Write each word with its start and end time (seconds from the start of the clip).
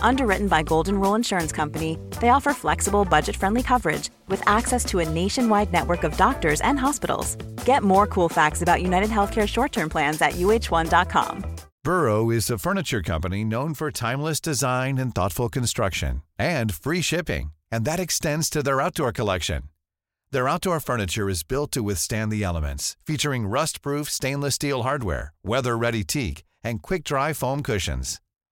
Underwritten 0.00 0.48
by 0.48 0.62
Golden 0.62 1.00
Rule 1.00 1.16
Insurance 1.16 1.50
Company, 1.50 1.98
they 2.20 2.28
offer 2.28 2.52
flexible, 2.54 3.04
budget 3.04 3.36
friendly 3.36 3.62
coverage 3.62 4.10
with 4.28 4.42
access 4.46 4.84
to 4.84 5.00
a 5.00 5.08
nationwide 5.08 5.72
network 5.72 6.04
of 6.04 6.16
doctors 6.16 6.60
and 6.60 6.78
hospitals. 6.78 7.36
Get 7.64 7.82
more 7.82 8.06
cool 8.06 8.28
facts 8.28 8.62
about 8.62 8.82
United 8.82 9.10
Healthcare 9.10 9.48
short 9.48 9.72
term 9.72 9.88
plans 9.88 10.22
at 10.22 10.34
uh1.com. 10.34 11.44
Burrow 11.82 12.30
is 12.30 12.48
a 12.48 12.58
furniture 12.58 13.02
company 13.02 13.44
known 13.44 13.74
for 13.74 13.90
timeless 13.90 14.40
design 14.40 14.96
and 14.96 15.14
thoughtful 15.14 15.50
construction 15.50 16.22
and 16.38 16.72
free 16.74 17.02
shipping, 17.02 17.52
and 17.70 17.84
that 17.84 18.00
extends 18.00 18.48
to 18.48 18.62
their 18.62 18.80
outdoor 18.80 19.12
collection. 19.12 19.64
Their 20.30 20.48
outdoor 20.48 20.80
furniture 20.80 21.28
is 21.28 21.42
built 21.42 21.70
to 21.72 21.82
withstand 21.82 22.32
the 22.32 22.42
elements, 22.42 22.96
featuring 23.06 23.46
rust-proof 23.46 24.08
stainless 24.08 24.54
steel 24.54 24.82
hardware, 24.82 25.32
weather-ready 25.44 26.04
teak, 26.04 26.42
and 26.64 26.82
quick-dry 26.82 27.34
foam 27.34 27.62
cushions. 27.62 28.20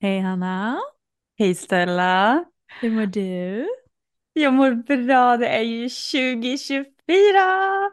Hej 0.00 0.20
Hanna, 0.20 0.80
Hej 1.38 1.54
Stella! 1.54 2.44
hur 2.80 2.90
mår 2.90 3.06
du? 3.06 3.68
Jag 4.32 4.54
mår 4.54 4.70
bra, 5.06 5.36
det 5.36 5.48
är 5.48 5.62
ju 5.62 5.88
2024! 5.88 6.90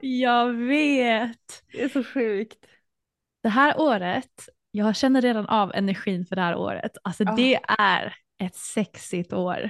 Jag 0.02 0.54
vet! 0.54 1.64
Det 1.72 1.84
är 1.84 1.90
så 1.90 2.04
sjukt. 2.04 2.66
Det 3.44 3.50
här 3.50 3.80
året, 3.80 4.50
jag 4.72 4.96
känner 4.96 5.22
redan 5.22 5.46
av 5.46 5.74
energin 5.74 6.26
för 6.26 6.36
det 6.36 6.42
här 6.42 6.56
året. 6.56 6.98
Alltså 7.04 7.24
Ja. 7.24 7.36
det 7.38 7.60
är 7.78 8.16
ett 8.44 8.56
sexigt 8.56 9.34
år. 9.34 9.70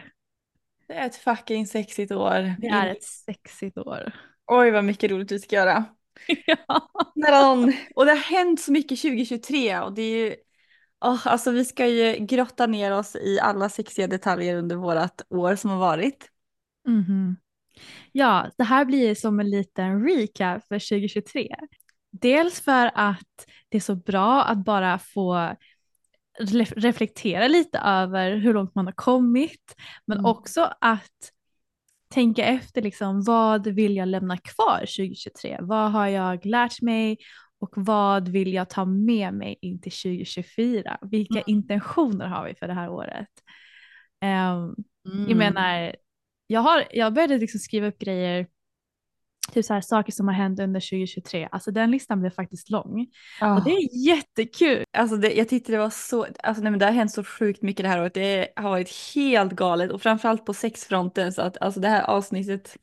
Det 0.88 0.94
är 0.94 1.06
ett 1.06 1.16
fucking 1.16 1.67
sexigt 1.67 2.11
år. 2.11 2.56
Det 2.59 2.68
är 2.68 2.88
ett 2.88 3.03
sexigt 3.03 3.78
år. 3.78 4.12
Oj 4.47 4.72
vad 4.72 4.84
mycket 4.84 5.12
roligt 5.12 5.31
vi 5.31 5.40
ska 5.40 5.56
göra. 5.56 5.85
ja. 6.45 6.90
Och 7.95 8.06
det 8.06 8.12
har 8.12 8.18
hänt 8.18 8.62
så 8.62 8.72
mycket 8.72 9.01
2023 9.01 9.79
och 9.79 9.94
det 9.94 10.01
är 10.01 10.18
ju... 10.25 10.35
Åh, 11.01 11.28
alltså 11.28 11.51
vi 11.51 11.66
ska 11.66 11.88
ju 11.88 12.25
grotta 12.25 12.67
ner 12.67 12.91
oss 12.91 13.16
i 13.16 13.39
alla 13.39 13.69
sexiga 13.69 14.07
detaljer 14.07 14.56
under 14.57 14.75
vårat 14.75 15.22
år 15.29 15.56
som 15.56 15.69
har 15.69 15.78
varit. 15.78 16.29
Mhm. 16.88 17.35
Ja, 18.11 18.50
det 18.57 18.63
här 18.63 18.85
blir 18.85 19.16
som 19.16 19.39
en 19.39 19.50
liten 19.50 20.03
recap 20.07 20.67
för 20.67 20.79
2023. 20.79 21.56
Dels 22.11 22.61
för 22.61 22.91
att 22.94 23.45
det 23.69 23.78
är 23.78 23.81
så 23.81 23.95
bra 23.95 24.44
att 24.44 24.57
bara 24.66 25.00
få 25.00 25.33
ref- 26.39 26.73
reflektera 26.78 27.47
lite 27.47 27.79
över 27.79 28.35
hur 28.35 28.53
långt 28.53 28.75
man 28.75 28.85
har 28.85 28.94
kommit, 28.94 29.75
men 30.06 30.17
Mm. 30.17 30.31
också 30.31 30.73
att 30.81 31.31
tänka 32.09 32.45
efter 32.45 32.81
liksom, 32.81 33.23
vad 33.23 33.67
vill 33.67 33.95
jag 33.95 34.07
lämna 34.07 34.38
kvar 34.38 34.79
2023? 34.79 35.57
Vad 35.62 35.91
har 35.91 36.07
jag 36.07 36.45
lärt 36.45 36.81
mig 36.81 37.17
och 37.66 37.86
vad 37.86 38.28
vill 38.30 38.53
jag 38.53 38.70
ta 38.70 38.86
med 38.86 39.34
mig 39.34 39.58
in 39.62 39.81
till 39.81 39.92
2024? 39.92 40.98
Vilka 41.02 41.34
Mm. 41.34 41.44
intentioner 41.48 42.28
har 42.28 42.48
vi 42.48 42.56
för 42.56 42.68
det 42.68 42.74
här 42.74 42.90
året? 42.90 43.28
Ehm, 44.22 44.76
Mm. 45.08 45.30
jag 45.30 45.38
menar, 45.38 45.96
jag, 46.48 46.62
har, 46.62 46.84
jag 46.92 47.14
började 47.14 47.38
liksom 47.38 47.59
skriva 47.59 47.88
upp 47.88 47.98
grejer, 48.00 48.48
typ 49.52 49.66
så 49.66 49.74
här, 49.74 49.81
saker 49.81 50.12
som 50.12 50.28
har 50.28 50.36
hänt 50.36 50.59
under 50.59 50.80
2023. 50.80 51.48
Alltså 51.52 51.72
den 51.72 51.92
listan 51.92 52.20
blev 52.20 52.30
faktiskt 52.30 52.70
lång. 52.70 53.08
Ja. 53.40 53.58
Och 53.58 53.64
det 53.64 53.70
är 53.72 54.06
jättekul. 54.08 54.84
Alltså 54.98 55.18
det, 55.18 55.34
jag 55.34 55.50
tyckte 55.50 55.72
det 55.72 55.78
var 55.78 55.90
så, 55.90 56.28
alltså 56.44 56.64
nej 56.64 56.72
men 56.72 56.80
det 56.80 56.86
har 56.86 56.94
hänt 56.94 57.12
så 57.12 57.24
sjukt 57.24 57.62
mycket 57.62 57.84
det 57.84 57.90
här 57.90 58.02
året. 58.02 58.14
Det 58.14 58.48
har 58.56 58.70
varit 58.70 58.92
helt 59.16 59.54
galet 59.54 59.92
och 59.92 60.02
framförallt 60.02 60.46
på 60.46 60.54
sexfronten 60.54 61.34
så 61.34 61.42
att 61.42 61.58
alltså 61.62 61.80
det 61.80 61.88
här 61.88 62.04
avsnittet, 62.04 62.78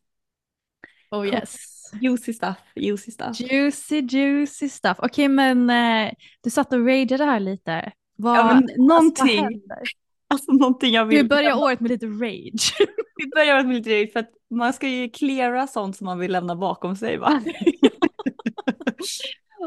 Oh 1.13 1.27
yes. 1.27 1.57
juicy 2.01 2.33
stuff, 2.33 2.57
juicy 2.75 3.11
stuff. 3.11 3.41
Juicy 3.41 4.01
juicy 4.01 4.69
stuff. 4.69 4.97
Okej 4.99 5.29
men 5.29 5.71
eh, 5.71 6.13
du 6.41 6.51
satt 6.51 6.73
och 6.73 6.87
rageade 6.87 7.25
här 7.25 7.41
lite. 7.41 7.93
Vad, 8.17 8.39
Ja 8.39 8.45
men 8.45 8.57
alltså, 8.57 8.75
vad 8.79 8.89
någonting, 8.89 9.43
händer? 9.43 9.83
alltså 10.29 10.53
någonting 10.53 10.95
jag 10.95 11.07
vill. 11.07 11.19
Du 11.19 11.29
börjar 11.29 11.59
året 11.59 11.81
med 11.81 11.91
lite 11.91 12.07
rage. 12.07 12.75
Vi 13.17 13.29
börjar 13.35 13.65
med 13.65 13.77
lite 13.77 13.91
rage 13.91 14.13
för 14.13 14.21
att 14.21 14.31
man 14.51 14.73
ska 14.73 14.89
ju 14.89 15.09
cleara 15.09 15.67
sånt 15.67 15.97
som 15.97 16.05
man 16.05 16.19
vill 16.19 16.33
lämna 16.33 16.57
bakom 16.57 16.97
sig 16.97 17.17
va. 17.17 17.43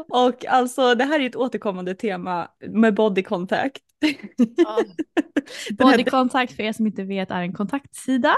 Och 0.08 0.46
alltså 0.46 0.94
det 0.94 1.04
här 1.04 1.20
är 1.20 1.26
ett 1.26 1.36
återkommande 1.36 1.94
tema 1.94 2.48
med 2.68 2.94
body 2.94 3.22
contact. 3.22 3.82
Här 4.00 4.84
Body 5.76 6.04
contact 6.04 6.56
för 6.56 6.62
er 6.62 6.72
som 6.72 6.86
inte 6.86 7.02
vet 7.04 7.30
är 7.30 7.40
en 7.40 7.52
kontaktsida. 7.52 8.36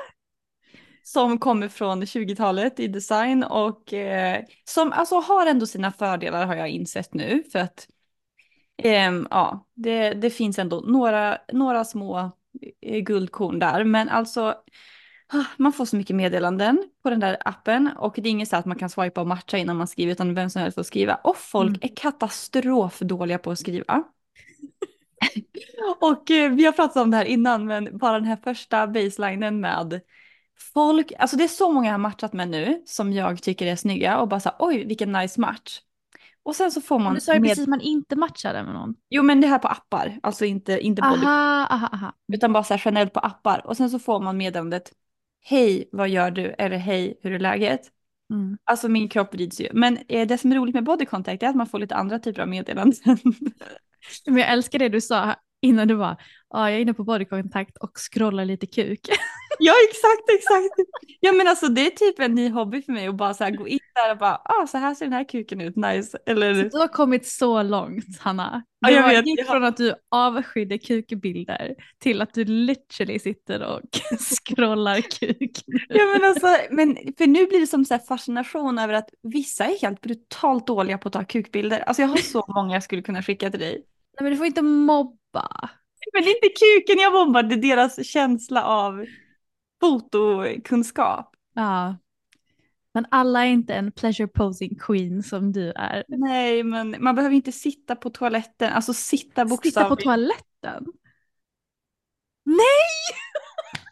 Som 1.12 1.38
kommer 1.38 1.69
från 1.69 2.02
20-talet 2.02 2.80
i 2.80 2.88
design 2.88 3.44
och 3.44 3.92
eh, 3.92 4.44
som 4.64 4.92
alltså 4.92 5.14
har 5.20 5.46
ändå 5.46 5.66
sina 5.66 5.92
fördelar 5.92 6.46
har 6.46 6.54
jag 6.54 6.69
insett 6.69 7.14
nu 7.14 7.42
för 7.52 7.58
att 7.58 7.88
ehm, 8.82 9.26
ja, 9.30 9.66
det, 9.74 10.10
det 10.14 10.30
finns 10.30 10.58
ändå 10.58 10.80
några, 10.80 11.38
några 11.52 11.84
små 11.84 12.30
eh, 12.80 12.98
guldkorn 12.98 13.58
där 13.58 13.84
men 13.84 14.08
alltså 14.08 14.54
ah, 15.28 15.44
man 15.56 15.72
får 15.72 15.84
så 15.84 15.96
mycket 15.96 16.16
meddelanden 16.16 16.91
på 17.02 17.10
den 17.10 17.20
där 17.20 17.36
appen 17.44 17.90
och 17.96 18.14
det 18.16 18.28
är 18.28 18.30
inget 18.30 18.48
så 18.48 18.56
att 18.56 18.66
man 18.66 18.78
kan 18.78 18.90
swipa 18.90 19.20
och 19.20 19.26
matcha 19.26 19.58
innan 19.58 19.76
man 19.76 19.88
skriver 19.88 20.12
utan 20.12 20.34
vem 20.34 20.50
som 20.50 20.62
helst 20.62 20.75
får 20.75 20.82
skriva 20.82 21.14
och 21.14 21.36
folk 21.36 21.69
Mm. 21.69 21.80
är 21.82 21.96
katastrofdåliga 21.96 23.38
på 23.38 23.50
att 23.50 23.58
skriva. 23.58 24.04
och 26.00 26.30
eh, 26.30 26.52
vi 26.52 26.64
har 26.64 26.72
pratat 26.72 26.96
om 27.02 27.10
det 27.10 27.16
här 27.16 27.25
innan 27.25 27.66
men 27.66 27.98
bara 27.98 28.12
den 28.12 28.28
här 28.28 28.38
första 28.44 28.86
baselinen 28.86 29.60
med 29.60 30.00
Folk, 30.74 31.12
alltså 31.19 31.36
det 31.36 31.44
är 31.44 31.48
så 31.48 31.72
många 31.72 31.86
jag 31.86 31.92
har 31.94 31.98
matchat 31.98 32.32
med 32.32 32.48
nu 32.48 32.82
som 32.86 33.12
jag 33.12 33.42
tycker 33.42 33.66
är 33.66 33.76
snygga 33.76 34.20
och 34.20 34.28
bara 34.28 34.41
så 34.41 34.48
här, 34.48 34.56
oj 34.58 34.84
vilken 34.84 35.12
nice 35.12 35.41
match. 35.41 35.80
Och 36.42 36.56
sen 36.56 36.70
så 36.70 36.80
får 36.80 36.98
man... 36.98 37.14
Du 37.14 37.20
sa 37.20 37.34
ju 37.34 37.41
med- 37.41 37.48
precis 37.50 37.62
att 37.62 37.69
man 37.69 37.80
inte 37.80 38.16
matchade 38.16 38.62
med 38.62 38.74
någon. 38.74 38.94
Jo 39.10 39.22
men 39.22 39.40
det 39.40 39.46
här 39.46 39.58
på 39.58 39.69
appar, 39.69 40.19
alltså 40.22 40.44
inte, 40.44 40.81
inte 40.81 41.02
body, 41.02 41.26
Aha, 41.26 41.66
aha, 41.70 41.88
aha. 41.93 42.12
utan 42.32 42.52
bara 42.52 42.64
så 42.64 42.75
här 42.75 42.82
generellt 42.84 43.12
på 43.12 43.20
appar. 43.20 43.66
Och 43.66 43.76
sen 43.76 43.90
så 43.90 43.99
får 43.99 44.20
man 44.20 44.37
meddelandet, 44.37 44.93
hej 45.44 45.88
vad 45.93 46.08
gör 46.08 46.31
du? 46.31 46.55
Eller 46.58 46.76
hej 46.76 47.19
hur 47.22 47.32
är 47.32 47.38
läget? 47.38 47.81
Mm. 48.31 48.58
Alltså 48.64 48.88
min 48.88 49.08
kropp 49.08 49.34
vrids 49.34 49.61
ju. 49.61 49.69
Men 49.72 49.99
eh, 50.08 50.26
det 50.26 50.38
som 50.38 50.52
är 50.52 50.56
roligt 50.56 50.75
med 50.75 50.84
body 50.84 51.04
contact 51.06 51.43
är 51.43 51.49
att 51.49 51.56
man 51.56 51.66
får 51.66 51.78
lite 51.78 51.94
andra 51.94 52.19
typer 52.19 52.43
av 52.43 52.49
meddelanden. 52.49 53.16
Men 54.26 54.37
jag 54.37 54.49
älskar 54.52 54.78
det 54.78 54.88
du 54.88 55.00
sa 55.00 55.34
innan 55.61 55.88
du 55.88 55.94
var, 55.94 56.16
ja 56.50 56.71
jag 56.71 56.77
är 56.79 56.81
inne 56.83 56.95
på 56.95 57.05
bodykontakt 57.05 57.77
och 57.77 57.91
scrollar 58.12 58.45
lite 58.45 58.67
kuk. 58.67 59.00
Ja 59.61 59.73
exakt, 59.91 60.31
exakt. 60.39 60.91
Ja 61.21 61.33
men 61.33 61.47
alltså 61.49 61.69
det 61.69 61.87
är 61.87 61.91
typ 61.91 62.19
en 62.21 62.35
ny 62.35 62.50
hobby 62.50 62.83
för 62.83 62.93
mig 62.93 63.06
att 63.06 63.15
bara 63.15 63.35
så 63.35 63.45
här 63.45 63.50
gå 63.50 63.69
in 63.69 63.79
där 63.95 64.11
och 64.12 64.19
bara, 64.19 64.35
ah 64.45 64.67
så 64.67 64.79
här 64.79 64.95
ser 64.95 65.05
den 65.06 65.12
här 65.12 65.25
kuken 65.29 65.61
ut, 65.61 65.77
nice. 65.77 66.19
Eller... 66.27 66.55
Så 66.55 66.69
du 66.77 66.79
har 66.79 66.89
kommit 66.89 67.27
så 67.27 67.62
långt 67.62 68.19
Hanna. 68.21 68.62
Ja, 68.81 68.89
Du 68.89 68.95
jag 68.95 69.03
har- 69.03 69.09
vet, 69.11 69.27
gick 69.27 69.41
jag- 69.41 69.47
från 69.47 69.65
att 69.65 69.77
du 69.77 69.95
avskydde 70.11 70.79
kukbilder 70.79 71.75
till 71.99 72.23
att 72.23 72.35
du 72.35 72.45
literally 72.45 73.19
sitter 73.19 73.62
och 73.62 73.81
scrollar 74.19 75.00
kuk. 75.00 75.62
nu. 75.67 75.79
Ja 75.89 76.05
men 76.06 76.25
alltså, 76.25 76.47
men 76.71 76.97
för 77.19 77.27
nu 77.27 77.47
blir 77.47 77.61
det 77.61 77.67
som 77.67 77.85
så 77.85 77.99
fascination 77.99 78.79
över 78.79 78.95
att 78.95 79.09
vissa 79.23 79.65
är 79.65 79.81
helt 79.81 80.00
brutalt 80.00 80.67
dåliga 80.67 80.99
på 80.99 81.09
att 81.09 81.12
ta 81.12 81.25
kukbilder. 81.25 81.81
Alltså 81.81 82.03
jag 82.03 82.09
har 82.09 82.17
så 82.17 82.45
många 82.55 82.75
jag 82.75 82.83
skulle 82.83 83.03
kunna 83.03 83.23
skicka 83.23 83.50
till 83.50 83.61
dig. 83.61 83.73
Nej 83.73 84.23
men 84.23 84.31
du 84.31 84.37
får 84.37 84.47
inte 84.47 84.62
mobba. 84.62 85.71
Men 86.12 86.22
det 86.22 86.31
är 86.31 86.44
inte 86.44 86.60
kuken 86.60 86.99
jag 87.02 87.12
bombar, 87.12 87.43
det 87.43 87.55
är 87.55 87.76
deras 87.76 88.06
känsla 88.06 88.64
av 88.64 89.06
fotokunskap. 89.81 91.34
Ja. 91.55 91.96
Men 92.94 93.06
alla 93.10 93.46
är 93.46 93.50
inte 93.50 93.75
en 93.75 93.93
pleasure 93.93 94.28
posing 94.28 94.78
queen 94.78 95.22
som 95.22 95.52
du 95.52 95.72
är. 95.76 96.05
Nej 96.08 96.62
men 96.62 96.96
man 96.99 97.14
behöver 97.14 97.37
inte 97.37 97.52
sitta 97.52 97.96
på 97.96 98.10
toaletten, 98.10 98.72
alltså 98.72 98.94
sitta 98.94 99.44
bokstavligt. 99.44 99.75
Sitta 99.75 99.88
på 99.88 99.96
toaletten. 99.96 100.87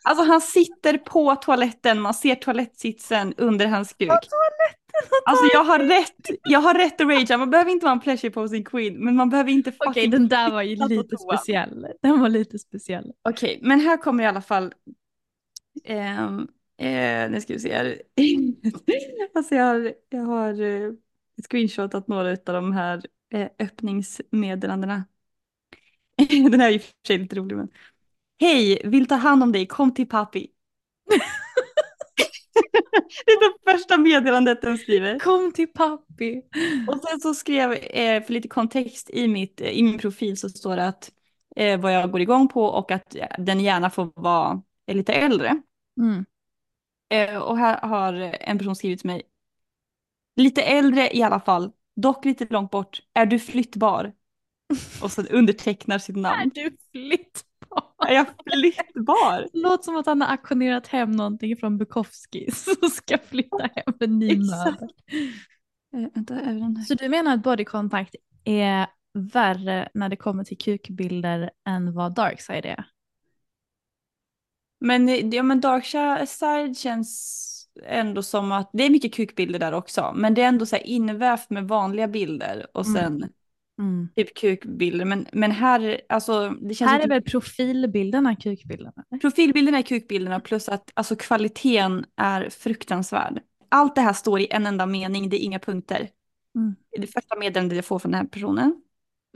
Alltså 0.07 0.25
han 0.25 0.41
sitter 0.41 0.99
på 0.99 1.35
toaletten, 1.35 2.01
man 2.01 2.15
ser 2.15 2.35
toalettsitsen 2.35 3.35
under 3.37 3.67
hans 3.67 3.93
kuk. 3.93 4.11
Alltså 5.25 5.47
jag 5.53 5.65
har 5.65 5.79
rätt, 5.79 6.31
jag 6.43 6.61
har 6.61 6.75
rätt 6.75 7.01
att 7.01 7.07
ragea, 7.07 7.39
man 7.39 7.51
behöver 7.51 7.71
inte 7.71 7.85
vara 7.85 7.93
en 7.93 8.01
pleasure 8.01 8.31
posing 8.31 8.65
queen, 8.65 9.05
men 9.05 9.17
man 9.17 9.31
behöver 9.31 9.51
inte 9.51 9.73
fucking... 9.73 9.91
Okej 9.91 10.07
den 10.07 10.29
där 10.29 10.51
var 10.51 10.63
ju 10.63 10.77
lite 10.77 11.17
speciell. 11.17 11.87
Den 12.03 12.21
var 12.21 12.29
lite 12.29 12.59
speciell. 12.59 13.13
Okej, 13.23 13.59
men 13.63 13.81
här 13.81 13.97
kommer 13.97 14.25
i 14.25 14.27
alla 14.27 14.43
fall... 14.43 14.75
ehm, 15.85 16.49
eh, 16.79 17.31
nu 17.31 17.41
ska 17.41 17.53
vi 17.53 17.61
se 17.61 17.75
här. 17.75 18.03
alltså 19.35 19.55
jag 19.55 19.65
har, 19.65 19.95
jag 20.09 20.23
har 20.23 20.63
eh, 20.63 20.93
screenshotat 21.51 22.09
några 22.09 22.31
av 22.31 22.37
de 22.45 22.73
här 22.73 23.03
eh, 23.35 23.49
öppningsmeddelandena. 23.59 25.05
Den 26.51 26.61
här 26.61 26.71
är 26.71 26.77
och 26.77 26.83
för 26.83 27.07
sig 27.07 27.19
lite 27.19 27.37
rolig 27.37 27.57
men. 27.57 27.69
Hej, 28.41 28.81
vill 28.85 29.07
ta 29.09 29.15
hand 29.15 29.43
om 29.43 29.53
dig, 29.53 29.67
kom 29.67 29.95
till 29.95 30.09
pappi. 30.09 30.47
det 33.27 33.33
är 33.33 33.41
det 33.41 33.73
första 33.73 33.99
meddelandet 33.99 34.63
den 34.63 34.79
skriver. 34.79 35.19
Kom 35.19 35.53
till 35.53 35.69
pappi. 35.69 36.43
Och 36.89 37.01
sen 37.09 37.21
så 37.21 37.35
skrev, 37.35 37.73
eh, 37.73 38.23
för 38.23 38.33
lite 38.33 38.49
kontext 38.49 39.11
i, 39.11 39.29
mitt, 39.29 39.61
i 39.61 39.83
min 39.83 39.99
profil 39.99 40.37
så 40.37 40.49
står 40.49 40.77
det 40.77 40.87
att 40.87 41.13
eh, 41.57 41.81
vad 41.81 41.95
jag 41.95 42.11
går 42.11 42.21
igång 42.21 42.49
på 42.49 42.65
och 42.65 42.91
att 42.91 43.15
eh, 43.15 43.27
den 43.39 43.61
gärna 43.61 43.91
får 43.91 44.13
vara 44.15 44.63
eh, 44.87 44.97
lite 44.97 45.13
äldre. 45.13 45.63
Mm. 46.01 46.25
Eh, 47.09 47.39
och 47.39 47.59
här 47.59 47.81
har 47.81 48.13
en 48.41 48.59
person 48.59 48.77
skrivit 48.77 49.01
till 49.01 49.11
mig. 49.11 49.23
Lite 50.37 50.63
äldre 50.63 51.17
i 51.17 51.23
alla 51.23 51.41
fall, 51.41 51.73
dock 51.97 52.25
lite 52.25 52.47
långt 52.51 52.71
bort. 52.71 53.01
Är 53.15 53.27
du 53.27 53.39
flyttbar? 53.39 54.13
Och 55.03 55.13
så 55.13 55.23
undertecknar 55.23 55.99
sitt 55.99 56.17
Är 56.17 56.21
namn. 56.21 56.51
du 56.55 56.77
flyttbar? 56.93 57.46
Är 58.09 58.15
jag 58.15 58.27
flyttbar? 58.27 59.49
Låter 59.53 59.85
som 59.85 59.97
att 59.97 60.07
han 60.07 60.21
har 60.21 60.29
auktionerat 60.29 60.87
hem 60.87 61.13
någonting 61.13 61.57
från 61.57 61.79
Bukowskis 61.79 62.67
och 62.83 62.93
ska 62.93 63.19
flytta 63.19 63.71
hem 63.75 63.95
en 64.01 64.19
ny 64.19 64.37
möbel. 64.37 64.89
Eh? 65.97 66.83
Så 66.89 66.95
du 66.95 67.09
menar 67.09 67.35
att 67.35 67.43
body 67.43 67.65
contact 67.65 68.15
är 68.45 68.87
värre 69.15 69.89
när 69.95 70.09
det 70.09 70.17
kommer 70.17 70.45
till 70.45 70.59
kukbilder 70.59 71.51
än 71.69 71.95
vad 71.95 72.15
dark 72.15 72.41
side 72.41 72.67
är? 72.67 72.87
Men, 74.81 75.31
ja, 75.31 75.43
men 75.43 75.61
Dark 75.61 75.85
Side 76.29 76.79
känns 76.79 77.43
ändå 77.85 78.23
som 78.23 78.53
att 78.53 78.71
det 78.73 78.85
är 78.85 78.91
mycket 78.91 79.15
kukbilder 79.15 79.59
där 79.59 79.73
också. 79.73 80.13
Men 80.17 80.35
det 80.35 80.43
är 80.43 80.49
ändå 80.49 80.67
så 80.67 80.77
här 80.77 80.87
invävt 80.87 81.51
med 81.51 81.69
vanliga 81.69 82.09
bilder 82.09 82.67
och 82.75 82.87
Mm. 82.87 83.29
Sen 83.77 84.09
typ 84.17 84.37
kukbilder. 84.37 85.05
Men, 85.05 85.27
men 85.33 85.51
här, 85.51 86.01
alltså 86.09 86.51
det 86.51 86.75
känns 86.75 86.91
Här 86.91 87.01
är 87.01 87.09
väl 87.09 87.23
profilbilderna 87.23 88.37
kukbilderna? 88.37 89.05
Profilbilderna 89.21 89.79
är 89.79 89.83
kukbilderna 89.83 90.41
plus 90.41 90.69
att 90.69 90.91
alltså, 90.95 91.17
kvaliteten 91.17 92.05
är 92.17 92.51
fruktansvärd. 92.51 93.41
Allt 93.69 93.95
det 93.95 94.01
här 94.01 94.13
står 94.13 94.41
i 94.41 94.49
en 94.51 94.67
enda 94.67 94.87
mening, 94.87 95.29
det 95.29 95.43
är 95.43 95.45
inga 95.45 95.59
punkter. 95.59 96.09
Mm. 96.57 96.77
Det 96.99 97.07
första 97.07 97.37
meddelandet 97.37 97.77
jag 97.77 97.85
får 97.85 97.99
från 97.99 98.13
den 98.13 98.21
här 98.21 98.29
personen. 98.29 98.83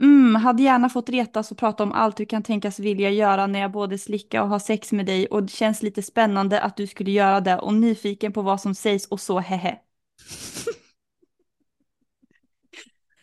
Mm, 0.01 0.35
hade 0.35 0.63
gärna 0.63 0.89
fått 0.89 1.09
retas 1.09 1.51
och 1.51 1.57
prata 1.57 1.83
om 1.83 1.91
allt 1.91 2.17
du 2.17 2.25
kan 2.25 2.43
tänkas 2.43 2.79
vilja 2.79 3.09
göra 3.09 3.47
när 3.47 3.59
jag 3.59 3.71
både 3.71 3.97
slicka 3.97 4.43
och 4.43 4.49
ha 4.49 4.59
sex 4.59 4.91
med 4.91 5.05
dig 5.05 5.27
och 5.27 5.43
det 5.43 5.51
känns 5.51 5.83
lite 5.83 6.01
spännande 6.01 6.61
att 6.61 6.77
du 6.77 6.87
skulle 6.87 7.11
göra 7.11 7.41
det 7.41 7.57
och 7.57 7.73
nyfiken 7.73 8.33
på 8.33 8.41
vad 8.41 8.61
som 8.61 8.75
sägs 8.75 9.05
och 9.05 9.19
så 9.19 9.39
hehe. 9.39 9.77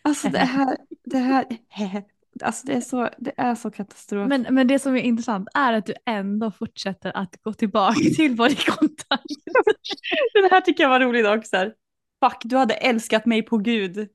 Alltså 0.09 0.29
det 0.29 0.39
här, 0.39 0.77
det 1.05 1.19
här. 1.19 1.45
Alltså 2.43 2.67
det 2.67 2.73
är 2.73 2.81
så, 2.81 3.09
det 3.19 3.33
är 3.37 3.55
så 3.55 3.71
katastrof. 3.71 4.29
Men, 4.29 4.47
men 4.51 4.67
det 4.67 4.79
som 4.79 4.97
är 4.97 5.01
intressant 5.01 5.49
är 5.55 5.73
att 5.73 5.87
du 5.87 5.95
ändå 6.07 6.51
fortsätter 6.51 7.17
att 7.17 7.43
gå 7.43 7.53
tillbaka 7.53 8.01
till 8.17 8.37
body 8.37 8.55
contact. 8.55 9.25
Den 10.35 10.51
här 10.51 10.61
tycker 10.61 10.85
jag 10.85 10.91
var 10.91 11.01
rolig 11.01 11.27
också. 11.27 11.57
Fuck, 12.25 12.41
du 12.45 12.57
hade 12.57 12.75
älskat 12.75 13.27
mig 13.27 13.43
på 13.43 13.59
gud. 13.59 13.97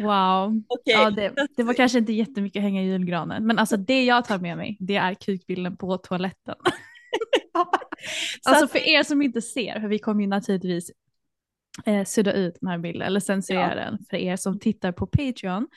Wow. 0.00 0.62
Okej. 0.68 0.94
Ja, 0.94 1.10
det, 1.10 1.34
det 1.56 1.62
var 1.62 1.74
kanske 1.74 1.98
inte 1.98 2.12
jättemycket 2.12 2.60
att 2.60 2.64
hänga 2.64 2.82
i 2.82 2.86
julgranen. 2.86 3.46
Men 3.46 3.58
alltså 3.58 3.76
det 3.76 4.04
jag 4.04 4.24
tar 4.24 4.38
med 4.38 4.56
mig 4.56 4.76
det 4.80 4.96
är 4.96 5.14
kukbilden 5.14 5.76
på 5.76 5.98
toaletten. 5.98 6.54
Så 8.42 8.50
Alltså 8.50 8.68
för 8.68 8.78
er 8.78 9.02
som 9.02 9.22
inte 9.22 9.42
ser, 9.42 9.80
för 9.80 9.88
vi 9.88 9.98
kommer 9.98 10.20
ju 10.20 10.26
naturligtvis 10.26 10.90
eh, 11.86 12.04
sudda 12.04 12.32
ut 12.32 12.54
den 12.60 12.70
här 12.70 12.78
bilden 12.78 13.02
eller 13.06 13.20
censurera 13.20 13.74
Ja. 13.76 13.84
den 13.84 13.98
för 14.10 14.16
er 14.16 14.36
som 14.36 14.58
tittar 14.58 14.92
på 14.92 15.06
Patreon. 15.06 15.68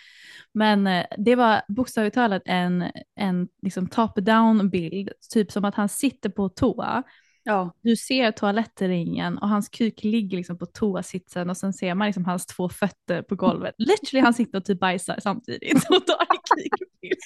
Men 0.54 0.88
eh, 0.88 1.06
det 1.18 1.36
var 1.36 1.62
bokstavligt 1.68 2.14
talat 2.16 2.42
en, 2.46 2.84
en 3.16 3.48
liksom 3.62 3.88
top-down 3.88 4.70
bild, 4.70 5.10
typ 5.34 5.52
som 5.52 5.66
att 5.66 5.76
han 5.76 5.90
sitter 5.90 6.30
på 6.30 6.50
toa. 6.50 7.04
ja. 7.44 7.74
Du 7.82 7.96
ser 7.96 8.32
toalettringen 8.32 9.38
och 9.38 9.50
hans 9.50 9.70
kuk 9.70 10.04
ligger 10.04 10.38
liksom 10.38 10.58
på 10.58 10.66
toasitsen 10.66 11.50
och 11.50 11.58
sen 11.58 11.74
ser 11.74 11.96
man 11.96 12.08
liksom 12.08 12.26
hans 12.26 12.46
två 12.46 12.70
fötter 12.70 13.22
på 13.22 13.36
golvet. 13.36 13.76
Literally 13.78 14.24
han 14.24 14.34
sitter 14.34 14.58
och 14.58 14.66
typ 14.66 14.80
bajsar 14.80 15.20
samtidigt 15.24 15.74
och 15.90 16.06
tar 16.06 16.22
en 16.22 16.38
kukbild. 16.58 17.20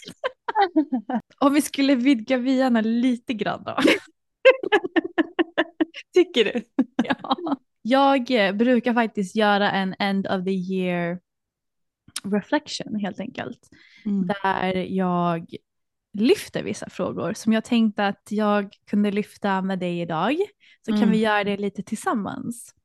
Om 1.40 1.54
vi 1.54 1.62
skulle 1.62 1.96
vidga 1.96 2.38
vyerna 2.38 2.82
lite 2.82 3.34
grann 3.34 3.64
då. 3.66 3.78
Tycker 6.14 6.46
du? 6.46 6.62
Ja. 7.04 7.36
Jag 7.88 8.32
eh, 8.32 8.56
brukar 8.56 8.94
faktiskt 8.94 9.36
göra 9.36 9.72
en 9.72 9.96
end 10.00 10.28
of 10.28 10.44
the 10.46 10.52
year 10.52 11.20
reflection 12.24 12.96
helt 12.96 13.20
enkelt. 13.20 13.70
Mm. 14.06 14.28
Där 14.28 14.74
jag 14.74 15.56
lyfter 16.14 16.64
vissa 16.64 16.90
frågor 16.90 17.34
som 17.34 17.54
jag 17.54 17.64
tänkte 17.64 18.08
att 18.08 18.28
jag 18.30 18.74
kunde 18.90 19.12
lyfta 19.12 19.62
med 19.62 19.80
dig 19.80 20.02
idag. 20.02 20.36
Så 20.86 20.92
kan 20.92 20.98
Mm. 20.98 21.12
vi 21.12 21.18
göra 21.18 21.44
det 21.44 21.58
lite 21.58 21.84
tillsammans. 21.84 22.76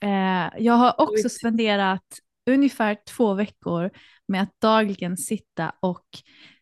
Eh, 0.00 0.48
jag 0.58 0.74
har 0.74 0.94
också 1.00 1.28
spenderat 1.28 2.18
ungefär 2.50 2.98
två 3.16 3.34
veckor 3.34 3.90
med 4.28 4.42
att 4.42 4.60
dagligen 4.60 5.16
sitta 5.16 5.72
och 5.80 6.06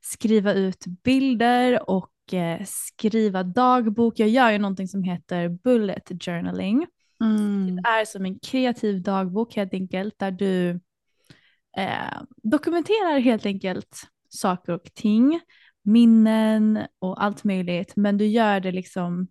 skriva 0.00 0.52
ut 0.52 0.84
bilder 0.86 1.90
och 1.90 2.34
eh, 2.34 2.64
skriva 2.66 3.42
dagbok. 3.42 4.18
Jag 4.18 4.28
gör 4.28 4.50
ju 4.50 4.58
någonting 4.58 4.88
som 4.88 5.02
heter 5.02 5.48
bullet 5.48 6.08
journaling. 6.24 6.86
Mm. 7.24 7.76
Det 7.76 7.88
är 7.88 8.04
som 8.04 8.24
en 8.24 8.38
kreativ 8.38 9.02
dagbok 9.02 9.56
helt 9.56 9.74
enkelt 9.74 10.18
där 10.18 10.30
du 10.30 10.80
eh, 11.76 12.22
dokumenterar 12.42 13.18
helt 13.18 13.46
enkelt 13.46 14.02
saker 14.28 14.72
och 14.72 14.94
ting, 14.94 15.40
minnen 15.82 16.86
och 16.98 17.24
allt 17.24 17.44
möjligt. 17.44 17.92
Men 17.96 18.18
du 18.18 18.26
gör 18.26 18.60
det 18.60 18.72
liksom 18.72 19.28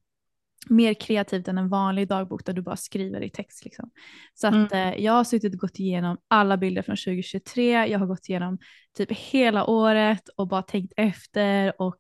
mer 0.70 0.94
kreativt 0.94 1.48
än 1.48 1.58
en 1.58 1.70
vanlig 1.70 2.08
dagbok 2.08 2.46
där 2.46 2.54
du 2.54 2.62
bara 2.62 2.76
skriver 2.76 3.22
i 3.24 3.30
text. 3.30 3.66
Liksom. 3.66 3.90
Så 4.34 4.48
att 4.48 4.72
eh, 4.72 4.96
jag 4.96 5.14
har 5.14 5.24
suttit 5.24 5.54
och 5.54 5.60
gått 5.60 5.80
igenom 5.80 6.18
alla 6.28 6.58
bilder 6.58 6.82
från 6.82 6.96
2023. 6.96 7.86
Jag 7.88 8.00
har 8.00 8.06
gått 8.06 8.30
igenom 8.30 8.58
typ 8.98 9.12
hela 9.12 9.66
året 9.66 10.30
och 10.36 10.48
bara 10.48 10.62
tänkt 10.62 10.94
efter 10.98 11.82
och 11.82 12.00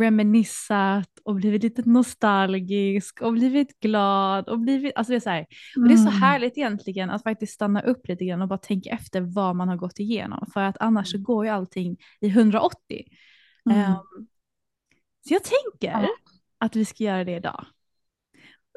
reminissat 0.00 1.08
och 1.24 1.34
blivit 1.34 1.62
lite 1.62 1.82
nostalgisk 1.86 3.22
och 3.22 3.32
blivit 3.32 3.80
glad 3.80 4.48
och 4.48 4.58
blivit, 4.58 4.92
alltså 4.96 5.10
det 5.10 5.16
är 5.16 5.20
så 5.20 5.30
här, 5.30 5.46
och 5.76 5.88
det 5.88 5.94
är 5.94 5.96
så 5.96 6.08
Mm. 6.08 6.22
härligt 6.22 6.58
egentligen 6.58 7.10
att 7.10 7.22
faktiskt 7.22 7.52
stanna 7.52 7.80
upp 7.80 8.08
lite 8.08 8.24
grann 8.24 8.42
och 8.42 8.48
bara 8.48 8.58
tänka 8.58 8.90
efter 8.90 9.20
vad 9.20 9.56
man 9.56 9.68
har 9.68 9.76
gått 9.76 9.98
igenom. 9.98 10.46
För 10.52 10.60
att 10.60 10.76
annars 10.80 11.10
så 11.12 11.18
går 11.18 11.44
ju 11.44 11.50
allting 11.50 11.96
i 12.20 12.28
180. 12.28 13.04
Mm. 13.70 13.78
Ehm, 13.80 13.96
så 15.28 15.34
jag 15.34 15.42
tänker 15.44 16.00
Ja. 16.02 16.08
att 16.58 16.76
vi 16.76 16.84
ska 16.84 17.04
göra 17.04 17.24
det 17.24 17.36
idag. 17.36 17.66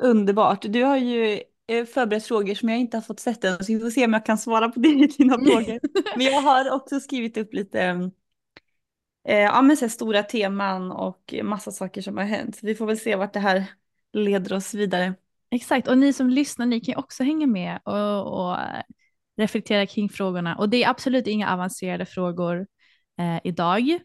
Underbart. 0.01 0.65
Du 0.69 0.83
har 0.83 0.97
ju 0.97 1.41
eh, 1.67 1.85
förberett 1.85 2.25
frågor 2.25 2.55
som 2.55 2.69
jag 2.69 2.79
inte 2.79 2.97
har 2.97 3.01
fått 3.01 3.19
sett 3.19 3.43
än, 3.43 3.63
så 3.63 3.73
vi 3.73 3.79
får 3.79 3.89
se 3.89 4.05
om 4.05 4.13
jag 4.13 4.25
kan 4.25 4.37
svara 4.37 4.69
på 4.69 4.79
dina 5.17 5.33
frågor. 5.33 5.79
Men 6.17 6.25
jag 6.25 6.41
har 6.41 6.71
också 6.71 6.99
skrivit 6.99 7.37
upp 7.37 7.53
lite, 7.53 7.81
eh, 9.27 9.39
ja, 9.39 9.61
men 9.61 9.77
så 9.77 9.89
stora 9.89 10.23
teman 10.23 10.91
och 10.91 11.33
massa 11.43 11.71
saker 11.71 12.01
som 12.01 12.17
har 12.17 12.23
hänt. 12.23 12.59
Vi 12.61 12.75
får 12.75 12.85
väl 12.85 12.99
se 12.99 13.15
vart 13.15 13.33
det 13.33 13.39
här 13.39 13.65
leder 14.13 14.55
oss 14.55 14.73
vidare. 14.73 15.13
Exakt, 15.51 15.87
och 15.87 15.97
ni 15.97 16.13
som 16.13 16.29
lyssnar, 16.29 16.65
ni 16.65 16.79
kan 16.79 16.91
ju 16.91 16.99
också 16.99 17.23
hänga 17.23 17.47
med 17.47 17.79
och, 17.83 18.49
och 18.49 18.57
reflektera 19.37 19.85
kring 19.85 20.09
frågorna. 20.09 20.55
Och 20.55 20.69
det 20.69 20.83
är 20.83 20.89
absolut 20.89 21.27
inga 21.27 21.53
avancerade 21.53 22.05
frågor 22.05 22.67
eh, 23.19 23.39
idag. 23.43 23.99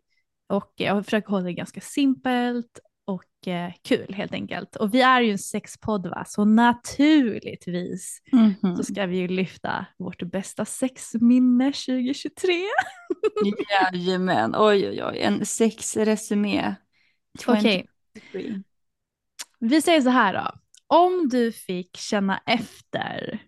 Och 0.49 0.73
jag 0.77 1.05
försöker 1.05 1.29
hålla 1.29 1.45
det 1.45 1.53
ganska 1.53 1.81
simpelt 1.81 2.81
och 3.09 3.49
eh, 3.49 3.73
kul 3.83 4.15
helt 4.15 4.33
enkelt. 4.33 4.77
Och 4.77 4.95
vi 4.95 5.01
är 5.01 5.21
ju 5.21 5.31
en 5.33 5.39
sexpodd 5.39 6.07
va, 6.07 6.25
så 6.27 6.45
naturligtvis 6.45 8.23
Mhm. 8.33 8.77
så 8.77 8.85
ska 8.85 9.07
vi 9.07 9.17
ju 9.17 9.29
lyfta 9.29 9.87
vårt 9.99 10.23
bästa 10.23 10.65
sexminne 10.65 11.73
2023. 11.73 12.65
Jajamän, 13.93 14.55
oj 14.57 14.89
oj 14.89 15.05
oj, 15.05 15.19
en 15.21 15.47
sexresumé. 15.47 16.75
Okej, 17.47 17.87
23. 18.33 18.63
vi 19.59 19.83
säger 19.83 20.01
så 20.01 20.11
här 20.11 20.35
då. 20.35 20.51
Om 20.87 21.29
du 21.29 21.53
fick 21.53 21.97
känna 21.97 22.39
efter 22.47 23.39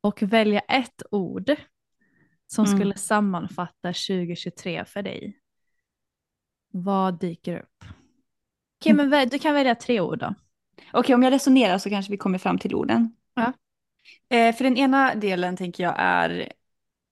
och 0.00 0.22
välja 0.22 0.60
ett 0.60 1.02
ord 1.10 1.56
som 2.46 2.64
Mm. 2.64 2.78
skulle 2.78 2.94
sammanfatta 2.96 3.92
2023 3.92 4.84
för 4.84 5.02
dig. 5.02 5.36
Vad 6.72 7.20
dyker 7.20 7.58
upp? 7.60 7.84
Okej, 8.80 8.92
men 8.92 9.10
väl- 9.10 9.28
du 9.28 9.38
kan 9.38 9.54
välja 9.54 9.74
tre 9.74 10.00
ord 10.00 10.18
då. 10.18 10.34
Okej, 10.92 11.14
om 11.14 11.22
jag 11.22 11.32
resonerar 11.32 11.78
så 11.78 11.90
kanske 11.90 12.12
vi 12.12 12.16
kommer 12.16 12.38
fram 12.38 12.58
till 12.58 12.74
orden. 12.74 13.12
Ja. 13.34 13.52
Eh, 14.28 14.54
för 14.56 14.64
den 14.64 14.76
ena 14.76 15.14
delen 15.14 15.56
tänker 15.56 15.82
jag 15.82 15.94
är 15.98 16.52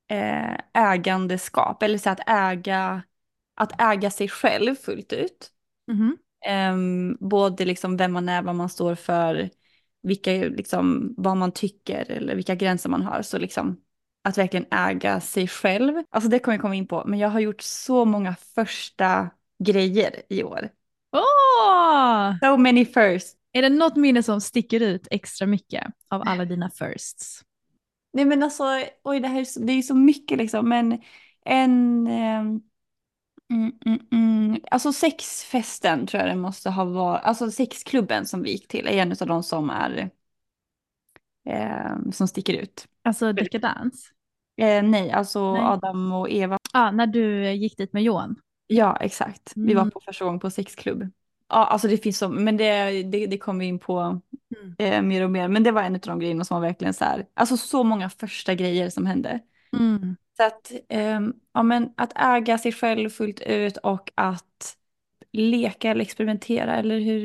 eh, 0.09 0.59
ägandeskap, 0.75 1.83
eller 1.83 1.99
så 1.99 2.11
att 2.11 2.21
äga, 2.29 3.03
att 3.55 3.81
äga 3.81 4.11
sig 4.11 4.29
själv 4.29 4.75
fullt 4.75 5.13
ut. 5.13 5.51
Mhm. 5.87 6.17
Ehm, 6.47 7.17
både 7.21 7.65
liksom 7.65 7.97
vem 7.97 8.13
man 8.13 8.29
är, 8.29 8.43
vad 8.43 8.55
man 8.55 8.69
står 8.69 8.95
för, 8.95 9.51
vilka, 10.03 10.31
liksom, 10.31 11.15
vad 11.17 11.37
man 11.37 11.53
tycker 11.53 12.11
eller 12.11 12.35
vilka 12.35 12.55
gränser 12.55 12.89
man 12.91 13.03
har. 13.03 13.23
Så 13.23 13.39
liksom 13.39 13.81
att 14.23 14.39
verkligen 14.39 14.67
äga 14.71 15.21
sig 15.21 15.49
själv. 15.49 16.03
Alltså 16.11 16.31
det 16.31 16.39
kommer 16.39 16.55
jag 16.55 16.63
komma 16.63 16.75
in 16.75 16.87
på, 16.87 17.05
men 17.07 17.19
jag 17.19 17.29
har 17.29 17.41
gjort 17.41 17.61
så 17.63 18.05
många 18.05 18.35
första 18.55 19.31
grejer 19.65 20.23
i 20.29 20.43
år. 20.43 20.69
Åh! 22.19 22.35
So 22.43 22.57
many 22.57 22.85
first. 22.85 23.37
Är 23.53 23.63
det 23.63 23.69
något 23.69 23.97
minne 23.97 24.23
som 24.23 24.41
sticker 24.41 24.81
ut 24.81 25.09
extra 25.11 25.47
mycket 25.47 25.85
av 26.09 26.23
alla 26.27 26.45
dina 26.45 26.71
firsts? 26.71 27.43
Nej 28.13 28.25
men 28.25 28.43
alltså, 28.43 28.65
oj 29.05 29.21
det 29.21 29.29
här 29.29 29.41
är 29.41 29.45
så, 29.45 29.61
det 29.61 29.73
är 29.73 29.83
så 29.83 29.95
mycket 29.95 30.39
liksom, 30.39 30.69
men 30.69 31.01
en... 31.45 32.07
ehm, 32.07 32.61
mm, 33.53 33.73
mm, 33.87 34.01
mm, 34.13 34.61
alltså 34.71 34.93
sexfesten 34.93 36.07
tror 36.07 36.23
jag 36.23 36.31
det 36.31 36.37
måste 36.41 36.71
ha 36.71 36.85
varit, 36.85 37.25
alltså 37.25 37.51
sexklubben 37.51 38.27
som 38.27 38.43
vi 38.43 38.51
gick 38.51 38.69
till 38.69 38.87
är 38.87 38.93
en 38.93 39.13
av 39.21 39.27
de 39.27 39.43
som 39.43 39.71
är... 39.71 40.11
ehm, 41.45 42.13
som 42.13 42.29
sticker 42.29 42.55
ut. 42.55 42.87
Alltså 43.03 43.33
dekadans? 43.33 44.13
Eh, 44.61 44.83
nej, 44.83 45.11
alltså 45.11 45.53
Nej. 45.53 45.63
Adam 45.63 46.13
och 46.13 46.31
Eva. 46.31 46.59
Ja, 46.73 46.91
när 46.91 47.07
du 47.07 47.51
gick 47.53 47.77
dit 47.79 47.93
med 47.93 48.03
Johan. 48.03 48.37
Ja, 48.67 48.97
exakt. 49.01 49.53
Vi 49.57 49.75
var 49.75 49.83
Mm. 49.83 49.91
på 49.91 50.01
första 50.05 50.25
gången 50.25 50.41
på 50.41 50.51
sexklubb. 50.51 51.11
Ja, 51.49 51.67
alltså 51.67 51.89
det 51.89 51.99
finns 51.99 52.19
så, 52.19 52.29
men 52.29 52.57
det, 52.57 53.03
det, 53.03 53.27
det 53.27 53.39
kommer 53.39 53.61
vi 53.61 53.67
in 53.67 53.79
på 53.79 54.21
Mm. 54.63 54.75
eh, 54.79 55.03
mer 55.03 55.25
och 55.25 55.31
mer. 55.31 55.49
Men 55.49 55.63
det 55.63 55.71
var 55.71 55.83
en 55.83 55.95
av 55.95 56.01
de 56.01 56.19
grejerna 56.21 56.45
som 56.45 56.61
var 56.61 56.69
verkligen 56.69 56.95
så 56.95 57.05
här, 57.05 57.27
alltså 57.35 57.57
så 57.57 57.85
många 57.85 58.11
första 58.11 58.55
grejer 58.55 58.91
som 58.91 59.07
hände. 59.07 59.41
Mm. 59.73 60.17
Så 60.37 60.43
att, 60.43 60.73
ehm, 60.89 61.35
ja, 61.53 61.63
men 61.63 61.93
att 61.97 62.13
äga 62.17 62.59
sig 62.59 62.73
själv 62.73 63.11
fullt 63.11 63.41
ut 63.41 63.77
och 63.77 64.11
att 64.15 64.77
leka 65.33 65.91
eller 65.91 66.01
experimentera 66.03 66.77
eller 66.77 66.99
hur, 67.01 67.25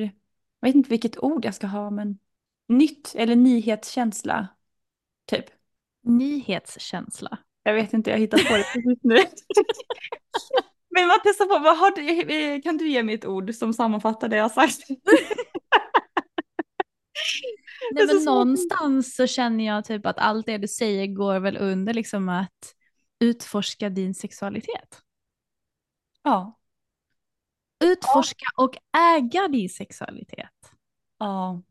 jag 0.60 0.68
vet 0.70 0.76
inte 0.76 0.90
vilket 0.90 1.18
ord 1.18 1.46
jag 1.46 1.56
ska 1.56 1.68
ha 1.68 1.90
men 1.90 2.20
nytt 2.68 3.16
eller 3.16 3.36
nyhetskänsla, 3.36 4.48
typ. 5.26 5.46
Nyhetskänsla. 6.04 7.38
Jag 7.64 7.74
vet 7.74 7.94
inte, 7.94 8.12
jag 8.12 8.18
hittar 8.18 8.38
på 8.38 8.58
det 8.58 8.64
precis 8.74 9.00
nu. 9.04 9.18
men 10.94 11.08
vad 11.08 11.20
testar 11.24 11.46
på, 11.46 11.60
vad 11.60 11.78
har 11.78 11.92
du, 11.92 12.62
kan 12.62 12.78
du 12.78 12.90
ge 12.90 13.04
mig 13.04 13.16
ett 13.16 13.26
ord 13.26 13.54
som 13.54 13.74
sammanfattar 13.74 14.28
det 14.30 14.36
jag 14.38 14.52
sagt? 14.52 14.80
Nej, 17.92 18.08
så 18.08 18.14
men 18.14 18.24
svårt. 18.24 18.26
någonstans 18.26 19.16
så 19.16 19.28
känner 19.28 19.66
jag 19.66 19.86
typ 19.86 20.06
att 20.06 20.20
allt 20.20 20.46
det 20.46 20.58
du 20.58 20.68
säger 20.68 21.08
går 21.08 21.40
väl 21.40 21.58
under 21.58 21.94
liksom 21.94 22.30
att 22.30 22.76
utforska 23.20 23.90
din 23.90 24.16
sexualitet. 24.16 25.02
Ja. 26.24 26.60
Utforska 27.84 28.46
och 28.58 28.76
äga 28.98 29.48
din 29.48 29.70
sexualitet. 29.70 30.72
Ja. 31.20 31.62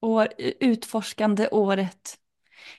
År, 0.00 0.28
utforskande 0.60 1.48
året. 1.48 2.18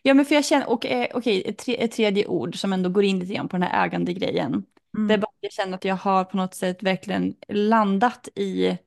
Ja 0.01 0.13
men 0.13 0.25
för 0.25 0.36
jag 0.36 0.46
känner, 0.46 0.70
och, 0.70 0.86
eh, 0.86 1.08
okej, 1.13 1.44
ett, 1.46 1.58
tre, 1.58 1.84
ett 1.84 1.92
tredje 1.92 2.27
ord 2.27 2.60
som 2.60 2.74
ändå 2.74 2.89
går 2.89 3.04
in 3.04 3.20
lite 3.20 3.34
grann 3.34 3.50
på 3.50 3.58
den 3.58 3.68
här 3.68 3.86
ägandegrejen. 3.86 4.65
Mm. 4.96 5.08
Det 5.08 5.14
är 5.14 5.18
bara 5.18 5.32
jag 5.40 5.52
känner 5.52 5.75
att 5.75 5.86
jag 5.86 5.96
har 5.96 6.24
på 6.24 6.38
något 6.38 6.54
sätt 6.56 6.84
verkligen 6.84 7.36
landat 7.48 8.28
i 8.36 8.78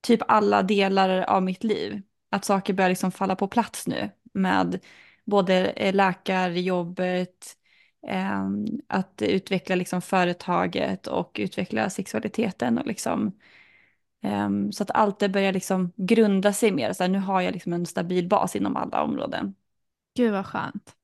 typ 0.00 0.20
alla 0.28 0.62
delar 0.62 1.20
av 1.22 1.42
mitt 1.42 1.64
liv. 1.64 2.02
Att 2.30 2.44
saker 2.44 2.72
börjar 2.74 2.88
liksom 2.88 3.12
falla 3.12 3.36
på 3.36 3.48
plats 3.48 3.86
nu 3.86 4.10
med 4.32 4.80
både 5.24 5.70
eh, 5.70 5.94
läkarjobbet, 5.94 7.56
eh, 8.08 8.48
att 8.88 9.22
utveckla 9.22 9.74
liksom 9.74 10.02
företaget 10.02 11.06
och 11.06 11.36
utveckla 11.40 11.90
sexualiteten 11.90 12.78
och 12.78 12.86
liksom 12.86 13.32
Ehm, 14.22 14.72
så 14.72 14.82
att 14.82 14.90
allt 14.90 15.18
det 15.18 15.28
börjar 15.28 15.52
liksom 15.52 15.92
grunda 15.96 16.52
sig 16.52 16.70
mer. 16.72 16.92
Så 16.92 17.02
här, 17.02 17.10
nu 17.10 17.18
har 17.18 17.40
jag 17.40 17.52
liksom 17.52 17.72
en 17.72 17.86
stabil 17.86 18.28
bas 18.28 18.56
inom 18.56 18.76
alla 18.76 19.02
områden. 19.02 19.54
Gud 20.16 20.32
vad 20.32 20.46
skönt. 20.46 20.96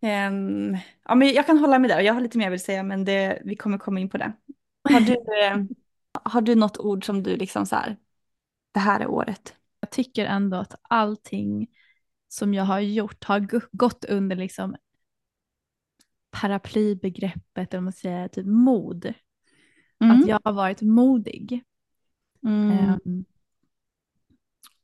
Ehm, 0.00 0.76
ja, 1.04 1.14
men 1.14 1.28
jag 1.28 1.46
kan 1.46 1.58
hålla 1.58 1.78
med 1.78 1.90
där. 1.90 2.00
Jag 2.00 2.14
har 2.14 2.20
lite 2.20 2.38
mer 2.38 2.44
jag 2.44 2.50
vill 2.50 2.64
säga 2.64 2.82
men 2.82 3.04
det, 3.04 3.42
vi 3.44 3.56
kommer 3.56 3.78
komma 3.78 4.00
in 4.00 4.08
på 4.08 4.18
det. 4.18 4.32
Har 4.82 5.00
du, 5.00 5.12
eh, 5.12 5.64
har 6.22 6.40
du 6.40 6.54
något 6.54 6.78
ord 6.78 7.06
som 7.06 7.22
du 7.22 7.36
liksom 7.36 7.66
så 7.66 7.76
här, 7.76 7.96
det 8.72 8.80
här 8.80 9.00
är 9.00 9.06
året? 9.06 9.54
Jag 9.80 9.90
tycker 9.90 10.26
ändå 10.26 10.56
att 10.56 10.74
allting 10.82 11.66
som 12.28 12.54
jag 12.54 12.64
har 12.64 12.80
gjort 12.80 13.24
har 13.24 13.60
gått 13.76 14.04
under 14.04 14.36
liksom 14.36 14.76
paraplybegreppet, 16.30 17.74
eller 17.74 17.80
man 17.80 17.92
säger, 17.92 18.28
typ 18.28 18.46
mod. 18.46 19.12
Mm. 20.00 20.20
Att 20.20 20.28
jag 20.28 20.40
har 20.44 20.52
varit 20.52 20.82
modig. 20.82 21.64
Mm. 22.42 22.70
Ehm, 22.70 23.24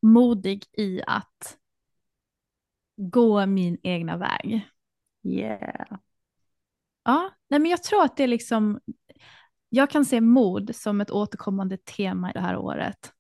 modig 0.01 0.65
i 0.73 1.03
att 1.07 1.59
gå 2.97 3.47
min 3.47 3.79
egna 3.83 4.17
väg. 4.17 4.69
Yeah. 5.25 5.99
Ja, 7.05 7.31
nej 7.51 7.61
men 7.61 7.71
jag 7.71 7.83
tror 7.83 8.05
att 8.05 8.17
det 8.17 8.23
är 8.23 8.29
liksom, 8.29 8.81
jag 9.69 9.91
kan 9.91 10.05
se 10.05 10.21
mod 10.21 10.77
som 10.77 11.01
ett 11.01 11.11
återkommande 11.11 11.77
tema 11.77 12.31
i 12.31 12.33
det 12.33 12.41
här 12.41 12.57
året. 12.57 13.13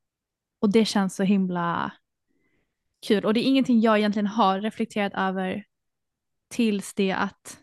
Och 0.60 0.72
det 0.72 0.84
känns 0.84 1.16
så 1.16 1.22
himla 1.22 1.92
kul. 3.06 3.24
Och 3.24 3.34
det 3.34 3.40
är 3.40 3.48
ingenting 3.48 3.80
jag 3.80 3.98
egentligen 3.98 4.26
har 4.26 4.60
reflekterat 4.60 5.12
över 5.14 5.64
tills 6.50 6.94
det 6.94 7.12
att 7.12 7.58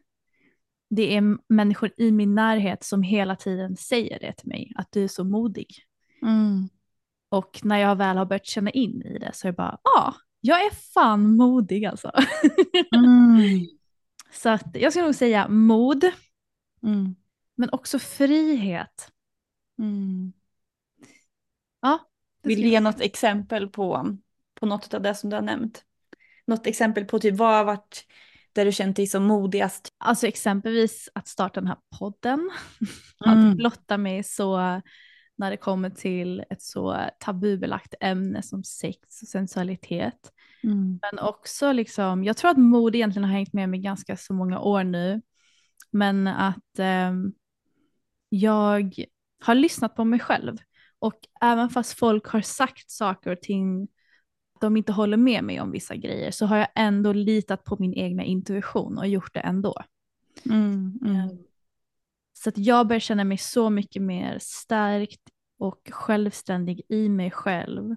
det 0.89 1.15
är 1.15 1.37
människor 1.53 1.91
i 1.97 2.11
min 2.11 2.35
närhet 2.35 2.83
som 2.83 3.03
hela 3.03 3.35
tiden 3.35 3.77
säger 3.77 4.19
det 4.19 4.33
till 4.33 4.47
mig, 4.47 4.71
att 4.75 4.91
du 4.91 5.03
är 5.03 5.07
så 5.07 5.23
modig. 5.23 5.67
Mm. 6.21 6.69
Och 7.29 7.59
när 7.63 7.77
jag 7.77 7.95
väl 7.95 8.17
har 8.17 8.25
börjat 8.25 8.45
känna 8.45 8.69
in 8.69 9.01
i 9.01 9.19
det 9.19 9.31
så 9.33 9.47
är 9.47 9.51
det 9.51 9.55
bara, 9.55 9.77
ja, 9.83 10.15
jag 10.41 10.65
är 10.65 10.71
fan 10.93 11.35
modig 11.35 11.85
alltså. 11.85 12.11
Mm. 12.95 13.67
Så 14.31 14.49
att 14.49 14.65
jag 14.73 14.93
ska 14.93 15.01
nog 15.01 15.15
säga 15.15 15.47
mod, 15.47 16.03
Mm. 16.83 17.15
men 17.55 17.69
också 17.71 17.99
frihet. 17.99 19.11
Mm. 19.79 20.33
Ja, 21.81 21.99
Vill 22.43 22.61
du 22.61 22.67
ge 22.67 22.79
något 22.79 23.01
exempel 23.01 23.67
på, 23.67 24.17
på 24.59 24.65
något 24.65 24.93
av 24.93 25.01
det 25.01 25.15
som 25.15 25.29
du 25.29 25.35
har 25.35 25.43
nämnt? 25.43 25.85
Något 26.47 26.67
exempel 26.67 27.05
på 27.05 27.19
typ 27.19 27.35
vad 27.35 27.55
har 27.55 27.63
varit 27.63 28.05
där 28.53 28.65
du 28.65 28.71
känt 28.71 28.95
dig 28.95 29.07
som 29.07 29.23
modigast? 29.23 29.93
Alltså 29.97 30.27
exempelvis 30.27 31.09
att 31.15 31.27
starta 31.27 31.59
den 31.59 31.67
här 31.67 31.77
podden. 31.99 32.49
Mm. 33.25 33.49
Att 33.51 33.57
blotta 33.57 33.97
mig 33.97 34.23
så 34.23 34.81
när 35.35 35.51
det 35.51 35.57
kommer 35.57 35.89
till 35.89 36.43
ett 36.49 36.61
så 36.61 37.09
tabubelagt 37.19 37.93
ämne 38.01 38.41
som 38.41 38.63
sex 38.63 39.21
och 39.21 39.27
sensualitet. 39.27 40.31
Mm. 40.63 40.99
Men 41.01 41.19
också 41.19 41.71
liksom, 41.71 42.23
jag 42.23 42.37
tror 42.37 42.51
att 42.51 42.57
mod 42.57 42.95
egentligen 42.95 43.23
har 43.23 43.35
hängt 43.35 43.53
med 43.53 43.69
mig 43.69 43.79
ganska 43.79 44.17
så 44.17 44.33
många 44.33 44.59
år 44.59 44.83
nu. 44.83 45.21
Men 45.91 46.27
att 46.27 46.79
ehm, 46.79 47.33
jag 48.29 49.05
har 49.43 49.55
lyssnat 49.55 49.95
på 49.95 50.05
mig 50.05 50.19
själv. 50.19 50.57
Och 50.99 51.19
även 51.41 51.69
fast 51.69 51.99
folk 51.99 52.27
har 52.27 52.41
sagt 52.41 52.91
saker 52.91 53.31
och 53.31 53.41
ting, 53.41 53.87
de 54.61 54.77
inte 54.77 54.91
håller 54.91 55.17
med 55.17 55.43
mig 55.43 55.61
om 55.61 55.71
vissa 55.71 55.95
grejer, 55.95 56.31
så 56.31 56.45
har 56.45 56.57
jag 56.57 56.67
ändå 56.75 57.13
litat 57.13 57.63
på 57.63 57.77
min 57.79 57.93
egna 57.93 58.23
intuition 58.23 58.97
och 58.97 59.07
gjort 59.07 59.33
det 59.33 59.39
ändå. 59.39 59.75
Mm. 60.45 60.99
Mm. 61.05 61.29
Så 62.33 62.49
att 62.49 62.57
jag 62.57 62.87
börjar 62.87 62.99
känna 62.99 63.23
mig 63.23 63.37
så 63.37 63.69
mycket 63.69 64.01
mer 64.01 64.37
stärkt 64.41 65.21
och 65.57 65.89
självständig 65.91 66.81
i 66.89 67.09
mig 67.09 67.31
själv 67.31 67.95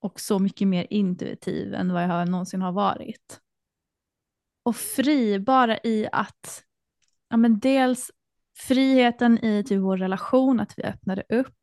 och 0.00 0.20
så 0.20 0.38
mycket 0.38 0.68
mer 0.68 0.86
intuitiv 0.90 1.74
än 1.74 1.92
vad 1.92 2.02
jag 2.02 2.28
någonsin 2.28 2.62
har 2.62 2.72
varit. 2.72 3.40
Och 4.62 4.76
fri 4.76 5.38
bara 5.38 5.78
i 5.78 6.08
att, 6.12 6.64
ja 7.28 7.36
men 7.36 7.58
dels 7.58 8.10
friheten 8.58 9.44
i 9.44 9.64
typ 9.64 9.80
vår 9.80 9.96
relation, 9.96 10.60
att 10.60 10.74
vi 10.76 10.82
öppnade 10.82 11.22
upp, 11.28 11.54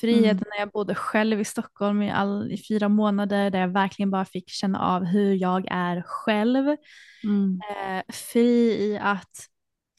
friheten 0.00 0.30
mm. 0.30 0.44
när 0.50 0.58
jag 0.58 0.70
bodde 0.70 0.94
själv 0.94 1.40
i 1.40 1.44
Stockholm 1.44 2.02
i, 2.02 2.10
all, 2.10 2.52
i 2.52 2.62
fyra 2.68 2.88
månader 2.88 3.50
där 3.50 3.60
jag 3.60 3.68
verkligen 3.68 4.10
bara 4.10 4.24
fick 4.24 4.50
känna 4.50 4.80
av 4.80 5.04
hur 5.04 5.34
jag 5.34 5.66
är 5.70 6.02
själv. 6.06 6.76
Mm. 7.24 7.60
Eh, 7.70 8.02
fri 8.08 8.84
i 8.84 8.98
att 9.02 9.36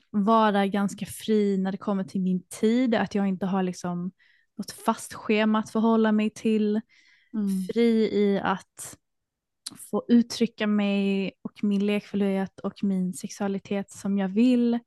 vara 0.10 0.68
ganska 0.68 1.06
fri 1.06 1.58
när 1.58 1.72
det 1.72 1.78
kommer 1.78 2.04
till 2.04 2.22
min 2.22 2.44
tid, 2.44 2.96
att 2.96 3.16
jag 3.16 3.28
inte 3.28 3.46
har 3.46 3.64
liksom 3.64 4.12
något 4.58 4.72
fast 4.72 5.14
schema 5.14 5.60
att 5.60 5.70
förhålla 5.70 6.12
mig 6.12 6.30
till. 6.30 6.82
Mm. 7.34 7.64
Fri 7.74 8.10
i 8.14 8.40
att 8.44 8.98
få 9.92 10.04
uttrycka 10.08 10.68
mig 10.68 11.32
och 11.42 11.64
min 11.64 11.86
lekfullhet 11.86 12.60
och 12.60 12.84
min 12.84 13.14
sexualitet 13.14 13.92
som 13.92 14.18
jag 14.18 14.28
vill. 14.28 14.80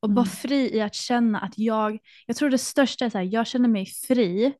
Och 0.00 0.08
mm. 0.08 0.14
bara 0.14 0.26
fri 0.26 0.76
i 0.76 0.80
att 0.80 0.94
känna 0.94 1.40
att 1.40 1.58
jag, 1.58 1.98
jag 2.26 2.36
tror 2.36 2.50
det 2.50 2.58
största 2.58 3.04
är 3.04 3.16
att 3.16 3.32
jag 3.32 3.46
känner 3.46 3.68
mig 3.68 3.86
fri 3.86 4.52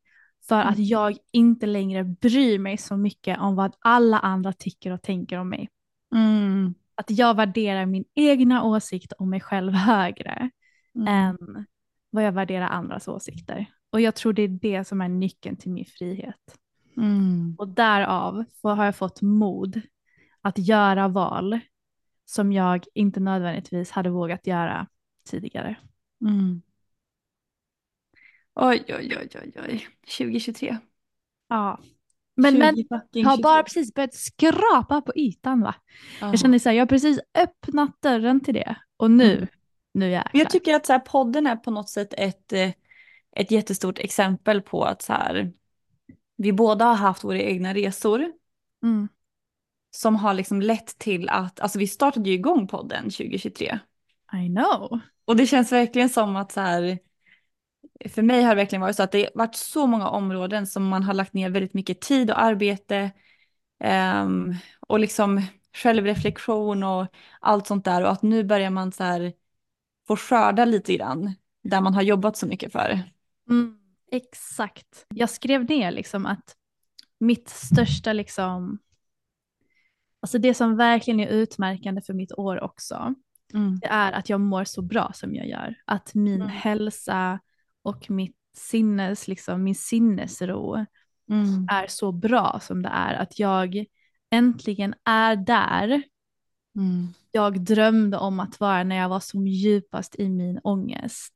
för 0.49 0.61
mm. 0.61 0.69
att 0.69 0.79
jag 0.79 1.17
inte 1.33 1.67
längre 1.67 2.05
bryr 2.05 2.59
mig 2.59 2.77
så 2.77 2.97
mycket 2.97 3.39
om 3.39 3.57
vad 3.57 3.77
alla 3.81 4.19
andra 4.19 4.53
tycker 4.53 4.91
och 4.91 5.03
tänker 5.03 5.39
om 5.39 5.49
mig. 5.49 5.69
Mm. 6.15 6.75
Att 6.95 7.11
jag 7.11 7.37
värderar 7.37 7.87
min 7.87 8.05
egna 8.15 8.63
åsikt 8.63 9.13
om 9.13 9.31
mig 9.31 9.41
själv 9.41 9.73
högre 9.73 10.51
mm. 10.95 11.09
än 11.09 11.67
vad 12.11 12.25
jag 12.25 12.33
värderar 12.33 12.69
andras 12.69 13.09
åsikter. 13.09 13.67
Och 13.91 14.01
jag 14.01 14.15
tror 14.15 14.33
det 14.33 14.43
är 14.43 14.49
det 14.49 14.85
som 14.85 15.01
är 15.01 15.09
nyckeln 15.09 15.57
till 15.57 15.71
min 15.71 15.85
frihet. 15.85 16.59
Mm. 16.97 17.57
Och 17.59 17.69
därav 17.69 18.45
har 18.63 18.85
jag 18.85 18.97
fått 18.97 19.23
mod 19.23 19.81
att 20.41 20.59
göra 20.59 21.09
val 21.09 21.61
som 22.25 22.53
jag 22.53 22.85
inte 22.95 23.21
nödvändigtvis 23.21 23.91
hade 23.91 24.11
vågat 24.11 24.47
göra 24.47 24.87
tidigare. 25.25 25.77
Mm. 26.21 26.63
Oj, 28.55 28.85
oj, 28.89 29.17
oj, 29.21 29.29
oj, 29.43 29.53
oj. 29.69 29.89
2023. 30.19 30.79
Ja. 31.49 31.81
Men, 32.35 32.59
men 32.59 32.75
har 33.25 33.43
bara 33.43 33.63
precis 33.63 33.95
börjat 33.95 34.15
skrapa 34.15 35.01
på 35.01 35.13
ytan 35.17 35.61
va? 35.61 35.75
Ja. 36.21 36.27
Jag 36.27 36.39
känner 36.39 36.59
så 36.59 36.69
här, 36.69 36.77
jag 36.77 36.83
har 36.83 36.87
precis 36.87 37.21
öppnat 37.35 38.03
dörren 38.03 38.41
till 38.41 38.55
det 38.55 38.77
och 38.97 39.11
nu, 39.11 39.37
mm. 39.37 39.49
nu 39.93 40.11
jäklar. 40.11 40.41
Jag 40.41 40.51
tycker 40.51 40.75
att 40.75 40.87
så 40.87 40.93
här, 40.93 41.01
podden 41.01 41.47
är 41.47 41.57
på 41.57 41.71
något 41.71 41.91
sätt 41.91 42.15
ett, 42.17 42.53
eh, 42.53 42.71
ett 43.37 43.51
jättestort 43.51 43.99
exempel 43.99 44.63
på 44.63 44.85
att 44.85 45.03
så 45.03 45.13
här, 45.13 45.53
vi 46.37 46.53
båda 46.53 46.85
har 46.85 46.95
haft 46.95 47.25
våra 47.25 47.39
egna 47.39 47.75
resor. 47.75 48.33
Mm. 48.83 49.09
Som 49.91 50.17
har 50.17 50.35
liksom 50.35 50.61
lett 50.61 50.99
till 50.99 51.29
att, 51.29 51.61
alltså 51.61 51.79
vi 51.79 51.87
startade 51.87 52.31
ju 52.31 52.35
igång 52.35 52.69
podden 52.69 53.05
2023. 53.05 53.79
I 54.33 54.49
know. 54.49 55.01
Och 55.25 55.37
det 55.37 55.47
känns 55.47 55.73
verkligen 55.73 56.09
som 56.09 56.37
att 56.37 56.53
så 56.53 56.61
här, 56.61 56.99
för 58.09 58.23
mig 58.23 58.43
har 58.43 58.49
det 58.49 58.57
verkligen 58.57 58.81
varit 58.81 58.97
så 58.97 59.03
att 59.03 59.13
det 59.13 59.23
har 59.23 59.31
varit 59.35 59.55
så 59.55 59.87
många 59.87 60.09
områden 60.09 60.67
som 60.67 60.89
man 60.89 61.03
har 61.03 61.15
lagt 61.15 61.33
ner 61.33 61.51
väldigt 61.51 61.75
mycket 61.75 62.01
tid 62.01 62.31
och 62.31 62.43
arbete. 62.43 63.11
Um, 63.85 64.55
och 64.81 65.01
liksom 65.01 65.43
självreflektion 65.75 66.83
och 66.83 67.07
allt 67.41 67.67
sånt 67.67 67.85
där. 67.85 68.03
Och 68.03 68.11
att 68.11 68.23
nu 68.23 68.45
börjar 68.45 68.71
man 68.71 68.93
så 68.93 69.05
här 69.05 69.33
få 70.09 70.17
skörda 70.17 70.65
lite 70.65 70.97
grann 70.97 71.35
där 71.63 71.81
man 71.81 71.95
har 71.95 72.03
jobbat 72.03 72.37
så 72.37 72.47
mycket 72.47 72.73
för. 72.73 73.03
Mm, 73.51 73.79
exakt. 74.13 75.07
Jag 75.15 75.31
skrev 75.31 75.65
ner 75.65 75.91
liksom 75.91 76.27
att 76.27 76.57
mitt 77.21 77.49
största 77.49 78.13
liksom, 78.13 78.79
alltså 80.21 80.39
det 80.39 80.55
som 80.55 80.77
verkligen 80.77 81.21
är 81.21 81.29
utmärkande 81.29 82.03
för 82.03 82.15
mitt 82.15 82.33
år 82.33 82.61
också, 82.65 83.15
mm. 83.55 83.79
det 83.79 83.87
är 83.87 84.13
att 84.13 84.29
jag 84.29 84.41
mår 84.41 84.65
så 84.65 84.83
bra 84.83 85.13
som 85.15 85.35
jag 85.35 85.49
gör. 85.49 85.75
Att 85.85 86.15
min 86.15 86.43
mm. 86.43 86.49
hälsa 86.49 87.41
och 87.83 88.11
mitt 88.11 88.37
sinnes, 88.57 89.29
liksom, 89.29 89.65
min 89.65 89.75
sinnesro 89.75 90.87
mm. 91.31 91.67
är 91.71 91.87
så 91.87 92.13
bra 92.13 92.61
som 92.63 92.83
det 92.83 92.89
är. 92.89 93.15
Att 93.15 93.39
jag 93.39 93.85
äntligen 94.31 94.95
är 95.05 95.37
där 95.37 96.03
mm. 96.77 97.09
jag 97.33 97.61
drömde 97.61 98.17
om 98.17 98.41
att 98.41 98.61
vara 98.61 98.85
när 98.85 98.97
jag 98.97 99.09
var 99.09 99.21
som 99.21 99.47
djupast 99.47 100.17
i 100.19 100.29
min 100.29 100.61
ångest. 100.63 101.35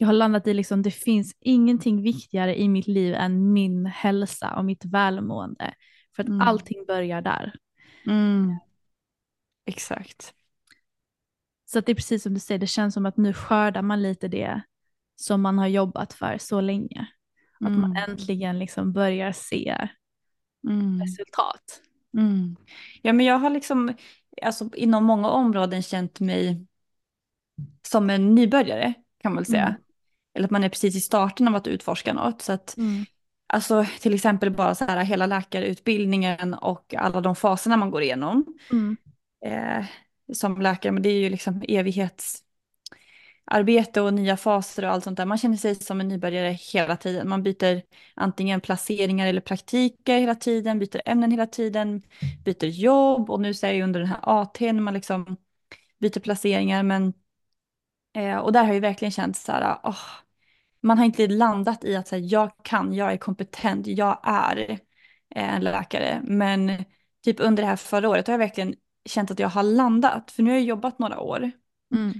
Jag 0.00 0.06
har 0.06 0.12
landat 0.12 0.46
i 0.46 0.54
liksom, 0.54 0.82
det 0.82 0.90
finns 0.90 1.36
ingenting 1.40 2.02
viktigare 2.02 2.60
i 2.60 2.68
mitt 2.68 2.86
liv 2.86 3.14
än 3.14 3.52
min 3.52 3.86
hälsa 3.86 4.56
och 4.56 4.64
mitt 4.64 4.84
välmående. 4.84 5.74
För 6.16 6.22
att 6.22 6.28
mm. 6.28 6.40
allting 6.40 6.84
börjar 6.86 7.22
där. 7.22 7.54
Mm. 8.06 8.58
Exakt. 9.66 10.34
Så 11.64 11.78
att 11.78 11.86
det 11.86 11.92
är 11.92 11.96
precis 11.96 12.22
som 12.22 12.34
du 12.34 12.40
säger, 12.40 12.58
det 12.58 12.66
känns 12.66 12.94
som 12.94 13.06
att 13.06 13.16
nu 13.16 13.32
skördar 13.32 13.82
man 13.82 14.02
lite 14.02 14.28
det 14.28 14.62
som 15.16 15.42
man 15.42 15.58
har 15.58 15.66
jobbat 15.66 16.12
för 16.12 16.38
så 16.38 16.60
länge. 16.60 17.06
Mm. 17.60 17.72
Att 17.72 17.78
man 17.78 17.96
mm. 17.96 18.10
äntligen 18.10 18.58
liksom 18.58 18.92
börjar 18.92 19.32
se 19.32 19.88
mm. 20.68 21.00
resultat. 21.00 21.80
Mm. 22.18 22.56
Ja 23.02 23.12
men 23.12 23.26
jag 23.26 23.38
har 23.38 23.50
liksom 23.50 23.94
alltså, 24.42 24.70
inom 24.74 25.04
många 25.04 25.28
områden 25.28 25.82
känt 25.82 26.20
mig 26.20 26.66
som 27.88 28.10
en 28.10 28.34
nybörjare 28.34 28.94
kan 29.18 29.32
man 29.32 29.36
väl 29.36 29.46
säga. 29.46 29.76
Mm. 30.30 30.34
Eller 30.34 30.44
att 30.44 30.50
man 30.50 30.64
är 30.64 30.68
precis 30.68 30.96
i 30.96 31.00
starten 31.00 31.48
av 31.48 31.54
att 31.54 31.66
utforska 31.66 32.12
något. 32.12 32.42
Så 32.42 32.52
att, 32.52 32.76
mm. 32.76 33.04
Alltså 33.52 33.86
till 34.00 34.14
exempel 34.14 34.50
bara 34.50 34.74
så 34.74 34.84
här 34.84 35.04
hela 35.04 35.26
läkarutbildningen 35.26 36.54
och 36.54 36.94
alla 36.94 37.20
de 37.20 37.36
faserna 37.36 37.76
man 37.76 37.90
går 37.90 38.02
igenom. 38.02 38.44
Eh, 39.44 39.84
som 40.32 40.60
läkare, 40.60 40.92
men 40.92 41.02
det 41.02 41.08
är 41.08 41.20
ju 41.20 41.30
liksom 41.30 41.62
evighets 41.68 42.44
arbete 43.44 44.00
och 44.00 44.14
nya 44.14 44.36
faser 44.36 44.84
och 44.84 44.90
allt 44.90 45.04
sånt 45.04 45.16
där. 45.16 45.26
Man 45.26 45.38
känner 45.38 45.56
sig 45.56 45.74
som 45.74 46.00
en 46.00 46.08
nybörjare 46.08 46.48
hela 46.72 46.96
tiden. 46.96 47.28
Man 47.28 47.42
byter 47.42 47.82
antingen 48.14 48.60
placeringar 48.60 49.26
eller 49.26 49.40
praktiker 49.40 50.18
hela 50.18 50.34
tiden, 50.34 50.78
byter 50.78 51.02
ämnen 51.04 51.30
hela 51.30 51.46
tiden, 51.46 52.02
byter 52.44 52.64
jobb 52.66 53.30
och 53.30 53.40
nu 53.40 53.54
så 53.54 53.66
är 53.66 53.72
jag 53.72 53.84
under 53.84 54.00
den 54.00 54.08
här 54.08 54.18
AT 54.22 54.60
när 54.60 54.80
man 54.80 54.94
liksom 54.94 55.36
byter 56.00 56.20
placeringar. 56.20 56.82
Men, 56.82 57.12
eh, 58.16 58.36
och 58.36 58.52
där 58.52 58.64
har 58.64 58.74
jag 58.74 58.80
verkligen 58.80 59.12
känt 59.12 59.36
så 59.36 59.52
här, 59.52 59.78
oh, 59.82 59.98
man 60.82 60.98
har 60.98 61.04
inte 61.04 61.26
landat 61.26 61.84
i 61.84 61.96
att 61.96 62.08
så 62.08 62.16
här, 62.16 62.22
jag 62.32 62.50
kan, 62.62 62.94
jag 62.94 63.12
är 63.12 63.16
kompetent, 63.16 63.86
jag 63.86 64.20
är 64.22 64.70
eh, 65.34 65.54
en 65.54 65.62
läkare. 65.62 66.20
Men 66.24 66.84
typ 67.24 67.40
under 67.40 67.62
det 67.62 67.68
här 67.68 67.76
förra 67.76 68.08
året 68.08 68.26
har 68.26 68.34
jag 68.34 68.38
verkligen 68.38 68.74
känt 69.04 69.30
att 69.30 69.38
jag 69.38 69.48
har 69.48 69.62
landat, 69.62 70.30
för 70.30 70.42
nu 70.42 70.50
har 70.50 70.56
jag 70.56 70.66
jobbat 70.66 70.98
några 70.98 71.20
år. 71.20 71.50
Mm 71.94 72.12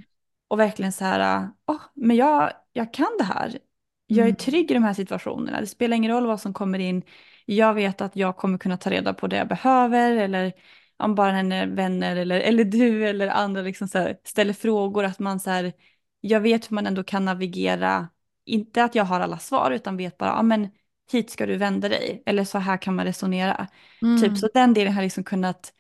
och 0.51 0.59
verkligen 0.59 0.93
så 0.93 1.05
här, 1.05 1.49
oh, 1.67 1.81
men 1.95 2.17
jag, 2.17 2.53
jag 2.73 2.95
kan 2.95 3.17
det 3.19 3.25
här. 3.25 3.59
Jag 4.07 4.19
är 4.19 4.23
mm. 4.25 4.37
trygg 4.37 4.71
i 4.71 4.75
de 4.75 4.83
här 4.83 4.95
situationerna. 4.95 5.61
Det 5.61 5.67
spelar 5.67 5.97
ingen 5.97 6.13
roll 6.13 6.27
vad 6.27 6.41
som 6.41 6.55
kommer 6.55 6.79
in. 6.79 7.03
Jag 7.47 7.75
vet 7.75 8.01
att 8.01 8.17
jag 8.17 8.37
kommer 8.37 8.59
kunna 8.59 8.77
ta 8.77 8.91
reda 8.91 9.15
på 9.15 9.27
det 9.27 9.37
jag 9.37 9.49
behöver 9.49 10.17
eller 10.17 10.53
om 11.01 11.15
bara 11.15 11.33
hennes 11.33 11.69
vänner 11.69 12.17
eller, 12.17 12.41
eller 12.41 12.65
du 12.65 13.09
eller 13.09 13.29
andra 13.29 13.63
liksom 13.63 13.89
så 13.89 13.99
här, 13.99 14.17
ställer 14.25 14.53
frågor. 14.53 15.05
Att 15.05 15.19
man 15.19 15.41
så 15.41 15.51
här, 15.51 15.73
jag 16.21 16.41
vet 16.41 16.71
hur 16.71 16.75
man 16.75 16.87
ändå 16.87 17.05
kan 17.05 17.25
navigera. 17.25 18.09
Inte 18.45 18.85
att 18.85 18.95
jag 18.95 19.05
har 19.05 19.21
alla 19.21 19.39
svar 19.39 19.71
utan 19.71 19.97
vet 19.97 20.19
bara, 20.19 20.31
ja 20.31 20.43
men 20.43 20.69
hit 21.13 21.31
ska 21.31 21.47
du 21.47 21.57
vända 21.57 21.89
dig. 21.89 22.23
Eller 22.27 22.45
så 22.45 22.59
här 22.59 22.77
kan 22.77 22.95
man 22.95 23.05
resonera. 23.05 23.67
Mm. 24.03 24.21
Typ 24.21 24.39
så 24.39 24.49
den 24.55 24.75
delen 24.75 24.93
har 24.93 25.03
liksom 25.03 25.25
kunnat 25.25 25.73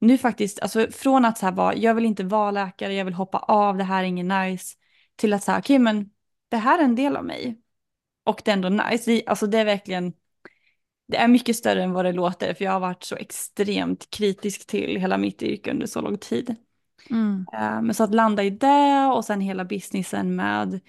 nu 0.00 0.18
faktiskt, 0.18 0.60
alltså 0.60 0.86
från 0.90 1.24
att 1.24 1.38
så 1.38 1.46
här 1.46 1.52
vara, 1.52 1.74
jag 1.74 1.94
vill 1.94 2.04
inte 2.04 2.24
vara 2.24 2.50
läkare, 2.50 2.94
jag 2.94 3.04
vill 3.04 3.14
hoppa 3.14 3.38
av, 3.38 3.76
det 3.76 3.84
här 3.84 4.02
är 4.02 4.06
inget 4.06 4.26
nice, 4.26 4.76
till 5.16 5.32
att 5.32 5.42
säga, 5.42 5.58
okej 5.58 5.74
okay, 5.74 5.78
men 5.78 6.10
det 6.48 6.56
här 6.56 6.78
är 6.78 6.82
en 6.84 6.94
del 6.94 7.16
av 7.16 7.24
mig. 7.24 7.60
Och 8.24 8.42
det 8.44 8.50
är 8.50 8.52
ändå 8.52 8.68
nice, 8.68 9.22
alltså 9.26 9.46
det 9.46 9.58
är 9.58 9.64
verkligen, 9.64 10.12
det 11.08 11.16
är 11.16 11.28
mycket 11.28 11.56
större 11.56 11.82
än 11.82 11.92
vad 11.92 12.04
det 12.04 12.12
låter, 12.12 12.54
för 12.54 12.64
jag 12.64 12.72
har 12.72 12.80
varit 12.80 13.04
så 13.04 13.16
extremt 13.16 14.10
kritisk 14.10 14.66
till 14.66 14.96
hela 14.96 15.18
mitt 15.18 15.42
yrke 15.42 15.70
under 15.70 15.86
så 15.86 16.00
lång 16.00 16.18
tid. 16.18 16.56
Mm. 17.10 17.46
Eh, 17.52 17.82
men 17.82 17.94
så 17.94 18.04
att 18.04 18.14
landa 18.14 18.42
i 18.42 18.50
det 18.50 19.06
och 19.06 19.24
sen 19.24 19.40
hela 19.40 19.64
businessen 19.64 20.36
med 20.36 20.80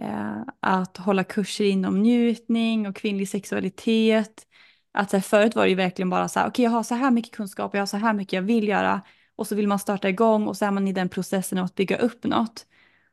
eh, 0.00 0.42
att 0.60 0.96
hålla 0.96 1.24
kurser 1.24 1.64
inom 1.64 2.02
njutning 2.02 2.86
och 2.88 2.96
kvinnlig 2.96 3.28
sexualitet, 3.28 4.46
att 4.92 5.10
så 5.10 5.16
här, 5.16 5.22
förut 5.22 5.54
var 5.54 5.62
det 5.62 5.68
ju 5.68 5.74
verkligen 5.74 6.10
bara 6.10 6.28
så 6.28 6.40
här, 6.40 6.46
okej 6.46 6.50
okay, 6.50 6.64
jag 6.64 6.70
har 6.70 6.82
så 6.82 6.94
här 6.94 7.10
mycket 7.10 7.34
kunskap, 7.34 7.74
jag 7.74 7.80
har 7.80 7.86
så 7.86 7.96
här 7.96 8.12
mycket 8.12 8.32
jag 8.32 8.42
vill 8.42 8.68
göra. 8.68 9.02
Och 9.36 9.46
så 9.46 9.54
vill 9.54 9.68
man 9.68 9.78
starta 9.78 10.08
igång 10.08 10.46
och 10.46 10.56
så 10.56 10.64
är 10.64 10.70
man 10.70 10.88
i 10.88 10.92
den 10.92 11.08
processen 11.08 11.58
av 11.58 11.64
att 11.64 11.74
bygga 11.74 11.96
upp 11.96 12.24
något. 12.24 12.66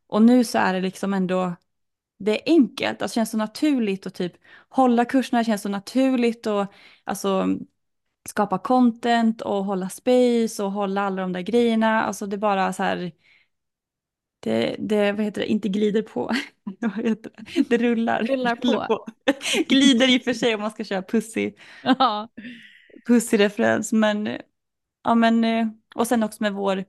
Och 0.08 0.21
nu 0.21 0.43
så 0.43 0.58
är 0.58 0.73
det 0.73 0.82
liksom 0.82 1.13
ändå, 1.13 1.56
det 2.23 2.49
är 2.49 2.53
enkelt, 2.53 3.01
alltså, 3.01 3.13
det 3.13 3.19
känns 3.19 3.31
så 3.31 3.38
naturligt 3.38 4.07
att 4.07 4.13
typ 4.13 4.33
hålla 4.69 5.05
kurserna, 5.05 5.43
känns 5.43 5.62
så 5.62 5.69
naturligt 5.69 6.47
och 6.47 6.65
alltså 7.03 7.47
skapa 8.29 8.57
content 8.57 9.41
och 9.41 9.65
hålla 9.65 9.89
space 9.89 10.63
och 10.63 10.71
hålla 10.71 11.01
alla 11.01 11.21
de 11.21 11.33
där 11.33 11.41
grejerna. 11.41 12.03
Alltså 12.03 12.25
det 12.25 12.36
är 12.36 12.38
bara 12.38 12.73
så 12.73 12.83
här, 12.83 13.12
det, 14.39 14.75
det, 14.79 15.12
vad 15.12 15.25
heter 15.25 15.41
det, 15.41 15.47
inte 15.47 15.69
glider 15.69 16.01
på. 16.01 16.31
vad 16.79 17.05
heter 17.05 17.31
det? 17.38 17.69
det 17.69 17.77
rullar. 17.77 18.23
Rullar 18.23 18.55
på. 18.55 19.05
glider 19.67 20.09
i 20.09 20.17
och 20.17 20.21
för 20.23 20.33
sig 20.33 20.55
om 20.55 20.62
man 20.62 20.71
ska 20.71 20.83
köra 20.83 21.01
pussy, 21.01 21.53
Ja. 21.83 22.29
pussy-referens. 23.07 23.93
Men, 23.93 24.38
ja, 25.03 25.15
men, 25.15 25.45
och 25.95 26.07
sen 26.07 26.23
också 26.23 26.43
med 26.43 26.53
vår 26.53 26.86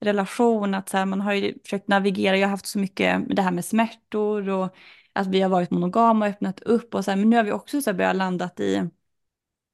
relation, 0.00 0.74
att 0.74 0.88
så 0.88 0.96
här, 0.96 1.06
man 1.06 1.20
har 1.20 1.32
ju 1.32 1.58
försökt 1.62 1.88
navigera, 1.88 2.36
jag 2.36 2.46
har 2.46 2.50
haft 2.50 2.66
så 2.66 2.78
mycket 2.78 3.28
med 3.28 3.36
det 3.36 3.42
här 3.42 3.50
med 3.50 3.64
smärtor 3.64 4.48
och 4.48 4.74
att 5.12 5.26
vi 5.26 5.40
har 5.40 5.48
varit 5.50 5.70
monogama 5.70 6.24
och 6.26 6.30
öppnat 6.30 6.60
upp 6.60 6.94
och 6.94 7.04
så 7.04 7.10
här, 7.10 7.18
men 7.18 7.30
nu 7.30 7.36
har 7.36 7.44
vi 7.44 7.52
också 7.52 7.82
så 7.82 7.90
här 7.90 7.96
börjat 7.96 8.16
landat 8.16 8.60
i, 8.60 8.90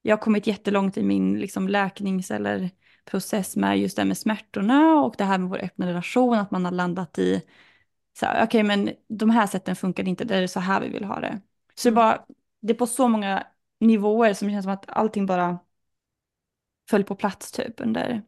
jag 0.03 0.17
har 0.17 0.23
kommit 0.23 0.47
jättelångt 0.47 0.97
i 0.97 1.03
min 1.03 1.39
liksom 1.39 1.69
läknings 1.69 2.31
eller 2.31 2.71
process 3.05 3.57
med 3.57 3.79
just 3.79 3.97
det 3.97 4.03
här 4.03 4.07
med 4.07 4.19
smärtorna 4.19 5.01
och 5.01 5.15
det 5.19 5.25
här 5.25 5.39
med 5.39 5.49
vår 5.51 5.59
öppna 5.65 5.87
relation, 5.87 6.35
att 6.35 6.51
man 6.51 6.65
har 6.65 6.73
landat 6.73 7.19
i, 7.19 7.43
så 8.21 8.27
okej 8.27 8.45
okay, 8.45 8.63
men 8.63 8.91
de 9.09 9.31
här 9.31 9.47
sätten 9.47 9.77
funkar 9.77 10.09
inte, 10.09 10.25
det 10.25 10.37
är 10.37 10.47
så 10.47 10.61
här 10.61 10.81
vi 10.81 10.89
vill 10.89 11.05
ha 11.05 11.21
det. 11.21 11.41
Så 11.75 11.89
Mm. 11.89 11.95
det, 11.95 11.97
bara, 11.97 12.27
det 12.61 12.73
är 12.73 12.79
på 12.79 12.87
så 12.87 13.09
många 13.09 13.47
nivåer 13.81 14.35
som 14.35 14.51
känns 14.51 14.65
som 14.65 14.73
att 14.73 14.85
allting 14.89 15.27
bara 15.27 15.59
föll 16.91 17.05
på 17.05 17.15
plats 17.15 17.53
typ 17.53 17.81
under 17.81 18.23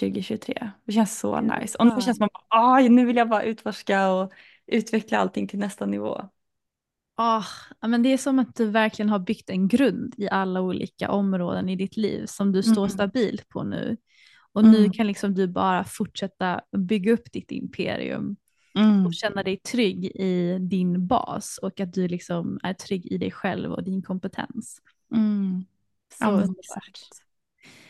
2023. 0.00 0.70
Det 0.84 0.92
känns 0.92 1.18
så 1.18 1.40
nice. 1.40 1.78
Och 1.78 1.86
nu 1.86 1.92
ja. 1.92 2.00
känns 2.00 2.20
att 2.20 2.30
"Aj, 2.48 2.88
nu 2.88 3.06
vill 3.06 3.16
jag 3.16 3.28
bara 3.28 3.42
utforska 3.42 4.10
och 4.10 4.32
utveckla 4.66 5.18
allting 5.18 5.48
till 5.48 5.58
nästa 5.58 5.86
nivå. 5.86 6.28
Ja, 7.16 7.44
men 7.86 8.02
det 8.02 8.12
är 8.12 8.18
som 8.18 8.38
att 8.38 8.54
du 8.56 8.66
verkligen 8.70 9.08
har 9.08 9.18
byggt 9.18 9.50
en 9.50 9.68
grund 9.68 10.14
i 10.16 10.28
alla 10.28 10.60
olika 10.60 11.10
områden 11.10 11.68
i 11.68 11.76
ditt 11.76 11.96
liv 11.96 12.26
som 12.26 12.52
du 12.52 12.62
står 12.62 12.82
Mm. 12.82 12.90
stabilt 12.90 13.48
på 13.48 13.62
nu. 13.62 13.96
Och 14.52 14.64
nu 14.64 14.78
Mm. 14.78 14.92
kan 14.92 15.06
liksom 15.06 15.34
du 15.34 15.46
bara 15.46 15.84
fortsätta 15.84 16.60
bygga 16.76 17.12
upp 17.12 17.32
ditt 17.32 17.50
imperium 17.50 18.36
Mm. 18.74 19.06
och 19.06 19.14
känna 19.14 19.42
dig 19.42 19.56
trygg 19.56 20.04
i 20.04 20.58
din 20.60 21.06
bas 21.06 21.58
och 21.62 21.80
att 21.80 21.92
du 21.92 22.08
liksom 22.08 22.58
är 22.62 22.72
trygg 22.74 23.06
i 23.06 23.18
dig 23.18 23.30
själv 23.30 23.72
och 23.72 23.84
din 23.84 24.02
kompetens. 24.02 24.80
Mm. 25.14 25.64
Så 26.18 26.24
Ja, 26.24 26.42
exakt. 26.60 27.22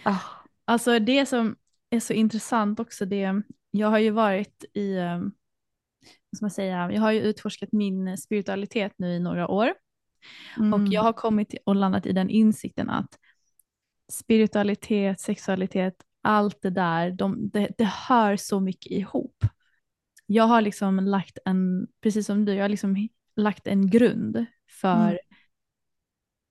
Ah. 0.03 0.19
Alltså 0.65 0.99
det 0.99 1.27
som 1.27 1.57
är 1.97 2.01
så 2.01 2.13
intressant 2.13 2.81
också, 2.81 3.05
det, 3.07 3.43
jag 3.71 3.89
har 3.89 3.99
ju 3.99 4.11
varit 4.11 4.65
i, 4.75 4.97
eh, 4.97 5.19
vad 6.31 6.37
ska 6.37 6.45
man 6.45 6.51
säga, 6.51 6.93
jag 6.93 7.01
har 7.01 7.13
ju 7.13 7.21
utforskat 7.21 7.73
min 7.73 8.17
spiritualitet 8.17 8.93
nu 8.97 9.13
i 9.15 9.21
några 9.21 9.49
år 9.49 9.75
och 10.57 10.63
Mm. 10.63 10.87
jag 10.93 11.03
har 11.03 11.13
kommit 11.13 11.55
och 11.67 11.77
landat 11.77 12.07
i 12.07 12.13
den 12.13 12.31
insikten 12.31 12.91
att 12.91 13.19
spiritualitet, 14.13 15.21
sexualitet, 15.21 15.95
allt 16.23 16.63
det 16.63 16.71
där, 16.71 17.11
de, 17.11 17.51
det, 17.51 17.69
det 17.79 17.85
hör 17.85 18.37
så 18.37 18.61
mycket 18.61 18.93
ihop. 18.93 19.45
Jag 20.27 20.45
har 20.45 20.61
liksom 20.61 20.99
lagt 21.01 21.39
en, 21.45 21.87
precis 22.01 22.27
som 22.27 22.45
du, 22.45 22.55
jag 22.55 22.65
har 22.65 22.69
liksom 22.69 23.09
lagt 23.37 23.67
en 23.67 23.91
grund 23.91 24.47
för 24.81 25.09
Mm. 25.11 25.19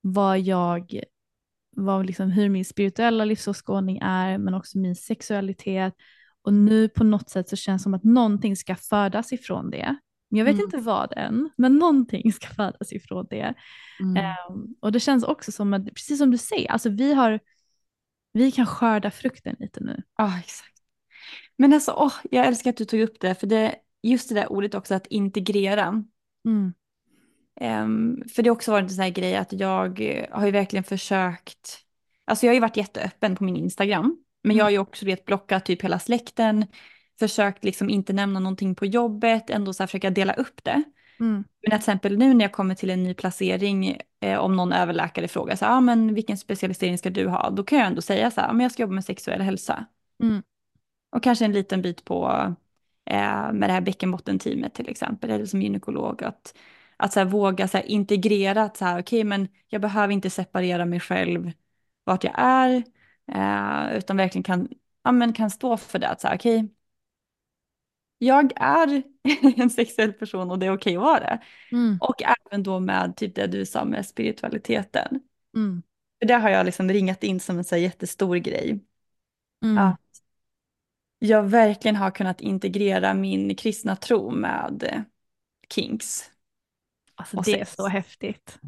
vad 0.02 0.40
jag, 0.40 1.04
vad 1.76 2.06
liksom, 2.06 2.32
hur 2.32 2.50
min 2.50 2.66
spirituella 2.66 3.26
livsåskådning 3.26 4.00
är, 4.02 4.38
men 4.38 4.54
också 4.54 4.78
min 4.78 4.96
sexualitet. 4.96 5.94
Och 6.42 6.54
nu 6.54 6.90
på 6.90 7.04
något 7.04 7.30
sätt 7.30 7.50
så 7.50 7.56
känns 7.56 7.82
det 7.82 7.84
som 7.84 7.94
att 7.94 8.04
någonting 8.04 8.56
ska 8.56 8.76
födas 8.76 9.34
ifrån 9.34 9.70
det. 9.70 9.96
Men 10.30 10.38
jag 10.38 10.46
vet 10.46 10.54
Mm. 10.54 10.66
inte 10.66 10.78
vad 10.78 11.14
än, 11.18 11.50
men 11.58 11.78
någonting 11.78 12.34
ska 12.34 12.48
födas 12.48 12.94
ifrån 12.94 13.28
det. 13.30 13.54
Mm. 14.00 14.18
Ehm, 14.26 14.76
och 14.82 14.92
det 14.92 15.00
känns 15.00 15.24
också 15.24 15.52
som 15.52 15.74
att, 15.74 15.86
precis 15.86 16.18
som 16.18 16.32
du 16.32 16.38
säger, 16.38 16.72
alltså 16.72 16.90
vi, 16.90 17.14
har, 17.14 17.40
vi 18.34 18.52
kan 18.52 18.66
skörda 18.66 19.12
frukten 19.12 19.56
lite 19.60 19.80
nu. 19.84 20.04
Ja, 20.18 20.40
exakt. 20.40 20.72
Men 21.58 21.74
alltså, 21.74 21.92
åh, 21.92 22.14
jag 22.32 22.46
älskar 22.48 22.70
att 22.70 22.78
du 22.78 22.86
tog 22.86 23.00
upp 23.02 23.20
det, 23.20 23.36
för 23.36 23.48
det, 23.48 23.76
just 24.04 24.30
det 24.30 24.36
där 24.36 24.52
ordet 24.52 24.76
också, 24.76 24.96
att 24.96 25.08
integrera. 25.08 26.04
Mm. 26.46 26.74
Ehm, 27.62 28.24
för 28.36 28.44
det 28.44 28.50
har 28.50 28.56
också 28.56 28.72
varit 28.72 28.84
en 28.84 28.90
sån 28.90 29.04
här 29.04 29.10
grej 29.10 29.36
att 29.36 29.54
jag 29.54 30.02
eh, 30.02 30.26
har 30.32 30.46
ju 30.46 30.52
verkligen 30.52 30.84
försökt, 30.84 31.80
alltså 32.26 32.46
jag 32.46 32.52
har 32.52 32.56
ju 32.56 32.62
varit 32.62 32.78
jätteöppen 32.78 33.36
på 33.36 33.44
min 33.44 33.56
Instagram, 33.56 34.18
men 34.44 34.56
jag 34.56 34.66
har 34.66 34.70
ju 34.70 34.80
också 34.80 35.06
vet, 35.06 35.26
blockat 35.26 35.66
typ 35.66 35.82
hela 35.82 36.00
släkten, 36.00 36.66
försökt 37.20 37.64
liksom 37.64 37.90
inte 37.90 38.14
nämna 38.14 38.40
någonting 38.40 38.76
på 38.76 38.86
jobbet, 38.86 39.50
ändå 39.50 39.74
så 39.74 39.84
här 39.84 39.88
försöka 39.88 40.10
dela 40.10 40.34
upp 40.34 40.64
det. 40.64 40.84
Mm. 41.20 41.34
Men 41.34 41.72
till 41.72 41.74
exempel 41.74 42.18
nu 42.18 42.34
när 42.34 42.46
jag 42.46 42.52
kommer 42.52 42.76
till 42.76 42.90
en 42.90 43.04
ny 43.04 43.14
placering, 43.14 43.98
eh, 44.20 44.38
om 44.38 44.56
någon 44.56 44.74
överläkare 44.74 45.28
frågar 45.28 45.56
så 45.56 45.66
här, 45.66 45.78
ah, 45.78 45.82
men 45.82 46.14
vilken 46.14 46.38
specialisering 46.38 46.98
ska 46.98 47.10
du 47.10 47.28
ha? 47.28 47.50
Då 47.50 47.64
kan 47.64 47.78
jag 47.78 47.88
ändå 47.88 48.02
säga 48.02 48.32
så 48.32 48.42
här, 48.42 48.50
ah, 48.50 48.54
men 48.54 48.64
jag 48.64 48.72
ska 48.72 48.84
jobba 48.84 48.94
med 48.94 49.06
sexuell 49.06 49.42
hälsa. 49.42 49.86
Mm. 50.24 50.44
Och 51.12 51.24
kanske 51.24 51.46
en 51.46 51.52
liten 51.52 51.82
bit 51.82 52.06
på 52.06 52.56
eh, 53.06 53.54
med 53.54 53.70
det 53.70 53.74
här 53.74 53.82
bäckenbottenteamet 53.82 54.74
till 54.74 54.90
exempel, 54.90 55.30
eller 55.30 55.46
som 55.46 55.62
gynekolog, 55.62 56.24
att, 56.24 56.56
att 56.98 57.14
så 57.14 57.20
här, 57.20 57.28
våga 57.28 57.68
så 57.68 57.78
här, 57.78 57.86
integrera 57.86 58.64
att 58.64 58.78
så 58.78 58.86
här, 58.86 59.02
okej, 59.02 59.24
men 59.24 59.48
jag 59.68 59.82
behöver 59.82 60.14
inte 60.14 60.30
separera 60.30 60.86
mig 60.86 61.00
själv 61.00 61.52
vart 62.04 62.24
jag 62.24 62.34
är, 62.38 62.84
eh, 63.32 63.98
utan 63.98 64.18
verkligen 64.18 64.44
kan, 64.44 64.68
ja, 65.04 65.12
men 65.12 65.34
kan 65.34 65.50
stå 65.52 65.78
för 65.78 66.00
det, 66.00 66.10
att 66.10 66.22
så 66.22 66.28
här, 66.28 66.36
okej, 66.36 66.70
jag 68.18 68.52
är 68.56 69.04
en 69.62 69.70
sexuell 69.70 70.14
person 70.14 70.52
och 70.52 70.60
det 70.60 70.66
är 70.66 70.74
okej 70.74 70.96
att 70.96 71.02
vara 71.02 71.20
det. 71.20 71.40
Mm. 71.72 71.98
Och 72.02 72.16
även 72.24 72.64
då 72.64 72.80
med 72.80 73.16
typ 73.16 73.36
det 73.36 73.48
du 73.48 73.66
sa 73.66 73.86
med 73.86 74.06
spiritualiteten. 74.06 75.20
Mm. 75.56 75.84
För 76.20 76.28
det 76.28 76.34
har 76.34 76.50
jag 76.50 76.66
liksom 76.66 76.90
ringat 76.90 77.24
in 77.24 77.40
som 77.40 77.58
en 77.58 77.64
så 77.64 77.78
jättestor 77.78 78.36
grej. 78.36 78.80
Mm. 79.64 79.78
Att 79.78 80.02
jag 81.20 81.44
verkligen 81.44 81.96
har 81.96 82.12
kunnat 82.12 82.42
integrera 82.42 83.14
min 83.14 83.56
kristna 83.56 83.96
tro 83.96 84.32
med 84.32 85.06
kinks. 85.70 86.32
Alltså 87.16 87.42
det 87.42 87.60
är 87.60 87.66
så 87.66 87.88
häftigt. 87.88 88.60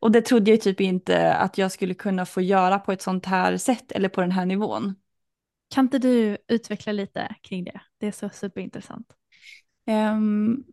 Och 0.00 0.12
det 0.12 0.22
trodde 0.22 0.50
jag 0.50 0.60
typ 0.60 0.80
inte 0.80 1.34
att 1.34 1.58
jag 1.58 1.72
skulle 1.72 1.94
kunna 1.94 2.26
få 2.26 2.40
göra 2.40 2.78
på 2.78 2.92
ett 2.92 3.02
sånt 3.02 3.26
här 3.26 3.56
sätt 3.56 3.92
eller 3.92 4.08
på 4.08 4.20
den 4.20 4.32
här 4.32 4.46
nivån. 4.46 4.94
Kan 5.74 5.84
inte 5.84 5.98
du 5.98 6.38
utveckla 6.48 6.92
lite 6.92 7.34
kring 7.42 7.64
det? 7.64 7.80
Det 7.98 8.06
är 8.06 8.12
så 8.12 8.28
superintressant. 8.28 9.06
Ehm, 9.86 10.64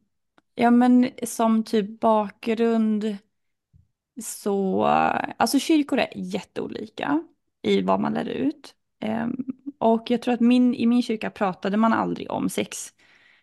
ja 0.55 0.71
men 0.71 1.09
som 1.23 1.63
typ 1.63 1.99
bakgrund 1.99 3.17
så, 4.21 4.83
alltså 5.37 5.59
kyrkor 5.59 5.99
är 5.99 6.09
jätteolika 6.15 7.23
i 7.61 7.81
vad 7.81 7.99
man 7.99 8.13
lär 8.13 8.25
ut. 8.25 8.75
Ehm, 8.99 9.35
och 9.77 10.11
jag 10.11 10.21
tror 10.21 10.33
att 10.33 10.39
min, 10.39 10.75
i 10.75 10.85
min 10.85 11.03
kyrka 11.03 11.29
pratade 11.29 11.77
man 11.77 11.93
aldrig 11.93 12.31
om 12.31 12.49
sex. 12.49 12.93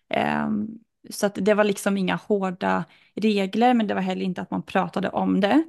Ehm, 0.08 0.68
så 1.10 1.26
att 1.26 1.34
det 1.34 1.54
var 1.54 1.64
liksom 1.64 1.96
inga 1.96 2.16
hårda 2.16 2.84
regler 3.14 3.74
men 3.74 3.86
det 3.86 3.94
var 3.94 4.00
heller 4.02 4.22
inte 4.24 4.42
att 4.42 4.50
man 4.50 4.62
pratade 4.62 5.08
om 5.08 5.40
det. 5.40 5.64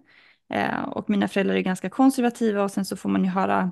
Eh, 0.49 0.83
och 0.83 1.09
mina 1.09 1.27
föräldrar 1.27 1.55
är 1.55 1.59
ganska 1.61 1.89
konservativa 1.89 2.63
och 2.63 2.71
sen 2.71 2.85
så 2.85 2.95
får 2.97 3.09
man 3.09 3.23
ju 3.23 3.29
höra 3.29 3.71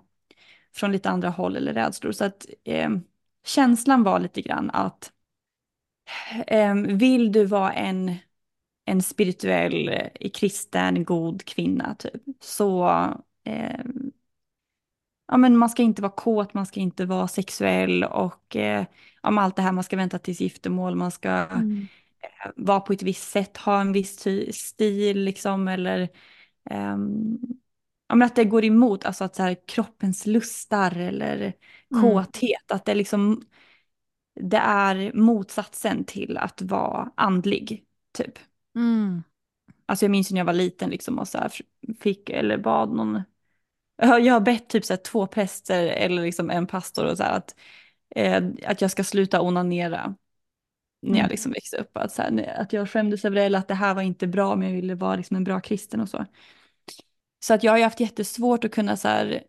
från 0.76 0.92
lite 0.92 1.10
andra 1.10 1.30
håll 1.30 1.56
eller 1.56 1.74
rädslor. 1.74 2.12
Så 2.12 2.26
att 2.26 2.46
eh, 2.64 2.90
känslan 3.46 4.04
var 4.04 4.20
lite 4.20 4.42
grann 4.42 4.70
att 4.74 5.12
eh, 6.48 6.74
vill 6.76 7.32
du 7.32 7.46
vara 7.46 7.74
en, 7.74 8.16
en 8.86 9.02
spirituell, 9.02 9.90
eh, 9.90 10.30
kristen, 10.34 11.04
god 11.06 11.46
kvinna 11.46 11.96
typ, 11.96 12.24
så 12.42 12.88
eh, 13.44 13.80
ja, 15.28 15.38
men 15.38 15.58
man 15.58 15.70
ska 15.70 15.84
inte 15.84 16.02
vara 16.02 16.12
kåt, 16.12 16.54
man 16.54 16.66
ska 16.66 16.80
inte 16.80 17.06
vara 17.06 17.28
sexuell 17.28 18.04
och 18.04 18.56
eh, 18.56 18.86
men 19.24 19.38
allt 19.38 19.56
det 19.56 19.62
här, 19.62 19.72
man 19.72 19.84
ska 19.84 19.98
vänta 19.98 20.20
tills 20.20 20.42
giftermål, 20.42 20.96
man 20.96 21.12
ska 21.12 21.30
Mm. 21.30 21.88
eh, 22.22 22.52
vara 22.56 22.80
på 22.80 22.94
ett 22.94 23.04
visst 23.04 23.32
sätt, 23.32 23.58
ha 23.58 23.82
en 23.82 23.92
viss 23.94 24.26
stil 24.52 25.20
liksom, 25.24 25.68
eller 25.68 26.10
ehm, 26.70 27.38
ja, 28.10 28.26
att 28.26 28.36
det 28.36 28.46
går 28.46 28.66
emot, 28.66 29.06
alltså 29.06 29.24
att 29.24 29.36
så 29.36 29.44
här, 29.44 29.58
kroppens 29.68 30.26
lustar 30.26 30.98
eller 30.98 31.54
Mm. 31.92 32.02
kåthet, 32.02 32.72
att 32.72 32.86
det 32.86 32.96
liksom, 32.96 33.42
det 34.36 34.58
är 34.58 35.14
motsatsen 35.14 36.06
till 36.06 36.38
att 36.38 36.62
vara 36.62 37.12
andlig, 37.16 37.84
typ. 38.18 38.40
Mm. 38.76 39.24
Alltså 39.86 40.06
jag 40.06 40.12
minns 40.12 40.32
när 40.32 40.38
jag 40.38 40.46
var 40.46 40.54
liten 40.54 40.90
liksom 40.90 41.20
och 41.20 41.28
så 41.28 41.38
här 41.38 41.52
fick 42.00 42.30
eller 42.30 42.58
bad 42.58 42.90
någon. 42.96 43.22
Jag 43.98 44.34
har 44.34 44.40
bett 44.40 44.70
typ 44.70 44.86
så 44.86 44.94
här 44.94 44.98
två 44.98 45.28
präster 45.28 45.88
eller 45.88 46.22
liksom 46.24 46.50
en 46.50 46.68
pastor 46.68 47.06
och 47.06 47.18
så 47.18 47.24
här 47.24 47.38
att, 47.38 47.56
eh, 48.16 48.44
att 48.68 48.82
jag 48.82 48.92
ska 48.92 49.04
sluta 49.04 49.42
onanera. 49.42 50.16
När 51.02 51.20
jag 51.20 51.20
Mm. 51.20 51.32
liksom 51.32 51.52
växte 51.52 51.78
upp. 51.78 51.98
Att, 51.98 52.12
så 52.12 52.22
här, 52.22 52.56
att 52.62 52.74
jag 52.74 52.90
skämdes 52.90 53.26
över 53.26 53.36
det 53.36 53.44
eller 53.44 53.60
att 53.60 53.68
det 53.68 53.74
här 53.74 53.94
var 53.96 54.02
inte 54.02 54.28
bra 54.28 54.56
men 54.56 54.68
jag 54.70 54.76
ville 54.76 54.96
vara 54.96 55.16
liksom 55.16 55.38
en 55.38 55.44
bra 55.44 55.60
kristen 55.62 56.02
och 56.02 56.10
så. 56.10 56.26
Så 57.40 57.54
att 57.54 57.64
jag 57.64 57.72
har 57.72 57.78
ju 57.78 57.84
haft 57.84 58.00
jättesvårt 58.00 58.64
att 58.64 58.72
kunna 58.72 58.98
så 58.98 59.08
här. 59.08 59.44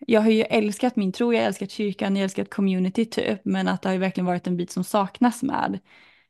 Jag 0.00 0.20
har 0.20 0.30
ju 0.30 0.42
älskat 0.42 0.96
min 0.96 1.12
tro, 1.12 1.32
jag 1.32 1.40
har 1.40 1.46
älskat 1.46 1.70
kyrkan, 1.70 2.16
jag 2.16 2.20
har 2.20 2.24
älskat 2.24 2.50
community 2.50 3.04
typ. 3.04 3.40
Men 3.44 3.68
att 3.68 3.82
det 3.82 3.88
har 3.88 3.94
ju 3.94 3.98
verkligen 4.00 4.26
varit 4.26 4.46
en 4.46 4.56
bit 4.56 4.70
som 4.70 4.84
saknas 4.84 5.42
med 5.42 5.78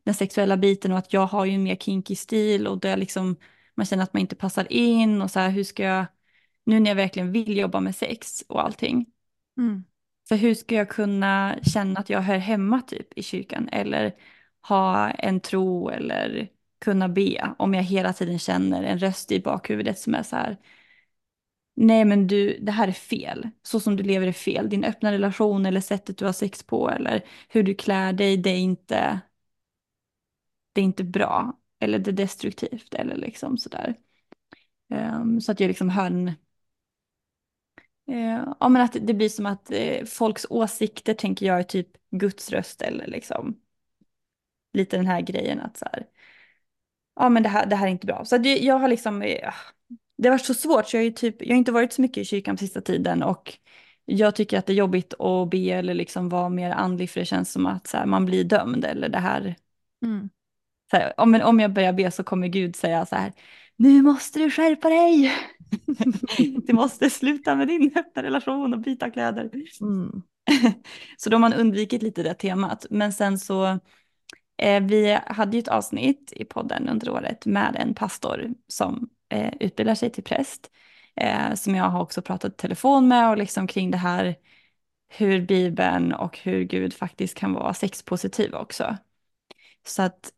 den 0.05 0.15
sexuella 0.15 0.57
biten 0.57 0.93
och 0.93 0.99
att 0.99 1.13
jag 1.13 1.27
har 1.27 1.45
ju 1.45 1.55
en 1.55 1.63
mer 1.63 1.77
kinky 1.77 2.15
stil 2.17 2.67
och 2.67 2.81
det 2.81 2.89
är 2.91 2.97
liksom, 2.97 3.37
man 3.75 3.87
känner 3.87 4.03
att 4.03 4.13
man 4.15 4.21
inte 4.21 4.37
passar 4.37 4.73
in 4.73 5.23
och 5.23 5.31
så 5.31 5.41
här 5.41 5.51
hur 5.51 5.65
ska 5.65 5.83
jag, 5.83 6.07
nu 6.69 6.81
när 6.81 6.91
jag 6.91 6.97
verkligen 6.97 7.33
vill 7.33 7.57
jobba 7.57 7.81
med 7.81 7.97
sex 7.97 8.45
och 8.49 8.63
allting, 8.65 9.07
Mm. 9.59 9.85
För 10.29 10.37
hur 10.37 10.55
ska 10.55 10.75
jag 10.75 10.89
kunna 10.89 11.59
känna 11.63 12.01
att 12.01 12.11
jag 12.11 12.21
hör 12.21 12.39
hemma 12.39 12.83
typ 12.83 13.19
i 13.19 13.23
kyrkan 13.23 13.69
eller 13.73 14.17
ha 14.69 15.11
en 15.11 15.41
tro 15.41 15.91
eller 15.91 16.49
kunna 16.81 17.09
be 17.09 17.55
om 17.59 17.75
jag 17.75 17.83
hela 17.83 18.13
tiden 18.13 18.39
känner 18.39 18.83
en 18.83 18.99
röst 18.99 19.33
i 19.33 19.41
bakhuvudet 19.41 19.99
som 19.99 20.15
är 20.15 20.23
så 20.23 20.37
här. 20.37 20.57
Nej 21.77 22.05
men 22.05 22.27
du, 22.27 22.59
det 22.61 22.73
här 22.73 22.89
är 22.89 22.93
fel. 22.93 23.51
Så 23.63 23.81
som 23.81 23.97
du 23.97 24.03
lever 24.03 24.27
är 24.27 24.33
fel. 24.33 24.69
Din 24.69 24.85
öppna 24.85 25.13
relation 25.13 25.67
eller 25.67 25.81
sättet 25.81 26.19
du 26.19 26.25
har 26.25 26.33
sex 26.33 26.63
på 26.63 26.91
eller 26.91 27.25
hur 27.49 27.63
du 27.63 27.75
klär 27.75 28.13
dig, 28.13 28.37
det 28.37 28.51
är 28.51 28.59
inte, 28.59 29.21
det 30.73 30.81
är 30.81 30.85
inte 30.85 31.05
bra. 31.05 31.59
Eller 31.81 31.99
det 31.99 32.11
är 32.11 32.13
destruktivt 32.13 32.95
eller 32.95 33.17
liksom 33.17 33.59
sådär. 33.59 33.97
Um, 34.95 35.41
så 35.41 35.53
att 35.53 35.61
jag 35.61 35.69
liksom 35.69 35.89
hör 35.89 36.07
en 36.07 36.33
ja, 38.61 38.69
men 38.69 38.83
att 38.83 38.97
det 39.01 39.15
blir 39.15 39.29
som 39.29 39.47
att 39.47 39.71
eh, 39.71 40.05
folks 40.05 40.47
åsikter 40.51 41.15
tänker 41.15 41.47
jag 41.47 41.59
är 41.59 41.63
typ 41.63 41.89
Guds 42.11 42.51
röst 42.51 42.83
eller 42.83 43.07
liksom 43.07 43.61
lite 44.73 44.97
den 44.97 45.07
här 45.07 45.21
grejen 45.21 45.61
att 45.61 45.77
så 45.77 45.87
här, 45.93 46.07
ja 47.17 47.29
men 47.29 47.43
det 47.43 47.49
här, 47.49 47.67
det 47.67 47.77
här 47.77 47.87
är 47.87 47.91
inte 47.91 48.07
bra. 48.07 48.25
Så 48.25 48.39
det, 48.39 48.59
jag 48.59 48.79
har 48.79 48.89
liksom, 48.89 49.23
eh, 49.23 49.55
det 50.19 50.29
har 50.29 50.35
varit 50.35 50.47
så 50.47 50.55
svårt 50.55 50.89
så 50.89 50.97
jag, 50.97 51.07
är 51.07 51.11
typ, 51.11 51.37
jag 51.41 51.49
har 51.49 51.59
inte 51.59 51.73
varit 51.73 51.93
så 51.93 52.03
mycket 52.03 52.21
i 52.21 52.25
kyrkan 52.25 52.57
på 52.57 52.61
sista 52.61 52.81
tiden 52.81 53.23
och 53.23 53.59
jag 54.05 54.35
tycker 54.35 54.59
att 54.59 54.67
det 54.67 54.73
är 54.73 54.77
jobbigt 54.77 55.15
att 55.21 55.51
be 55.51 55.59
eller 55.59 55.95
liksom 55.95 56.29
vara 56.29 56.49
mer 56.49 56.71
andlig 56.71 57.11
för 57.11 57.21
det 57.21 57.27
känns 57.27 57.53
som 57.53 57.67
att 57.67 57.87
så 57.87 57.97
här, 57.97 58.07
man 58.07 58.27
blir 58.27 58.45
dömd 58.45 58.85
eller 58.85 59.09
det 59.09 59.19
här. 59.19 59.57
Mm. 60.05 60.31
Så 60.91 60.97
här, 60.97 61.21
om, 61.21 61.35
om 61.35 61.61
jag 61.61 61.73
börjar 61.73 61.93
be 61.93 62.11
så 62.11 62.25
kommer 62.25 62.49
Gud 62.49 62.77
säga 62.77 63.07
så 63.07 63.17
här, 63.17 63.33
nu 63.77 64.03
måste 64.03 64.39
du 64.39 64.51
skärpa 64.51 64.89
dig. 64.89 65.33
du 66.67 66.73
måste 66.73 67.11
sluta 67.11 67.55
med 67.55 67.69
din 67.69 67.93
öppna 67.97 68.23
relation 68.23 68.75
och 68.75 68.81
byta 68.81 69.11
kläder. 69.11 69.51
Mm. 69.81 70.23
så 71.17 71.31
då 71.31 71.35
har 71.35 71.41
man 71.41 71.55
undvikit 71.55 72.03
lite 72.03 72.23
det 72.23 72.35
temat. 72.35 72.87
Men 72.91 73.13
sen 73.13 73.39
så, 73.39 73.79
eh, 74.59 74.83
vi 74.83 75.19
hade 75.27 75.57
ju 75.57 75.61
ett 75.61 75.69
avsnitt 75.69 76.33
i 76.37 76.45
podden 76.45 76.89
under 76.89 77.11
året 77.11 77.47
med 77.47 77.77
en 77.79 77.95
pastor 77.95 78.49
som 78.69 79.09
eh, 79.29 79.53
utbildar 79.61 79.95
sig 79.95 80.11
till 80.11 80.25
präst. 80.25 80.71
Eh, 81.17 81.55
som 81.55 81.75
jag 81.75 81.85
har 81.85 82.03
också 82.03 82.23
pratat 82.23 82.57
telefon 82.57 83.09
med 83.09 83.31
och 83.31 83.39
liksom 83.39 83.67
kring 83.67 83.91
det 83.91 83.99
här 83.99 84.37
hur 85.09 85.41
Bibeln 85.41 86.13
och 86.13 86.39
hur 86.39 86.63
Gud 86.63 86.95
faktiskt 86.95 87.35
kan 87.35 87.53
vara 87.53 87.75
sexpositiv 87.75 88.55
också. 88.55 88.97
Så 89.87 90.03
att 90.03 90.33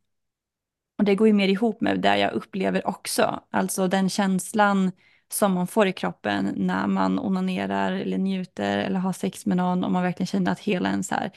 och 0.98 1.04
det 1.04 1.14
går 1.14 1.26
ju 1.26 1.32
mer 1.32 1.48
ihop 1.48 1.80
med 1.80 2.00
det 2.00 2.18
jag 2.18 2.32
upplever 2.32 2.86
också, 2.86 3.42
alltså 3.50 3.88
den 3.88 4.08
känslan 4.08 4.92
som 5.32 5.52
man 5.52 5.66
får 5.66 5.86
i 5.86 5.92
kroppen 5.92 6.54
när 6.56 6.86
man 6.86 7.18
onanerar 7.18 7.92
eller 7.92 8.18
njuter 8.18 8.78
eller 8.78 8.98
har 9.00 9.12
sex 9.12 9.46
med 9.46 9.56
någon 9.56 9.84
och 9.84 9.92
man 9.92 10.02
verkligen 10.02 10.26
känner 10.26 10.52
att 10.52 10.60
hela 10.60 10.88
ens 10.88 11.10
här 11.10 11.30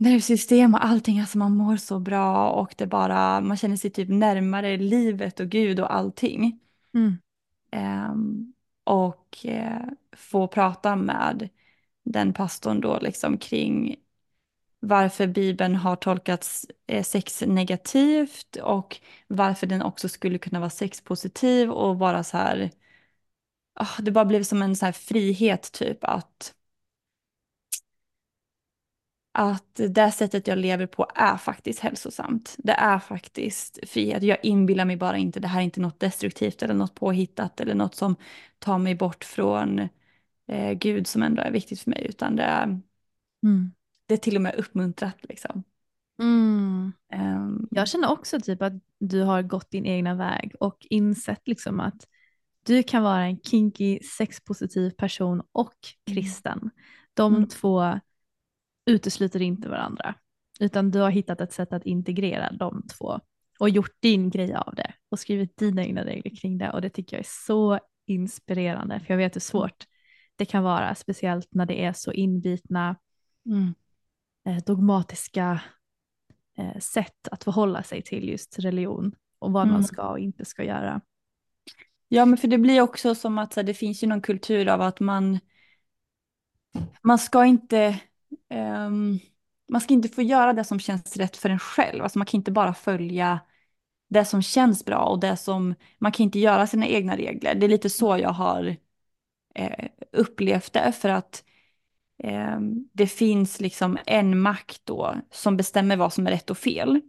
nervsystem 0.00 0.74
och 0.74 0.84
allting, 0.84 1.20
alltså 1.20 1.38
man 1.38 1.56
mår 1.56 1.76
så 1.76 1.98
bra 1.98 2.50
och 2.50 2.74
det 2.78 2.86
bara, 2.86 3.40
man 3.40 3.56
känner 3.56 3.76
sig 3.76 3.90
typ 3.90 4.08
närmare 4.08 4.76
livet 4.76 5.40
och 5.40 5.48
Gud 5.48 5.80
och 5.80 5.94
allting. 5.94 6.60
Mm. 6.94 7.18
Um, 8.10 8.52
och 8.84 9.38
uh, 9.44 9.92
få 10.16 10.48
prata 10.48 10.96
med 10.96 11.48
den 12.04 12.32
pastorn 12.32 12.80
då 12.80 12.98
liksom 12.98 13.38
kring 13.38 13.96
varför 14.80 15.26
Bibeln 15.26 15.76
har 15.76 15.96
tolkats 15.96 16.66
eh, 16.86 17.02
sex 17.02 17.42
negativt 17.46 18.56
och 18.56 19.00
varför 19.26 19.66
den 19.66 19.82
också 19.82 20.08
skulle 20.08 20.38
kunna 20.38 20.60
vara 20.60 20.70
sexpositiv 20.70 21.70
och 21.70 21.98
vara 21.98 22.24
så 22.24 22.36
här, 22.36 22.70
oh, 23.80 24.00
det 24.02 24.10
bara 24.10 24.24
blev 24.24 24.42
som 24.42 24.62
en 24.62 24.76
så 24.76 24.84
här 24.84 24.92
frihet 24.92 25.72
typ 25.72 26.04
att 26.04 26.54
att 29.32 29.80
det 29.88 30.12
sättet 30.12 30.46
jag 30.46 30.58
lever 30.58 30.86
på 30.86 31.06
är 31.14 31.36
faktiskt 31.36 31.80
hälsosamt. 31.80 32.56
Det 32.58 32.72
är 32.72 32.98
faktiskt 32.98 33.78
frihet. 33.88 34.22
Jag 34.22 34.38
inbillar 34.42 34.84
mig 34.84 34.96
bara 34.96 35.16
inte, 35.16 35.40
det 35.40 35.48
här 35.48 35.60
är 35.60 35.64
inte 35.64 35.80
något 35.80 36.00
destruktivt 36.00 36.62
eller 36.62 36.74
något 36.74 36.94
påhittat 36.94 37.60
eller 37.60 37.74
något 37.74 37.94
som 37.94 38.16
tar 38.58 38.78
mig 38.78 38.94
bort 38.94 39.24
från 39.24 39.78
eh, 40.48 40.72
Gud 40.72 41.06
som 41.06 41.22
ändå 41.22 41.42
är 41.42 41.50
viktigt 41.50 41.80
för 41.80 41.90
mig, 41.90 42.06
utan 42.08 42.36
det 42.36 42.42
är, 42.42 42.80
mm 43.44 43.72
det 44.10 44.14
är 44.14 44.18
till 44.18 44.36
och 44.36 44.42
med 44.42 44.54
uppmuntrat 44.54 45.16
liksom. 45.22 45.64
Mm. 46.22 46.92
Um, 47.14 47.68
jag 47.70 47.88
känner 47.88 48.10
också 48.10 48.40
typ 48.40 48.62
att 48.62 48.72
du 48.98 49.22
har 49.22 49.42
gått 49.42 49.70
din 49.70 49.86
egna 49.86 50.14
väg 50.14 50.54
och 50.60 50.86
insett 50.90 51.48
liksom 51.48 51.80
att 51.80 52.06
du 52.70 52.82
kan 52.82 53.02
vara 53.02 53.24
en 53.24 53.40
kinky 53.40 53.98
sexpositiv 54.02 54.90
person 54.90 55.42
och 55.52 55.74
mm. 56.08 56.16
kristen. 56.16 56.70
De 57.14 57.34
mm. 57.34 57.48
två 57.48 58.00
utesluter 58.86 59.42
inte 59.42 59.68
varandra 59.68 60.14
utan 60.60 60.90
du 60.90 60.98
har 60.98 61.10
hittat 61.10 61.40
ett 61.40 61.52
sätt 61.52 61.72
att 61.72 61.86
integrera 61.86 62.52
de 62.52 62.86
två 62.98 63.20
och 63.60 63.68
gjort 63.68 63.96
din 64.00 64.30
grej 64.30 64.54
av 64.54 64.74
det 64.74 64.92
och 65.08 65.18
skrivit 65.18 65.56
dina 65.56 65.84
egna 65.84 66.04
regler 66.04 66.36
kring 66.36 66.58
det 66.58 66.70
och 66.70 66.80
det 66.80 66.90
tycker 66.90 67.16
jag 67.16 67.20
är 67.20 67.28
så 67.46 67.80
inspirerande 68.06 69.00
för 69.00 69.14
jag 69.14 69.18
vet 69.18 69.34
hur 69.34 69.40
svårt 69.40 69.86
det 70.36 70.44
kan 70.44 70.62
vara 70.62 70.94
speciellt 70.94 71.48
när 71.50 71.66
det 71.66 71.84
är 71.84 71.92
så 71.92 72.12
inbitna 72.12 72.96
mm. 73.46 73.74
Eh, 74.44 74.56
dogmatiska 74.66 75.60
eh, 76.58 76.78
sätt 76.78 77.28
att 77.30 77.44
förhålla 77.44 77.82
sig 77.82 78.02
till 78.02 78.28
just 78.28 78.58
religion 78.58 79.14
och 79.38 79.52
vad 79.52 79.62
mm. 79.62 79.72
man 79.72 79.84
ska 79.84 80.08
och 80.08 80.18
inte 80.18 80.44
ska 80.44 80.64
göra. 80.64 81.00
Ja, 82.12 82.24
men 82.24 82.38
för 82.38 82.48
det 82.48 82.58
blir 82.58 82.80
också 82.80 83.14
som 83.14 83.38
att 83.38 83.52
så 83.52 83.60
här, 83.60 83.66
det 83.66 83.74
finns 83.74 84.02
ju 84.02 84.06
någon 84.06 84.22
kultur 84.22 84.68
av 84.68 84.80
att 84.80 85.00
man, 85.00 85.38
man 87.02 87.18
ska 87.18 87.44
inte 87.44 88.00
um, 88.54 89.18
man 89.68 89.80
ska 89.80 89.94
inte 89.94 90.08
få 90.08 90.22
göra 90.22 90.52
det 90.52 90.64
som 90.64 90.80
känns 90.80 91.16
rätt 91.16 91.36
för 91.36 91.50
en 91.50 91.58
själv. 91.58 92.02
Alltså 92.02 92.18
man 92.18 92.26
kan 92.26 92.38
inte 92.38 92.50
bara 92.52 92.74
följa 92.74 93.40
det 94.08 94.24
som 94.24 94.42
känns 94.42 94.84
bra 94.84 94.98
och 95.04 95.20
det 95.20 95.36
som, 95.36 95.74
man 95.98 96.12
kan 96.12 96.24
inte 96.24 96.38
göra 96.38 96.66
sina 96.66 96.86
egna 96.86 97.16
regler. 97.16 97.54
Det 97.54 97.66
är 97.66 97.70
lite 97.70 97.90
så 97.90 98.18
jag 98.18 98.30
har 98.30 98.76
eh, 99.54 99.88
upplevt 100.12 100.72
det 100.72 100.92
för 100.92 101.08
att 101.08 101.44
eh, 102.24 102.60
det 102.92 103.06
finns 103.06 103.60
liksom 103.60 103.98
en 104.06 104.40
makt 104.40 104.80
då 104.84 105.14
som 105.30 105.56
bestämmer 105.56 105.96
vad 105.96 106.12
som 106.12 106.26
är 106.26 106.30
rätt 106.30 106.50
och 106.50 106.58
fel. 106.58 107.00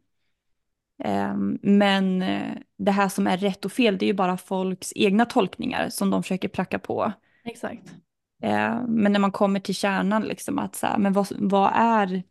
Ehm, 1.04 1.60
men 1.62 2.22
eh, 2.22 2.58
det 2.78 2.92
här 2.92 3.10
som 3.10 3.28
är 3.28 3.38
rätt 3.38 3.66
och 3.66 3.72
fel, 3.72 3.98
det 3.98 4.06
är 4.06 4.08
ju 4.08 4.14
bara 4.14 4.38
folks 4.38 4.94
egna 4.96 5.26
tolkningar 5.26 5.90
som 5.90 6.10
de 6.10 6.24
försöker 6.24 6.48
pracka 6.48 6.80
på. 6.80 7.14
Exakt. 7.44 7.94
Ehm, 8.42 8.84
men 8.84 9.12
när 9.12 9.20
man 9.20 9.32
kommer 9.32 9.60
till 9.60 9.76
kärnan, 9.76 10.22
liksom 10.24 10.60
att 10.60 10.76
så 10.76 10.88
här, 10.88 10.98
men 10.98 11.14
vad, 11.14 11.28
vad, 11.40 11.72
är, 11.76 12.24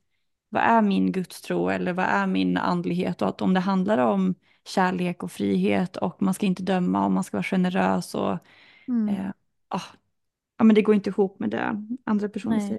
vad 0.48 0.62
är 0.62 0.82
min 0.82 1.12
gudstro 1.12 1.68
eller 1.68 1.92
vad 1.92 2.06
är 2.06 2.26
min 2.26 2.56
andlighet? 2.56 3.22
Och 3.22 3.28
att 3.28 3.42
om 3.42 3.54
det 3.54 3.60
handlar 3.60 3.98
om 3.98 4.34
kärlek 4.64 5.22
och 5.22 5.32
frihet 5.32 5.96
och 5.96 6.22
man 6.22 6.34
ska 6.34 6.46
inte 6.46 6.62
döma 6.62 7.04
och 7.04 7.12
man 7.12 7.24
ska 7.24 7.36
vara 7.36 7.42
generös 7.42 8.14
och 8.14 8.38
mm. 8.88 9.08
eh, 9.08 9.30
ah, 9.68 9.82
ja, 10.58 10.64
men 10.64 10.74
det 10.74 10.82
går 10.82 10.94
inte 10.94 11.10
ihop 11.10 11.38
med 11.38 11.50
det 11.50 11.86
andra 12.04 12.28
personer 12.28 12.60
säger. 12.60 12.78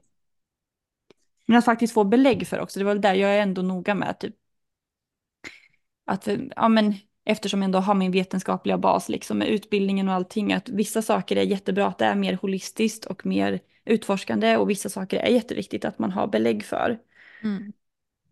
Men 1.45 1.57
att 1.57 1.65
faktiskt 1.65 1.93
få 1.93 2.03
belägg 2.03 2.47
för 2.47 2.59
också, 2.59 2.79
det 2.79 2.85
var 2.85 2.93
väl 2.93 3.01
där 3.01 3.13
jag 3.13 3.35
är 3.35 3.41
ändå 3.41 3.61
noga 3.61 3.95
med. 3.95 4.19
Typ, 4.19 4.35
att, 6.11 6.27
ja, 6.55 6.69
men, 6.69 6.95
eftersom 7.25 7.61
jag 7.61 7.65
ändå 7.65 7.79
har 7.79 7.93
min 7.93 8.11
vetenskapliga 8.11 8.77
bas 8.77 9.09
liksom, 9.09 9.37
med 9.37 9.47
utbildningen 9.47 10.09
och 10.09 10.13
allting, 10.13 10.53
att 10.53 10.69
vissa 10.69 11.01
saker 11.01 11.35
är 11.35 11.43
jättebra 11.43 11.87
att 11.87 11.97
det 11.97 12.05
är 12.05 12.15
mer 12.15 12.33
holistiskt 12.41 13.05
och 13.05 13.25
mer 13.25 13.59
utforskande 13.85 14.57
och 14.57 14.69
vissa 14.69 14.89
saker 14.89 15.19
är 15.19 15.29
jätteviktigt 15.29 15.85
att 15.85 15.99
man 15.99 16.11
har 16.11 16.27
belägg 16.27 16.65
för. 16.65 16.99
Mm. 17.43 17.73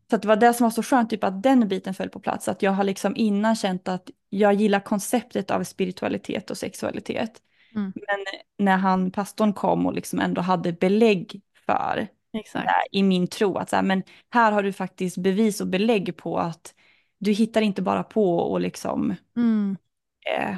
Så 0.10 0.18
det 0.18 0.28
var 0.28 0.36
det 0.36 0.54
som 0.54 0.63
var 0.63 0.72
så 0.72 0.84
skönt, 0.84 1.10
typ 1.10 1.24
att 1.24 1.44
den 1.44 1.68
biten 1.68 1.94
föll 1.94 2.10
på 2.10 2.20
plats. 2.20 2.48
Att 2.48 2.62
jag 2.62 2.72
har 2.72 2.84
liksom 2.84 3.15
innan 3.15 3.56
känt 3.56 3.88
att 3.88 4.10
jag 4.30 4.54
gillar 4.54 4.80
konceptet 4.80 5.52
av 5.52 5.63
spiritualitet 5.63 6.52
och 6.52 6.58
sexualitet. 6.58 7.42
Mm. 7.76 7.94
Men 7.96 8.26
när 8.58 8.78
han, 8.78 9.12
pastorn 9.12 9.54
kom 9.54 9.86
och 9.86 9.94
liksom 9.94 10.20
ändå 10.20 10.42
hade 10.42 10.74
belägg 10.74 11.42
för. 11.65 12.08
Det, 12.63 12.98
i 12.98 13.04
min 13.04 13.28
tro 13.28 13.58
att 13.58 13.70
så 13.70 13.76
här, 13.76 13.84
men 13.84 14.04
här 14.30 14.52
har 14.52 14.63
du 14.63 14.74
faktiskt 14.74 15.18
bevis 15.18 15.62
och 15.62 15.68
belägg 15.68 16.18
på 16.18 16.38
att 16.39 16.74
du 17.19 17.32
hittar 17.32 17.62
inte 17.62 17.82
bara 17.82 18.03
på 18.03 18.38
och 18.38 18.62
liksom 18.62 19.15
mm. 19.36 19.77
eh, 20.36 20.58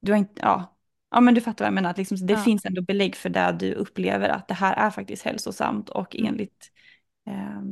du 0.00 0.12
har 0.12 0.18
inte, 0.18 0.40
ja, 0.42 0.76
ja 1.10 1.20
men 1.20 1.34
du 1.34 1.40
fattar 1.40 1.64
vad 1.64 1.66
jag 1.66 1.74
menar, 1.74 1.90
att 1.90 1.98
liksom, 1.98 2.26
det 2.26 2.32
ja. 2.32 2.38
finns 2.38 2.64
ändå 2.64 2.82
belägg 2.82 3.16
för 3.16 3.28
det 3.28 3.56
du 3.60 3.74
upplever 3.74 4.28
att 4.28 4.48
det 4.48 4.54
här 4.54 4.74
är 4.86 4.90
faktiskt 4.90 5.24
hälsosamt 5.24 5.88
och 5.88 6.16
mm. 6.16 6.32
enligt 6.32 6.70
eh, 7.26 7.62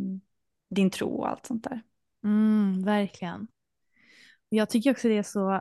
din 0.71 0.91
tro 0.91 1.09
och 1.09 1.29
allt 1.29 1.47
sånt 1.47 1.65
där. 1.65 1.83
Mm, 2.25 2.83
verkligen. 2.85 3.49
Jag 4.49 4.71
tycker 4.71 4.91
också 4.91 5.09
det 5.09 5.19
är 5.19 5.23
så 5.23 5.61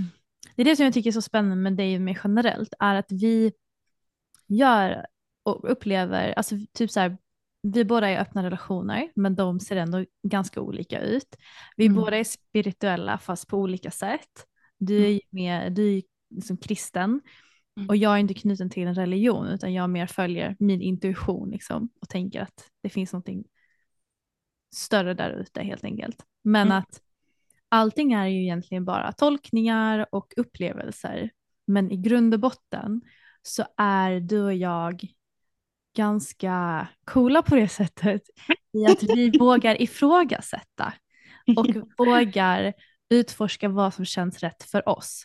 det 0.56 0.62
är 0.62 0.64
det 0.64 0.76
som 0.76 0.84
jag 0.84 0.94
tycker 0.94 1.10
är 1.10 1.12
så 1.12 1.22
spännande 1.22 1.56
med 1.56 1.76
dig 1.76 1.98
mig 1.98 2.18
generellt, 2.24 2.74
är 2.78 2.94
att 2.94 3.12
vi 3.12 3.52
gör 4.46 5.06
och 5.42 5.72
upplever, 5.72 6.32
alltså 6.32 6.56
typ 6.72 6.90
så 6.90 7.00
här, 7.00 7.18
vi 7.62 7.84
båda 7.84 8.08
är 8.08 8.20
öppna 8.20 8.42
relationer, 8.42 9.12
men 9.14 9.34
de 9.34 9.60
ser 9.60 9.76
ändå 9.76 10.04
ganska 10.22 10.60
olika 10.60 11.00
ut. 11.00 11.36
Vi 11.76 11.86
mm. 11.86 11.96
båda 11.96 12.16
är 12.16 12.24
spirituella 12.24 13.18
fast 13.18 13.48
på 13.48 13.58
olika 13.58 13.90
sätt. 13.90 14.46
Du 14.78 15.04
är 15.04 15.08
mm. 15.08 15.20
mer, 15.30 15.70
du 15.70 15.96
är 15.96 16.02
liksom 16.30 16.56
kristen 16.56 17.20
Mm. 17.78 17.88
Och 17.88 17.96
jag 17.96 18.14
är 18.14 18.18
inte 18.18 18.34
knuten 18.34 18.70
till 18.70 18.86
en 18.86 18.94
religion 18.94 19.46
utan 19.46 19.72
jag 19.72 19.90
mer 19.90 20.06
följer 20.06 20.56
min 20.58 20.82
intuition 20.82 21.50
liksom, 21.50 21.88
och 22.00 22.08
tänker 22.08 22.40
att 22.40 22.70
det 22.82 22.88
finns 22.88 23.12
någonting 23.12 23.44
större 24.74 25.14
där 25.14 25.30
ute 25.30 25.62
helt 25.62 25.84
enkelt. 25.84 26.24
Men 26.44 26.66
Mm. 26.66 26.78
att 26.78 27.00
allting 27.68 28.12
är 28.12 28.26
ju 28.26 28.42
egentligen 28.42 28.84
bara 28.84 29.12
tolkningar 29.12 30.06
och 30.12 30.34
upplevelser. 30.36 31.30
Men 31.66 31.90
i 31.90 31.96
grund 31.96 32.34
och 32.34 32.40
botten 32.40 33.00
så 33.42 33.64
är 33.76 34.20
du 34.20 34.42
och 34.42 34.54
jag 34.54 35.06
ganska 35.98 36.86
coola 37.04 37.42
på 37.42 37.54
det 37.54 37.68
sättet 37.68 38.22
i 38.72 38.86
att 38.86 39.02
vi 39.02 39.38
vågar 39.38 39.82
ifrågasätta 39.82 40.92
och 41.56 41.66
vågar 42.06 42.72
utforska 43.10 43.68
vad 43.68 43.94
som 43.94 44.04
känns 44.04 44.38
rätt 44.38 44.62
för 44.62 44.88
oss. 44.88 45.24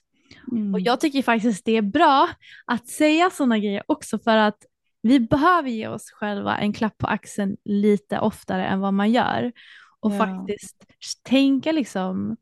Mm. 0.52 0.74
Och 0.74 0.80
jag 0.80 1.00
tycker 1.00 1.22
faktiskt 1.22 1.66
det 1.66 1.72
är 1.78 1.82
bra 1.82 2.30
att 2.66 2.88
säga 2.88 3.30
sådana 3.30 3.60
grejer 3.60 3.84
också 3.88 4.20
för 4.20 4.38
att 4.38 4.66
vi 5.02 5.20
behöver 5.20 5.70
ge 5.70 5.88
oss 5.88 6.12
själva 6.12 6.58
en 6.58 6.74
klapp 6.74 6.98
på 6.98 7.08
axeln 7.08 7.58
lite 7.66 8.20
oftare 8.20 8.66
än 8.66 8.80
vad 8.80 8.94
man 8.94 9.12
gör. 9.12 9.52
Och 10.00 10.12
Ja. 10.14 10.18
faktiskt 10.18 10.86
tänka 11.24 11.72
liksom 11.72 12.38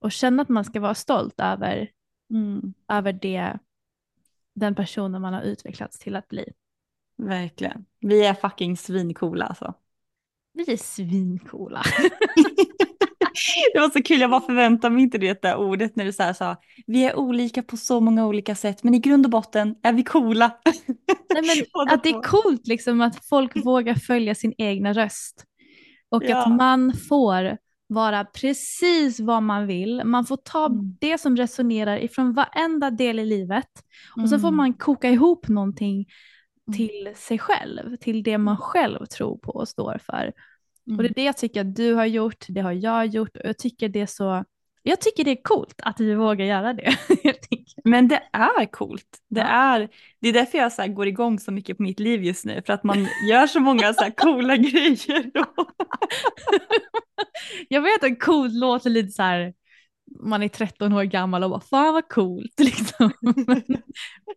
och 0.00 0.12
känna 0.12 0.42
att 0.42 0.48
man 0.48 0.64
ska 0.64 0.80
vara 0.80 0.94
stolt 0.94 1.34
över, 1.40 1.90
Mm. 2.30 2.74
över 2.88 3.12
det, 3.12 3.58
den 4.54 4.74
personen 4.74 5.22
man 5.22 5.34
har 5.34 5.42
utvecklats 5.42 5.98
till 5.98 6.16
att 6.16 6.28
bli. 6.28 6.52
Verkligen. 7.22 7.84
Vi 8.00 8.24
är 8.26 8.34
fucking 8.34 8.76
svincoola 8.76 9.44
alltså. 9.46 9.74
Vi 10.52 10.72
är 10.72 10.76
svincoola. 10.76 11.82
Det 13.74 13.80
var 13.80 13.90
så 13.90 14.02
kul, 14.02 14.20
jag 14.20 14.30
bara 14.30 14.40
förväntade 14.40 14.94
mig 14.94 15.02
inte 15.02 15.18
det 15.18 15.42
där 15.42 15.56
ordet 15.56 15.96
när 15.96 16.04
du 16.04 16.12
så 16.12 16.22
här 16.22 16.32
sa 16.32 16.56
vi 16.86 17.04
är 17.04 17.16
olika 17.16 17.62
på 17.62 17.76
så 17.76 18.00
många 18.00 18.26
olika 18.26 18.54
sätt 18.54 18.82
men 18.84 18.94
i 18.94 18.98
grund 18.98 19.26
och 19.26 19.30
botten 19.30 19.74
är 19.82 19.92
vi 19.92 20.02
coola. 20.02 20.58
Nej, 21.34 21.42
men 21.42 21.88
att 21.94 22.02
det 22.02 22.08
är 22.08 22.22
coolt 22.22 22.66
liksom 22.66 23.00
att 23.00 23.24
folk 23.26 23.56
vågar 23.64 23.94
följa 23.94 24.34
sin 24.34 24.54
egna 24.58 24.92
röst. 24.92 25.44
Och 26.08 26.24
Ja. 26.24 26.42
att 26.42 26.56
man 26.56 26.92
får 27.08 27.58
vara 27.86 28.24
precis 28.24 29.20
vad 29.20 29.42
man 29.42 29.66
vill. 29.66 30.02
Man 30.04 30.24
får 30.26 30.36
ta 30.36 30.66
Mm. 30.66 30.96
det 31.00 31.18
som 31.18 31.36
resonerar 31.36 31.96
ifrån 31.98 32.32
varenda 32.32 32.90
del 32.90 33.18
i 33.18 33.24
livet. 33.26 33.70
Och 34.22 34.28
så 34.28 34.38
får 34.38 34.48
Mm. 34.48 34.56
man 34.56 34.72
koka 34.74 35.10
ihop 35.10 35.48
någonting 35.48 35.94
Mm. 35.94 36.04
Till 36.72 37.12
sig 37.16 37.38
själv. 37.38 37.96
Till 37.96 38.22
det 38.22 38.38
man 38.38 38.56
själv 38.56 39.06
tror 39.06 39.38
på 39.38 39.52
och 39.52 39.68
står 39.68 39.98
för. 39.98 40.32
Mm. 40.86 40.96
Och 40.98 41.02
det 41.02 41.08
är 41.08 41.14
det 41.14 41.24
jag 41.24 41.36
tycker 41.36 41.60
att 41.60 41.76
du 41.76 41.94
har 41.94 42.06
gjort, 42.06 42.44
det 42.48 42.60
har 42.60 42.72
jag 42.72 43.06
gjort. 43.06 43.36
Och 43.36 43.44
jag 43.44 43.58
tycker 43.58 43.88
det 43.88 44.00
är 44.00 44.06
så 44.06 44.44
jag 44.86 45.00
tycker 45.00 45.24
det 45.24 45.30
är 45.30 45.42
coolt 45.42 45.74
att 45.82 46.00
vi 46.00 46.14
vågar 46.14 46.44
göra 46.46 46.72
det. 46.72 46.96
Men 47.84 48.08
det 48.08 48.22
är 48.32 48.66
coolt. 48.72 49.18
Det, 49.28 49.40
Ja. 49.40 49.46
är, 49.46 49.88
det 50.20 50.28
är 50.28 50.32
därför 50.32 50.58
jag 50.58 50.72
så 50.72 50.82
här 50.82 50.88
går 50.88 51.06
igång 51.06 51.38
så 51.38 51.52
mycket 51.52 51.76
på 51.76 51.82
mitt 51.82 52.00
liv 52.00 52.24
just 52.24 52.44
nu. 52.44 52.62
För 52.66 52.72
att 52.72 52.84
man 52.84 53.08
gör 53.30 53.46
så 53.46 53.60
många 53.60 53.94
så 53.94 54.04
här 54.04 54.10
coola 54.10 54.56
grejer. 54.70 55.30
Då. 55.34 55.44
jag 57.68 57.80
vet 57.82 58.04
att 58.04 58.20
coolt 58.20 58.54
låter 58.54 58.90
lite 58.90 59.12
så 59.12 59.22
här, 59.22 59.54
man 60.20 60.42
är 60.42 60.48
13 60.48 60.92
år 60.92 61.02
gammal 61.02 61.44
och 61.44 61.50
bara 61.50 61.60
fan 61.60 61.94
vad 61.94 62.08
coolt 62.08 62.54
liksom. 62.60 63.10
Men, 63.20 63.62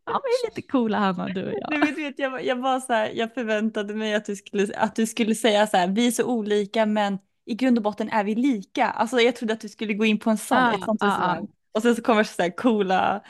ja, 0.05 0.21
vi 0.23 0.47
är 0.47 0.49
lite 0.49 0.61
coola 0.61 0.97
Hanna 0.99 1.27
du 1.27 1.45
och 1.45 1.53
jag. 1.53 1.71
Du 1.71 1.79
vet, 1.79 1.97
vet, 1.97 2.19
jag, 2.19 2.45
jag, 2.45 2.55
var 2.55 2.79
så 2.79 2.93
här, 2.93 3.11
jag 3.13 3.33
förväntade 3.33 3.95
mig 3.95 4.15
att 4.15 4.25
du, 4.25 4.35
skulle, 4.35 4.77
att 4.77 4.95
du 4.95 5.05
skulle 5.05 5.35
säga 5.35 5.67
så 5.67 5.77
här, 5.77 5.87
vi 5.87 6.07
är 6.07 6.11
så 6.11 6.25
olika 6.25 6.85
men 6.85 7.17
i 7.45 7.55
grund 7.55 7.77
och 7.77 7.83
botten 7.83 8.09
är 8.09 8.23
vi 8.23 8.35
lika. 8.35 8.85
Alltså 8.85 9.19
jag 9.19 9.35
trodde 9.35 9.53
att 9.53 9.61
du 9.61 9.69
skulle 9.69 9.93
gå 9.93 10.05
in 10.05 10.19
på 10.19 10.29
en 10.29 10.37
sån, 10.37 10.57
Ah, 10.57 10.73
ett 10.73 10.83
sånt 10.83 11.03
ah, 11.03 11.07
resonemang. 11.07 11.47
Och 11.71 11.81
sen 11.81 11.95
så 11.95 12.01
kommer 12.01 12.23
så 12.23 12.41
här 12.41 12.55
coola, 12.55 13.23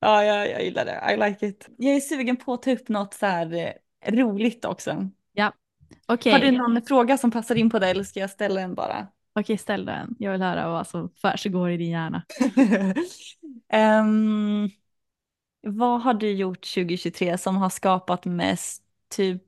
ja 0.00 0.24
jag, 0.24 0.50
jag 0.50 0.64
gillar 0.64 0.84
det, 0.84 1.14
I 1.14 1.28
like 1.28 1.46
it. 1.46 1.68
Jag 1.78 1.94
är 1.94 2.00
sugen 2.00 2.36
på 2.36 2.52
att 2.52 2.62
ta 2.62 2.70
upp 2.72 2.88
något 2.88 3.14
så 3.14 3.26
här 3.26 3.54
eh, 3.54 4.12
roligt 4.12 4.64
också. 4.64 5.08
Okej, 6.06 6.32
Har 6.32 6.38
du 6.38 6.50
någon 6.50 6.82
fråga 6.82 7.18
som 7.18 7.30
passar 7.30 7.54
in 7.54 7.70
på 7.70 7.78
det 7.78 7.88
eller 7.88 8.04
ska 8.04 8.20
jag 8.20 8.30
ställa 8.30 8.60
en 8.60 8.74
bara? 8.74 9.06
Okej, 9.34 9.58
ställ 9.58 9.84
den. 9.84 10.16
Jag 10.18 10.32
vill 10.32 10.42
höra 10.42 10.68
vad 10.68 10.86
som 10.86 11.10
försiggår 11.16 11.70
i 11.70 11.76
din 11.76 11.90
hjärna. 11.90 12.22
um, 13.74 14.70
vad 15.62 16.00
har 16.02 16.14
du 16.14 16.30
gjort 16.32 16.74
2023 16.74 17.38
som 17.38 17.56
har 17.56 17.70
skapat 17.70 18.24
mest 18.24 18.82
typ 19.08 19.42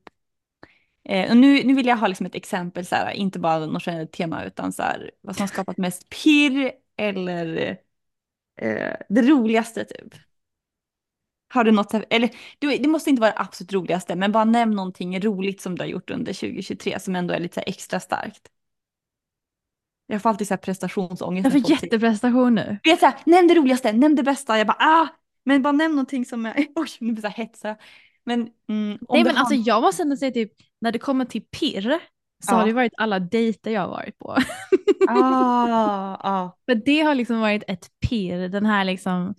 eh, 1.04 1.30
och 1.30 1.36
nu, 1.36 1.64
nu 1.64 1.74
vill 1.74 1.86
jag 1.86 1.96
ha 1.96 2.06
liksom 2.06 2.26
ett 2.26 2.34
exempel, 2.34 2.86
så 2.86 2.94
här, 2.94 3.10
inte 3.12 3.38
bara 3.38 3.66
något 3.66 3.86
generellt 3.86 4.12
tema 4.12 4.44
utan 4.44 4.72
så 4.72 4.82
här, 4.82 5.10
vad 5.20 5.36
som 5.36 5.42
har 5.42 5.48
skapat 5.48 5.76
mest 5.76 6.08
pirr 6.08 6.72
eller 6.96 7.56
eh, 8.56 8.96
det 9.08 9.22
roligaste 9.22 9.84
typ. 9.84 10.14
Har 11.48 11.64
du 11.64 11.72
något, 11.72 11.94
eller 12.10 12.30
du, 12.58 12.76
det 12.76 12.88
måste 12.88 13.10
inte 13.10 13.20
vara 13.20 13.30
det 13.30 13.38
absolut 13.40 13.72
roligaste, 13.72 14.16
men 14.16 14.32
bara 14.32 14.44
nämn 14.44 14.74
någonting 14.76 15.20
roligt 15.20 15.60
som 15.60 15.74
du 15.78 15.82
har 15.82 15.88
gjort 15.88 16.10
under 16.10 16.32
2023 16.32 17.00
som 17.00 17.16
ändå 17.16 17.34
är 17.34 17.40
lite 17.40 17.54
så 17.54 17.60
här 17.60 17.68
extra 17.68 18.00
starkt. 18.00 18.48
Jag 20.06 20.22
får 20.22 20.30
alltid 20.30 20.46
så 20.48 20.54
här 20.54 20.58
prestationsångest. 20.58 21.44
Jag 21.44 21.52
får 21.62 21.70
jätteprestation 21.70 22.54
nu. 22.54 22.78
du 22.82 22.90
vet 22.90 23.00
såhär, 23.00 23.14
nämn 23.26 23.48
det 23.48 23.54
roligaste, 23.54 23.92
nämn 23.92 24.14
det 24.14 24.22
bästa. 24.22 24.58
Jag 24.58 24.66
bara 24.66 24.76
ah, 24.80 25.06
men 25.44 25.62
bara 25.62 25.72
nämn 25.72 25.94
någonting 25.94 26.24
som 26.24 26.46
är, 26.46 26.54
oj 26.74 26.88
nu 27.00 27.12
blir 27.12 27.24
jag 27.24 27.32
så 27.32 27.36
här 27.38 27.44
hetsad. 27.46 27.76
Men 28.24 28.40
mm, 28.68 28.98
Nej 29.08 29.24
men 29.24 29.36
alltså 29.36 29.54
hand- 29.54 29.66
jag 29.66 29.82
måste 29.82 30.02
ändå 30.02 30.16
säga 30.16 30.30
typ, 30.30 30.52
när 30.80 30.92
det 30.92 30.98
kommer 30.98 31.24
till 31.24 31.42
pirr 31.42 31.98
så 32.44 32.52
Ja. 32.52 32.56
har 32.56 32.66
det 32.66 32.72
varit 32.72 32.92
alla 32.96 33.18
dejter 33.18 33.70
jag 33.70 33.80
har 33.80 33.88
varit 33.88 34.18
på. 34.18 34.36
ah, 35.08 36.16
ah. 36.20 36.56
För 36.66 36.74
det 36.74 37.00
har 37.00 37.14
liksom 37.14 37.40
varit 37.40 37.62
ett 37.68 37.86
pirr, 38.08 38.48
den 38.48 38.66
här 38.66 38.84
liksom 38.84 39.34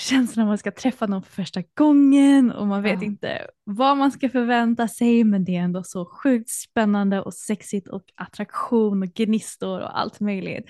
känslan 0.00 0.44
när 0.44 0.50
man 0.50 0.58
ska 0.58 0.70
träffa 0.70 1.06
någon 1.06 1.22
för 1.22 1.32
första 1.32 1.62
gången 1.78 2.52
och 2.52 2.66
man 2.66 2.82
vet 2.82 3.00
Ja. 3.00 3.06
inte 3.06 3.46
vad 3.64 3.96
man 3.96 4.12
ska 4.12 4.28
förvänta 4.28 4.88
sig 4.88 5.24
men 5.24 5.44
det 5.44 5.56
är 5.56 5.60
ändå 5.60 5.82
så 5.82 6.04
sjukt 6.04 6.50
spännande 6.50 7.20
och 7.22 7.34
sexigt 7.34 7.88
och 7.88 8.02
attraktion 8.14 9.02
och 9.02 9.08
gnistor 9.08 9.80
och 9.80 9.98
allt 10.00 10.20
möjligt. 10.20 10.66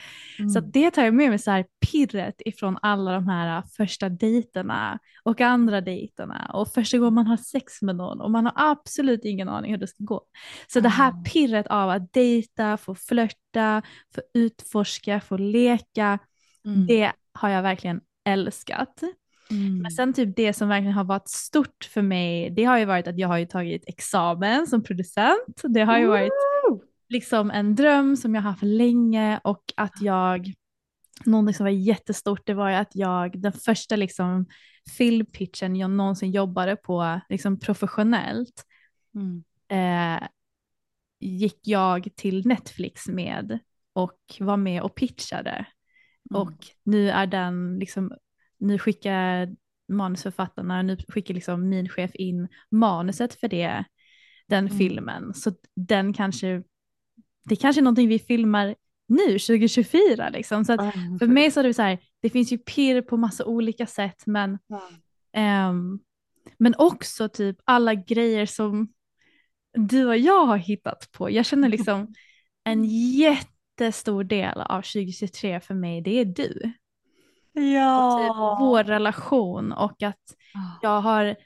Så 0.52 0.58
att 0.58 0.72
det 0.72 0.90
tar 0.90 1.04
jag 1.04 1.14
med 1.14 1.28
mig 1.28 1.38
så 1.38 1.50
här 1.50 1.64
pirret 1.92 2.34
ifrån 2.44 2.78
alla 2.82 3.12
de 3.12 3.28
här 3.28 3.62
första 3.76 4.08
dejterna 4.08 4.98
och 5.22 5.40
andra 5.40 5.80
dejterna 5.80 6.50
och 6.54 6.68
första 6.68 6.98
gången 6.98 7.14
man 7.14 7.26
har 7.26 7.36
sex 7.36 7.82
med 7.82 7.96
någon 7.96 8.20
och 8.20 8.30
man 8.30 8.44
har 8.46 8.52
absolut 8.56 9.24
ingen 9.24 9.48
aning 9.48 9.70
hur 9.70 9.78
det 9.78 9.86
ska 9.86 10.04
gå. 10.04 10.22
Så 10.68 10.80
det 10.80 10.88
här 10.88 11.12
pirret 11.24 11.66
av 11.66 11.90
att 11.90 12.12
dejta, 12.12 12.76
få 12.76 12.94
flörta, 12.94 13.82
få 14.14 14.20
utforska, 14.34 15.20
få 15.20 15.36
leka, 15.36 16.18
Mm. 16.64 16.86
det 16.86 17.12
har 17.32 17.48
jag 17.48 17.62
verkligen 17.62 18.00
älskat. 18.24 19.02
Mm. 19.50 19.78
Men 19.78 19.90
sen 19.90 20.12
typ 20.12 20.36
det 20.36 20.52
som 20.52 20.68
verkligen 20.68 20.94
har 20.94 21.04
varit 21.04 21.28
stort 21.28 21.88
för 21.90 22.02
mig, 22.02 22.50
det 22.50 22.64
har 22.64 22.78
ju 22.78 22.84
varit 22.84 23.06
att 23.06 23.18
jag 23.18 23.28
har 23.28 23.38
ju 23.38 23.46
tagit 23.46 23.84
examen 23.86 24.66
som 24.66 24.82
producent. 24.82 25.62
Det 25.62 25.80
har 25.80 25.98
ju 25.98 26.06
varit 26.06 26.32
Woo! 26.68 26.82
liksom 27.08 27.50
en 27.50 27.74
dröm 27.74 28.16
som 28.16 28.34
jag 28.34 28.42
haft 28.42 28.62
länge 28.62 29.40
och 29.44 29.64
att 29.76 30.02
jag, 30.02 30.52
någonting 31.24 31.54
som 31.54 31.64
var 31.64 31.70
jättestort 31.70 32.46
det 32.46 32.54
var 32.54 32.68
ju 32.70 32.74
att 32.74 32.90
jag, 32.94 33.40
den 33.40 33.52
första 33.52 33.96
liksom 33.96 34.46
filmpitchen 34.98 35.76
jag 35.76 35.90
någonsin 35.90 36.30
jobbade 36.30 36.76
på 36.76 37.20
liksom 37.28 37.60
professionellt 37.60 38.66
Mm. 39.14 39.44
eh, 39.68 40.28
gick 41.20 41.58
jag 41.62 42.08
till 42.16 42.46
Netflix 42.46 43.08
med 43.08 43.58
och 43.92 44.18
var 44.40 44.56
med 44.56 44.82
och 44.82 44.94
pitchade. 44.94 45.50
Mm. 45.50 46.42
Och 46.42 46.66
nu 46.82 47.10
är 47.10 47.26
den 47.26 47.78
liksom, 47.78 48.12
nu 48.60 48.78
skickar 48.78 49.48
manusförfattarna, 49.88 50.82
nu 50.82 50.96
skickar 51.08 51.34
liksom 51.34 51.68
min 51.68 51.88
chef 51.88 52.10
in 52.14 52.48
manuset 52.70 53.34
för 53.40 53.48
det, 53.48 53.84
den 54.48 54.66
Mm. 54.66 54.78
filmen. 54.78 55.34
Så 55.34 55.52
den 55.76 56.12
kanske, 56.12 56.62
det 57.44 57.56
kanske 57.56 57.80
är 57.80 57.82
någonting 57.82 58.08
vi 58.08 58.18
filmar 58.18 58.74
nu 59.08 59.38
2024 59.38 60.28
liksom. 60.30 60.64
Så 60.64 60.72
Ah, 60.72 60.92
för 61.18 61.26
mig 61.26 61.50
så 61.50 61.60
är 61.60 61.64
det 61.64 61.74
så 61.74 61.82
här, 61.82 61.98
det 62.22 62.30
finns 62.30 62.52
ju 62.52 62.58
pirr 62.58 63.02
på 63.02 63.16
massa 63.16 63.44
olika 63.44 63.86
sätt 63.86 64.22
men, 64.26 64.58
Ja. 64.66 64.82
ehm, 65.32 65.98
men 66.58 66.74
också 66.78 67.28
typ 67.28 67.56
alla 67.64 67.94
grejer 67.94 68.46
som 68.46 68.92
du 69.74 70.06
och 70.06 70.18
jag 70.18 70.46
har 70.46 70.56
hittat 70.56 71.08
på. 71.12 71.30
Jag 71.30 71.46
känner 71.46 71.68
liksom 71.68 72.14
en 72.64 72.84
jättestor 72.84 74.24
del 74.24 74.60
av 74.60 74.82
2023 74.82 75.60
för 75.60 75.74
mig, 75.74 76.00
det 76.00 76.10
är 76.10 76.24
du. 76.24 76.72
Och 77.54 77.62
Ja. 77.62 78.18
typ 78.18 78.60
vår 78.60 78.84
relation 78.84 79.72
och 79.72 80.02
att 80.02 80.34
Ah. 80.54 80.78
jag 80.82 81.00
har 81.00 81.36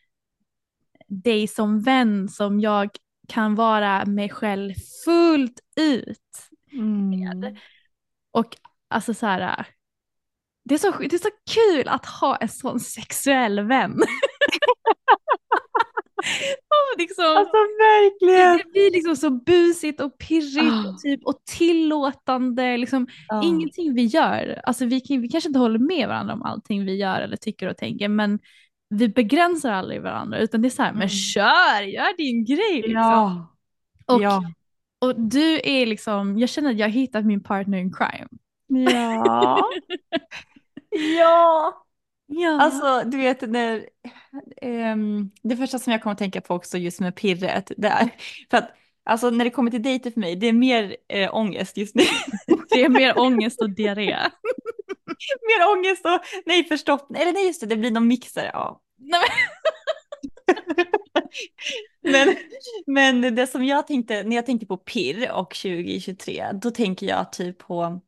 dig 1.08 1.46
som 1.48 1.80
vän 1.82 2.28
som 2.28 2.60
jag 2.60 2.90
kan 3.28 3.54
vara 3.54 4.04
mig 4.06 4.28
själv 4.28 4.74
fullt 5.04 5.60
ut. 5.76 6.48
Mm. 6.72 7.56
Och 8.30 8.56
alltså 8.88 9.14
så 9.14 9.26
här, 9.26 9.66
det 10.64 10.74
är 10.74 10.78
så, 10.78 10.90
det 10.90 11.14
är 11.14 11.18
så 11.18 11.30
kul 11.50 11.88
att 11.88 12.06
ha 12.06 12.36
en 12.36 12.48
sån 12.48 12.80
sexuell 12.80 13.60
vän. 13.60 13.98
liksom, 16.98 17.24
Alltså 17.36 17.56
verkligen. 17.78 18.56
det 18.58 18.70
blir 18.72 18.90
liksom 18.90 19.16
så 19.16 19.30
busigt 19.30 20.00
och 20.00 20.18
pirrigt 20.18 20.72
Ah. 20.86 20.88
och, 20.90 20.98
typ, 20.98 21.24
och 21.24 21.36
tillåtande. 21.58 22.76
Liksom, 22.76 23.06
Ja. 23.28 23.42
Ingenting 23.44 23.94
vi 23.94 24.04
gör, 24.04 24.60
alltså 24.64 24.84
vi, 24.84 25.02
vi 25.08 25.28
kanske 25.28 25.48
inte 25.48 25.58
håller 25.58 25.78
med 25.78 26.08
varandra 26.08 26.34
om 26.34 26.42
allting 26.42 26.84
vi 26.84 26.94
gör 26.96 27.20
eller 27.20 27.36
tycker 27.36 27.68
och 27.68 27.76
tänker 27.76 28.08
men 28.08 28.38
vi 28.88 29.08
begränsar 29.08 29.72
aldrig 29.72 30.02
varandra 30.02 30.38
utan 30.38 30.62
det 30.62 30.68
är 30.68 30.70
så 30.70 30.82
här, 30.82 30.92
men 30.92 30.96
Mm. 31.02 31.08
kör, 31.08 31.82
gör 31.82 32.16
din 32.16 32.44
grej 32.44 32.76
liksom. 32.82 32.94
Ja. 32.96 33.54
Och, 34.06 34.22
ja. 34.22 34.42
och 34.98 35.20
du 35.20 35.60
är 35.64 35.86
liksom, 35.86 36.38
jag 36.38 36.48
känner 36.48 36.70
att 36.70 36.78
jag 36.78 36.86
har 36.86 36.92
hittat 36.92 37.24
min 37.24 37.42
partner 37.42 37.78
in 37.78 37.92
crime. 37.92 38.28
Ja. 38.92 39.70
ja. 41.18 41.80
Ja. 42.26 42.60
Alltså 42.62 43.02
du 43.10 43.16
vet 43.16 43.50
när, 43.50 43.86
ehm, 44.62 45.30
det 45.42 45.56
första 45.56 45.78
som 45.78 45.92
jag 45.92 46.02
kommer 46.02 46.12
att 46.12 46.18
tänka 46.18 46.40
på 46.40 46.54
också 46.54 46.78
just 46.78 47.00
med 47.00 47.16
pirret, 47.16 47.72
det 47.76 47.88
är 47.88 48.10
för 48.50 48.56
att 48.56 48.70
alltså 49.04 49.30
när 49.30 49.44
det 49.44 49.50
kommer 49.50 49.70
till 49.70 49.82
dejter 49.82 50.10
för 50.10 50.20
mig, 50.20 50.36
det 50.36 50.46
är 50.46 50.52
mer 50.52 50.96
äh, 51.08 51.34
ångest 51.34 51.76
just 51.76 51.94
nu. 51.94 52.02
det 52.70 52.82
är 52.82 52.88
mer 52.88 53.18
ångest 53.18 53.60
och 53.60 53.70
diarré. 53.70 54.16
mer 55.40 55.78
ångest 55.78 56.06
och 56.06 56.20
nej 56.46 56.64
förstått, 56.64 57.08
eller 57.14 57.32
nej 57.32 57.46
just 57.46 57.60
det, 57.60 57.66
det 57.66 57.76
blir 57.76 57.90
någon 57.90 58.08
mixer. 58.08 58.50
Ja. 58.52 58.80
Nej, 58.96 59.28
men, 62.02 62.36
men 62.86 63.34
det 63.34 63.46
som 63.46 63.64
jag 63.64 63.86
tänkte, 63.86 64.22
när 64.22 64.36
jag 64.36 64.46
tänker 64.46 64.66
på 64.66 64.76
pirr 64.76 65.30
och 65.32 65.54
2023, 65.54 66.46
då 66.52 66.70
tänker 66.70 67.06
jag 67.06 67.32
typ 67.32 67.58
på 67.58 68.00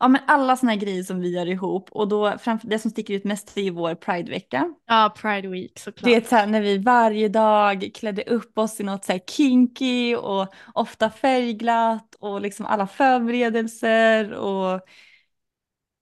Ja 0.00 0.08
men 0.08 0.20
alla 0.26 0.56
såna 0.56 0.72
här 0.72 0.78
grejer 0.78 1.02
som 1.02 1.20
vi 1.20 1.30
gör 1.30 1.46
ihop 1.46 1.88
och 1.92 2.08
då 2.08 2.38
framför 2.38 2.68
det 2.68 2.78
som 2.78 2.90
sticker 2.90 3.14
ut 3.14 3.24
mest 3.24 3.56
är 3.56 3.62
ju 3.62 3.70
vår 3.70 3.94
Pridevecka. 3.94 4.74
Ja, 4.86 5.14
Pride 5.16 5.48
Week 5.48 5.78
såklart. 5.78 6.04
Det 6.04 6.16
är 6.16 6.20
så 6.20 6.36
här 6.36 6.46
när 6.46 6.60
vi 6.60 6.78
varje 6.78 7.28
dag 7.28 7.90
klädde 7.94 8.22
upp 8.22 8.58
oss 8.58 8.80
i 8.80 8.82
något 8.82 9.04
så 9.04 9.12
här 9.12 9.18
kinky 9.18 10.14
och 10.16 10.48
ofta 10.74 11.10
färgglatt 11.10 12.14
och 12.20 12.40
liksom 12.40 12.66
alla 12.66 12.86
förberedelser 12.86 14.32
och 14.32 14.80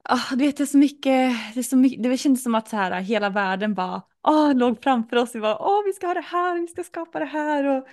ah, 0.04 0.30
du 0.30 0.36
vet 0.36 0.56
det 0.56 0.64
är 0.64 0.66
så 0.66 0.78
mycket, 0.78 1.36
det, 1.54 1.60
är 1.60 1.62
så 1.62 1.76
mycket, 1.76 2.02
det 2.02 2.16
kändes 2.16 2.42
som 2.42 2.54
att 2.54 2.68
så 2.68 2.76
här, 2.76 3.00
hela 3.00 3.30
världen 3.30 3.74
bara 3.74 4.02
ah, 4.20 4.52
låg 4.52 4.82
framför 4.82 5.16
oss 5.16 5.34
och 5.34 5.40
bara 5.40 5.58
åh 5.58 5.84
vi 5.84 5.92
ska 5.92 6.06
ha 6.06 6.14
det 6.14 6.20
här, 6.20 6.60
vi 6.60 6.66
ska 6.66 6.84
skapa 6.84 7.18
det 7.18 7.24
här 7.24 7.64
och 7.64 7.86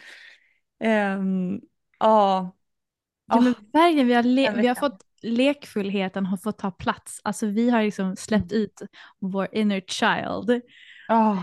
ehm, 0.79 1.59
ja. 1.99 2.51
Ja, 3.27 3.41
men 3.41 3.55
Ah, 3.57 3.79
verkligen, 3.79 4.07
vi 4.07 4.13
har, 4.13 4.23
vi 4.61 4.67
har 4.67 4.75
fått 4.75 5.01
lekfullheten 5.24 6.26
har 6.26 6.38
fått 6.38 6.57
ta 6.57 6.72
plats. 6.72 7.22
Alltså 7.24 7.47
vi 7.47 7.70
har 7.70 7.84
liksom 7.84 8.16
släppt 8.16 8.51
ut 8.51 8.82
vår 9.20 9.47
inner 9.51 9.82
child. 9.82 10.61
ah. 11.09 11.38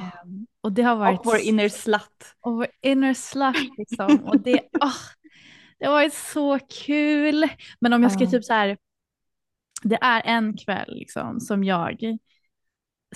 Och 0.60 0.72
det 0.72 0.82
har 0.82 0.96
varit 0.96 1.20
Och 1.20 1.26
vår 1.26 1.38
inner 1.38 1.68
slut. 1.68 2.34
och 2.40 2.52
vår 2.56 2.66
inner 2.82 3.14
slut 3.14 3.72
liksom. 3.78 4.24
Och 4.24 4.40
det, 4.40 4.60
ah, 4.80 4.92
det 5.78 5.86
har 5.86 5.92
varit 5.92 6.14
så 6.14 6.58
kul. 6.58 7.48
Men 7.80 7.92
om 7.92 8.02
jag 8.02 8.12
ska 8.12 8.24
Ja. 8.24 8.30
typ 8.30 8.44
så 8.44 8.52
här, 8.52 8.78
det 9.82 9.98
är 10.02 10.22
en 10.24 10.56
kväll 10.56 10.94
liksom 10.94 11.40
som 11.40 11.64
jag 11.64 12.18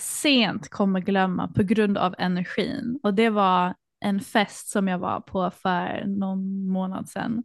sent 0.01 0.69
kommer 0.69 0.99
glömma 0.99 1.47
på 1.47 1.63
grund 1.63 1.97
av 1.97 2.15
energin. 2.17 2.99
Och 3.03 3.13
det 3.13 3.29
var 3.29 3.75
en 3.99 4.19
fest 4.19 4.69
som 4.69 4.87
jag 4.87 4.99
var 4.99 5.19
på 5.21 5.51
för 5.51 6.03
någon 6.07 6.67
månad 6.67 7.09
sedan. 7.09 7.43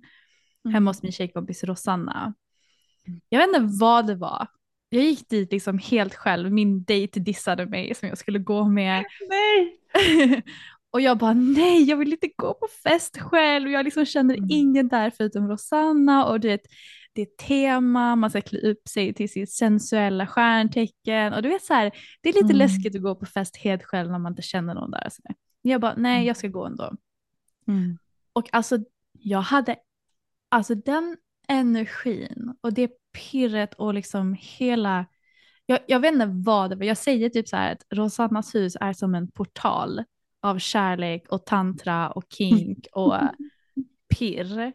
Hemma 0.72 0.90
hos 0.90 1.02
min 1.02 1.12
tjejkompis 1.12 1.64
Rosanna. 1.64 2.34
Jag 3.28 3.38
vet 3.38 3.48
inte 3.56 3.76
vad 3.80 4.06
det 4.06 4.14
var. 4.14 4.46
Jag 4.88 5.04
gick 5.04 5.28
dit 5.28 5.52
liksom 5.52 5.78
helt 5.78 6.14
själv. 6.14 6.52
Min 6.52 6.84
dejt 6.84 7.20
dissade 7.20 7.66
mig 7.66 7.94
som 7.94 8.08
jag 8.08 8.18
skulle 8.18 8.38
gå 8.38 8.64
med. 8.64 9.04
Nej! 9.28 10.42
och 10.90 11.00
jag 11.00 11.18
bara 11.18 11.32
nej, 11.32 11.82
jag 11.84 11.96
vill 11.96 12.12
inte 12.12 12.28
gå 12.36 12.54
på 12.54 12.66
fest 12.82 13.18
själv. 13.18 13.70
Jag 13.70 13.84
liksom 13.84 14.04
känner 14.06 14.34
Mm. 14.34 14.48
ingen 14.50 14.88
där 14.88 15.10
förutom 15.16 15.48
Rosanna 15.48 16.26
och 16.26 16.40
du 16.40 16.48
vet, 16.48 16.60
det 17.12 17.22
är 17.22 17.26
tema, 17.46 18.16
man 18.16 18.30
ska 18.30 18.40
klä 18.40 18.58
upp 18.60 18.88
sig 18.88 19.14
till 19.14 19.28
sitt 19.30 19.52
sensuella 19.52 20.26
stjärntecken 20.26 21.32
och 21.32 21.42
du 21.42 21.48
vet 21.48 21.64
så 21.64 21.74
här, 21.74 21.92
det 22.20 22.28
är 22.28 22.32
lite 22.32 22.44
Mm. 22.44 22.56
läskigt 22.56 22.96
att 22.96 23.02
gå 23.02 23.14
på 23.14 23.26
fest 23.26 23.56
helt 23.56 23.82
själv 23.84 24.10
när 24.10 24.18
man 24.18 24.32
inte 24.32 24.42
känner 24.42 24.74
någon 24.74 24.90
där. 24.90 25.08
Så 25.10 25.22
jag 25.62 25.80
bara 25.80 25.94
nej, 25.96 26.14
Mm. 26.16 26.26
jag 26.26 26.36
ska 26.36 26.48
gå 26.48 26.66
ändå. 26.66 26.92
Mm. 27.68 27.98
Och 28.32 28.48
alltså 28.52 28.78
jag 29.12 29.40
hade, 29.40 29.76
alltså 30.48 30.74
den 30.74 31.16
energin 31.52 32.54
och 32.60 32.72
det 32.72 32.90
pirret 33.12 33.74
och 33.74 33.94
liksom 33.94 34.36
hela, 34.40 35.06
jag, 35.66 35.78
jag 35.86 36.00
vet 36.00 36.12
inte 36.12 36.26
vad 36.26 36.70
det 36.70 36.76
var, 36.76 36.84
jag 36.84 36.96
säger 36.96 37.28
typ 37.28 37.48
så 37.48 37.56
här 37.56 37.72
att 37.72 37.82
Rosannas 37.90 38.54
hus 38.54 38.76
är 38.80 38.92
som 38.92 39.14
en 39.14 39.30
portal 39.30 40.04
av 40.40 40.58
kärlek 40.58 41.28
och 41.28 41.46
tantra 41.46 42.10
och 42.10 42.24
kink 42.28 42.86
och 42.92 43.14
pirr. 44.18 44.72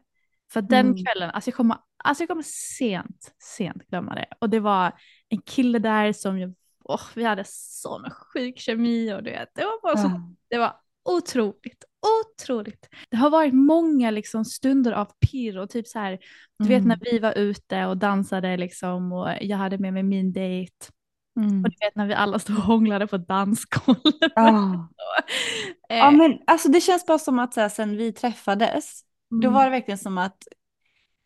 För 0.51 0.61
den 0.61 0.85
Mm. 0.85 1.05
kvällen, 1.05 1.29
alltså 1.29 1.49
jag 1.49 1.55
kommer, 1.55 1.77
alltså 2.03 2.21
jag 2.21 2.29
kommer 2.29 2.43
sent, 2.77 3.35
sent 3.43 3.87
glömma 3.87 4.15
det. 4.15 4.25
Och 4.39 4.49
det 4.49 4.59
var 4.59 4.91
en 5.29 5.41
kille 5.41 5.79
där 5.79 6.13
som 6.13 6.39
jag, 6.39 6.53
åh, 6.83 7.01
vi 7.15 7.23
hade 7.23 7.43
sån 7.47 8.09
sjuk 8.11 8.59
kemi 8.59 9.13
och 9.13 9.23
du 9.23 9.29
vet, 9.31 9.49
det 9.55 9.61
var 9.65 9.81
bara 9.81 9.97
så 9.97 10.07
Ja. 10.07 10.21
det 10.49 10.57
var 10.57 10.75
otroligt, 11.07 11.83
otroligt. 12.21 12.89
Det 13.09 13.17
har 13.17 13.29
varit 13.29 13.53
många 13.53 14.11
liksom 14.11 14.45
stunder 14.45 14.91
av 14.91 15.07
pirr 15.31 15.57
och 15.57 15.69
typ 15.69 15.87
så 15.87 15.99
här, 15.99 16.19
du 16.59 16.67
vet 16.67 16.83
Mm. 16.83 16.87
när 16.87 17.11
vi 17.11 17.19
var 17.19 17.37
ute 17.37 17.85
och 17.85 17.97
dansade 17.97 18.57
liksom 18.57 19.11
och 19.11 19.29
jag 19.41 19.57
hade 19.57 19.77
med 19.77 19.93
mig 19.93 20.03
min 20.03 20.33
dejt. 20.33 20.73
Mm. 21.39 21.63
Och 21.63 21.69
du 21.69 21.75
vet 21.85 21.95
när 21.95 22.07
vi 22.07 22.13
alla 22.13 22.39
stod 22.39 22.57
och 22.57 22.63
hånglade 22.63 23.07
på 23.07 23.17
dansgolvet. 23.17 24.31
Ja. 24.35 24.89
Eh, 25.89 25.97
ja 25.97 26.11
men 26.11 26.39
alltså 26.47 26.69
det 26.69 26.81
känns 26.81 27.05
bara 27.05 27.19
som 27.19 27.39
att 27.39 27.53
så 27.53 27.61
här, 27.61 27.69
sen 27.69 27.97
vi 27.97 28.13
träffades, 28.13 29.01
då 29.29 29.47
mm. 29.47 29.53
var 29.53 29.63
det 29.63 29.69
verkligen 29.69 29.97
som 29.97 30.17
att 30.17 30.37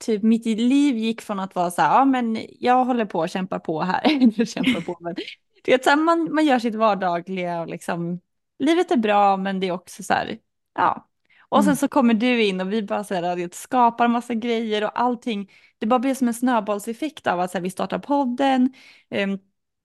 typ 0.05 0.23
mitt 0.23 0.45
liv 0.45 0.97
gick 0.97 1.21
från 1.21 1.39
att 1.39 1.55
vara 1.55 1.71
så 1.71 1.81
här, 1.81 1.99
ja 1.99 2.05
men 2.05 2.37
jag 2.59 2.85
håller 2.85 3.05
på 3.05 3.19
och 3.19 3.29
kämpar 3.29 3.59
på 3.59 3.81
här, 3.81 4.45
kämpar 4.45 4.81
på 4.81 4.97
men 4.99 5.15
du 5.63 5.71
vet 5.71 5.83
så 5.83 5.89
här, 5.89 5.97
man, 5.97 6.33
man 6.33 6.45
gör 6.45 6.59
sitt 6.59 6.75
vardagliga 6.75 7.61
och 7.61 7.67
liksom 7.67 8.19
livet 8.65 8.91
är 8.91 8.97
bra 8.97 9.37
men 9.37 9.59
det 9.59 9.67
är 9.67 9.71
också 9.71 10.03
så 10.03 10.13
här, 10.13 10.39
ja. 10.75 11.07
Och 11.49 11.63
sen 11.63 11.71
Mm. 11.71 11.77
så 11.77 11.87
kommer 11.87 12.13
du 12.13 12.43
in 12.43 12.61
och 12.61 12.73
vi 12.73 12.83
bara 12.83 13.03
så 13.03 13.13
här, 13.15 13.35
vet, 13.35 13.53
skapar 13.55 14.07
massa 14.07 14.33
grejer 14.33 14.83
och 14.83 14.99
allting, 15.01 15.51
det 15.79 15.85
bara 15.85 15.99
blir 15.99 16.15
som 16.15 16.27
en 16.27 16.33
snöbollseffekt 16.33 17.27
av 17.27 17.39
att 17.39 17.51
så 17.51 17.57
här, 17.57 17.63
vi 17.63 17.69
startar 17.69 17.99
podden, 17.99 18.73
ehm, 19.09 19.39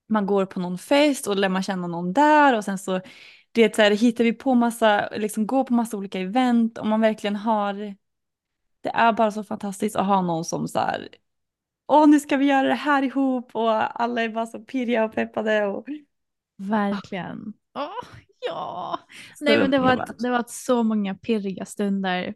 man 0.09 0.27
går 0.27 0.47
på 0.47 0.61
någon 0.61 0.79
fest 0.79 1.27
och 1.27 1.37
lär 1.37 1.49
man 1.49 1.63
känna 1.63 1.87
någon 1.87 2.13
där 2.13 2.57
och 2.57 2.65
sen 2.65 2.79
så 2.79 3.01
det 3.53 3.77
så 3.77 3.83
här, 3.83 3.91
hittar 3.91 4.25
vi 4.25 4.33
på 4.33 4.55
massa, 4.55 5.09
liksom 5.17 5.47
går 5.47 5.65
på 5.65 5.75
massa 5.75 5.97
olika 5.97 6.21
event 6.21 6.79
och 6.79 6.87
man 6.87 7.01
verkligen 7.01 7.37
har, 7.37 7.97
det 8.81 8.89
är 8.91 9.13
bara 9.13 9.31
så 9.31 9.45
fantastiskt 9.45 9.97
att 9.97 10.07
ha 10.07 10.23
någon 10.23 10.45
som 10.45 10.69
så 10.69 10.79
här, 10.79 11.09
åh 11.89 12.09
nu 12.09 12.21
ska 12.21 12.37
vi 12.37 12.47
göra 12.47 12.69
det 12.69 12.75
här 12.75 13.03
ihop 13.03 13.51
och 13.57 14.01
alla 14.03 14.23
är 14.23 14.29
bara 14.29 14.47
så 14.47 14.61
pirriga 14.61 15.05
och 15.05 15.15
peppade 15.15 15.67
och 15.67 15.87
Verkligen. 16.59 17.53
Åh, 17.75 18.05
ja. 18.47 18.99
Nej 19.41 19.59
men 19.59 19.71
det 19.71 19.79
var, 19.79 19.93
ett, 19.93 20.19
det 20.19 20.31
var 20.31 20.45
så 20.49 20.83
många 20.83 21.15
pirriga 21.15 21.65
stunder. 21.65 22.35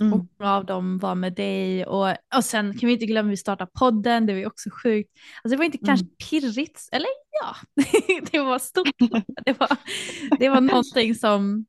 Mm. 0.00 0.12
Och 0.12 0.26
många 0.38 0.52
av 0.52 0.66
dem 0.66 0.98
var 0.98 1.14
med 1.14 1.34
dig. 1.34 1.86
Och, 1.86 2.08
och 2.36 2.44
sen 2.44 2.78
kan 2.78 2.86
vi 2.86 2.92
inte 2.92 3.06
glömma 3.06 3.28
att 3.28 3.32
vi 3.32 3.36
startade 3.36 3.70
podden, 3.78 4.26
det 4.26 4.32
var 4.32 4.40
ju 4.40 4.46
också 4.46 4.70
sjukt. 4.82 5.10
Alltså 5.42 5.50
det 5.50 5.56
var 5.56 5.64
inte 5.64 5.78
kanske 5.78 6.06
pirrigt, 6.30 6.88
eller 6.92 7.08
ja, 7.42 7.56
det 8.30 8.38
var 8.38 8.58
stort. 8.58 8.88
Det 9.44 9.60
var, 9.60 9.76
det 10.38 10.48
var 10.48 10.60
någonting 10.60 11.14
som, 11.14 11.66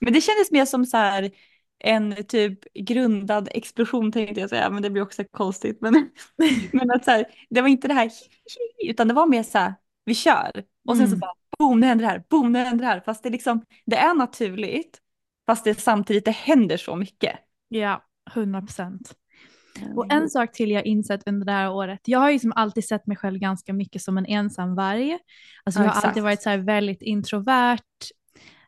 Men 0.00 0.12
det 0.12 0.20
kändes 0.20 0.50
mer 0.50 0.64
som 0.64 0.86
så 0.86 0.96
här 0.96 1.30
en 1.84 2.24
typ 2.28 2.58
grundad 2.74 3.48
explosion 3.52 4.12
tänkte 4.12 4.40
jag 4.40 4.50
säga, 4.50 4.70
men 4.70 4.82
det 4.82 4.90
blir 4.90 5.02
också 5.02 5.24
konstigt. 5.30 5.78
Men, 5.80 6.10
men 6.72 6.90
att 6.90 7.04
så 7.04 7.10
här, 7.10 7.24
det 7.50 7.60
var 7.60 7.68
inte 7.68 7.88
det 7.88 7.94
här 7.94 8.10
utan 8.84 9.08
det 9.08 9.14
var 9.14 9.26
mer 9.26 9.42
så 9.42 9.58
här, 9.58 9.74
vi 10.04 10.14
kör. 10.14 10.64
Och 10.88 10.96
sen 10.96 11.06
så 11.08 11.14
Mm. 11.14 11.20
bara 11.20 11.32
boom, 11.58 11.80
nu 11.80 11.86
händer 11.86 12.04
det 12.04 12.10
här, 12.10 12.24
boom, 12.30 12.52
nu 12.52 12.58
händer 12.58 12.84
det 12.84 12.90
här. 12.90 13.00
Fast 13.00 13.22
det 13.22 13.30
liksom, 13.30 13.64
det 13.86 13.96
är 13.96 14.14
naturligt, 14.14 14.98
fast 15.46 15.64
det 15.64 15.80
samtidigt, 15.80 16.24
det 16.24 16.30
händer 16.30 16.76
så 16.76 16.96
mycket. 16.96 17.38
ja, 17.68 18.04
100 18.34 18.60
procent. 18.60 19.12
Och 19.96 20.12
en 20.12 20.30
sak 20.30 20.52
till 20.52 20.70
jag 20.70 20.86
insett 20.86 21.28
under 21.28 21.46
det 21.46 21.52
här 21.52 21.70
året, 21.72 22.00
jag 22.04 22.18
har 22.18 22.30
ju 22.30 22.38
som 22.38 22.52
alltid 22.56 22.84
sett 22.84 23.06
mig 23.06 23.16
själv 23.16 23.38
ganska 23.38 23.72
mycket 23.72 24.02
som 24.02 24.18
en 24.18 24.26
ensam 24.26 24.74
varg. 24.74 25.18
Alltså 25.64 25.80
Ja, 25.80 25.84
jag 25.84 25.90
har 25.92 25.96
alltid 25.96 26.08
exakt. 26.08 26.22
varit 26.24 26.42
så 26.42 26.50
här 26.50 26.58
väldigt 26.58 27.02
introvert 27.02 27.78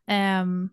ehm, 0.07 0.69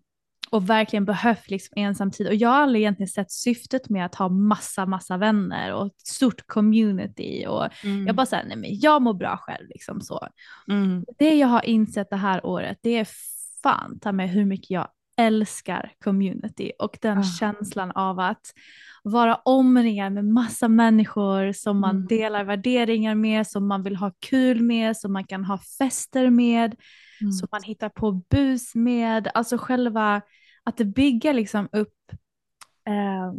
och 0.52 0.70
verkligen 0.70 1.04
behövt 1.04 1.50
liksom 1.50 1.72
ensam 1.76 2.10
tid. 2.10 2.26
Och 2.28 2.34
jag 2.34 2.48
har 2.48 2.56
aldrig 2.56 2.82
egentligen 2.82 3.08
sett 3.08 3.30
syftet 3.32 3.88
med 3.88 4.06
att 4.06 4.14
ha 4.14 4.28
massa, 4.28 4.86
massa 4.86 5.16
vänner 5.16 5.74
och 5.74 5.86
ett 5.86 6.06
stort 6.06 6.46
community. 6.46 7.44
Och 7.48 7.84
Mm. 7.84 8.06
jag 8.06 8.16
bara 8.16 8.26
säger 8.26 8.44
nej 8.44 8.56
men 8.56 8.80
jag 8.80 9.02
mår 9.02 9.14
bra 9.14 9.36
själv 9.36 9.68
liksom 9.68 10.00
så. 10.00 10.28
Mm. 10.68 11.04
Det 11.18 11.34
jag 11.34 11.48
har 11.48 11.64
insett 11.66 12.10
det 12.10 12.16
här 12.16 12.46
året, 12.46 12.78
det 12.82 12.90
är 12.98 13.08
fan 13.62 13.98
ta 14.00 14.12
mig 14.12 14.26
hur 14.26 14.44
mycket 14.44 14.70
jag 14.70 14.88
älskar 15.16 15.92
community 16.04 16.72
och 16.78 16.98
den 17.02 17.18
Ah. 17.18 17.22
känslan 17.22 17.90
av 17.90 18.20
att 18.20 18.40
vara 19.04 19.34
omringad 19.34 20.12
med 20.12 20.24
massa 20.24 20.68
människor 20.68 21.52
som 21.52 21.80
man 21.80 21.96
Mm. 21.96 22.06
delar 22.06 22.44
värderingar 22.44 23.14
med, 23.14 23.46
som 23.46 23.68
man 23.68 23.82
vill 23.82 23.96
ha 23.96 24.10
kul 24.30 24.62
med, 24.62 24.96
som 24.96 25.12
man 25.12 25.24
kan 25.24 25.44
ha 25.44 25.58
fester 25.78 26.30
med, 26.30 26.74
Mm. 27.20 27.32
som 27.32 27.48
man 27.52 27.62
hittar 27.62 27.88
på 27.88 28.12
bus 28.30 28.74
med. 28.74 29.28
Alltså 29.34 29.58
själva 29.58 30.20
att 30.64 30.76
det 30.76 30.84
bygger 30.84 31.32
liksom 31.32 31.68
upp 31.72 31.94
eh, 32.88 33.32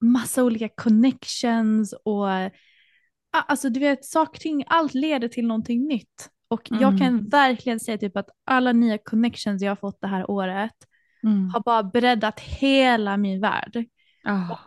massa 0.00 0.44
olika 0.44 0.68
connections 0.68 1.92
och 2.04 2.26
alltså 3.30 3.68
du 3.70 3.80
vet 3.80 4.04
saker 4.04 4.38
och 4.38 4.40
ting, 4.40 4.64
allt 4.66 4.94
leder 4.94 5.28
till 5.28 5.46
någonting 5.46 5.86
nytt. 5.86 6.30
Och 6.48 6.60
jag 6.70 6.82
Mm. 6.82 6.98
kan 6.98 7.28
verkligen 7.28 7.80
säga 7.80 7.98
typ 7.98 8.16
att 8.16 8.28
alla 8.44 8.72
nya 8.72 8.98
connections 8.98 9.62
jag 9.62 9.70
har 9.70 9.76
fått 9.76 10.00
det 10.00 10.06
här 10.06 10.30
året 10.30 10.74
Mm. 11.24 11.48
har 11.50 11.60
bara 11.60 11.82
breddat 11.82 12.40
hela 12.40 13.16
min 13.16 13.40
värld. 13.40 13.84
Ah. 14.24 14.58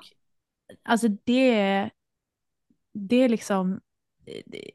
Alltså 0.84 1.08
det, 1.08 1.90
det 2.94 3.16
är 3.16 3.30
liksom, 3.30 3.82
det, 4.46 4.72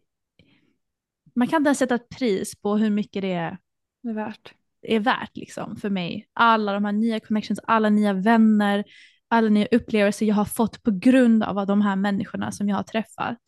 man 1.35 1.49
kan 1.49 1.57
inte 1.61 1.69
ens 1.69 1.79
sätta 1.79 1.95
ett 1.95 2.09
pris 2.09 2.57
på 2.61 2.77
hur 2.77 2.91
mycket 2.91 3.23
det 3.23 3.33
är, 3.33 3.59
Det 4.03 4.09
är 4.09 4.15
värt. 4.15 4.55
Är 4.83 5.01
värt 5.01 5.37
liksom 5.37 5.77
för 5.77 5.91
mig. 5.91 6.29
Alla 6.33 6.73
de 6.73 6.85
här 6.85 6.93
nya 6.93 7.21
connections, 7.21 7.61
alla 7.65 7.89
nya 7.91 8.13
vänner, 8.13 8.85
alla 9.29 9.49
nya 9.49 9.67
upplevelser 9.71 10.27
jag 10.27 10.35
har 10.35 10.45
fått 10.45 10.83
på 10.83 10.91
grund 10.91 11.43
av 11.43 11.67
de 11.67 11.81
här 11.83 11.97
människorna 11.97 12.53
som 12.53 12.69
jag 12.69 12.77
har 12.77 12.83
träffat. 12.83 13.39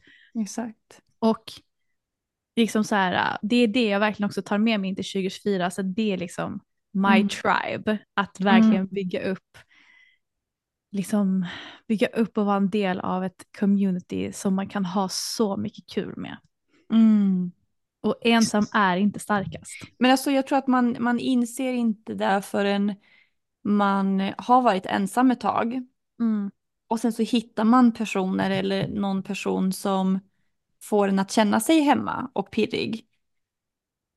Exakt. 0.41 1.01
Och 1.19 1.53
liksom 2.57 2.85
så 2.85 2.95
här, 2.95 3.39
det 3.43 3.57
är 3.57 3.69
det 3.69 3.89
jag 3.89 4.01
verkligen 4.01 4.27
också 4.27 4.43
tar 4.43 4.59
med 4.59 4.81
mig 4.81 4.91
in 4.91 4.97
till 4.97 5.05
2024, 5.05 5.71
så 5.71 5.83
det 5.83 6.13
är 6.13 6.17
liksom 6.17 6.61
my 6.95 7.09
Mm. 7.17 7.29
tribe, 7.29 7.99
att 8.15 8.41
verkligen 8.41 8.87
bygga 8.87 9.31
upp 9.31 9.59
liksom 10.93 11.47
bygga 11.89 12.07
upp 12.07 12.39
och 12.39 12.47
vara 12.47 12.57
en 12.57 12.71
del 12.71 13.01
av 13.01 13.25
ett 13.25 13.47
community 13.59 14.33
som 14.33 14.55
man 14.55 14.69
kan 14.69 14.85
ha 14.85 15.09
så 15.09 15.57
mycket 15.57 15.91
kul 15.91 16.17
med. 16.17 16.37
Mm. 16.93 17.53
Och 18.03 18.17
ensam 18.23 18.67
är 18.73 18.97
inte 18.97 19.21
starkast. 19.21 19.73
Men 19.99 20.11
alltså 20.11 20.31
jag 20.31 20.47
tror 20.47 20.59
att 20.59 20.67
man, 20.67 20.97
man 21.01 21.19
inser 21.19 21.73
inte 21.73 22.15
det 22.15 22.43
förrän 22.43 22.95
man 23.65 24.33
har 24.39 24.63
varit 24.63 24.87
ensam 24.87 25.31
ett 25.31 25.41
tag. 25.41 25.73
Mm. 26.21 26.51
Och 26.89 27.01
sen 27.01 27.13
så 27.13 27.23
hittar 27.23 27.65
man 27.65 27.93
personer 27.93 28.51
eller 28.51 28.89
någon 28.89 29.23
person 29.23 29.73
som 29.73 30.21
får 30.83 31.09
en 31.09 31.19
att 31.19 31.31
känna 31.31 31.61
sig 31.61 31.81
hemma 31.81 32.31
och 32.33 32.51
pirrig. 32.51 33.07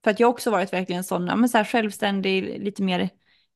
För 0.03 0.11
att 0.11 0.19
jag 0.19 0.29
också 0.29 0.51
varit 0.51 0.73
verkligen 0.73 1.03
sån, 1.03 1.27
ja, 1.27 1.35
men 1.35 1.49
så 1.49 1.57
här 1.57 1.65
självständig, 1.65 2.63
lite 2.63 2.83
mer 2.83 2.99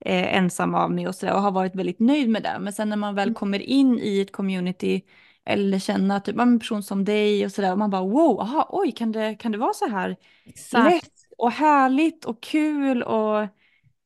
eh, 0.05 0.35
ensam 0.37 0.75
av 0.75 0.91
mig 0.91 1.07
och 1.07 1.15
sådär 1.15 1.33
och 1.33 1.41
har 1.41 1.51
varit 1.51 1.75
väldigt 1.75 1.99
nöjd 1.99 2.29
med 2.29 2.43
det. 2.43 2.57
Men 2.59 2.73
sen 2.73 2.89
när 2.89 2.97
man 2.97 3.15
väl 3.15 3.27
Mm. 3.27 3.35
kommer 3.35 3.59
in 3.59 3.99
i 3.99 4.21
ett 4.21 4.31
community 4.31 5.01
eller 5.49 5.79
känner 5.79 6.19
typ 6.19 6.39
en 6.39 6.59
person 6.59 6.83
som 6.83 7.05
dig 7.05 7.45
och 7.45 7.51
sådär 7.51 7.71
och 7.71 7.77
man 7.77 7.89
bara 7.89 8.01
wow, 8.01 8.39
aha, 8.41 8.67
oj, 8.69 8.91
kan 8.91 9.11
det, 9.11 9.35
kan 9.35 9.51
det 9.51 9.57
vara 9.57 9.73
så 9.73 9.89
här 9.89 10.15
Exakt. 10.45 10.85
lätt 10.93 11.13
och 11.37 11.51
härligt 11.51 12.25
och 12.25 12.43
kul 12.43 13.03
och 13.03 13.47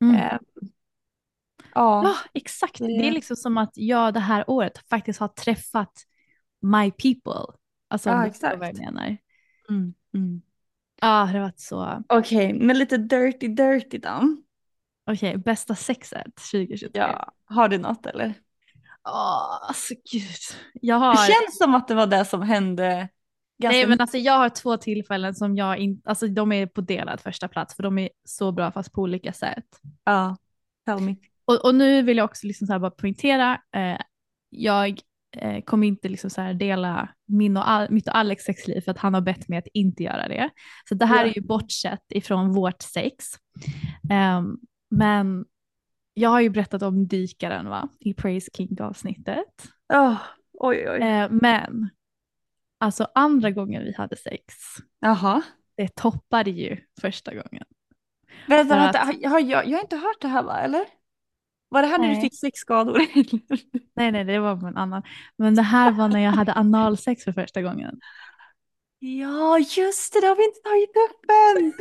Mm. 0.02 0.16
eh, 0.16 0.38
ja. 1.74 2.04
Ja, 2.04 2.16
exakt. 2.34 2.78
Det- 2.80 2.88
Det 2.88 3.08
är 3.08 3.12
liksom 3.12 3.36
som 3.36 3.58
att 3.58 3.72
jag 3.74 4.14
det 4.14 4.20
här 4.20 4.50
året 4.50 4.78
faktiskt 4.90 5.20
har 5.20 5.28
träffat 5.28 5.92
my 6.62 6.92
people. 6.92 7.54
Alltså 7.88 8.10
Ja, 8.10 8.28
förstår 8.30 8.48
vad 8.48 8.58
jag 8.58 8.70
exakt. 8.70 8.86
menar. 8.92 9.18
Mm, 9.70 9.94
mm. 10.14 10.42
Ja, 11.02 11.08
det 11.32 11.40
har 11.40 11.40
varit 11.40 11.60
så. 11.60 12.04
Okej, 12.10 12.54
men 12.54 12.78
lite 12.78 12.98
dirty 12.98 13.48
dirty 13.48 13.98
då. 13.98 14.38
Okej, 15.12 15.38
bästa 15.38 15.76
sexet 15.76 16.36
2023. 16.52 17.02
Ja, 17.02 17.32
har 17.46 17.70
du 17.70 17.78
något 17.78 18.06
eller? 18.06 18.34
Åh, 19.10 19.60
alltså 19.68 19.94
gud. 20.12 20.60
Jag 20.74 21.02
Det 21.02 21.06
har... 21.06 21.16
känns 21.16 21.58
som 21.58 21.76
att 21.76 21.88
det 21.88 21.96
var 21.96 22.08
det 22.08 22.26
som 22.26 22.42
hände 22.42 23.10
ganska 23.62 23.78
Nej 23.78 23.88
men 23.88 24.02
alltså 24.02 24.18
jag 24.18 24.34
har 24.38 24.50
två 24.50 24.78
tillfällen 24.78 25.36
som 25.36 25.56
jag 25.56 25.78
inte, 25.78 26.10
alltså 26.10 26.28
de 26.28 26.52
är 26.52 26.66
på 26.68 26.82
delad 26.82 27.22
första 27.22 27.48
plats 27.48 27.76
för 27.76 27.84
de 27.84 27.98
är 27.98 28.10
så 28.26 28.52
bra 28.52 28.72
fast 28.72 28.92
på 28.94 29.02
olika 29.02 29.34
sätt. 29.34 29.66
Ja, 30.04 30.38
tell 30.86 31.00
me. 31.00 31.16
Och, 31.46 31.66
och 31.66 31.76
nu 31.76 32.02
vill 32.02 32.18
jag 32.18 32.26
också 32.26 32.48
liksom 32.48 32.68
så 32.68 32.80
bara 32.80 32.92
poängtera, 32.92 33.62
eh, 33.76 33.98
jag 34.50 35.00
eh, 35.38 35.64
kommer 35.64 35.88
inte 35.88 36.10
liksom 36.10 36.30
så 36.30 36.42
här 36.42 36.54
dela 36.54 37.10
min 37.28 37.58
och 37.58 37.70
Al- 37.70 37.92
mitt 37.92 38.08
och 38.08 38.18
Alex 38.18 38.44
sexliv 38.44 38.82
för 38.82 38.92
att 38.92 38.98
han 38.98 39.14
har 39.14 39.22
bett 39.22 39.48
mig 39.48 39.60
att 39.60 39.68
inte 39.74 40.04
göra 40.04 40.28
det. 40.28 40.50
Så 40.90 40.96
det 40.96 41.06
här 41.06 41.26
Ja. 41.26 41.32
är 41.32 41.36
ju 41.36 41.42
bortsett 41.42 42.04
ifrån 42.10 42.54
vårt 42.54 42.82
sex. 42.82 43.26
Ehm, 44.10 44.58
men 44.90 45.46
jag 46.14 46.30
har 46.30 46.42
ju 46.42 46.50
berättat 46.50 46.82
om 46.82 47.08
dykaren 47.08 47.70
va, 47.70 47.90
i 48.00 48.14
Praise 48.14 48.50
King 48.54 48.82
avsnittet. 48.82 49.68
Oh, 49.94 50.16
oj, 50.54 50.90
oj. 50.90 51.02
Eh, 51.02 51.28
men 51.32 51.90
alltså 52.78 53.08
andra 53.16 53.52
gången 53.52 53.84
vi 53.84 53.94
hade 53.98 54.16
sex, 54.16 54.54
Jaha. 55.00 55.42
det 55.78 55.96
toppade 55.96 56.52
ju 56.52 56.78
första 57.02 57.32
gången. 57.32 57.64
Vänta, 58.48 58.76
vänta. 58.76 59.00
att- 59.00 59.08
Har, 59.24 59.30
har 59.30 59.40
jag, 59.40 59.66
jag 59.68 59.78
har 59.78 59.82
inte 59.84 59.98
hört 59.98 60.22
det 60.22 60.28
här 60.28 60.44
va, 60.44 60.60
eller? 60.60 60.86
Var 61.70 61.82
det 61.82 61.88
här 61.88 61.98
när 61.98 62.08
du 62.08 62.14
Nej. 62.14 62.22
fick 62.22 62.40
sexskador? 62.40 62.98
Nej, 63.96 64.12
nej, 64.12 64.24
det 64.24 64.40
var 64.40 64.58
på 64.58 64.66
en 64.68 64.78
annan. 64.78 65.04
Men 65.38 65.56
det 65.56 65.62
här 65.62 65.92
var 65.92 66.08
när 66.08 66.20
jag 66.20 66.32
hade 66.32 66.54
analsex 66.54 67.24
för 67.24 67.32
första 67.32 67.62
gången. 67.62 68.00
ja, 69.00 69.60
just 69.60 70.14
det, 70.14 70.22
det 70.22 70.28
har 70.28 70.36
vi 70.36 70.46
inte 70.46 70.60
tagit 70.60 70.90
upp 71.10 71.26
än. 71.58 71.74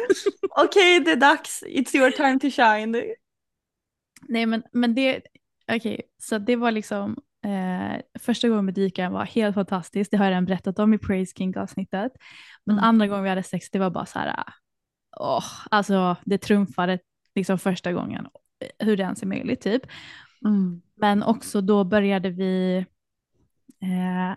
Okej, 0.65 1.01
det 1.01 1.11
är 1.13 1.17
dags. 1.17 1.63
It's 1.63 1.97
your 1.97 2.11
time 2.11 2.39
to 2.41 2.51
shine. 2.51 3.15
Nej, 4.29 4.47
men, 4.47 4.63
men 4.73 4.95
det, 4.95 5.23
okej, 5.73 6.01
så 6.19 6.39
det 6.39 6.57
var 6.57 6.71
liksom 6.71 7.17
eh, 7.45 8.01
första 8.21 8.49
gången 8.49 8.65
med 8.65 8.75
dykaren 8.75 9.13
var 9.13 9.25
helt 9.25 9.55
fantastiskt. 9.55 10.11
Det 10.11 10.17
har 10.17 10.25
jag 10.25 10.31
redan 10.31 10.45
berättat 10.45 10.79
om 10.79 10.95
i 10.95 10.99
Praise 10.99 11.33
King 11.37 11.57
avsnittet. 11.57 12.13
Men 12.67 12.77
Mm. 12.79 12.85
andra 12.89 13.07
gången 13.07 13.23
vi 13.25 13.29
hade 13.29 13.43
sex, 13.43 13.71
det 13.71 13.79
var 13.79 13.91
bara 13.91 14.07
så 14.07 14.19
här, 14.19 14.45
åh, 15.21 15.45
alltså 15.71 16.17
det 16.25 16.39
trumfade 16.39 16.99
liksom 17.35 17.59
första 17.59 17.93
gången, 17.93 18.27
hur 18.79 18.97
det 18.97 19.03
ens 19.03 19.23
är 19.23 19.27
möjligt 19.27 19.61
typ. 19.61 19.83
Mm. 20.45 20.83
Men 20.97 21.23
också 21.23 21.61
då 21.61 21.85
började 21.85 22.31
vi 22.31 22.85
eh, 23.83 24.37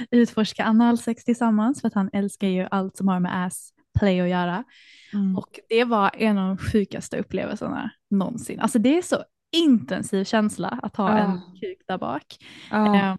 utforska 0.10 0.64
analsex 0.64 1.24
tillsammans 1.24 1.80
för 1.80 1.88
att 1.88 1.94
han 1.94 2.10
älskar 2.12 2.48
ju 2.48 2.68
allt 2.70 2.96
som 2.96 3.08
har 3.08 3.20
med 3.20 3.44
ass 3.46 3.72
play 3.98 4.20
att 4.20 4.28
göra. 4.28 4.64
Mm. 5.12 5.36
Och 5.36 5.60
det 5.68 5.84
var 5.84 6.10
en 6.14 6.38
av 6.38 6.48
de 6.56 6.58
sjukaste 6.58 7.18
upplevelserna 7.18 7.90
någonsin. 8.10 8.60
Alltså 8.60 8.78
det 8.78 8.98
är 8.98 9.02
så 9.02 9.16
intensiv 9.56 10.24
känsla 10.24 10.68
att 10.82 10.96
ha 10.96 11.10
Ah. 11.10 11.18
en 11.18 11.40
kuk 11.60 11.78
där 11.88 11.98
bak. 11.98 12.24
Ja. 12.70 12.96
Eh, 12.96 13.16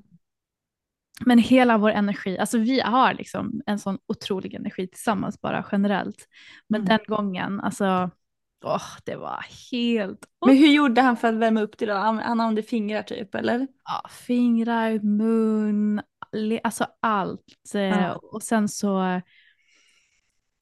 men 1.25 1.39
hela 1.39 1.77
vår 1.77 1.89
energi, 1.89 2.37
alltså 2.39 2.57
vi 2.57 2.79
har 2.79 3.13
liksom 3.13 3.61
en 3.65 3.79
sån 3.79 3.97
otrolig 4.07 4.53
energi 4.53 4.87
tillsammans 4.87 5.41
bara 5.41 5.65
generellt. 5.71 6.27
Men 6.69 6.81
Mm. 6.81 6.87
den 6.87 6.99
gången, 7.07 7.59
alltså, 7.61 8.09
åh, 8.65 8.81
det 9.05 9.15
var 9.15 9.45
helt 9.71 10.19
Men 10.45 10.57
hur 10.57 10.67
gjorde 10.67 11.01
han 11.01 11.17
för 11.17 11.27
att 11.27 11.35
värma 11.35 11.61
upp 11.61 11.77
det 11.77 11.85
då? 11.85 11.93
Han, 11.93 12.19
använde 12.19 12.63
fingrar 12.63 13.01
typ, 13.01 13.35
eller? 13.35 13.67
ja, 13.85 14.09
fingrar, 14.09 14.99
mun, 14.99 16.01
alltså 16.63 16.85
allt. 17.01 17.45
Eh, 17.75 17.81
Ja. 17.81 18.15
Och 18.15 18.43
sen 18.43 18.69
så 18.69 19.21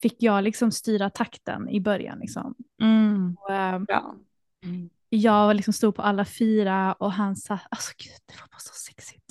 fick 0.02 0.22
jag 0.22 0.44
liksom 0.44 0.72
styra 0.72 1.10
takten 1.10 1.68
i 1.68 1.80
början. 1.80 2.18
Liksom. 2.18 2.54
Mm. 2.82 3.36
Och, 3.40 3.50
eh, 3.52 3.80
Ja. 3.88 4.14
jag 5.08 5.56
liksom 5.56 5.72
stod 5.72 5.94
på 5.94 6.02
alla 6.02 6.24
fyra 6.24 6.92
och 6.92 7.12
han 7.12 7.36
sa, 7.36 7.58
alltså 7.70 7.92
gud 7.98 8.12
det 8.26 8.34
var 8.40 8.48
bara 8.48 8.58
så 8.58 8.74
sexigt. 8.74 9.22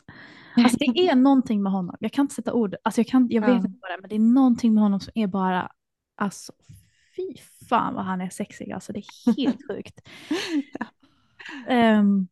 Alltså 0.57 0.77
det 0.77 0.85
är 1.09 1.15
någonting 1.29 1.63
med 1.63 1.71
honom, 1.71 1.95
jag 1.99 2.11
kan 2.13 2.23
inte 2.23 2.35
sätta 2.35 2.53
ord, 2.53 2.75
alltså 2.83 2.99
jag, 3.01 3.07
kan, 3.07 3.27
jag 3.29 3.41
vet 3.41 3.49
Ja. 3.49 3.55
inte 3.55 3.79
vad 3.81 3.91
det 3.91 3.93
är, 3.93 4.01
men 4.01 4.09
det 4.09 4.15
är 4.15 4.33
någonting 4.33 4.73
med 4.73 4.83
honom 4.83 4.99
som 4.99 5.11
är 5.15 5.27
bara, 5.27 5.71
alltså 6.15 6.53
fy 7.15 7.35
fan 7.69 7.93
vad 7.95 8.05
han 8.05 8.21
är 8.21 8.29
sexig, 8.29 8.71
alltså 8.71 8.93
det 8.93 8.99
är 8.99 9.35
helt 9.37 9.59
sjukt. 9.67 10.01
Ehm, 11.67 12.27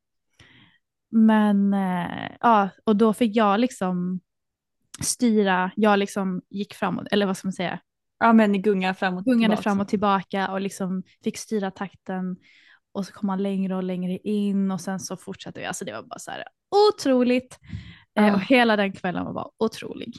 men 1.09 1.73
eh, 1.73 2.31
ja, 2.41 2.69
och 2.84 2.95
då 2.95 3.13
fick 3.13 3.36
jag 3.36 3.59
liksom 3.59 4.19
styra, 4.99 5.71
jag 5.75 5.99
liksom 5.99 6.41
gick 6.49 6.73
framåt, 6.73 7.07
eller 7.11 7.25
vad 7.25 7.38
ska 7.38 7.47
man 7.47 7.53
säga, 7.53 7.79
Ja, 8.24 8.34
men 8.34 8.51
ni 8.51 8.57
gungar 8.57 8.93
fram 8.93 9.17
och 9.17 9.26
gungade 9.26 9.55
tillbaka. 9.55 9.61
fram 9.63 9.80
och 9.80 9.88
tillbaka 9.88 10.47
och 10.51 10.61
liksom 10.61 11.03
fick 11.24 11.38
styra 11.38 11.71
takten. 11.71 12.38
Och 12.91 13.05
så 13.05 13.13
kom 13.13 13.30
han 13.30 13.43
längre 13.43 13.76
och 13.76 13.84
längre 13.84 14.17
in 14.17 14.71
och 14.71 14.82
sen 14.82 14.99
så 14.99 15.17
fortsatte 15.17 15.59
vi. 15.59 15.65
Alltså 15.65 15.86
det 15.86 15.91
var 15.93 16.03
bara 16.03 16.19
så 16.19 16.32
här 16.32 16.43
otroligt. 16.89 17.59
Eh, 18.15 18.26
Ja. 18.28 18.34
och 18.34 18.41
hela 18.41 18.76
den 18.76 18.91
kvällen 18.93 19.26
var 19.26 19.34
bara 19.34 19.47
otrolig. 19.57 20.13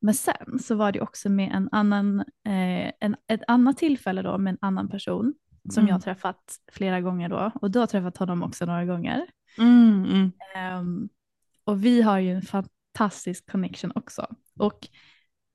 Men 0.00 0.14
sen 0.14 0.58
så 0.62 0.74
var 0.74 0.92
det 0.92 1.00
också 1.00 1.28
med 1.28 1.52
en 1.54 1.68
annan, 1.72 2.20
eh, 2.20 2.92
en, 3.00 3.16
ett 3.28 3.42
annat 3.48 3.76
tillfälle 3.78 4.22
då 4.22 4.38
med 4.38 4.50
en 4.50 4.58
annan 4.60 4.88
person 4.88 5.34
som 5.72 5.80
Mm. 5.82 5.92
jag 5.92 6.02
träffat 6.02 6.56
flera 6.72 7.00
gånger 7.00 7.28
då. 7.28 7.50
Och 7.54 7.70
du 7.70 7.78
har 7.78 7.86
träffat 7.86 8.16
honom 8.16 8.42
också 8.42 8.66
några 8.66 8.84
gånger. 8.84 9.26
Mm, 9.58 10.04
mm. 10.04 10.32
Ehm, 10.56 11.08
och 11.64 11.84
vi 11.84 12.02
har 12.02 12.18
ju 12.18 12.30
en 12.34 12.42
fantastisk 12.42 13.50
connection 13.50 13.92
också. 13.94 14.26
Och 14.58 14.78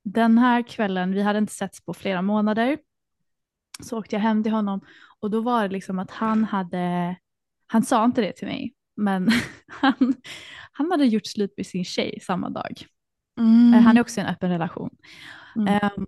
den 0.03 0.37
här 0.37 0.61
kvällen, 0.61 1.11
vi 1.11 1.21
hade 1.21 1.39
inte 1.39 1.53
setts 1.53 1.85
på 1.85 1.93
flera 1.93 2.21
månader, 2.21 2.77
så 3.83 3.99
åkte 3.99 4.15
jag 4.15 4.21
hem 4.21 4.43
till 4.43 4.51
honom 4.51 4.81
och 5.19 5.31
då 5.31 5.41
var 5.41 5.63
det 5.63 5.73
liksom 5.73 5.99
att 5.99 6.11
han 6.11 6.43
hade, 6.43 7.15
han 7.67 7.83
sa 7.83 8.05
inte 8.05 8.21
det 8.21 8.31
till 8.31 8.47
mig, 8.47 8.73
men 8.95 9.29
han, 9.67 10.13
han 10.71 10.91
hade 10.91 11.05
gjort 11.05 11.25
slut 11.25 11.53
med 11.57 11.65
sin 11.65 11.85
tjej 11.85 12.19
samma 12.21 12.49
dag. 12.49 12.85
Mm. 13.39 13.73
Eh, 13.73 13.81
Han 13.81 13.97
är 13.97 14.01
också 14.01 14.19
i 14.19 14.23
en 14.23 14.29
öppen 14.29 14.49
relation. 14.49 14.89
Mm. 15.55 15.67
Ehm, 15.67 16.05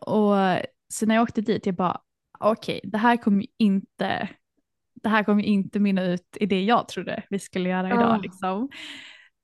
och 0.00 0.34
så 0.88 1.06
när 1.06 1.14
jag 1.14 1.22
åkte 1.22 1.40
dit, 1.40 1.66
jag 1.66 1.74
bara, 1.74 2.00
okej, 2.38 2.80
det 2.84 2.98
här 2.98 3.16
kommer 3.16 3.46
inte, 3.58 4.28
det 4.94 5.08
här 5.08 5.24
kommer 5.24 5.42
inte 5.42 5.80
mynna 5.80 6.02
ut 6.02 6.36
i 6.40 6.46
det 6.46 6.64
jag 6.64 6.88
trodde 6.88 7.22
vi 7.30 7.38
skulle 7.38 7.68
göra 7.68 7.88
idag. 7.88 8.14
Ah. 8.14 8.16
Liksom. 8.16 8.68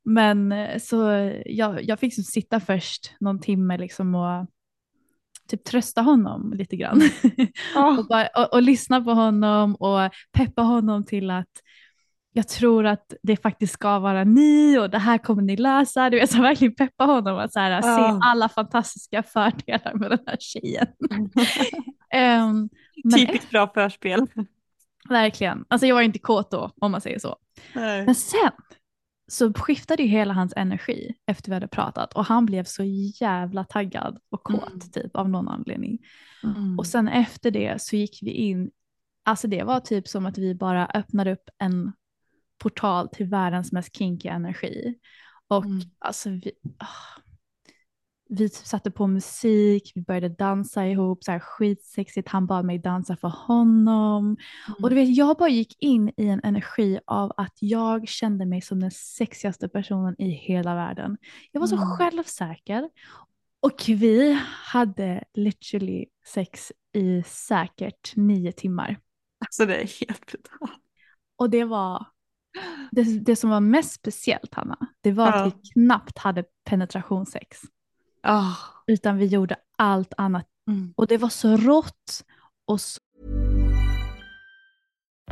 Men 0.06 0.52
eh, 0.52 0.78
så 0.78 0.96
jag, 1.46 1.84
jag 1.84 1.98
fick 2.00 2.08
liksom 2.08 2.24
sitta 2.24 2.60
först 2.60 3.12
någon 3.20 3.40
timme 3.40 3.78
liksom 3.78 4.14
och 4.14 4.46
typ 5.48 5.64
trösta 5.64 6.02
honom 6.02 6.52
lite 6.52 6.76
grann. 6.76 7.02
Oh. 7.76 7.98
och, 7.98 8.06
bara, 8.06 8.26
och, 8.26 8.52
och 8.54 8.62
lyssna 8.62 9.00
på 9.00 9.10
honom 9.10 9.74
och 9.74 10.10
peppa 10.32 10.62
honom 10.62 11.04
till 11.04 11.30
att 11.30 11.48
jag 12.32 12.48
tror 12.48 12.86
att 12.86 13.14
det 13.22 13.36
faktiskt 13.36 13.72
ska 13.72 13.98
vara 13.98 14.24
ni 14.24 14.78
och 14.78 14.90
det 14.90 14.98
här 14.98 15.18
kommer 15.18 15.42
ni 15.42 15.56
lösa. 15.56 16.10
Du 16.10 16.16
vet, 16.20 16.30
så 16.30 16.42
verkligen 16.42 16.74
peppa 16.74 17.04
honom 17.04 17.38
att 17.38 17.52
så 17.52 17.60
här, 17.60 17.82
se 17.82 17.88
Ja. 17.88 18.20
alla 18.22 18.48
fantastiska 18.48 19.22
fördelar 19.22 19.94
med 19.94 20.10
den 20.10 20.18
här 20.26 20.36
tjejen. 20.40 20.86
Men 23.04 23.18
Typiskt 23.18 23.50
bra 23.50 23.70
förspel. 23.74 24.26
verkligen, 25.08 25.64
alltså 25.68 25.86
jag 25.86 25.94
var 25.94 26.02
inte 26.02 26.18
kåt 26.18 26.50
då 26.50 26.70
om 26.80 26.92
man 26.92 27.00
säger 27.00 27.18
så. 27.18 27.36
Men 27.74 28.14
sen 28.14 28.50
så 29.28 29.52
skiftade 29.52 30.02
ju 30.02 30.08
hela 30.08 30.34
hans 30.34 30.52
energi 30.56 31.14
efter 31.26 31.50
vi 31.50 31.54
hade 31.54 31.68
pratat 31.68 32.12
och 32.12 32.24
han 32.24 32.46
blev 32.46 32.64
så 32.64 32.82
jävla 33.20 33.64
taggad 33.64 34.18
och 34.30 34.42
kåt 34.42 34.68
Mm. 34.68 34.80
typ 34.80 35.16
av 35.16 35.28
någon 35.28 35.48
anledning. 35.48 35.98
Mm. 36.44 36.78
Och 36.78 36.86
sen 36.86 37.08
efter 37.08 37.50
det 37.50 37.82
så 37.82 37.96
gick 37.96 38.18
vi 38.22 38.30
in, 38.30 38.70
alltså 39.24 39.48
det 39.48 39.62
var 39.62 39.80
typ 39.80 40.08
som 40.08 40.26
att 40.26 40.38
vi 40.38 40.54
bara 40.54 40.86
öppnade 40.86 41.32
upp 41.32 41.50
en 41.58 41.92
portal 42.58 43.08
till 43.08 43.26
världens 43.26 43.72
mest 43.72 43.96
kinky 43.96 44.28
energi. 44.28 44.94
Och 45.48 45.64
Mm. 45.64 45.80
alltså 45.98 46.30
vi, 46.30 46.52
ah, 46.78 47.20
vi 48.28 48.48
satte 48.48 48.90
på 48.90 49.06
musik, 49.06 49.92
vi 49.94 50.02
började 50.02 50.28
dansa 50.28 50.86
ihop, 50.86 51.24
så 51.24 51.32
här 51.32 51.38
skitsexigt, 51.38 52.28
han 52.28 52.46
bad 52.46 52.64
mig 52.64 52.78
dansa 52.78 53.16
för 53.16 53.28
honom. 53.28 54.36
Och 54.82 54.90
du 54.90 54.94
vet, 54.96 55.16
jag 55.16 55.36
bara 55.36 55.48
gick 55.48 55.82
in 55.82 56.08
i 56.16 56.26
en 56.28 56.40
energi 56.44 56.98
av 57.06 57.32
att 57.36 57.54
jag 57.60 58.08
kände 58.08 58.46
mig 58.46 58.60
som 58.60 58.80
den 58.80 58.90
sexigaste 58.90 59.68
personen 59.68 60.14
i 60.18 60.28
hela 60.30 60.74
världen. 60.74 61.16
Jag 61.52 61.60
var 61.60 61.66
så 61.66 61.76
Mm. 61.76 61.86
självsäker. 61.88 62.90
Och 63.60 63.84
vi 63.88 64.38
hade 64.64 65.24
literally 65.34 66.06
sex 66.26 66.72
i 66.92 67.22
säkert 67.26 68.16
nio 68.16 68.52
timmar. 68.52 68.98
Alltså 69.46 69.66
det 69.66 69.74
är 69.76 70.06
helt 70.06 70.26
brutalt. 70.26 70.72
Och 71.38 71.50
det 71.50 71.64
var 71.64 72.06
det, 72.90 73.02
det 73.02 73.36
som 73.36 73.50
var 73.50 73.60
mest 73.60 73.92
speciellt 73.92 74.54
Hanna, 74.54 74.78
det 75.00 75.12
var 75.12 75.28
att 75.28 75.34
Ja. 75.34 75.44
vi 75.44 75.70
knappt 75.72 76.18
hade 76.18 76.44
penetrationssex. 76.64 77.58
Ah. 78.26 78.56
Utan 78.86 79.18
vi 79.18 79.26
gjorde 79.26 79.56
allt 79.78 80.12
annat. 80.16 80.46
Mm. 80.68 80.94
Och 80.96 81.06
det 81.06 81.18
var 81.18 81.28
så 81.28 81.56
rått 81.56 82.24
och 82.66 82.80
så 82.80 83.00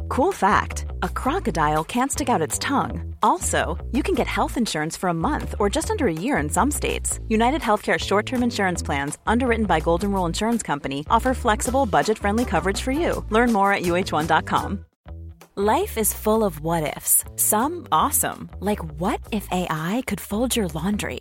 Cool 0.09 0.33
fact 0.33 0.87
a 1.03 1.09
crocodile 1.09 1.85
can't 1.85 2.11
stick 2.11 2.29
out 2.29 2.47
its 2.49 2.59
tongue. 2.59 3.15
Also, 3.23 3.79
you 3.93 4.03
can 4.03 4.15
get 4.15 4.27
health 4.27 4.57
insurance 4.59 4.97
for 5.01 5.09
a 5.09 5.15
month 5.15 5.55
or 5.59 5.71
just 5.71 5.91
under 5.91 6.07
a 6.07 6.13
year 6.13 6.37
in 6.37 6.51
some 6.51 6.71
states. 6.71 7.21
United 7.29 7.61
Healthcare 7.63 7.99
short 7.99 8.27
term 8.27 8.43
insurance 8.43 8.83
plans, 8.83 9.19
underwritten 9.27 9.67
by 9.67 9.81
Golden 9.81 10.11
Rule 10.13 10.27
Insurance 10.27 10.63
Company, 10.63 11.05
offer 11.09 11.35
flexible, 11.35 11.87
budget 11.87 12.19
friendly 12.19 12.45
coverage 12.45 12.81
for 12.81 12.93
you. 12.93 13.25
Learn 13.31 13.53
more 13.53 13.73
at 13.73 13.83
uh1.com. 13.83 14.85
Life 15.57 15.97
is 15.97 16.13
full 16.13 16.45
of 16.45 16.61
what 16.61 16.97
ifs, 16.97 17.25
some 17.37 17.87
awesome, 17.93 18.51
like 18.61 18.83
what 18.99 19.21
if 19.31 19.49
AI 19.53 20.03
could 20.07 20.21
fold 20.21 20.57
your 20.57 20.67
laundry? 20.69 21.21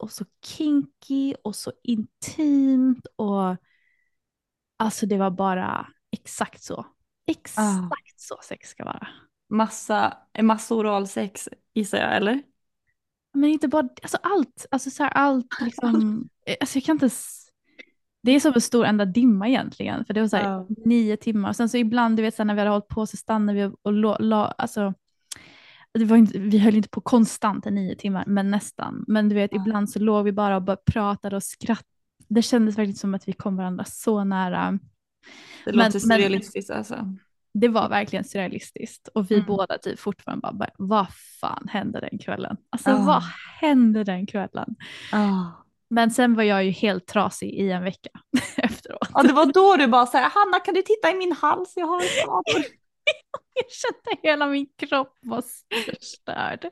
och 0.00 0.10
så 0.12 0.24
kinky 0.44 1.34
och 1.44 1.56
så 1.56 1.72
intimt 1.82 3.06
och 3.16 3.56
alltså 4.76 5.06
det 5.06 5.18
var 5.18 5.30
bara 5.30 5.88
exakt 6.12 6.62
så. 6.62 6.86
Exakt 7.26 8.20
så 8.20 8.38
sex 8.42 8.68
ska 8.68 8.84
vara. 8.84 9.08
Massa, 9.50 10.18
massa 10.42 10.74
oralsex 10.74 11.48
gissar 11.74 11.98
jag, 11.98 12.16
eller? 12.16 12.42
Men 13.34 13.50
inte 13.50 13.68
bara, 13.68 13.88
alltså 14.02 14.18
allt, 14.22 14.66
alltså 14.70 14.90
så 14.90 15.02
här, 15.02 15.10
allt 15.10 15.46
liksom, 15.60 16.28
alltså 16.60 16.76
jag 16.78 16.84
kan 16.84 16.96
inte, 16.96 17.06
s- 17.06 17.46
det 18.22 18.32
är 18.32 18.40
som 18.40 18.52
en 18.54 18.60
stor 18.60 18.84
enda 18.84 19.04
dimma 19.04 19.48
egentligen, 19.48 20.04
för 20.04 20.14
det 20.14 20.20
var 20.20 20.28
så 20.28 20.36
här 20.36 20.44
Ja. 20.44 20.66
nio 20.86 21.16
timmar, 21.16 21.52
sen 21.52 21.68
så 21.68 21.76
ibland, 21.76 22.16
du 22.16 22.22
vet, 22.22 22.34
så 22.34 22.44
när 22.44 22.54
vi 22.54 22.60
hade 22.60 22.70
hållit 22.70 22.88
på 22.88 23.06
så 23.06 23.16
stannade 23.16 23.58
vi 23.68 23.74
och 23.82 23.92
la, 23.92 24.16
la, 24.18 24.46
alltså, 24.46 24.94
det 25.98 26.04
var 26.04 26.16
inte, 26.16 26.38
vi 26.38 26.58
höll 26.58 26.74
inte 26.76 26.88
på 26.88 27.00
konstant 27.00 27.66
i 27.66 27.70
nio 27.70 27.96
timmar, 27.96 28.24
men 28.26 28.50
nästan. 28.50 29.04
Men 29.08 29.28
du 29.28 29.34
vet, 29.34 29.50
Ja. 29.54 29.60
ibland 29.62 29.90
så 29.90 29.98
låg 29.98 30.24
vi 30.24 30.32
bara 30.32 30.56
och 30.56 30.62
bara 30.62 30.76
pratade 30.76 31.36
och 31.36 31.42
skrattade. 31.42 31.86
Det 32.28 32.42
kändes 32.42 32.78
verkligen 32.78 32.96
som 32.96 33.14
att 33.14 33.28
vi 33.28 33.32
kom 33.32 33.56
varandra 33.56 33.84
så 33.84 34.24
nära. 34.24 34.78
Det 35.64 35.72
Men- 35.72 35.74
låter 35.76 35.92
men- 35.92 36.18
surrealistiskt 36.18 36.70
alltså. 36.70 37.14
Det 37.54 37.68
var 37.68 37.88
verkligen 37.88 38.24
surrealistiskt 38.24 39.08
och 39.08 39.30
vi 39.30 39.34
Mm. 39.34 39.46
båda 39.46 39.78
typ 39.78 39.98
fortfarande 39.98 40.40
bara, 40.42 40.52
bara, 40.52 40.70
vad 40.78 41.06
fan 41.40 41.68
hände 41.70 42.00
den 42.10 42.18
kvällen? 42.18 42.56
Alltså 42.70 42.90
Ja. 42.90 43.02
vad 43.06 43.22
hände 43.60 44.04
den 44.04 44.26
kvällen? 44.26 44.76
Ah. 45.12 45.44
Men 45.90 46.10
sen 46.10 46.34
var 46.34 46.42
jag 46.42 46.64
ju 46.64 46.70
helt 46.70 47.06
trasig 47.06 47.50
i 47.50 47.70
en 47.70 47.82
vecka 47.84 48.10
efteråt. 48.56 49.10
Ja, 49.14 49.22
det 49.22 49.32
var 49.32 49.46
då 49.46 49.76
du 49.76 49.86
bara 49.86 50.06
så 50.06 50.16
här, 50.16 50.30
Hanna 50.30 50.60
kan 50.64 50.74
du 50.74 50.82
titta 50.82 51.10
i 51.10 51.14
min 51.14 51.32
hals, 51.32 51.72
jag 51.76 51.86
har 51.86 52.00
skador. 52.00 52.64
Jag 53.54 53.70
kände 53.70 54.20
hela 54.28 54.46
min 54.46 54.66
kropp 54.76 55.18
var 55.20 55.44
förstörd. 55.84 56.70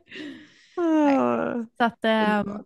Så 1.76 1.84
att 1.84 2.04
ehm, 2.04 2.64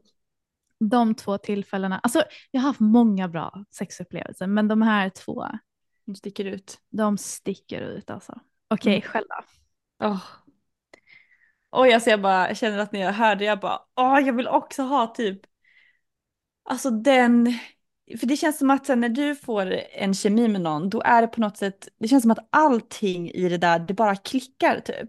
de 0.81 1.15
två 1.15 1.39
tillfällena, 1.39 1.99
alltså 1.99 2.23
jag 2.51 2.61
har 2.61 2.69
haft 2.69 2.81
många 2.81 3.29
bra 3.29 3.65
sexupplevelser 3.71 4.47
men 4.47 4.69
de 4.69 4.83
här 4.83 5.09
två, 5.11 5.47
Du 6.05 6.15
sticker 6.15 6.45
ut. 6.45 6.79
de 6.91 7.19
sticker 7.19 7.81
ut 7.81 8.11
alltså. 8.11 8.41
Okej, 8.69 8.93
Mm. 8.97 9.03
själva. 9.09 9.45
Oh. 10.05 10.23
Oj, 11.71 11.93
alltså 11.93 12.11
jag 12.11 12.23
bara 12.23 12.49
jag 12.49 12.57
känner 12.57 12.79
att 12.79 12.93
när 12.93 13.01
jag 13.01 13.13
hörde 13.13 13.45
jag 13.45 13.61
bara, 13.61 13.81
åh, 13.97 14.21
jag 14.21 14.33
vill 14.37 14.49
också 14.49 14.83
ha 14.83 15.07
typ, 15.07 15.41
alltså 16.65 16.91
den, 16.91 17.59
för 18.21 18.27
det 18.27 18.37
känns 18.37 18.59
som 18.59 18.71
att 18.71 18.87
sen 18.87 19.01
när 19.01 19.09
du 19.09 19.35
får 19.35 19.73
en 19.93 20.15
kemi 20.15 20.49
med 20.49 20.61
någon, 20.61 20.91
då 20.91 21.03
är 21.05 21.23
det 21.23 21.29
på 21.29 21.41
något 21.41 21.57
sätt, 21.57 21.89
det 21.99 22.09
känns 22.09 22.23
som 22.23 22.31
att 22.31 22.49
allting 22.51 23.31
i 23.31 23.49
det 23.49 23.59
där, 23.59 23.79
det 23.79 23.95
bara 23.95 24.17
klickar 24.17 24.81
typ. 24.81 25.09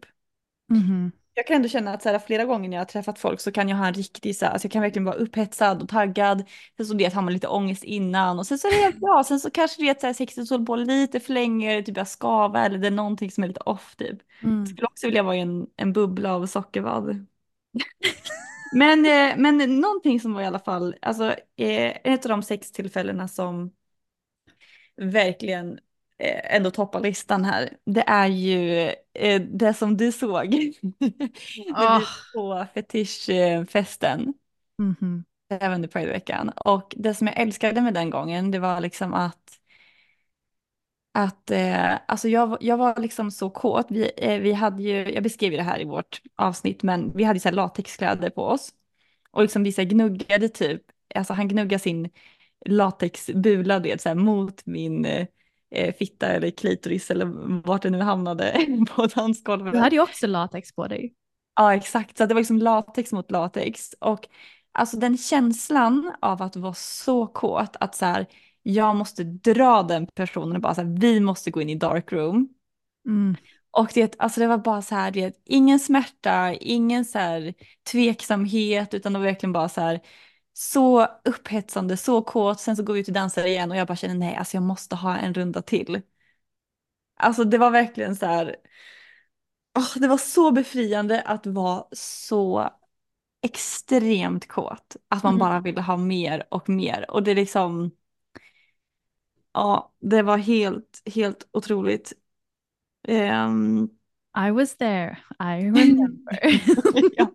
Mhm. 0.70 1.12
Jag 1.36 1.48
kan 1.48 1.56
ändå 1.56 1.70
känna 1.70 1.94
att 1.94 2.04
så 2.04 2.10
här, 2.10 2.20
flera 2.20 2.46
gånger 2.46 2.70
när 2.70 2.78
jag 2.78 2.82
har 2.82 2.86
träffat 2.86 3.20
folk 3.20 3.40
så 3.42 3.52
kan 3.52 3.70
jag 3.70 3.78
ha 3.78 3.88
en 3.88 3.94
riktig 3.94 4.36
så 4.36 4.46
här, 4.46 4.52
alltså 4.52 4.66
jag 4.66 4.72
kan 4.72 4.82
verkligen 4.82 5.06
vara 5.06 5.16
upphetsad 5.16 5.82
och 5.82 5.90
taggad. 5.90 6.44
Sen 6.78 6.86
så 6.86 6.94
det 6.94 7.14
har 7.14 7.22
man 7.22 7.34
lite 7.34 7.48
ångest 7.48 7.84
innan 7.84 8.40
och 8.40 8.48
sen 8.48 8.60
så 8.60 8.68
är 8.68 8.72
det 8.72 8.84
helt 8.84 9.00
bra. 9.00 9.24
Sen 9.28 9.40
så 9.40 9.52
kanske 9.52 9.82
det 9.82 9.90
är 9.90 10.00
så 10.00 10.08
här 10.08 10.14
sexet 10.14 10.50
håller 10.50 10.66
på 10.66 10.76
lite 10.76 11.20
för 11.20 11.34
länge, 11.34 11.84
typ 11.84 11.98
jag 11.98 12.08
skavar 12.08 12.66
eller 12.66 12.78
det 12.78 12.88
är 12.88 12.92
någonting 12.92 13.32
som 13.32 13.44
är 13.44 13.48
lite 13.48 13.60
off 13.60 13.96
typ. 13.96 14.20
Mm. 14.44 14.66
Skulle 14.66 14.88
också 14.88 15.08
vilja 15.08 15.24
vara 15.24 15.36
i 15.36 15.40
en, 15.40 15.68
en 15.76 15.94
bubbla 15.94 16.34
av 16.34 16.46
sockerbad. 16.46 17.26
men, 18.74 19.06
eh, 19.06 19.38
men 19.38 19.80
någonting 19.82 20.20
som 20.20 20.34
var 20.34 20.42
i 20.42 20.46
alla 20.46 20.60
fall, 20.60 20.96
alltså 21.02 21.26
eh, 21.56 21.98
ett 22.04 22.26
av 22.26 22.30
de 22.30 22.44
sex 22.44 22.72
tillfällena 22.72 23.28
som 23.28 23.72
verkligen 24.96 25.80
eh, 26.18 26.56
ändå 26.56 26.72
toppar 26.72 27.00
listan 27.00 27.46
här, 27.46 27.78
det 27.86 28.02
är 28.08 28.28
ju 28.28 28.92
det 29.52 29.74
som 29.74 29.98
du 29.98 30.12
såg. 30.12 30.56
Var 31.78 32.10
på 32.34 32.66
fetischfesten 32.74 34.34
Mhm. 34.80 35.24
även 35.50 35.74
under 35.74 35.90
Prideveckan. 35.90 36.50
Och 36.50 36.94
det 36.98 37.14
som 37.14 37.28
jag 37.28 37.40
älskade 37.40 37.82
med 37.82 37.94
den 37.94 38.10
gången, 38.10 38.52
det 38.52 38.60
var 38.60 38.82
liksom 38.82 39.14
att 39.14 39.43
att 41.14 41.52
eh, 41.52 41.94
alltså 42.08 42.30
jag, 42.30 42.58
jag 42.62 42.78
var 42.78 43.02
liksom 43.02 43.32
så 43.32 43.50
kåt. 43.50 43.86
Vi, 43.90 44.12
eh, 44.18 44.40
vi 44.40 44.54
hade 44.54 44.84
ju, 44.84 45.14
jag 45.14 45.24
beskrev 45.24 45.52
ju 45.52 45.58
det 45.58 45.64
här 45.64 45.82
i 45.82 45.86
vårt 45.86 46.22
avsnitt, 46.36 46.84
men 46.84 47.12
vi 47.16 47.24
hade 47.24 47.40
så 47.40 47.50
här 47.50 47.56
latexkläder 47.56 48.30
på 48.30 48.44
oss. 48.44 48.74
Och 49.32 49.42
liksom 49.42 49.64
vi 49.64 49.72
så 49.72 49.82
här 49.82 49.90
gnuggade 49.90 50.50
typ, 50.50 50.82
alltså 51.16 51.34
han 51.34 51.48
gnuggade 51.48 51.80
sin 51.80 52.10
latexbula 52.66 53.80
det, 53.80 54.02
så 54.02 54.10
här, 54.10 54.16
mot 54.16 54.66
min 54.66 55.06
eh, 55.06 55.94
fitta 56.00 56.28
eller 56.28 56.52
klitoris 56.52 57.12
eller 57.12 57.26
vart 57.68 57.82
det 57.82 57.90
nu 57.90 58.02
hamnade 58.02 58.68
på 58.96 59.06
dansgolvet. 59.06 59.74
Du 59.74 59.80
hade 59.80 59.96
ju 59.96 60.02
också 60.02 60.28
latex 60.28 60.76
på 60.76 60.88
dig. 60.88 61.14
Ja, 61.56 61.76
exakt. 61.76 62.18
Så 62.18 62.26
det 62.26 62.34
var 62.34 62.42
liksom 62.42 62.58
latex 62.58 63.12
mot 63.12 63.32
latex. 63.32 63.96
Och 64.00 64.28
alltså 64.72 64.98
den 64.98 65.18
känslan 65.18 66.14
av 66.22 66.42
att 66.42 66.56
vara 66.56 66.74
så 66.74 67.28
kåt 67.28 67.76
att 67.80 67.96
så 67.96 68.06
här, 68.06 68.26
jag 68.64 68.96
måste 68.96 69.24
dra 69.24 69.84
den 69.84 70.08
personen 70.08 70.56
och 70.56 70.62
bara 70.62 70.76
så 70.76 70.82
här, 70.82 71.00
vi 71.00 71.20
måste 71.20 71.52
gå 71.52 71.62
in 71.62 71.70
i 71.70 71.76
dark 71.76 72.12
room. 72.12 72.50
Mm. 73.08 73.36
Och 73.72 73.92
det, 73.94 74.16
alltså 74.20 74.40
det 74.40 74.48
var 74.48 74.58
bara 74.58 74.82
så 74.82 74.96
här, 74.96 75.12
det, 75.12 75.42
ingen 75.46 75.80
smärta, 75.80 76.54
ingen 76.54 77.06
så 77.06 77.20
här 77.20 77.54
tveksamhet, 77.92 78.94
utan 78.94 79.14
det 79.14 79.20
var 79.20 79.26
verkligen 79.26 79.54
bara 79.54 79.70
så 79.70 79.82
här, 79.82 80.00
så 80.54 81.06
upphetsande, 81.26 81.98
så 81.98 82.22
kåt. 82.22 82.60
Sen 82.60 82.76
så 82.76 82.84
går 82.84 82.94
vi 82.94 83.00
ut 83.00 83.08
och 83.08 83.14
dansar 83.14 83.46
igen 83.46 83.72
och 83.72 83.78
jag 83.78 83.88
bara 83.88 83.96
känner 83.96 84.16
nej, 84.16 84.36
alltså 84.36 84.58
jag 84.58 84.64
måste 84.64 84.96
ha 84.96 85.18
en 85.18 85.34
runda 85.34 85.62
till. 85.62 86.02
Alltså 87.18 87.44
det 87.44 87.58
var 87.58 87.72
verkligen 87.72 88.16
så 88.16 88.26
här, 88.26 88.56
åh, 89.78 89.94
det 90.02 90.08
var 90.08 90.18
så 90.18 90.52
befriande 90.52 91.22
att 91.22 91.46
vara 91.48 91.86
så 91.92 92.70
extremt 93.42 94.48
kåt. 94.48 94.96
Att 95.10 95.24
man 95.24 95.32
Mm. 95.34 95.40
bara 95.40 95.60
ville 95.62 95.82
ha 95.82 95.98
mer 95.98 96.48
och 96.52 96.70
mer. 96.70 97.12
Och 97.12 97.24
det 97.24 97.32
är 97.32 97.36
liksom, 97.36 97.92
ja, 99.54 99.94
det 100.02 100.22
var 100.22 100.38
helt, 100.38 101.02
helt 101.16 101.48
otroligt. 101.52 102.14
Ehm, 103.08 103.90
I 104.48 104.52
was 104.52 104.78
there, 104.78 105.18
I 105.40 105.66
remember. 105.66 106.40
ja. 107.18 107.32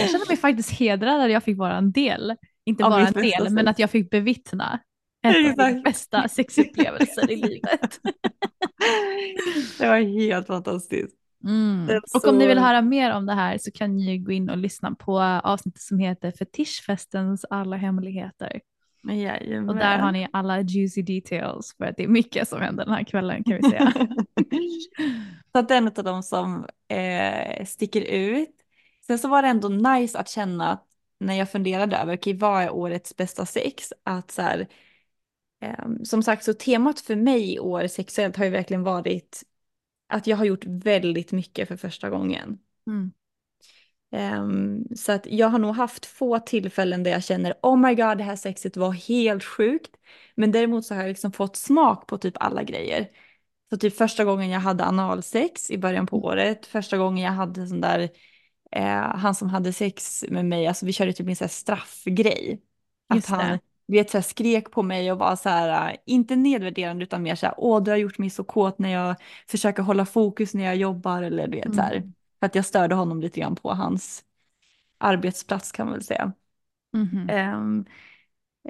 jag 0.00 0.10
känner 0.10 0.28
mig 0.28 0.36
faktiskt 0.36 0.70
hedrad 0.70 1.20
att 1.20 1.30
jag 1.30 1.42
fick 1.44 1.58
vara 1.58 1.76
en 1.76 1.92
del. 1.92 2.36
Inte 2.64 2.84
bara 2.84 3.06
en 3.06 3.12
del, 3.12 3.42
men 3.50 3.56
sex. 3.56 3.68
att 3.70 3.78
jag 3.78 3.90
fick 3.90 4.10
bevittna 4.10 4.80
en 5.22 5.34
av 5.60 5.68
mina 5.68 5.80
bästa 5.82 6.28
sexupplevelser 6.28 7.30
i 7.30 7.36
livet. 7.48 8.00
Det 9.78 9.88
var 9.88 10.20
helt 10.20 10.46
fantastiskt. 10.46 11.16
Mm. 11.44 11.88
Är 11.90 12.00
Och 12.14 12.26
om 12.28 12.38
ni 12.38 12.46
vill 12.46 12.56
så- 12.56 12.62
höra 12.62 12.82
mer 12.82 13.12
om 13.14 13.26
det 13.26 13.32
här 13.34 13.58
så 13.58 13.70
kan 13.70 13.96
ni 13.96 14.18
gå 14.18 14.32
in 14.32 14.50
och 14.50 14.56
lyssna 14.56 14.94
på 14.94 15.20
avsnittet 15.20 15.82
som 15.82 15.98
heter 15.98 16.30
Fetischfestens 16.38 17.44
alla 17.50 17.76
hemligheter. 17.76 18.60
Jajamän. 19.14 19.68
Och 19.68 19.76
där 19.76 19.98
har 19.98 20.12
ni 20.12 20.28
alla 20.32 20.60
juicy 20.60 21.02
details 21.02 21.74
för 21.78 21.84
att 21.84 21.96
det 21.96 22.04
är 22.04 22.08
mycket 22.08 22.48
som 22.48 22.60
händer 22.60 22.84
den 22.84 22.94
här 22.94 23.04
kvällen 23.04 23.44
kan 23.44 23.56
vi 23.62 23.70
säga. 23.70 23.92
Så 25.52 25.58
att 25.58 25.68
den 25.68 25.86
av 25.86 26.04
dem 26.04 26.22
som 26.22 26.66
eh, 26.88 27.64
sticker 27.64 28.00
ut. 28.00 28.50
Sen 29.06 29.18
så 29.18 29.28
var 29.28 29.42
det 29.42 29.48
ändå 29.48 29.68
nice 29.68 30.18
att 30.18 30.28
känna 30.28 30.72
att 30.72 30.86
när 31.20 31.34
jag 31.34 31.50
funderade 31.50 31.96
över, 31.96 32.16
okej 32.16 32.36
vad 32.36 32.62
är 32.62 32.70
årets 32.70 33.16
bästa 33.16 33.46
sex? 33.46 33.92
Att 34.02 34.30
så 34.30 34.42
här, 34.42 34.68
ehm, 35.60 36.04
som 36.04 36.22
sagt 36.22 36.44
så 36.44 36.54
temat 36.54 37.00
för 37.00 37.16
mig 37.16 37.54
i 37.54 37.58
år 37.58 37.86
sexuellt 37.86 38.36
har 38.36 38.44
ju 38.44 38.50
verkligen 38.50 38.82
varit 38.82 39.42
att 40.08 40.26
jag 40.26 40.36
har 40.36 40.44
gjort 40.44 40.64
väldigt 40.64 41.32
mycket 41.32 41.68
för 41.68 41.76
första 41.76 42.10
gången. 42.10 42.58
Mm. 42.86 43.12
Ehm, 44.16 44.84
så 44.96 45.12
att 45.12 45.26
jag 45.26 45.48
har 45.48 45.58
nog 45.58 45.74
haft 45.74 46.06
få 46.06 46.38
tillfällen 46.38 47.02
där 47.02 47.10
jag 47.10 47.24
känner 47.24 47.54
oh 47.62 47.76
my 47.76 47.94
god 47.94 48.18
det 48.18 48.24
här 48.24 48.36
sexet 48.36 48.76
var 48.76 48.92
helt 48.92 49.44
sjukt. 49.44 49.90
Men 50.34 50.52
däremot 50.52 50.84
så 50.84 50.94
har 50.94 51.02
jag 51.02 51.08
liksom 51.08 51.32
fått 51.32 51.56
smak 51.56 52.06
på 52.06 52.18
typ 52.18 52.34
alla 52.40 52.62
grejer. 52.62 53.08
Så 53.70 53.76
typ 53.76 53.96
första 53.96 54.24
gången 54.24 54.50
jag 54.50 54.60
hade 54.60 54.84
analsex 54.84 55.70
i 55.70 55.78
början 55.78 56.06
på 56.06 56.24
året, 56.24 56.66
första 56.66 56.98
gången 56.98 57.24
jag 57.24 57.32
hade 57.32 57.66
sån 57.66 57.80
där, 57.80 58.08
eh, 58.72 59.16
han 59.16 59.34
som 59.34 59.48
hade 59.50 59.72
sex 59.72 60.24
med 60.28 60.44
mig, 60.44 60.66
alltså 60.66 60.86
vi 60.86 60.92
körde 60.92 61.12
typ 61.12 61.28
en 61.28 61.36
sån 61.36 61.44
här 61.44 61.48
straffgrej. 61.48 62.60
Att 63.08 63.16
Just 63.16 63.28
det. 63.28 63.34
han, 63.34 63.58
vet, 63.86 64.10
så 64.10 64.18
här, 64.18 64.22
skrek 64.22 64.70
på 64.70 64.82
mig 64.82 65.12
och 65.12 65.18
var 65.18 65.36
så 65.36 65.48
här, 65.48 65.90
äh, 65.90 65.96
inte 66.06 66.36
nedvärderande 66.36 67.04
utan 67.04 67.22
mer 67.22 67.34
så 67.34 67.46
här, 67.46 67.54
åh 67.58 67.82
du 67.82 67.90
har 67.90 67.98
gjort 67.98 68.18
mig 68.18 68.30
så 68.30 68.44
kåt 68.44 68.78
när 68.78 68.92
jag 68.92 69.16
försöker 69.48 69.82
hålla 69.82 70.06
fokus 70.06 70.54
när 70.54 70.64
jag 70.64 70.76
jobbar 70.76 71.22
eller 71.22 71.48
du 71.48 71.56
vet 71.56 71.74
så 71.74 71.80
här. 71.80 72.02
Mm. 72.36 72.40
För 72.40 72.46
att 72.46 72.54
jag 72.54 72.64
störde 72.64 72.94
honom 72.94 73.20
lite 73.20 73.40
grann 73.40 73.56
på 73.56 73.70
hans 73.70 74.24
arbetsplats 74.98 75.72
kan 75.72 75.86
man 75.86 75.92
väl 75.92 76.04
säga. 76.04 76.32
Mhm. 76.92 77.28
Ehm, 77.30 77.84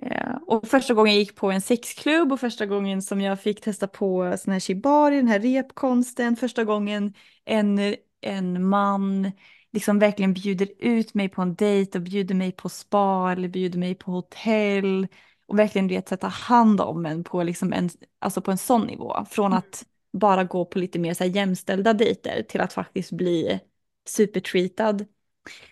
eh, 0.02 0.34
och 0.46 0.68
första 0.68 0.94
gången 0.94 1.14
jag 1.14 1.20
gick 1.20 1.36
på 1.36 1.50
en 1.50 1.60
sexklubb 1.60 2.32
och 2.32 2.40
första 2.40 2.66
gången 2.66 3.02
som 3.02 3.20
jag 3.20 3.40
fick 3.40 3.60
testa 3.60 3.88
på 3.88 4.34
sån 4.38 4.52
här 4.52 4.60
shibari, 4.60 5.16
den 5.16 5.28
här 5.28 5.40
repkonsten, 5.40 6.36
första 6.36 6.64
gången 6.64 7.14
en, 7.44 7.94
en 8.20 8.68
man 8.68 9.32
liksom 9.72 9.98
verkligen 9.98 10.34
bjuder 10.34 10.68
ut 10.78 11.14
mig 11.14 11.28
på 11.28 11.42
en 11.42 11.54
dejt 11.54 11.98
och 11.98 12.04
bjuder 12.04 12.34
mig 12.34 12.52
på 12.52 12.68
spa 12.68 13.32
eller 13.32 13.48
bjuder 13.48 13.78
mig 13.78 13.94
på 13.94 14.10
hotell 14.10 15.06
och 15.46 15.58
verkligen 15.58 15.88
vet 15.88 16.08
sätta 16.08 16.28
hand 16.28 16.80
om 16.80 17.06
en 17.06 17.24
på, 17.24 17.42
liksom 17.42 17.72
en, 17.72 17.90
alltså 18.18 18.40
på 18.40 18.50
en 18.50 18.58
sån 18.58 18.86
nivå. 18.86 19.24
Från 19.30 19.52
att 19.52 19.84
bara 20.18 20.44
gå 20.44 20.64
på 20.64 20.78
lite 20.78 20.98
mer 20.98 21.14
så 21.14 21.24
här 21.24 21.30
jämställda 21.30 21.92
dejter 21.92 22.42
till 22.42 22.60
att 22.60 22.72
faktiskt 22.72 23.12
bli 23.12 23.60
supertreatad. 24.06 25.06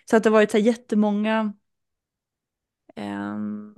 Så 0.09 0.17
att 0.17 0.23
det 0.23 0.29
har 0.29 0.33
varit 0.33 0.51
så 0.51 0.57
här 0.57 0.65
jättemånga 0.65 1.53
um, 2.95 3.75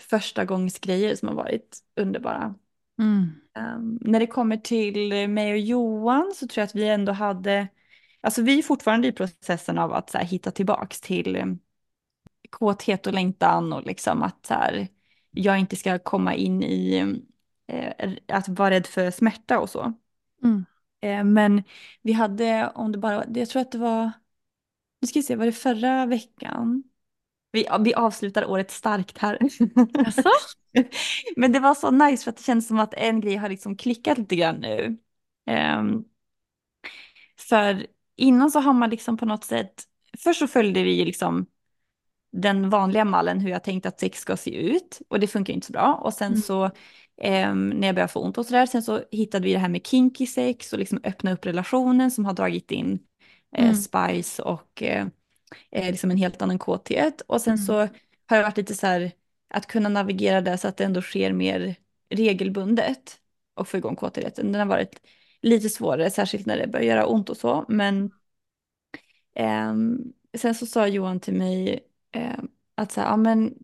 första 0.00 0.44
gångs 0.44 0.78
grejer 0.78 1.14
som 1.14 1.28
har 1.28 1.34
varit 1.34 1.78
underbara. 1.96 2.54
Mm. 2.98 3.30
Ehm, 3.54 3.98
när 4.00 4.20
det 4.20 4.26
kommer 4.26 4.56
till 4.56 5.28
mig 5.28 5.52
och 5.52 5.58
Johan 5.58 6.32
så 6.34 6.48
tror 6.48 6.60
jag 6.60 6.66
att 6.66 6.74
vi 6.74 6.88
ändå 6.88 7.12
hade, 7.12 7.68
alltså 8.20 8.42
vi 8.42 8.58
är 8.58 8.62
fortfarande 8.62 9.08
i 9.08 9.12
processen 9.12 9.78
av 9.78 9.92
att 9.92 10.10
så 10.10 10.18
här, 10.18 10.24
hitta 10.24 10.50
tillbaks 10.50 11.00
till 11.00 11.36
um, 11.36 11.58
kåthet 12.50 13.06
och 13.06 13.14
längtan 13.14 13.72
och 13.72 13.86
liksom 13.86 14.22
att 14.22 14.46
så 14.46 14.54
här, 14.54 14.88
jag 15.30 15.58
inte 15.58 15.76
ska 15.76 15.98
komma 15.98 16.34
in 16.34 16.62
i 16.62 16.98
eh, 17.66 18.12
att 18.28 18.48
vara 18.48 18.70
rädd 18.70 18.86
för 18.86 19.10
smärta 19.10 19.58
och 19.60 19.70
så. 19.70 19.92
Mm. 20.44 20.66
Eh, 21.00 21.24
men 21.24 21.62
vi 22.02 22.12
hade, 22.12 22.72
om 22.74 22.92
det 22.92 22.98
bara, 22.98 23.24
jag 23.34 23.48
tror 23.48 23.62
att 23.62 23.72
det 23.72 23.78
var, 23.78 24.10
nu 25.00 25.08
ska 25.08 25.18
vi 25.18 25.22
se, 25.22 25.36
var 25.36 25.46
det 25.46 25.52
förra 25.52 26.06
veckan? 26.06 26.82
Vi, 27.52 27.68
vi 27.80 27.94
avslutar 27.94 28.44
året 28.50 28.70
starkt 28.70 29.18
här. 29.18 29.38
Jaså? 29.94 30.30
Men 31.36 31.52
det 31.52 31.60
var 31.60 31.74
så 31.74 31.90
nice 31.90 32.24
för 32.24 32.30
att 32.30 32.36
det 32.36 32.42
känns 32.42 32.68
som 32.68 32.78
att 32.78 32.94
en 32.94 33.20
grej 33.20 33.36
har 33.36 33.48
liksom 33.48 33.76
klickat 33.76 34.18
lite 34.18 34.36
grann 34.36 34.56
nu. 34.56 34.98
Ehm, 35.46 36.04
för 37.48 37.86
innan 38.16 38.50
så 38.50 38.60
har 38.60 38.72
man 38.72 38.90
liksom 38.90 39.16
på 39.16 39.26
något 39.26 39.44
sätt, 39.44 39.84
först 40.18 40.38
så 40.38 40.46
följde 40.46 40.82
vi 40.82 41.04
liksom 41.04 41.46
den 42.32 42.70
vanliga 42.70 43.04
mallen 43.04 43.40
hur 43.40 43.50
jag 43.50 43.64
tänkte 43.64 43.88
att 43.88 44.00
sex 44.00 44.18
ska 44.20 44.36
se 44.36 44.50
ut 44.56 45.00
och 45.08 45.20
det 45.20 45.26
funkar 45.26 45.52
inte 45.54 45.66
så 45.66 45.72
bra. 45.72 45.94
Och 45.94 46.14
sen 46.14 46.30
Mm. 46.32 46.42
så 46.42 46.70
ehm, 47.22 47.68
när 47.70 47.88
jag 47.88 47.94
började 47.94 48.12
få 48.12 48.20
ont 48.20 48.38
och 48.38 48.46
sådär, 48.46 48.66
sen 48.66 48.82
så 48.82 49.02
hittade 49.10 49.44
vi 49.44 49.52
det 49.52 49.58
här 49.58 49.68
med 49.68 49.86
kinky 49.86 50.26
sex 50.26 50.72
och 50.72 50.78
liksom 50.78 51.00
öppna 51.04 51.32
upp 51.32 51.46
relationen 51.46 52.10
som 52.10 52.24
har 52.24 52.32
dragit 52.32 52.70
in 52.70 52.98
eh, 53.56 53.64
Mm. 53.64 53.74
spice 53.74 54.42
och 54.42 54.82
eh, 54.82 55.06
eh, 55.70 55.90
liksom 55.90 56.10
en 56.10 56.16
helt 56.16 56.42
annan 56.42 56.58
kåthet. 56.58 57.20
Och 57.20 57.40
sen 57.40 57.54
Mm. 57.54 57.66
så 57.66 57.72
har 58.26 58.36
det 58.36 58.42
varit 58.42 58.56
lite 58.56 58.74
så 58.74 58.86
här 58.86 59.12
att 59.50 59.66
kunna 59.66 59.88
navigera 59.88 60.40
det 60.40 60.58
så 60.58 60.68
att 60.68 60.76
det 60.76 60.84
ändå 60.84 61.02
sker 61.02 61.32
mer 61.32 61.74
regelbundet 62.10 63.20
och 63.54 63.68
få 63.68 63.76
igång 63.76 63.96
kåtheten. 63.96 64.52
Den 64.52 64.60
har 64.60 64.66
varit 64.66 65.00
lite 65.42 65.68
svårare, 65.68 66.10
särskilt 66.10 66.46
när 66.46 66.56
det 66.58 66.66
börjar 66.66 66.86
göra 66.86 67.06
ont 67.06 67.30
och 67.30 67.36
så. 67.36 67.64
Men 67.68 68.10
ehm, 69.34 69.98
sen 70.38 70.54
så 70.54 70.66
sa 70.66 70.86
Johan 70.86 71.20
till 71.20 71.34
mig 71.34 71.80
ehm, 72.12 72.48
att 72.74 72.92
så 72.92 73.00
här, 73.00 73.08
ja 73.08 73.16
men, 73.16 73.54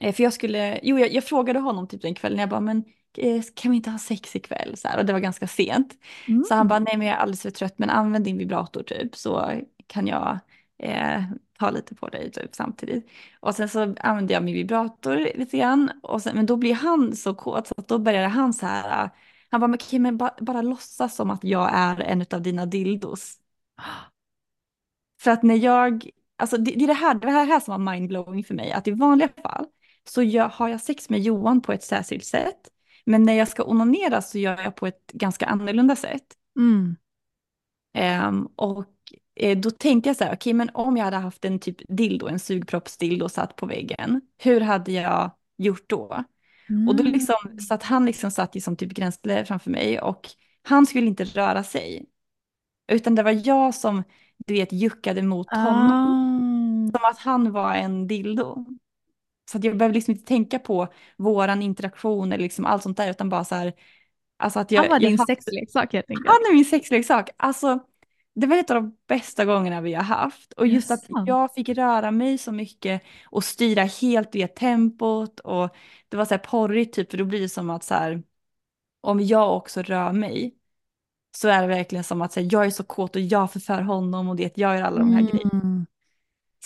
eh, 0.00 0.14
för 0.14 0.22
jag 0.22 0.32
skulle, 0.32 0.80
jo 0.82 0.98
jag, 0.98 1.12
jag 1.12 1.24
frågade 1.24 1.58
honom 1.58 1.88
typ 1.88 2.02
den 2.02 2.14
kvällen, 2.14 2.38
jag 2.38 2.48
bara 2.48 2.60
men 2.60 2.84
eh, 3.16 3.42
kan 3.54 3.70
vi 3.70 3.76
inte 3.76 3.90
ha 3.90 3.98
sex 3.98 4.36
ikväll? 4.36 4.76
Så 4.76 4.88
här, 4.88 4.98
och 4.98 5.06
det 5.06 5.12
var 5.12 5.20
ganska 5.20 5.46
sent. 5.46 5.94
Mm. 6.28 6.44
Så 6.44 6.54
han 6.54 6.68
bara, 6.68 6.78
nej 6.78 6.96
men 6.96 7.06
jag 7.06 7.16
är 7.16 7.20
alldeles 7.20 7.42
för 7.42 7.50
trött 7.50 7.78
men 7.78 7.90
använd 7.90 8.24
din 8.24 8.38
vibrator 8.38 8.82
typ 8.82 9.16
så 9.16 9.52
kan 9.86 10.06
jag 10.06 10.38
eh, 10.78 11.22
ta 11.58 11.70
lite 11.70 11.94
på 11.94 12.08
dig 12.08 12.30
typ 12.30 12.54
samtidigt. 12.54 13.10
Och 13.40 13.54
sen 13.54 13.68
så 13.68 13.94
använde 14.00 14.32
jag 14.32 14.44
min 14.44 14.54
vibrator 14.54 15.16
lite 15.16 15.58
grann 15.58 15.90
och 16.02 16.22
sen, 16.22 16.36
men 16.36 16.46
då 16.46 16.56
blir 16.56 16.74
han 16.74 17.16
så 17.16 17.34
kåt 17.34 17.66
så 17.66 17.74
att 17.76 17.88
då 17.88 17.98
började 17.98 18.28
han 18.28 18.52
så 18.54 18.66
här, 18.66 19.04
äh, 19.04 19.10
han 19.50 19.60
bara, 19.60 19.68
men, 19.68 19.78
Kim, 19.78 20.02
men 20.02 20.16
bara, 20.16 20.34
bara 20.40 20.62
låtsas 20.62 21.16
som 21.16 21.30
att 21.30 21.44
jag 21.44 21.70
är 21.72 22.00
en 22.00 22.24
av 22.30 22.42
dina 22.42 22.66
dildos. 22.66 23.34
För 25.20 25.30
att 25.30 25.42
när 25.42 25.54
jag, 25.56 26.10
alltså 26.38 26.56
det, 26.56 26.70
det 26.70 26.84
är 26.84 26.88
det 26.88 26.92
här, 26.92 27.14
det 27.14 27.30
här, 27.30 27.46
här 27.46 27.60
som 27.60 27.84
var 27.84 27.92
mindblowing 27.92 28.44
för 28.44 28.54
mig, 28.54 28.72
att 28.72 28.88
i 28.88 28.90
vanliga 28.90 29.28
fall 29.42 29.66
så 30.08 30.22
jag, 30.22 30.48
har 30.48 30.68
jag 30.68 30.80
sex 30.80 31.10
med 31.10 31.20
Johan 31.20 31.60
på 31.60 31.72
ett 31.72 31.84
särskilt 31.84 32.24
sätt. 32.24 32.68
Men 33.06 33.22
när 33.22 33.32
jag 33.32 33.48
ska 33.48 33.64
onanera 33.64 34.22
så 34.22 34.38
gör 34.38 34.62
jag 34.62 34.76
på 34.76 34.86
ett 34.86 35.06
ganska 35.12 35.46
annorlunda 35.46 35.96
sätt. 35.96 36.26
Mm. 36.58 36.96
Ehm, 37.94 38.46
och 38.56 38.94
eh, 39.36 39.58
då 39.58 39.70
tänkte 39.70 40.08
jag 40.08 40.16
så 40.16 40.24
här, 40.24 40.34
okej 40.34 40.52
men 40.52 40.70
om 40.74 40.96
jag 40.96 41.04
hade 41.04 41.16
haft 41.16 41.44
en 41.44 41.58
typ 41.58 41.76
dildo, 41.96 42.26
en 42.26 42.38
sugproppsdildo 42.38 43.28
satt 43.28 43.56
på 43.56 43.66
väggen, 43.66 44.20
hur 44.38 44.60
hade 44.60 44.92
jag 44.92 45.30
gjort 45.56 45.88
då? 45.88 46.24
Och 46.88 46.96
då 46.96 47.02
liksom, 47.02 47.58
så 47.68 47.74
att 47.74 47.82
han 47.82 48.06
liksom 48.06 48.30
satt 48.30 48.56
ju 48.56 48.60
som 48.60 48.76
typ 48.76 48.92
gränsle 48.92 49.44
framför 49.44 49.70
mig 49.70 50.00
och 50.00 50.28
han 50.62 50.86
skulle 50.86 51.06
inte 51.06 51.24
röra 51.24 51.64
sig. 51.64 52.06
Utan 52.92 53.14
det 53.14 53.22
var 53.22 53.46
jag 53.46 53.74
som, 53.74 54.02
du 54.46 54.54
vet, 54.54 54.72
juckade 54.72 55.22
mot 55.22 55.50
honom. 55.50 56.90
Ah. 56.92 56.98
Som 56.98 57.10
att 57.10 57.18
han 57.18 57.52
var 57.52 57.74
en 57.74 58.06
dildo. 58.06 58.66
Så 59.50 59.58
att 59.58 59.64
jag 59.64 59.76
behövde 59.76 59.94
liksom 59.94 60.12
inte 60.12 60.26
tänka 60.26 60.58
på 60.58 60.88
våran 61.16 61.62
interaktion 61.62 62.32
eller 62.32 62.42
liksom 62.42 62.66
allt 62.66 62.82
sånt 62.82 62.96
där 62.96 63.10
utan 63.10 63.28
bara 63.28 63.44
så 63.44 63.54
här. 63.54 63.72
Alltså 64.36 64.60
att 64.60 64.70
jag, 64.70 64.82
Han 64.82 64.90
var 64.90 64.98
din 64.98 65.18
sexleksak 65.18 65.92
helt 65.92 66.10
enkelt. 66.10 66.26
Han 66.26 66.36
är 66.36 66.54
min 66.54 66.64
sexleksak. 66.64 67.30
Alltså, 67.36 67.78
det 68.34 68.46
var 68.46 68.56
ett 68.56 68.70
av 68.70 68.74
de 68.74 68.96
bästa 69.08 69.44
gångerna 69.44 69.80
vi 69.80 69.94
har 69.94 70.02
haft. 70.02 70.52
Och 70.52 70.66
just 70.66 70.90
att 70.90 71.02
Jaså? 71.08 71.24
jag 71.26 71.54
fick 71.54 71.68
röra 71.68 72.10
mig 72.10 72.38
så 72.38 72.52
mycket 72.52 73.02
och 73.24 73.44
styra 73.44 73.82
helt 73.82 74.34
via 74.34 74.48
tempot. 74.48 75.40
Och 75.40 75.76
det 76.08 76.16
var 76.16 76.24
så 76.24 76.34
här 76.34 76.38
porrigt 76.38 76.94
typ, 76.94 77.10
för 77.10 77.18
då 77.18 77.24
blir 77.24 77.40
det 77.40 77.48
som 77.48 77.70
att 77.70 77.84
så 77.84 77.94
här, 77.94 78.22
om 79.00 79.20
jag 79.20 79.56
också 79.56 79.82
rör 79.82 80.12
mig 80.12 80.57
så 81.36 81.48
är 81.48 81.62
det 81.62 81.68
verkligen 81.68 82.04
som 82.04 82.22
att 82.22 82.34
här, 82.34 82.48
jag 82.50 82.66
är 82.66 82.70
så 82.70 82.84
kåt 82.84 83.16
och 83.16 83.22
jag 83.22 83.52
förför 83.52 83.82
honom 83.82 84.28
och 84.28 84.36
det, 84.36 84.58
jag 84.58 84.76
gör 84.76 84.82
alla 84.82 84.98
de 84.98 85.12
här 85.12 85.22
grejerna. 85.22 85.50
Mm. 85.52 85.86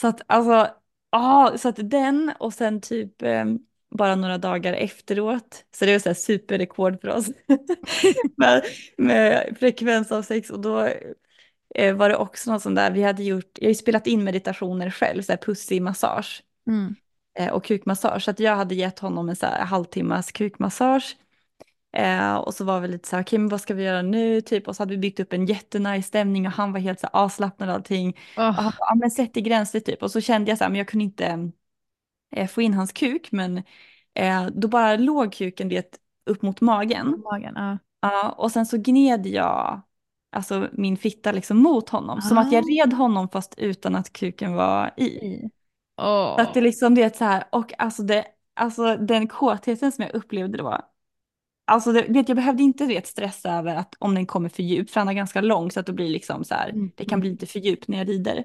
Så 0.01 0.07
att 0.09 0.21
alltså, 0.27 0.75
ja, 1.11 1.55
så 1.59 1.69
att 1.69 1.91
den 1.91 2.33
och 2.39 2.55
sen 2.55 2.81
typ, 2.81 3.23
eh, 3.23 3.45
bara 3.91 4.15
några 4.15 4.39
dagar 4.39 4.73
efteråt. 4.73 5.65
Så 5.77 5.85
det 5.85 5.93
var 5.93 5.99
så 5.99 6.09
här 6.09 6.15
superrekord 6.15 7.01
för 7.01 7.09
oss 7.09 7.27
med, 8.37 8.63
med 8.97 9.57
frekvens 9.59 10.13
av 10.13 10.23
sex. 10.23 10.51
Och 10.51 10.61
då 10.61 10.89
eh, 11.75 11.95
var 11.97 12.09
det 12.09 12.17
också 12.17 12.53
något 12.53 12.63
sånt 12.63 12.77
där, 12.77 12.91
vi 12.91 13.03
hade 13.03 13.23
gjort, 13.23 13.51
jag 13.55 13.65
har 13.65 13.69
ju 13.71 13.75
spelat 13.75 14.07
in 14.07 14.25
meditationer 14.25 14.91
själv, 14.91 15.23
så 15.23 15.33
här 15.33 15.37
pussig 15.37 15.83
massage 15.83 16.43
Mm. 16.67 16.97
eh, 17.39 17.53
och 17.53 17.65
kukmassage. 17.65 18.23
Så 18.25 18.31
att 18.31 18.41
jag 18.41 18.57
hade 18.57 18.75
gett 18.75 18.99
honom 18.99 19.29
en 19.29 19.37
så 19.37 19.47
här 19.47 19.65
halvtimmas 19.65 20.33
kukmassage. 20.33 21.17
Eh, 21.93 22.35
och 22.35 22.55
så 22.55 22.65
var 22.65 22.81
vi 22.81 22.89
lite 22.89 23.09
så 23.09 23.17
här, 23.17 23.23
okej 23.23 23.39
men 23.39 23.49
vad 23.49 23.61
ska 23.61 23.75
vi 23.75 23.83
göra 23.85 24.03
nu 24.03 24.41
typ? 24.41 24.69
Och 24.69 24.77
så 24.77 24.83
hade 24.83 24.91
vi 24.95 24.99
byggt 24.99 25.21
upp 25.21 25.33
en 25.33 25.47
jättenice 25.47 26.09
stämning 26.09 26.47
och 26.47 26.53
han 26.53 26.73
var 26.73 26.81
helt 26.81 27.01
så 27.01 27.07
här 27.13 27.21
avslappnad 27.23 27.69
och 27.69 27.75
allting. 27.75 28.19
Åh, 28.37 28.45
Och 28.55 28.63
han 28.63 28.73
bara, 28.79 28.95
men 28.95 29.11
sätt 29.11 29.35
dig 29.35 29.43
gränsligt 29.43 29.87
typ. 29.87 30.03
Och 30.03 30.11
så 30.11 30.21
kände 30.21 30.51
jag 30.51 30.59
så 30.59 30.65
här, 30.65 30.71
men 30.71 30.79
jag 30.79 30.89
kunde 30.89 31.05
inte 31.05 31.51
eh, 32.37 32.49
få 32.49 32.63
in 32.63 32.75
hans 32.75 32.93
kuk, 32.93 33.33
men 33.33 33.59
eh, 34.15 34.47
då 34.55 34.69
bara 34.69 34.97
låg 34.97 35.33
kuken 35.33 35.69
det 35.69 35.99
upp 36.27 36.43
mot 36.43 36.61
magen. 36.61 37.25
magen, 37.25 37.55
ja. 37.57 37.79
Ja, 38.01 38.33
och 38.33 38.53
sen 38.53 38.67
så 38.67 38.77
gned 38.79 39.27
jag 39.27 39.83
alltså 40.33 40.69
min 40.73 40.97
fitta 40.97 41.33
liksom 41.33 41.59
mot 41.59 41.89
honom. 41.89 42.21
Som 42.23 42.39
att 42.39 42.53
jag 42.53 42.65
Ah. 42.65 42.69
red 42.85 42.93
honom 42.93 43.29
fast 43.29 43.55
utan 43.59 43.95
att 43.97 44.13
kuken 44.13 44.55
var 44.55 44.95
i. 44.97 45.05
I. 45.05 45.51
Åh. 45.97 46.37
Så 46.37 46.43
att 46.43 46.55
det 46.55 46.61
liksom 46.61 46.95
det 46.95 47.03
är 47.03 47.11
så 47.11 47.25
här, 47.25 47.45
och 47.53 47.73
alltså, 47.81 48.03
det, 48.03 48.27
alltså 48.55 48.97
den 48.97 49.29
kåtheten 49.29 49.93
som 49.93 50.03
jag 50.05 50.15
upplevde 50.15 50.59
då. 50.59 50.79
Alltså 51.73 51.93
det, 51.93 52.03
vet, 52.09 52.29
jag 52.29 52.37
behövde 52.37 52.63
inte 52.63 52.87
vet, 52.87 53.07
stressa 53.07 53.51
över 53.53 53.77
att 53.77 53.95
om 53.99 54.15
den 54.15 54.27
kommer 54.27 54.49
för 54.49 54.63
djupt, 54.63 54.91
för 54.91 55.01
han 55.01 55.09
är 55.09 55.13
ganska 55.13 55.41
lång 55.41 55.71
så 55.71 55.81
att 55.81 55.87
det 55.87 55.93
blir 55.93 56.09
liksom 56.09 56.45
så 56.45 56.55
här, 56.55 56.69
Mm. 56.71 56.91
det 56.97 57.05
kan 57.05 57.21
bli 57.21 57.31
lite 57.31 57.47
för 57.47 57.59
djupt 57.61 57.89
när 57.89 57.99
jag 57.99 58.09
rider. 58.09 58.45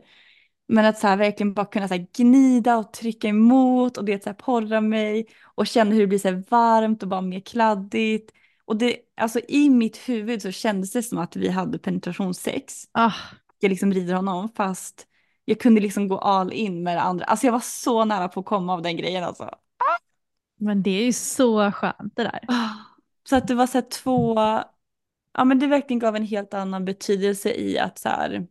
Men 0.67 0.86
att 0.86 0.97
så 0.99 1.07
här, 1.07 1.17
verkligen 1.17 1.53
bara 1.53 1.65
kunna 1.65 1.88
så 1.88 1.93
här, 1.93 2.07
gnida 2.17 2.78
och 2.78 2.93
trycka 2.93 3.28
emot 3.28 3.97
och 3.97 4.05
det 4.05 4.23
så 4.23 4.30
här, 4.30 4.34
porra 4.36 4.82
mig 4.82 5.28
och 5.55 5.67
känna 5.67 5.91
hur 5.91 5.99
det 6.01 6.07
blir 6.07 6.19
så 6.19 6.28
här, 6.28 6.43
varmt 6.49 7.03
och 7.03 7.09
bara 7.09 7.21
mer 7.21 7.39
kladdigt. 7.39 8.32
Och 8.65 8.75
det, 8.78 8.97
alltså 9.21 9.39
i 9.47 9.69
mitt 9.69 9.97
huvud 10.09 10.41
så 10.41 10.51
kändes 10.51 10.91
det 10.91 11.03
som 11.03 11.17
att 11.17 11.36
vi 11.36 11.49
hade 11.49 11.80
penetrationssex. 11.80 12.84
Ah, 12.91 13.13
Jag 13.59 13.69
liksom 13.69 13.93
rider 13.93 14.13
honom 14.13 14.49
fast 14.55 15.07
jag 15.45 15.59
kunde 15.59 15.82
liksom 15.82 16.07
gå 16.07 16.17
all 16.17 16.53
in 16.53 16.84
med 16.84 16.97
det 16.97 17.01
andra. 17.01 17.25
Alltså 17.25 17.45
jag 17.47 17.51
var 17.53 17.59
så 17.59 18.05
nära 18.05 18.28
på 18.28 18.39
att 18.39 18.45
komma 18.45 18.73
av 18.73 18.82
den 18.82 18.97
grejen 18.97 19.23
alltså. 19.23 19.49
men 20.59 20.84
det 20.84 20.89
är 20.89 21.05
ju 21.05 21.13
så 21.13 21.71
skönt 21.71 22.15
det 22.15 22.23
där. 22.23 22.39
Ah, 22.47 22.69
Så 23.30 23.36
att 23.36 23.47
det 23.47 23.55
var 23.55 23.67
så 23.67 23.78
här 23.78 23.89
två, 23.89 24.36
ja 25.34 25.43
men 25.45 25.59
det 25.59 25.67
verkligen 25.67 25.99
gav 25.99 26.15
en 26.15 26.23
helt 26.25 26.53
annan 26.53 26.86
betydelse 26.86 27.53
i 27.53 27.80
att 27.80 27.99
så 27.99 28.09
här, 28.09 28.47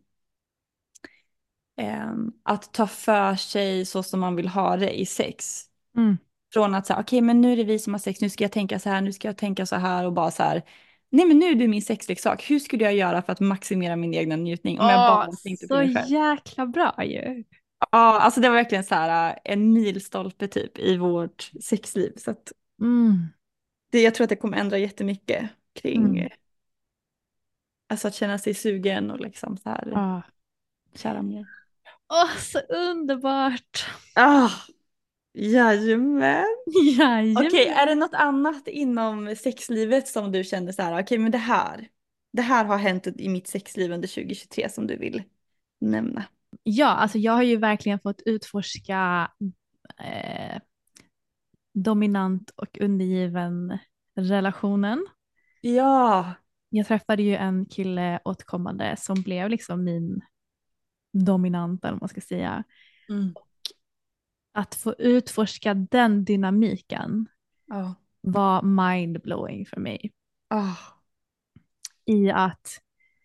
ehm, 1.77 2.33
att 2.43 2.72
ta 2.72 2.87
för 2.87 3.35
sig 3.35 3.87
så 3.87 4.03
som 4.03 4.20
man 4.20 4.37
vill 4.37 4.49
ha 4.49 4.77
det 4.77 5.01
i 5.01 5.07
sex. 5.07 5.64
Mm. 5.97 6.16
Från 6.53 6.74
att 6.74 6.87
säga, 6.87 7.01
okej 7.01 7.20
men 7.20 7.41
nu 7.41 7.53
är 7.53 7.57
det 7.57 7.64
vi 7.64 7.79
som 7.79 7.95
har 7.95 7.99
sex, 7.99 8.20
nu 8.20 8.31
ska 8.31 8.45
jag 8.45 8.53
tänka 8.53 8.79
så 8.79 8.89
här, 8.89 9.01
nu 9.01 9.12
ska 9.12 9.29
jag 9.29 9.37
tänka 9.37 9.66
så 9.66 9.77
här 9.77 10.07
och 10.07 10.12
bara 10.12 10.31
så 10.31 10.43
här, 10.43 10.62
nej 11.11 11.27
men 11.27 11.39
nu 11.39 11.47
är 11.47 11.55
du 11.55 11.68
min 11.68 11.83
sexleksak, 11.83 12.51
hur 12.51 12.59
skulle 12.59 12.85
jag 12.85 12.95
göra 12.95 13.22
för 13.22 13.33
att 13.33 13.41
maximera 13.41 13.97
min 13.97 14.14
egna 14.14 14.37
njutning 14.37 14.81
om 14.81 14.89
jag 14.89 15.11
bara 15.11 15.29
Åh, 15.29 15.35
tänkte 15.43 15.66
så 15.66 15.83
jäkla 15.83 16.66
bra 16.66 17.05
ju. 17.05 17.45
Ja, 17.93 18.20
alltså 18.20 18.41
det 18.41 18.49
var 18.49 18.57
verkligen 18.57 18.85
så 18.85 18.95
här 18.95 19.31
äh, 19.31 19.53
en 19.53 19.72
milstolpe 19.72 20.49
typ 20.49 20.79
i 20.79 20.97
vårt 20.97 21.51
sexliv. 21.61 22.12
Så 22.16 22.31
att 22.31 22.53
Mm. 22.81 23.29
Det, 23.97 24.03
jag 24.03 24.14
tror 24.14 24.24
att 24.24 24.28
det 24.30 24.36
kommer 24.36 24.57
ändra 24.59 24.78
jättemycket 24.78 25.51
kring 25.72 26.05
Mm. 26.05 26.16
eh, 26.16 26.30
alltså 27.88 28.09
att 28.09 28.14
känna 28.14 28.38
sig 28.38 28.55
sugen 28.55 29.11
och 29.11 29.20
liksom 29.20 29.57
så 29.57 29.68
här 29.70 29.92
Ah. 29.97 30.22
kära 30.94 31.22
mer. 31.22 31.47
Åh, 32.09 32.36
så 32.38 32.59
underbart. 32.59 33.86
Ah, 34.14 34.51
jajamän. 35.34 36.44
Jajamän. 36.99 37.47
Okej, 37.47 37.66
är 37.68 37.86
det 37.86 37.94
något 37.94 38.14
annat 38.14 38.68
inom 38.68 39.36
sexlivet 39.36 40.09
som 40.09 40.32
du 40.32 40.44
kände 40.44 40.72
så 40.72 40.82
här, 40.82 41.03
okej 41.03 41.18
men 41.18 41.30
det 41.32 41.38
här, 41.38 41.88
det 42.32 42.42
här 42.42 42.64
har 42.64 42.76
hänt 42.78 43.07
i 43.07 43.28
mitt 43.28 43.47
sexliv 43.49 43.92
under 43.92 44.09
2023 44.09 44.68
som 44.68 44.86
du 44.86 44.97
vill 44.97 45.22
nämna? 45.80 46.24
Ja, 46.62 46.86
alltså 46.88 47.18
jag 47.18 47.32
har 47.32 47.42
ju 47.42 47.57
verkligen 47.57 48.01
fått 48.01 48.22
utforska 48.26 49.30
eh, 49.99 50.61
dominant 51.85 52.51
och 52.57 52.79
undergiven 52.81 53.79
relationen. 54.14 55.07
Ja. 55.61 56.33
Jag 56.68 56.87
träffade 56.87 57.22
ju 57.22 57.37
en 57.37 57.66
kille 57.66 58.20
återkommande 58.24 58.95
som 58.99 59.22
blev 59.22 59.51
liksom 59.51 59.85
min 59.85 60.20
dominant 61.12 61.85
eller 61.85 61.93
vad 61.93 62.03
man 62.03 62.09
ska 62.09 62.20
säga. 62.20 62.64
Mm. 63.09 63.35
Att 64.53 64.74
få 64.74 64.95
utforska 64.99 65.74
den 65.74 66.24
dynamiken 66.24 67.27
Ja. 67.66 67.95
var 68.20 68.62
mindblowing 68.62 69.66
för 69.66 69.81
mig. 69.81 70.12
Ah. 70.49 70.77
I 72.05 72.31
att 72.31 72.81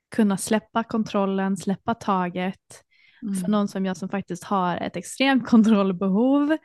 kunna 0.10 0.38
släppa 0.38 0.84
kontrollen, 0.84 1.58
släppa 1.58 1.96
taget. 1.96 2.84
Mm. 3.22 3.36
För 3.36 3.48
någon 3.48 3.68
som 3.68 3.86
jag 3.86 3.98
som 3.98 4.10
faktiskt 4.10 4.44
har 4.44 4.78
ett 4.78 4.96
extremt 4.96 5.46
kontrollbehov. 5.48 6.58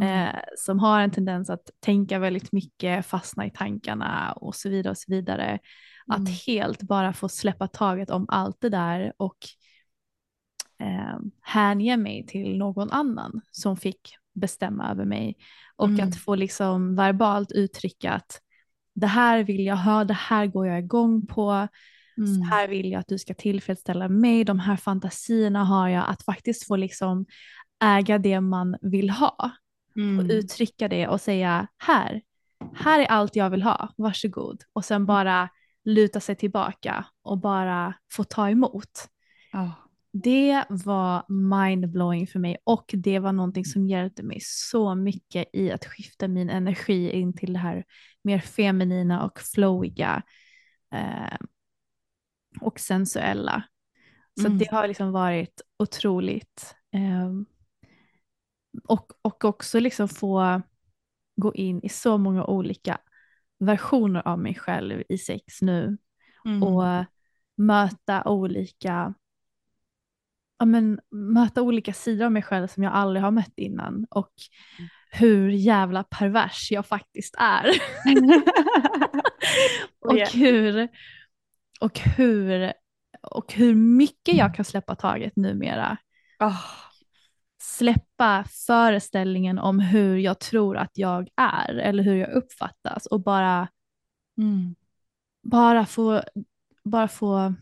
Mm. 0.00 0.08
Eh, 0.28 0.34
som 0.56 0.78
har 0.78 1.00
en 1.00 1.10
tendens 1.10 1.50
att 1.50 1.70
tänka 1.80 2.18
väldigt 2.18 2.52
mycket, 2.52 3.06
fastna 3.06 3.46
i 3.46 3.50
tankarna 3.50 4.32
och 4.32 4.54
så 4.54 4.68
vidare 4.68 4.90
och 4.90 4.98
så 4.98 5.12
vidare. 5.12 5.58
Att 6.06 6.18
Mm. 6.18 6.32
helt 6.46 6.82
bara 6.82 7.12
få 7.12 7.28
släppa 7.28 7.68
taget 7.68 8.10
om 8.10 8.26
allt 8.28 8.56
det 8.60 8.68
där 8.68 9.12
och 9.16 9.36
eh, 10.80 11.18
hänge 11.42 11.96
mig 11.96 12.26
till 12.26 12.58
någon 12.58 12.90
annan 12.90 13.40
som 13.50 13.76
fick 13.76 14.14
bestämma 14.34 14.90
över 14.90 15.04
mig. 15.04 15.36
Och 15.76 15.88
Mm. 15.88 16.08
att 16.08 16.16
få 16.16 16.34
liksom 16.34 16.96
verbalt 16.96 17.52
uttrycka 17.52 18.12
att 18.12 18.40
det 18.94 19.06
här 19.06 19.44
vill 19.44 19.64
jag 19.66 19.76
ha, 19.76 20.04
det 20.04 20.14
här 20.14 20.46
går 20.46 20.66
jag 20.66 20.78
igång 20.78 21.26
på, 21.26 21.68
Mm. 22.18 22.34
så 22.34 22.42
här 22.44 22.68
vill 22.68 22.90
jag 22.90 23.00
att 23.00 23.08
du 23.08 23.18
ska 23.18 23.34
tillfredsställa 23.34 24.08
mig, 24.08 24.44
de 24.44 24.58
här 24.58 24.76
fantasierna 24.76 25.64
har 25.64 25.88
jag, 25.88 26.04
att 26.08 26.22
faktiskt 26.22 26.66
få 26.66 26.76
liksom 26.76 27.26
äga 27.84 28.18
det 28.18 28.40
man 28.40 28.76
vill 28.80 29.10
ha 29.10 29.50
och 29.96 30.02
Mm. 30.24 30.30
uttrycka 30.30 30.88
det 30.88 31.08
och 31.08 31.20
säga 31.20 31.66
här, 31.78 32.22
här 32.74 33.00
är 33.00 33.06
allt 33.06 33.36
jag 33.36 33.50
vill 33.50 33.62
ha, 33.62 33.88
varsågod. 33.96 34.62
Och 34.72 34.84
sen 34.84 35.06
bara 35.06 35.48
luta 35.84 36.20
sig 36.20 36.36
tillbaka 36.36 37.06
och 37.22 37.38
bara 37.38 37.94
få 38.12 38.24
ta 38.24 38.50
emot. 38.50 39.08
Ah. 39.52 39.68
Det 40.12 40.64
var 40.68 41.24
mindblowing 41.32 42.26
för 42.26 42.38
mig 42.38 42.56
och 42.64 42.90
det 42.92 43.18
var 43.18 43.32
någonting 43.32 43.64
som 43.64 43.86
hjälpte 43.86 44.22
mig 44.22 44.38
så 44.42 44.94
mycket 44.94 45.46
i 45.52 45.72
att 45.72 45.84
skifta 45.84 46.28
min 46.28 46.50
energi 46.50 47.10
in 47.10 47.32
till 47.36 47.52
det 47.52 47.58
här 47.58 47.84
mer 48.22 48.38
feminina 48.38 49.24
och 49.24 49.40
flowiga 49.40 50.22
eh, 50.94 51.36
och 52.60 52.80
sensuella. 52.80 53.62
Så 54.40 54.46
Mm. 54.46 54.58
det 54.58 54.70
har 54.70 54.88
liksom 54.88 55.12
varit 55.12 55.60
otroligt. 55.78 56.74
Eh, 56.94 57.30
och, 58.84 59.12
och 59.22 59.44
också 59.44 59.80
liksom 59.80 60.08
få 60.08 60.62
gå 61.36 61.54
in 61.54 61.80
i 61.82 61.88
så 61.88 62.18
många 62.18 62.44
olika 62.44 62.98
versioner 63.58 64.28
av 64.28 64.38
mig 64.38 64.54
själv 64.54 65.02
i 65.08 65.18
sex 65.18 65.62
nu 65.62 65.96
Mm. 66.46 66.62
och 66.62 67.04
möta 67.56 68.28
olika 68.28 69.14
ja, 70.58 70.66
men, 70.66 71.00
möta 71.10 71.62
olika 71.62 71.92
sidor 71.92 72.26
av 72.26 72.32
mig 72.32 72.42
själv 72.42 72.66
som 72.66 72.82
jag 72.82 72.92
aldrig 72.92 73.22
har 73.22 73.30
mött 73.30 73.52
innan 73.56 74.06
och 74.10 74.32
hur 75.10 75.48
jävla 75.50 76.02
pervers 76.02 76.70
jag 76.70 76.86
faktiskt 76.86 77.34
är. 77.38 77.66
och, 80.00 80.18
hur, 80.34 80.88
och, 81.80 81.98
hur, 81.98 82.72
och 83.22 83.52
hur 83.52 83.74
mycket 83.74 84.34
jag 84.34 84.54
kan 84.54 84.64
släppa 84.64 84.94
taget 84.94 85.36
numera. 85.36 85.96
Ah. 86.38 86.85
Släppa 87.66 88.44
föreställningen 88.66 89.58
om 89.58 89.78
hur 89.80 90.16
jag 90.16 90.40
tror 90.40 90.76
att 90.76 90.98
jag 90.98 91.28
är 91.36 91.74
eller 91.74 92.02
hur 92.02 92.14
jag 92.14 92.32
uppfattas 92.32 93.06
och 93.06 93.20
bara, 93.22 93.68
Mm. 94.38 94.74
bara, 95.42 95.86
få, 95.86 96.22
bara 96.84 97.08
få 97.08 97.54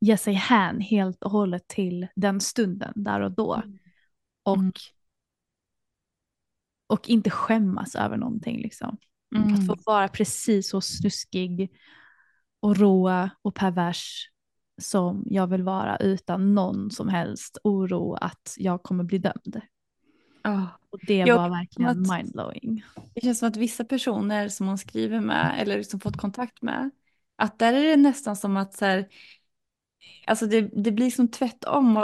ge 0.00 0.16
sig 0.16 0.34
hän 0.34 0.80
helt 0.80 1.24
och 1.24 1.30
hållet 1.30 1.68
till 1.68 2.06
den 2.16 2.40
stunden 2.40 2.92
där 2.96 3.20
och 3.20 3.32
då. 3.32 3.62
Och, 4.42 4.56
Mm. 4.56 4.72
och 6.86 7.08
inte 7.08 7.30
skämmas 7.30 7.94
över 7.94 8.16
någonting. 8.16 8.62
Liksom. 8.62 8.96
Mm. 9.36 9.54
Att 9.54 9.66
få 9.66 9.76
vara 9.86 10.08
precis 10.08 10.68
så 10.70 10.80
snuskig 10.80 11.70
och 12.60 12.76
rå 12.76 13.28
och 13.42 13.54
pervers 13.54 14.30
som 14.80 15.24
jag 15.26 15.46
vill 15.46 15.62
vara 15.62 15.96
utan 15.96 16.54
någon 16.54 16.90
som 16.90 17.08
helst 17.08 17.58
oro 17.64 18.14
att 18.14 18.54
jag 18.58 18.82
kommer 18.82 19.04
bli 19.04 19.18
dömd. 19.18 19.60
Ah. 20.42 20.62
Och 20.90 20.98
det 21.06 21.16
Jag 21.16 21.36
var 21.36 21.48
verkligen 21.48 21.90
att- 21.90 22.18
mindblowing. 22.18 22.84
Det 23.14 23.20
känns 23.20 23.38
som 23.38 23.48
att 23.48 23.56
vissa 23.56 23.84
personer 23.84 24.48
som 24.48 24.66
hon 24.66 24.78
skriver 24.78 25.20
med 25.20 25.56
eller 25.60 25.82
som 25.82 26.00
fått 26.00 26.16
kontakt 26.16 26.62
med, 26.62 26.90
att 27.36 27.58
där 27.58 27.72
är 27.72 27.82
det 27.84 27.96
nästan 27.96 28.36
som 28.36 28.56
att 28.56 28.74
så 28.74 28.84
här, 28.84 29.08
alltså 30.26 30.46
det, 30.46 30.60
det 30.60 30.92
blir 30.92 31.10
som 31.10 31.28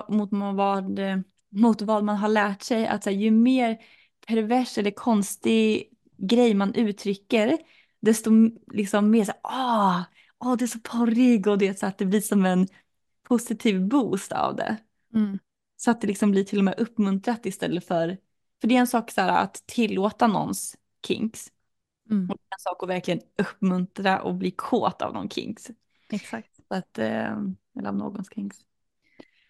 mot 0.08 0.30
vad, 0.32 0.32
mot 0.32 0.56
vad, 0.56 1.00
mot 1.50 1.82
vad 1.82 2.04
man 2.04 2.16
har 2.16 2.28
lärt 2.28 2.62
sig. 2.62 2.86
Att 2.86 3.04
så 3.04 3.10
här, 3.10 3.16
ju 3.16 3.30
mer 3.30 3.78
pervers 4.26 4.78
eller 4.78 4.90
konstig 4.90 5.88
grej 6.18 6.54
man 6.54 6.74
uttrycker, 6.74 7.58
desto 8.00 8.30
liksom 8.72 9.10
mer 9.10 9.24
så 9.24 9.32
här, 9.32 9.40
ah, 9.42 10.04
ah, 10.46 10.56
det 10.56 10.64
är 10.64 10.66
så 10.66 10.78
porrig 10.78 11.46
och 11.46 11.58
det 11.58 11.78
så 11.78 11.86
att 11.86 11.98
det 11.98 12.06
blir 12.06 12.20
som 12.20 12.46
en 12.46 12.68
positiv 13.22 13.88
boost 13.88 14.32
av 14.32 14.56
det. 14.56 14.76
Mm. 15.14 15.38
Så 15.76 15.90
att 15.90 16.00
det 16.00 16.06
liksom 16.06 16.30
blir 16.30 16.44
till 16.44 16.58
och 16.58 16.64
med 16.64 16.74
uppmuntrat 16.78 17.46
istället 17.46 17.86
för, 17.86 18.18
för 18.60 18.68
det 18.68 18.76
är 18.76 18.80
en 18.80 18.86
sak 18.86 19.10
så 19.10 19.20
här, 19.20 19.42
att 19.42 19.62
tillåta 19.66 20.26
någons 20.26 20.76
kinks. 21.06 21.52
Mm. 22.10 22.30
Och 22.30 22.36
det 22.36 22.42
är 22.50 22.54
en 22.54 22.72
sak 22.72 22.82
att 22.82 22.88
verkligen 22.88 23.20
uppmuntra 23.38 24.22
och 24.22 24.34
bli 24.34 24.50
kåt 24.50 25.02
av 25.02 25.14
någon 25.14 25.30
kinks. 25.30 25.70
Exakt. 26.12 26.56
Så 26.68 26.74
att, 26.74 26.98
eh, 26.98 27.36
eller 27.78 27.88
av 27.88 27.96
någons 27.96 28.28
kinks. 28.34 28.56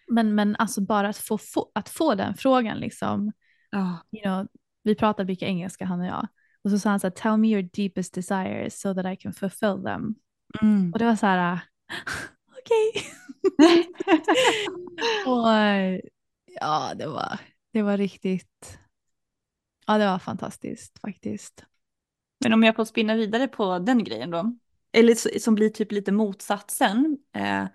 Men, 0.07 0.35
men 0.35 0.55
alltså 0.55 0.81
bara 0.81 1.09
att 1.09 1.17
få, 1.17 1.37
få, 1.37 1.71
att 1.75 1.89
få 1.89 2.15
den 2.15 2.33
frågan 2.33 2.77
liksom. 2.77 3.31
Ja. 3.69 3.97
You 4.11 4.23
know, 4.23 4.47
vi 4.83 4.95
pratar 4.95 5.25
mycket 5.25 5.47
engelska 5.47 5.85
han 5.85 5.99
och 5.99 6.05
jag. 6.05 6.27
Och 6.61 6.71
så 6.71 6.79
sa 6.79 6.89
han 6.89 6.99
så 6.99 7.07
här, 7.07 7.11
tell 7.11 7.37
me 7.37 7.47
your 7.47 7.69
deepest 7.73 8.13
desires 8.13 8.79
so 8.79 8.93
that 8.93 9.05
I 9.05 9.15
can 9.15 9.33
fulfill 9.33 9.83
them. 9.83 10.15
Mm. 10.61 10.93
Och 10.93 10.99
det 10.99 11.05
var 11.05 11.15
så 11.15 11.25
här, 11.25 11.59
okej. 12.59 13.05
och 15.25 15.47
ja, 16.61 16.93
det 16.95 17.07
var, 17.07 17.39
det 17.73 17.81
var 17.81 17.97
riktigt, 17.97 18.79
ja 19.87 19.97
det 19.97 20.05
var 20.05 20.19
fantastiskt 20.19 20.99
faktiskt. 20.99 21.65
Men 22.39 22.53
om 22.53 22.63
jag 22.63 22.75
får 22.75 22.85
spinna 22.85 23.15
vidare 23.15 23.47
på 23.47 23.79
den 23.79 24.03
grejen 24.03 24.31
då. 24.31 24.55
Eller 24.91 25.39
som 25.39 25.55
blir 25.55 25.69
typ 25.69 25.91
lite 25.91 26.11
motsatsen. 26.11 27.17
Eh, 27.35 27.65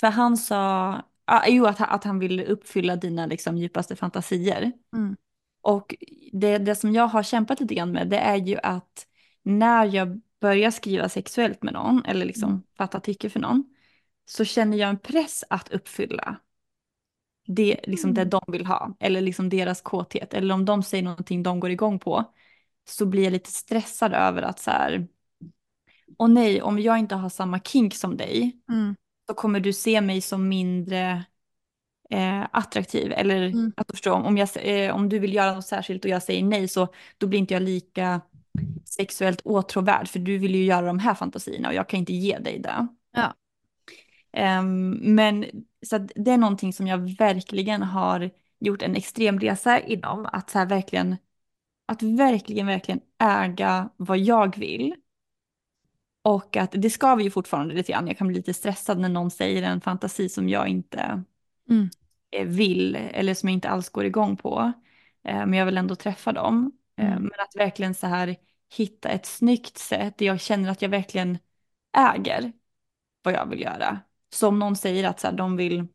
för 0.00 0.06
han 0.06 0.36
sa, 0.36 0.92
ah, 1.24 1.46
jo 1.48 1.66
att, 1.66 1.80
att 1.80 2.04
han 2.04 2.18
vill 2.18 2.40
uppfylla 2.40 2.96
dina 2.96 3.26
liksom, 3.26 3.58
djupaste 3.58 3.96
fantasier. 3.96 4.72
Mm. 4.96 5.16
Och 5.62 5.94
det, 6.32 6.58
det 6.58 6.74
som 6.74 6.92
jag 6.92 7.06
har 7.06 7.22
kämpat 7.22 7.60
lite 7.60 7.74
grann 7.74 7.92
med 7.92 8.08
det 8.08 8.18
är 8.18 8.36
ju 8.36 8.58
att 8.62 9.06
när 9.42 9.84
jag 9.84 10.20
börjar 10.40 10.70
skriva 10.70 11.08
sexuellt 11.08 11.62
med 11.62 11.72
någon 11.74 12.04
eller 12.04 12.26
liksom 12.26 12.48
Mm. 12.50 12.62
fatta 12.78 13.00
tycke 13.00 13.30
för 13.30 13.40
någon 13.40 13.64
så 14.24 14.44
känner 14.44 14.76
jag 14.78 14.90
en 14.90 14.98
press 14.98 15.44
att 15.50 15.68
uppfylla 15.72 16.36
det, 17.46 17.80
liksom 17.84 18.14
det 18.14 18.20
Mm. 18.20 18.30
de 18.30 18.40
vill 18.48 18.66
ha 18.66 18.96
eller 19.00 19.20
liksom 19.20 19.48
deras 19.48 19.80
kåthet 19.80 20.34
eller 20.34 20.54
om 20.54 20.64
de 20.64 20.82
säger 20.82 21.04
någonting 21.04 21.42
de 21.42 21.60
går 21.60 21.70
igång 21.70 21.98
på 21.98 22.34
så 22.88 23.06
blir 23.06 23.24
jag 23.24 23.32
lite 23.32 23.50
stressad 23.50 24.12
över 24.14 24.42
att 24.42 24.58
så 24.60 24.70
här 24.70 25.08
åh 26.18 26.28
nej, 26.28 26.62
om 26.62 26.78
jag 26.78 26.98
inte 26.98 27.14
har 27.14 27.28
samma 27.28 27.60
kink 27.60 27.94
som 27.94 28.16
dig 28.16 28.60
Mm. 28.70 28.94
så 29.28 29.34
kommer 29.34 29.60
du 29.60 29.72
se 29.72 30.00
mig 30.00 30.20
som 30.20 30.48
mindre 30.48 31.24
eh, 32.10 32.46
attraktiv. 32.52 33.12
Eller 33.12 33.42
Mm. 33.46 33.72
att 33.76 33.88
du 33.88 33.92
förstår, 33.92 34.12
om, 34.12 34.36
jag, 34.38 34.48
eh, 34.56 34.94
om 34.96 35.08
du 35.08 35.18
vill 35.18 35.34
göra 35.34 35.54
något 35.54 35.66
särskilt 35.66 36.04
och 36.04 36.10
jag 36.10 36.22
säger 36.22 36.42
nej 36.44 36.68
så 36.68 36.88
då 37.18 37.26
blir 37.26 37.38
inte 37.38 37.54
jag 37.54 37.62
lika 37.62 38.20
sexuellt 38.84 39.40
åtråvärd 39.44 40.08
för 40.08 40.18
du 40.18 40.38
vill 40.38 40.54
ju 40.54 40.64
göra 40.64 40.86
de 40.86 40.98
här 40.98 41.14
fantasierna 41.14 41.68
och 41.68 41.74
jag 41.74 41.88
kan 41.88 42.00
inte 42.00 42.12
ge 42.12 42.38
dig 42.38 42.58
det. 42.58 42.86
Ja. 43.12 43.34
Ehm, 44.32 44.90
men 44.90 45.44
så 45.86 45.98
det 45.98 46.30
är 46.30 46.38
någonting 46.38 46.72
som 46.72 46.86
jag 46.86 47.16
verkligen 47.18 47.82
har 47.82 48.30
gjort 48.60 48.82
en 48.82 48.96
extrem 48.96 49.40
resa 49.40 49.80
inom. 49.80 50.26
Att 50.32 50.50
så 50.50 50.58
här 50.58 50.66
verkligen, 50.66 51.16
att 51.86 52.02
verkligen, 52.02 52.66
verkligen 52.66 53.00
äga 53.18 53.90
vad 53.96 54.18
jag 54.18 54.56
vill. 54.58 54.94
Och 56.22 56.56
att 56.56 56.70
det 56.72 56.90
ska 56.90 57.14
vi 57.14 57.24
ju 57.24 57.30
fortfarande 57.30 57.74
lite 57.74 57.92
grann. 57.92 58.06
Jag 58.06 58.18
kan 58.18 58.26
bli 58.28 58.36
lite 58.36 58.54
stressad 58.54 58.98
när 58.98 59.08
någon 59.08 59.30
säger 59.30 59.62
en 59.62 59.80
fantasi 59.80 60.28
som 60.28 60.48
jag 60.48 60.68
inte 60.68 61.22
Mm. 61.70 61.88
eh, 62.30 62.46
vill 62.46 62.96
eller 62.96 63.34
som 63.34 63.48
jag 63.48 63.54
inte 63.54 63.68
alls 63.68 63.88
går 63.88 64.04
igång 64.04 64.36
på. 64.36 64.72
Eh, 65.24 65.46
Men 65.46 65.52
jag 65.52 65.66
vill 65.66 65.78
ändå 65.78 65.94
träffa 65.94 66.32
dem. 66.32 66.72
Eh, 66.96 67.06
Mm. 67.06 67.22
Men 67.22 67.32
att 67.40 67.56
verkligen 67.56 67.94
så 67.94 68.06
här 68.06 68.36
hitta 68.72 69.08
ett 69.08 69.26
snyggt 69.26 69.78
sätt 69.78 70.18
där 70.18 70.26
jag 70.26 70.40
känner 70.40 70.70
att 70.70 70.82
jag 70.82 70.88
verkligen 70.88 71.38
äger 71.96 72.52
vad 73.22 73.34
jag 73.34 73.46
vill 73.50 73.60
göra. 73.60 74.00
Så 74.32 74.48
om 74.48 74.58
någon 74.58 74.76
säger 74.76 75.08
att 75.08 75.20
så 75.20 75.26
här, 75.26 75.34
de 75.34 75.56
vill, 75.56 75.86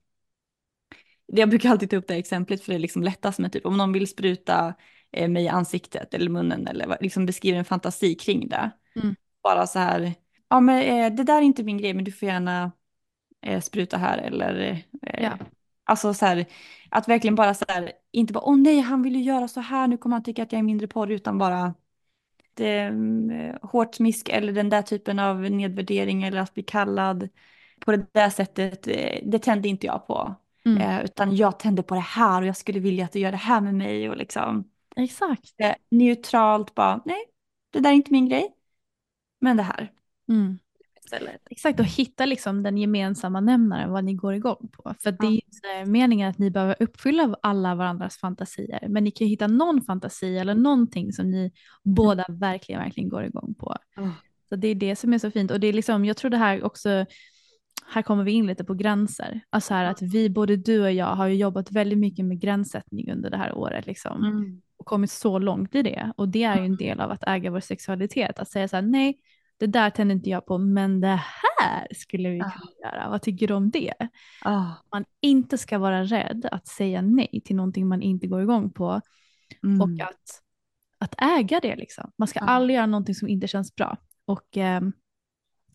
jag 1.26 1.50
brukar 1.50 1.70
alltid 1.70 1.90
ta 1.90 1.96
upp 1.96 2.08
det 2.08 2.14
här 2.14 2.20
exemplet 2.20 2.64
för 2.64 2.72
det 2.72 2.78
är 2.78 2.80
liksom 2.80 3.04
lättast 3.04 3.40
med 3.40 3.52
typ 3.52 3.66
om 3.66 3.78
någon 3.78 3.94
vill 3.94 4.08
spruta 4.08 4.74
eh, 5.12 5.30
mig 5.30 5.44
i 5.44 5.48
ansiktet 5.48 6.14
eller 6.14 6.30
munnen 6.30 6.68
eller 6.68 6.98
liksom 7.02 7.26
beskriver 7.26 7.60
en 7.60 7.66
fantasi 7.66 8.16
kring 8.16 8.50
det. 8.50 8.72
Mm. 8.96 9.16
Bara 9.44 9.68
så 9.68 9.80
här, 9.80 10.14
ja 10.50 10.60
men 10.60 10.84
eh, 10.84 11.16
det 11.16 11.24
där 11.24 11.38
är 11.38 11.42
inte 11.42 11.64
min 11.64 11.78
grej 11.78 11.94
men 11.94 12.04
du 12.04 12.12
får 12.12 12.28
gärna 12.28 12.72
eh, 13.42 13.62
spruta 13.62 13.98
här 13.98 14.18
eller 14.18 14.84
Ja. 15.02 15.38
Alltså 15.84 16.14
så 16.14 16.26
här, 16.26 16.46
att 16.90 17.08
verkligen 17.08 17.36
bara 17.36 17.54
så 17.54 17.66
här, 17.68 17.92
inte 18.12 18.34
bara 18.34 18.44
åh 18.44 18.58
nej 18.58 18.80
han 18.80 19.04
vill 19.04 19.16
ju 19.16 19.22
göra 19.22 19.48
så 19.48 19.60
här, 19.60 19.88
nu 19.88 19.98
kommer 19.98 20.16
han 20.16 20.24
tycka 20.24 20.44
att 20.44 20.52
jag 20.52 20.60
är 20.60 20.64
mindre 20.64 20.88
porr, 20.88 21.12
utan 21.12 21.38
bara 21.38 21.74
mm, 22.60 23.58
hårt 23.62 23.96
smisk 23.96 24.30
eller 24.30 24.54
den 24.54 24.70
där 24.70 24.82
typen 24.82 25.20
av 25.20 25.42
nedvärdering 25.42 26.24
eller 26.24 26.42
att 26.42 26.54
bli 26.54 26.64
kallad 26.64 27.30
på 27.80 27.92
det 27.92 28.14
där 28.14 28.30
sättet, 28.30 28.88
eh, 28.88 29.20
det 29.24 29.40
tände 29.40 29.68
inte 29.68 29.86
jag 29.86 30.08
på. 30.08 30.36
Mm. 30.66 30.82
Eh, 30.82 31.04
utan 31.04 31.36
jag 31.36 31.60
tände 31.60 31.84
på 31.84 31.96
det 31.96 32.02
här 32.02 32.42
och 32.42 32.48
jag 32.48 32.58
skulle 32.58 32.80
vilja 32.80 33.06
att 33.06 33.12
du 33.12 33.20
gör 33.20 33.32
det 33.32 33.38
här 33.38 33.62
med 33.62 33.76
mig 33.76 34.10
och 34.10 34.18
liksom 34.18 34.70
Exakt. 34.96 35.54
eh, 35.58 35.74
neutralt 35.92 36.76
bara, 36.76 37.02
nej, 37.06 37.26
det 37.70 37.80
där 37.80 37.90
är 37.90 37.94
inte 37.94 38.12
min 38.12 38.30
grej, 38.30 38.56
men 39.40 39.58
det 39.58 39.64
här 39.64 39.92
Mm. 40.30 40.60
Istället. 41.14 41.42
Exakt, 41.50 41.80
och 41.80 41.86
hitta 41.86 42.26
liksom 42.26 42.64
den 42.64 42.78
gemensamma 42.78 43.40
nämnaren, 43.40 43.92
vad 43.92 44.04
ni 44.04 44.14
går 44.14 44.34
igång 44.34 44.70
på. 44.72 44.94
För 45.04 45.12
det 45.12 45.28
är 45.28 45.32
inte 45.32 45.92
meningen 45.92 46.30
att 46.30 46.38
ni 46.38 46.52
behöver 46.52 46.76
uppfylla 46.80 47.36
alla 47.42 47.76
varandras 47.76 48.18
fantasier, 48.18 48.88
men 48.90 49.04
ni 49.04 49.12
kan 49.12 49.28
hitta 49.28 49.48
någon 49.48 49.82
fantasi 49.82 50.38
eller 50.38 50.56
någonting 50.56 51.12
som 51.14 51.32
ni 51.32 51.52
båda 51.84 52.26
verkligen, 52.30 52.82
verkligen 52.82 53.10
går 53.10 53.24
igång 53.24 53.54
på. 53.60 53.76
Så 54.50 54.56
det 54.56 54.68
är 54.68 54.76
det 54.76 54.96
som 54.96 55.14
är 55.14 55.18
så 55.18 55.32
fint. 55.32 55.52
Och 55.52 55.60
det 55.60 55.68
är 55.68 55.74
liksom, 55.74 56.06
jag 56.06 56.18
tror 56.18 56.32
det 56.32 56.38
här 56.38 56.64
också, 56.64 57.06
här 57.88 58.02
kommer 58.02 58.24
vi 58.24 58.32
in 58.32 58.48
lite 58.48 58.64
på 58.64 58.74
gränser. 58.74 59.42
Alltså 59.50 59.74
här 59.74 59.86
att 59.86 60.02
vi, 60.02 60.30
både 60.30 60.58
du 60.58 60.82
och 60.84 60.92
jag, 60.92 61.16
har 61.16 61.28
ju 61.28 61.36
jobbat 61.36 61.72
väldigt 61.72 62.00
mycket 62.00 62.26
med 62.26 62.40
gränssättning 62.40 63.12
under 63.12 63.30
det 63.30 63.38
här 63.38 63.54
året. 63.58 63.86
Liksom 63.86 64.26
Mm. 64.26 64.62
och 64.78 64.86
kommit 64.86 65.12
så 65.12 65.40
långt 65.40 65.76
i 65.76 65.82
det. 65.82 66.14
Och 66.18 66.30
det 66.30 66.44
är 66.44 66.60
ju 66.60 66.66
en 66.66 66.76
del 66.76 67.00
av 67.00 67.12
att 67.12 67.24
äga 67.28 67.52
vår 67.52 67.60
sexualitet. 67.60 68.40
Att 68.40 68.50
säga 68.50 68.68
så 68.68 68.76
här, 68.76 68.84
nej, 68.84 69.18
det 69.62 69.68
där 69.68 69.90
tänder 69.90 70.16
inte 70.16 70.30
jag 70.30 70.46
på, 70.46 70.58
men 70.58 71.02
det 71.02 71.08
här 71.62 71.88
skulle 71.96 72.30
vi 72.30 72.42
Ah. 72.42 72.50
kunna 72.52 72.72
göra. 72.92 73.10
Vad 73.10 73.22
tycker 73.22 73.48
du 73.48 73.54
om 73.54 73.70
det? 73.72 73.94
Ah. 74.42 74.66
Man 74.92 75.06
inte 75.22 75.58
ska 75.58 75.78
vara 75.80 76.04
rädd 76.04 76.46
att 76.52 76.68
säga 76.68 77.02
nej 77.02 77.42
till 77.46 77.56
någonting 77.56 77.88
man 77.88 78.02
inte 78.02 78.28
går 78.28 78.42
igång 78.42 78.70
på. 78.72 79.02
Mm. 79.64 79.82
Och 79.82 80.08
att, 80.10 80.42
att 80.98 81.16
äga 81.22 81.60
det 81.60 81.76
liksom. 81.76 82.12
Man 82.18 82.28
ska 82.28 82.40
Ah. 82.40 82.44
aldrig 82.46 82.76
göra 82.76 82.86
någonting 82.86 83.16
som 83.16 83.28
inte 83.28 83.48
känns 83.48 83.76
bra. 83.76 83.98
Och 84.26 84.58
ehm, 84.58 84.94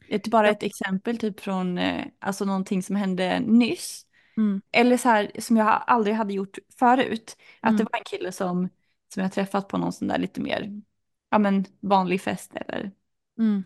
Ett, 0.09 0.29
bara 0.29 0.49
ett 0.51 0.63
exempel 0.63 1.19
typ 1.19 1.41
från 1.41 1.79
eh, 1.79 2.07
alltså 2.19 2.45
någonting 2.45 2.83
som 2.83 2.97
hände 2.97 3.41
nyss. 3.41 4.07
mm, 4.37 4.63
Eller 4.73 4.97
så 4.97 5.09
här 5.09 5.31
som 5.39 5.57
jag 5.57 5.83
aldrig 5.87 6.15
hade 6.17 6.33
gjort 6.35 6.59
förut. 6.79 7.37
Att 7.61 7.69
Mm. 7.71 7.77
det 7.77 7.85
var 7.93 7.99
en 7.99 8.05
kille 8.05 8.33
som, 8.33 8.69
som 9.15 9.23
jag 9.23 9.33
träffat 9.33 9.69
på 9.69 9.79
någon 9.79 9.93
sån 9.93 10.09
där 10.09 10.19
lite 10.19 10.41
mer 10.41 10.83
ja, 11.31 11.39
men 11.39 11.65
vanlig 11.81 12.21
fest 12.21 12.53
eller, 12.55 12.91
mm, 13.39 13.65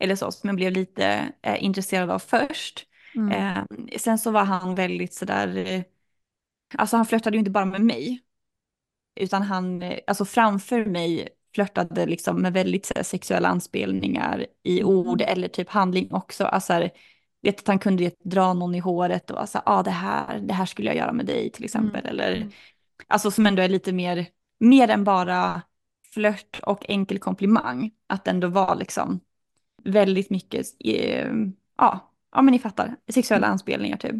eller 0.00 0.16
så 0.16 0.32
som 0.32 0.48
jag 0.48 0.56
blev 0.56 0.72
lite 0.72 1.32
eh, 1.42 1.64
intresserad 1.64 2.10
av 2.10 2.18
först. 2.18 2.86
mm, 3.16 3.32
Eh, 3.32 3.64
sen 3.98 4.18
så 4.18 4.30
var 4.30 4.44
han 4.44 4.74
väldigt 4.74 5.14
sådär, 5.14 5.56
eh, 5.56 5.82
alltså 6.74 6.96
han 6.96 7.06
flörtade 7.06 7.36
ju 7.36 7.38
inte 7.38 7.50
bara 7.50 7.64
med 7.64 7.80
mig. 7.80 8.20
Utan 9.20 9.42
han, 9.42 9.82
eh, 9.82 9.98
alltså 10.06 10.24
framför 10.24 10.84
mig 10.84 11.28
flörtade 11.54 12.06
liksom 12.06 12.42
med 12.42 12.52
väldigt 12.52 12.86
så 12.86 12.94
här, 12.96 13.02
sexuella 13.02 13.48
anspelningar 13.48 14.46
i 14.62 14.80
Mm. 14.80 14.90
ord 14.92 15.22
eller 15.22 15.48
typ 15.48 15.68
handling 15.68 16.12
också. 16.14 16.44
Alltså, 16.44 16.72
här, 16.72 16.90
vet 17.42 17.58
att 17.60 17.68
han 17.68 17.78
kunde 17.78 18.10
dra 18.24 18.54
någon 18.54 18.74
i 18.74 18.78
håret 18.78 19.30
och 19.30 19.36
vara 19.36 19.46
så 19.46 19.58
här, 19.58 19.64
ah, 19.78 19.82
det 19.82 19.90
här, 19.90 20.38
det 20.38 20.54
här 20.54 20.66
skulle 20.66 20.88
jag 20.88 20.96
göra 20.96 21.12
med 21.12 21.26
dig 21.26 21.50
till 21.52 21.64
exempel. 21.64 22.06
Eller, 22.06 22.36
Mm. 22.36 22.50
alltså 23.08 23.30
som 23.30 23.46
ändå 23.46 23.62
är 23.62 23.68
lite 23.68 23.92
mer, 23.92 24.26
mer 24.60 24.88
än 24.90 25.04
bara 25.04 25.62
flört 26.14 26.60
och 26.62 26.90
enkel 26.90 27.18
komplimang. 27.18 27.90
Att 28.06 28.24
det 28.24 28.30
ändå 28.30 28.48
var 28.48 28.76
liksom 28.76 29.20
väldigt 29.84 30.30
mycket, 30.30 30.66
eh, 30.84 31.32
ja, 31.78 32.12
ja 32.32 32.42
men 32.42 32.52
ni 32.52 32.58
fattar, 32.58 32.96
sexuella 33.08 33.46
Mm. 33.46 33.52
anspelningar 33.52 33.96
typ. 33.96 34.14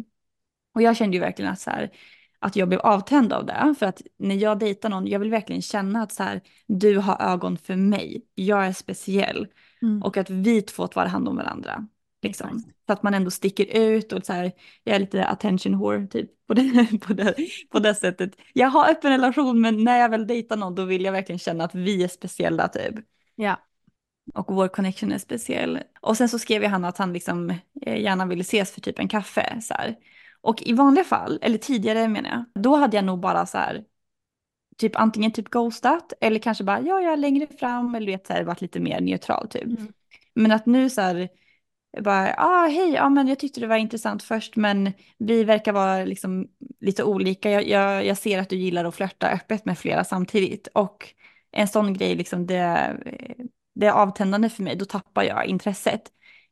Och 0.75 0.81
jag 0.81 0.97
kände 0.97 1.17
ju 1.17 1.21
verkligen 1.21 1.51
att 1.51 1.59
så 1.59 1.69
här, 1.69 1.91
att 2.39 2.55
jag 2.55 2.67
blev 2.67 2.79
avtänd 2.79 3.33
av 3.33 3.45
det. 3.45 3.75
För 3.79 3.85
att 3.85 4.01
när 4.17 4.35
jag 4.35 4.59
dejtar 4.59 4.89
någon, 4.89 5.07
jag 5.07 5.19
vill 5.19 5.29
verkligen 5.31 5.61
känna 5.61 6.03
att 6.03 6.11
så 6.11 6.23
här, 6.23 6.41
du 6.67 6.97
har 6.97 7.21
ögon 7.21 7.57
för 7.57 7.75
mig, 7.75 8.25
jag 8.35 8.65
är 8.65 8.73
speciell. 8.73 9.47
mm. 9.81 10.03
Och 10.03 10.17
att 10.17 10.29
vi 10.29 10.61
två 10.61 10.87
tar 10.87 11.05
hand 11.05 11.27
om 11.27 11.35
varandra. 11.35 11.87
Liksom. 12.21 12.47
Exakt. 12.47 12.75
Så 12.87 12.93
att 12.93 13.03
man 13.03 13.13
ändå 13.13 13.31
sticker 13.31 13.65
ut 13.77 14.13
och 14.13 14.25
så 14.25 14.33
här, 14.33 14.51
jag 14.83 14.95
är 14.95 14.99
lite 14.99 15.25
attention 15.25 15.77
whore 15.79 16.07
typ 16.07 16.47
på 16.47 16.53
det, 16.53 16.99
på, 17.01 17.13
det, 17.13 17.35
på 17.71 17.79
det 17.79 17.95
sättet. 17.95 18.31
Jag 18.53 18.67
har 18.67 18.89
öppen 18.91 19.11
relation 19.11 19.61
men 19.61 19.83
när 19.83 19.99
jag 19.99 20.09
väl 20.09 20.27
dejtar 20.27 20.57
någon 20.57 20.75
då 20.75 20.85
vill 20.85 21.03
jag 21.03 21.11
verkligen 21.11 21.39
känna 21.39 21.63
att 21.63 21.75
vi 21.75 22.03
är 22.03 22.07
speciella 22.07 22.67
typ. 22.67 22.95
Ja. 23.35 23.59
Och 24.33 24.55
vår 24.55 24.67
connection 24.67 25.11
är 25.11 25.17
speciell. 25.17 25.79
Och 26.01 26.17
sen 26.17 26.29
så 26.29 26.39
skrev 26.39 26.63
jag 26.63 26.69
han 26.69 26.85
att 26.85 26.97
han 26.97 27.13
liksom 27.13 27.49
eh, 27.81 28.01
gärna 28.01 28.25
ville 28.25 28.41
ses 28.41 28.71
för 28.71 28.81
typ 28.81 28.99
en 28.99 29.07
kaffe. 29.07 29.57
Så 29.61 29.73
här. 29.73 29.95
Och 30.41 30.61
i 30.61 30.73
vanliga 30.73 31.03
fall, 31.03 31.39
eller 31.41 31.57
tidigare 31.57 32.07
menar 32.07 32.29
jag, 32.29 32.63
då 32.63 32.75
hade 32.75 32.97
jag 32.97 33.05
nog 33.05 33.19
bara 33.19 33.45
så 33.45 33.57
här 33.57 33.83
typ 34.77 34.95
antingen 34.95 35.31
typ 35.31 35.49
ghostat 35.49 36.13
eller 36.21 36.39
kanske 36.39 36.63
bara 36.63 36.81
ja, 36.81 37.01
jag 37.01 37.13
är 37.13 37.17
längre 37.17 37.47
fram 37.47 37.95
eller 37.95 38.07
vet 38.07 38.27
så 38.27 38.33
här, 38.33 38.43
varit 38.43 38.61
lite 38.61 38.79
mer 38.79 39.01
neutral 39.01 39.47
typ. 39.47 39.63
Mm. 39.63 39.93
Men 40.33 40.51
att 40.51 40.65
nu 40.65 40.89
så 40.89 41.01
här, 41.01 41.29
bara, 42.01 42.33
ah, 42.37 42.67
hej, 42.67 42.93
ja 42.93 43.09
men 43.09 43.27
jag 43.27 43.39
tyckte 43.39 43.59
det 43.59 43.67
var 43.67 43.77
intressant 43.77 44.23
först 44.23 44.55
men 44.55 44.93
vi 45.17 45.43
verkar 45.43 45.73
vara 45.73 46.05
liksom 46.05 46.47
lite 46.79 47.03
olika. 47.03 47.51
Jag, 47.51 47.67
jag, 47.67 48.05
jag 48.05 48.17
ser 48.17 48.39
att 48.39 48.49
du 48.49 48.55
gillar 48.55 48.85
att 48.85 48.95
flörta 48.95 49.29
öppet 49.29 49.65
med 49.65 49.77
flera 49.77 50.03
samtidigt 50.03 50.67
och 50.73 51.13
en 51.51 51.67
sån 51.67 51.93
grej 51.93 52.15
liksom 52.15 52.47
det, 52.47 52.97
det 53.73 53.85
är 53.85 53.91
avtändande 53.91 54.49
för 54.49 54.63
mig, 54.63 54.75
då 54.75 54.85
tappar 54.85 55.23
jag 55.23 55.45
intresset. 55.45 56.01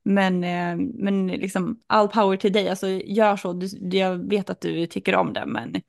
Men, 0.03 0.43
eh, 0.43 0.75
men 0.93 1.27
liksom 1.27 1.79
all 1.87 2.07
power 2.07 2.37
till 2.37 2.53
dig, 2.53 2.69
alltså 2.69 2.87
gör 2.87 3.35
så, 3.35 3.53
du, 3.53 3.97
jag 3.97 4.29
vet 4.29 4.49
att 4.49 4.61
du 4.61 4.85
tycker 4.87 5.15
om 5.15 5.33
det 5.33 5.45
men, 5.45 5.81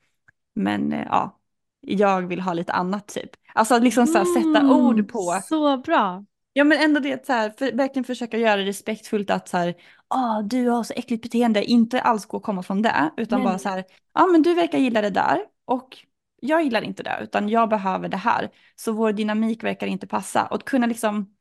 men 0.54 0.92
eh, 0.92 1.06
ja, 1.10 1.40
jag 1.80 2.22
vill 2.22 2.40
ha 2.40 2.52
lite 2.52 2.72
annat 2.72 3.08
typ. 3.08 3.30
Alltså 3.54 3.78
liksom 3.78 4.06
så 4.06 4.18
här, 4.18 4.24
sätta 4.24 4.58
Mm, 4.58 4.70
ord 4.70 5.08
på. 5.12 5.40
Så 5.48 5.76
bra. 5.78 6.24
Ja 6.52 6.64
men 6.64 6.78
ändå 6.82 7.00
det 7.00 7.26
så 7.26 7.32
här, 7.32 7.50
för, 7.58 7.72
verkligen 7.72 8.04
försöka 8.04 8.38
göra 8.38 8.56
det 8.56 8.64
respektfullt 8.64 9.30
att 9.30 9.48
så 9.48 9.56
här, 9.56 9.74
ah, 10.08 10.42
du 10.42 10.68
har 10.68 10.82
så 10.84 10.94
äckligt 10.96 11.22
beteende, 11.22 11.64
inte 11.64 12.00
alls 12.00 12.26
gå 12.26 12.36
och 12.36 12.42
komma 12.42 12.62
från 12.62 12.82
det, 12.82 13.10
utan 13.16 13.38
Nej, 13.38 13.44
bara 13.44 13.58
så 13.58 13.68
här, 13.68 13.84
ja 14.14 14.26
men 14.26 14.42
du 14.42 14.54
verkar 14.54 14.78
gilla 14.78 15.00
det 15.02 15.10
där 15.10 15.40
och 15.64 15.98
jag 16.40 16.62
gillar 16.62 16.82
inte 16.82 17.02
det, 17.02 17.18
utan 17.22 17.48
jag 17.48 17.68
behöver 17.68 18.08
det 18.08 18.16
här. 18.16 18.50
Så 18.76 18.92
vår 18.92 19.12
dynamik 19.12 19.64
verkar 19.64 19.86
inte 19.86 20.06
passa. 20.06 20.46
Och 20.46 20.56
att 20.56 20.64
kunna 20.64 20.86
liksom 20.86 21.34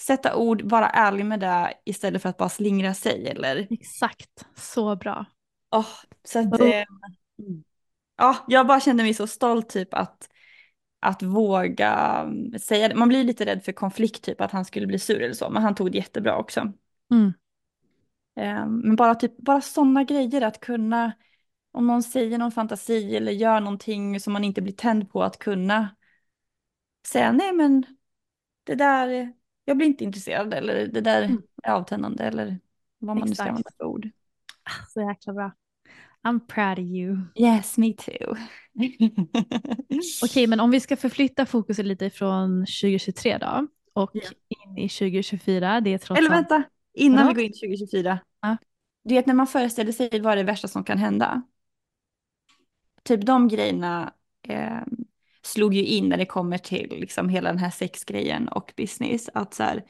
sätta 0.00 0.36
ord, 0.36 0.62
vara 0.62 0.88
ärlig 0.88 1.26
med 1.26 1.40
det 1.40 1.74
istället 1.84 2.22
för 2.22 2.28
att 2.28 2.36
bara 2.36 2.48
slingra 2.48 2.94
sig 2.94 3.28
eller, 3.28 3.68
Exakt, 3.70 4.46
så 4.56 4.96
bra. 4.96 5.24
oh, 5.70 5.86
så 6.24 6.38
att, 6.38 6.60
Oh. 6.60 6.68
eh, 6.68 6.84
ja, 8.16 8.44
jag 8.48 8.66
bara 8.66 8.80
kände 8.80 9.02
mig 9.02 9.14
så 9.14 9.26
stolt 9.26 9.68
typ 9.68 9.94
att 9.94 10.28
att 11.00 11.22
våga 11.22 11.90
mm, 12.26 12.58
säga 12.58 12.88
det. 12.88 12.94
Man 12.94 13.08
blir 13.08 13.24
lite 13.24 13.46
rädd 13.46 13.64
för 13.64 13.72
konflikt, 13.72 14.22
typ 14.24 14.40
att 14.40 14.52
han 14.52 14.64
skulle 14.64 14.86
bli 14.86 14.98
sur 14.98 15.22
eller 15.22 15.34
så, 15.34 15.50
men 15.50 15.62
han 15.62 15.74
tog 15.74 15.92
det 15.92 15.98
jättebra 15.98 16.36
också. 16.36 16.72
Mm. 17.12 17.32
Eh, 18.36 18.66
Men 18.66 18.96
bara, 18.96 19.14
typ, 19.14 19.36
bara 19.36 19.60
sådana 19.60 20.04
grejer 20.04 20.42
att 20.42 20.60
kunna, 20.60 21.12
om 21.76 21.86
någon 21.86 22.02
säger 22.02 22.38
någon 22.38 22.52
fantasi 22.52 23.16
eller 23.16 23.32
gör 23.32 23.60
någonting 23.60 24.20
som 24.20 24.32
man 24.32 24.44
inte 24.44 24.62
blir 24.62 24.72
tänd 24.72 25.10
på, 25.10 25.22
att 25.22 25.38
kunna 25.38 25.96
säga 27.08 27.32
nej 27.32 27.52
men 27.52 27.84
det 28.64 28.74
där, 28.74 29.32
jag 29.64 29.76
blir 29.76 29.86
inte 29.86 30.04
intresserad 30.04 30.54
eller 30.54 30.86
det 30.86 31.00
där 31.00 31.22
Mm. 31.22 31.42
är 31.62 31.72
avtändande 31.72 32.24
eller 32.24 32.60
vad 32.98 33.16
man 33.16 33.28
nu 33.28 33.34
ska 33.34 33.42
Exakt. 33.42 33.48
använda 33.48 33.70
för 33.76 33.84
ord. 33.84 34.08
Så 34.88 35.00
jäkla 35.00 35.32
bra. 35.32 35.52
I'm 36.22 36.40
proud 36.46 36.78
of 36.78 36.84
you. 36.84 37.18
Yes, 37.34 37.78
me 37.78 37.92
too. 37.92 38.36
Okej, 40.22 40.46
men 40.46 40.60
om 40.60 40.70
vi 40.70 40.80
ska 40.80 40.96
förflytta 40.96 41.46
fokuset 41.46 41.86
lite 41.86 42.10
från 42.10 42.60
2023 42.60 43.38
då 43.38 43.66
och 43.92 44.10
Ja. 44.14 44.20
in 44.48 44.78
i 44.78 44.88
2024. 44.88 45.80
Det 45.80 45.90
är 45.94 45.98
trots 45.98 46.18
Eller 46.18 46.30
vänta, 46.30 46.62
innan 46.94 47.26
Vadå? 47.26 47.28
vi 47.28 47.34
går 47.34 47.44
in 47.44 47.52
2024. 47.52 48.18
Ja. 48.40 48.56
Du 49.04 49.14
vet 49.14 49.26
när 49.26 49.34
man 49.34 49.46
föreställer 49.46 49.92
sig 49.92 50.20
vad 50.20 50.32
är 50.32 50.36
det 50.36 50.42
värsta 50.42 50.68
som 50.68 50.84
kan 50.84 50.98
hända. 50.98 51.42
Typ 53.06 53.26
de 53.26 53.48
grejerna 53.48 54.14
eh, 54.48 54.80
slog 55.42 55.74
ju 55.74 55.84
in 55.84 56.08
när 56.08 56.16
det 56.16 56.26
kommer 56.26 56.58
till 56.58 56.88
liksom 57.00 57.28
hela 57.28 57.48
den 57.50 57.58
här 57.58 57.70
sexgrejen 57.70 58.48
och 58.48 58.72
business. 58.76 59.30
Att 59.34 59.54
så 59.54 59.62
här, 59.62 59.84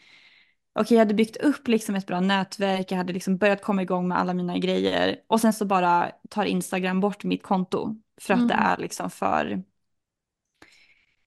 okej 0.75 0.95
jag 0.97 1.01
hade 1.01 1.15
byggt 1.15 1.37
upp 1.37 1.69
liksom 1.69 1.95
ett 1.95 2.07
bra 2.07 2.21
nätverk, 2.21 2.93
jag 2.93 2.99
hade 2.99 3.13
liksom 3.13 3.37
börjat 3.39 3.63
komma 3.63 3.83
igång 3.83 4.09
med 4.09 4.19
alla 4.19 4.35
mina 4.35 4.59
grejer. 4.59 5.21
Och 5.29 5.41
sen 5.41 5.53
så 5.53 5.65
bara 5.67 6.13
tar 6.31 6.45
Instagram 6.45 7.01
bort 7.01 7.25
mitt 7.25 7.43
konto. 7.43 7.97
För 8.21 8.35
att 8.35 8.49
det 8.49 8.55
Mm. 8.55 8.67
är 8.67 8.77
liksom 8.79 9.11
för... 9.11 9.63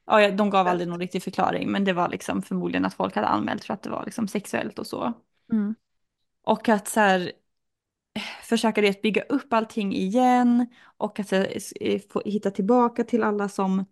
Ja, 0.05 0.31
de 0.31 0.49
gav 0.49 0.67
aldrig 0.67 0.87
någon 0.89 0.99
riktig 0.99 1.23
förklaring, 1.23 1.71
men 1.71 1.83
det 1.85 1.93
var 1.93 2.09
liksom 2.09 2.41
förmodligen 2.41 2.85
att 2.85 2.93
folk 2.93 3.15
hade 3.15 3.27
anmält 3.27 3.65
för 3.65 3.73
att 3.73 3.83
det 3.83 3.89
var 3.89 4.05
liksom 4.05 4.27
sexuellt 4.27 4.79
och 4.79 4.87
så. 4.87 5.13
Mm. 5.51 5.75
Och 6.43 6.69
att 6.69 6.87
så 6.87 6.99
här, 6.99 7.31
försöka 8.49 8.81
det, 8.81 9.01
bygga 9.01 9.21
upp 9.21 9.53
allting 9.53 9.95
igen 9.95 10.67
och 10.97 11.19
att 11.19 11.27
så 11.29 11.35
här, 11.35 11.53
s- 11.55 11.73
få 12.09 12.21
hitta 12.25 12.51
tillbaka 12.51 13.03
till 13.03 13.23
alla 13.23 13.49
som 13.49 13.85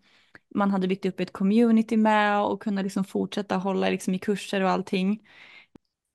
man 0.55 0.71
hade 0.71 0.87
byggt 0.87 1.05
upp 1.05 1.19
ett 1.19 1.33
community 1.33 1.97
med 1.97 2.41
och 2.41 2.61
kunna 2.61 2.81
liksom 2.81 3.03
fortsätta 3.03 3.57
hålla 3.57 3.89
liksom 3.89 4.13
i 4.13 4.19
kurser 4.19 4.61
och 4.63 4.69
allting. 4.69 5.27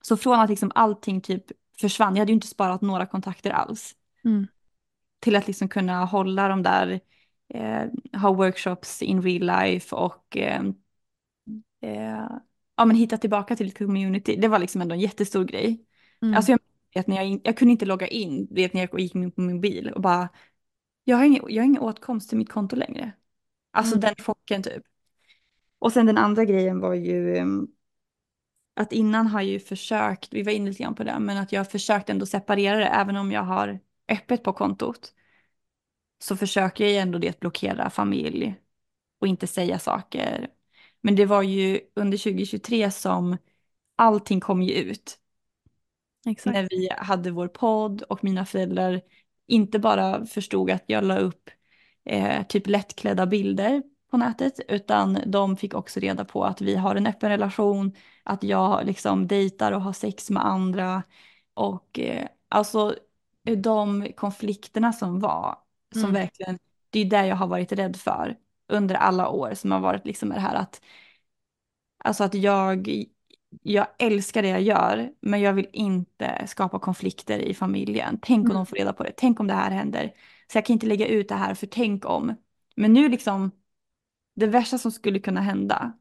Så 0.03 0.17
från 0.17 0.41
att 0.41 0.51
liksom 0.51 0.73
allting 0.75 1.21
typ 1.21 1.45
försvann, 1.81 2.17
jag 2.17 2.21
hade 2.21 2.33
ju 2.33 2.35
inte 2.35 2.47
sparat 2.47 2.81
några 2.81 3.07
kontakter 3.07 3.51
alls, 3.51 3.95
Mm. 4.25 4.47
till 5.21 5.37
att 5.37 5.47
liksom 5.47 5.69
kunna 5.69 6.05
hålla 6.05 6.49
de 6.49 6.63
där, 6.63 7.01
eh, 7.55 7.85
ha 8.21 8.33
workshops 8.35 9.03
in 9.03 9.23
real 9.23 9.47
life 9.47 9.97
och 9.97 10.37
eh, 10.37 10.63
eh, 11.81 12.29
ja, 12.77 12.85
men 12.85 12.97
hitta 12.97 13.19
tillbaka 13.19 13.57
till 13.57 13.69
ett 13.69 13.79
community. 13.79 14.37
Det 14.37 14.49
var 14.49 14.59
liksom 14.59 14.81
ändå 14.81 14.95
en 14.95 15.01
jättestor 15.01 15.45
grej. 15.45 15.85
Mm. 16.23 16.35
Alltså 16.35 16.53
jag, 16.53 16.61
vet, 16.95 17.07
när 17.07 17.17
jag, 17.25 17.41
jag 17.45 17.57
kunde 17.57 17.73
inte 17.73 17.85
logga 17.87 18.07
in, 18.09 18.49
vet, 18.51 18.73
när 18.75 18.81
jag 18.91 19.01
gick 19.01 19.15
in 19.15 19.31
på 19.33 19.41
min 19.41 19.61
bil 19.61 19.91
och 19.93 20.01
bara, 20.03 20.29
jag 21.05 21.17
har 21.17 21.25
ingen, 21.25 21.45
jag 21.49 21.63
har 21.63 21.67
ingen 21.67 21.83
åtkomst 21.83 22.29
till 22.29 22.39
mitt 22.39 22.51
konto 22.53 22.77
längre. 22.77 23.13
Alltså 23.71 23.97
Mm. 23.97 24.01
den 24.01 24.25
chocken 24.25 24.63
typ. 24.63 24.83
Och 25.79 25.93
sen 25.93 26.07
den 26.07 26.19
andra 26.19 26.45
grejen 26.45 26.81
var 26.81 26.95
ju 26.95 27.39
um, 27.41 27.69
att 28.75 28.93
innan 28.93 29.27
har 29.27 29.41
jag 29.41 29.51
ju 29.51 29.61
försökt, 29.61 30.35
vi 30.35 30.43
var 30.43 30.53
inne 30.53 30.71
lite 30.71 30.83
grann 30.83 30.95
på 30.95 31.05
det, 31.05 31.19
men 31.19 31.37
att 31.37 31.53
jag 31.53 31.61
har 31.61 31.65
försökt 31.65 32.11
ändå 32.11 32.27
separera 32.27 32.79
det, 32.79 32.87
även 32.87 33.17
om 33.17 33.33
jag 33.33 33.43
har 33.43 33.81
öppet 34.09 34.43
på 34.43 34.53
kontot. 34.53 35.15
Så 36.19 36.37
försöker 36.37 36.85
jag 36.85 36.93
ju 36.93 36.99
ändå 36.99 37.19
det 37.19 37.29
att 37.29 37.41
blockera 37.41 37.91
familj 37.91 38.55
och 39.19 39.27
inte 39.27 39.47
säga 39.47 39.79
saker. 39.79 40.49
Men 41.01 41.17
det 41.17 41.27
var 41.27 41.43
ju 41.43 41.81
under 41.95 42.19
2023 42.19 42.91
som 42.91 43.37
allting 43.97 44.41
kom 44.41 44.63
ju 44.63 44.73
ut. 44.75 45.19
Exakt. 46.27 46.55
när 46.55 46.69
vi 46.71 46.89
hade 46.99 47.31
vår 47.31 47.49
podd 47.49 48.03
och 48.03 48.25
mina 48.25 48.45
föräldrar 48.47 49.01
inte 49.47 49.79
bara 49.79 50.27
förstod 50.27 50.71
att 50.71 50.85
jag 50.87 51.05
la 51.05 51.19
upp 51.19 51.51
eh, 52.05 52.47
typ 52.47 52.67
lättklädda 52.67 53.27
bilder 53.27 53.83
på 54.11 54.17
nätet 54.17 54.61
utan 54.69 55.19
de 55.27 55.57
fick 55.57 55.75
också 55.75 56.01
reda 56.01 56.25
på 56.25 56.45
att 56.45 56.61
vi 56.61 56.77
har 56.77 56.97
en 56.97 57.07
öppen 57.07 57.31
relation, 57.31 57.93
att 58.23 58.43
jag 58.43 58.87
liksom 58.87 59.27
dejtar 59.27 59.73
och 59.73 59.83
har 59.83 59.93
sex 59.93 60.31
med 60.31 60.47
andra 60.47 61.03
och 61.55 61.99
eh, 61.99 62.27
alltså 62.49 62.97
de 63.59 64.13
konflikterna 64.17 64.93
som 64.93 65.21
var, 65.21 65.59
som 65.93 66.03
Mm. 66.03 66.15
verkligen, 66.15 66.59
det 66.91 66.99
är 67.01 67.05
det 67.05 67.27
jag 67.27 67.37
har 67.37 67.47
varit 67.47 67.73
rädd 67.73 67.97
för 67.97 68.37
under 68.69 68.95
alla 68.95 69.29
år 69.29 69.55
som 69.55 69.73
har 69.73 69.81
varit 69.81 70.07
liksom 70.07 70.29
det 70.29 70.41
här 70.41 70.55
att 70.55 70.81
Alltså 72.05 72.25
att 72.25 72.35
jag, 72.35 73.05
jag 73.63 73.87
älskar 73.99 74.43
det 74.43 74.49
jag 74.49 74.63
gör, 74.63 75.11
men 75.21 75.41
jag 75.41 75.53
vill 75.55 75.67
inte 75.73 76.45
skapa 76.49 76.79
konflikter 76.79 77.39
i 77.39 77.55
familjen. 77.55 78.19
Tänk 78.23 78.51
om 78.51 78.57
Mm. 78.57 78.57
de 78.57 78.67
får 78.67 78.77
reda 78.77 78.93
på 78.93 79.03
det, 79.05 79.13
tänk 79.17 79.41
om 79.41 79.47
det 79.47 79.55
här 79.55 79.71
händer. 79.71 80.15
Så 80.53 80.59
jag 80.59 80.67
kan 80.67 80.75
inte 80.75 80.87
lägga 80.87 81.07
ut 81.07 81.29
det 81.29 81.35
här 81.35 81.55
för 81.55 81.67
tänk 81.67 82.05
om. 82.05 82.35
Men 82.77 82.93
nu 82.93 83.09
liksom, 83.09 83.51
det 84.37 84.47
värsta 84.47 84.79
som 84.79 84.93
skulle 84.93 85.19
kunna 85.19 85.41
hända. 85.41 85.93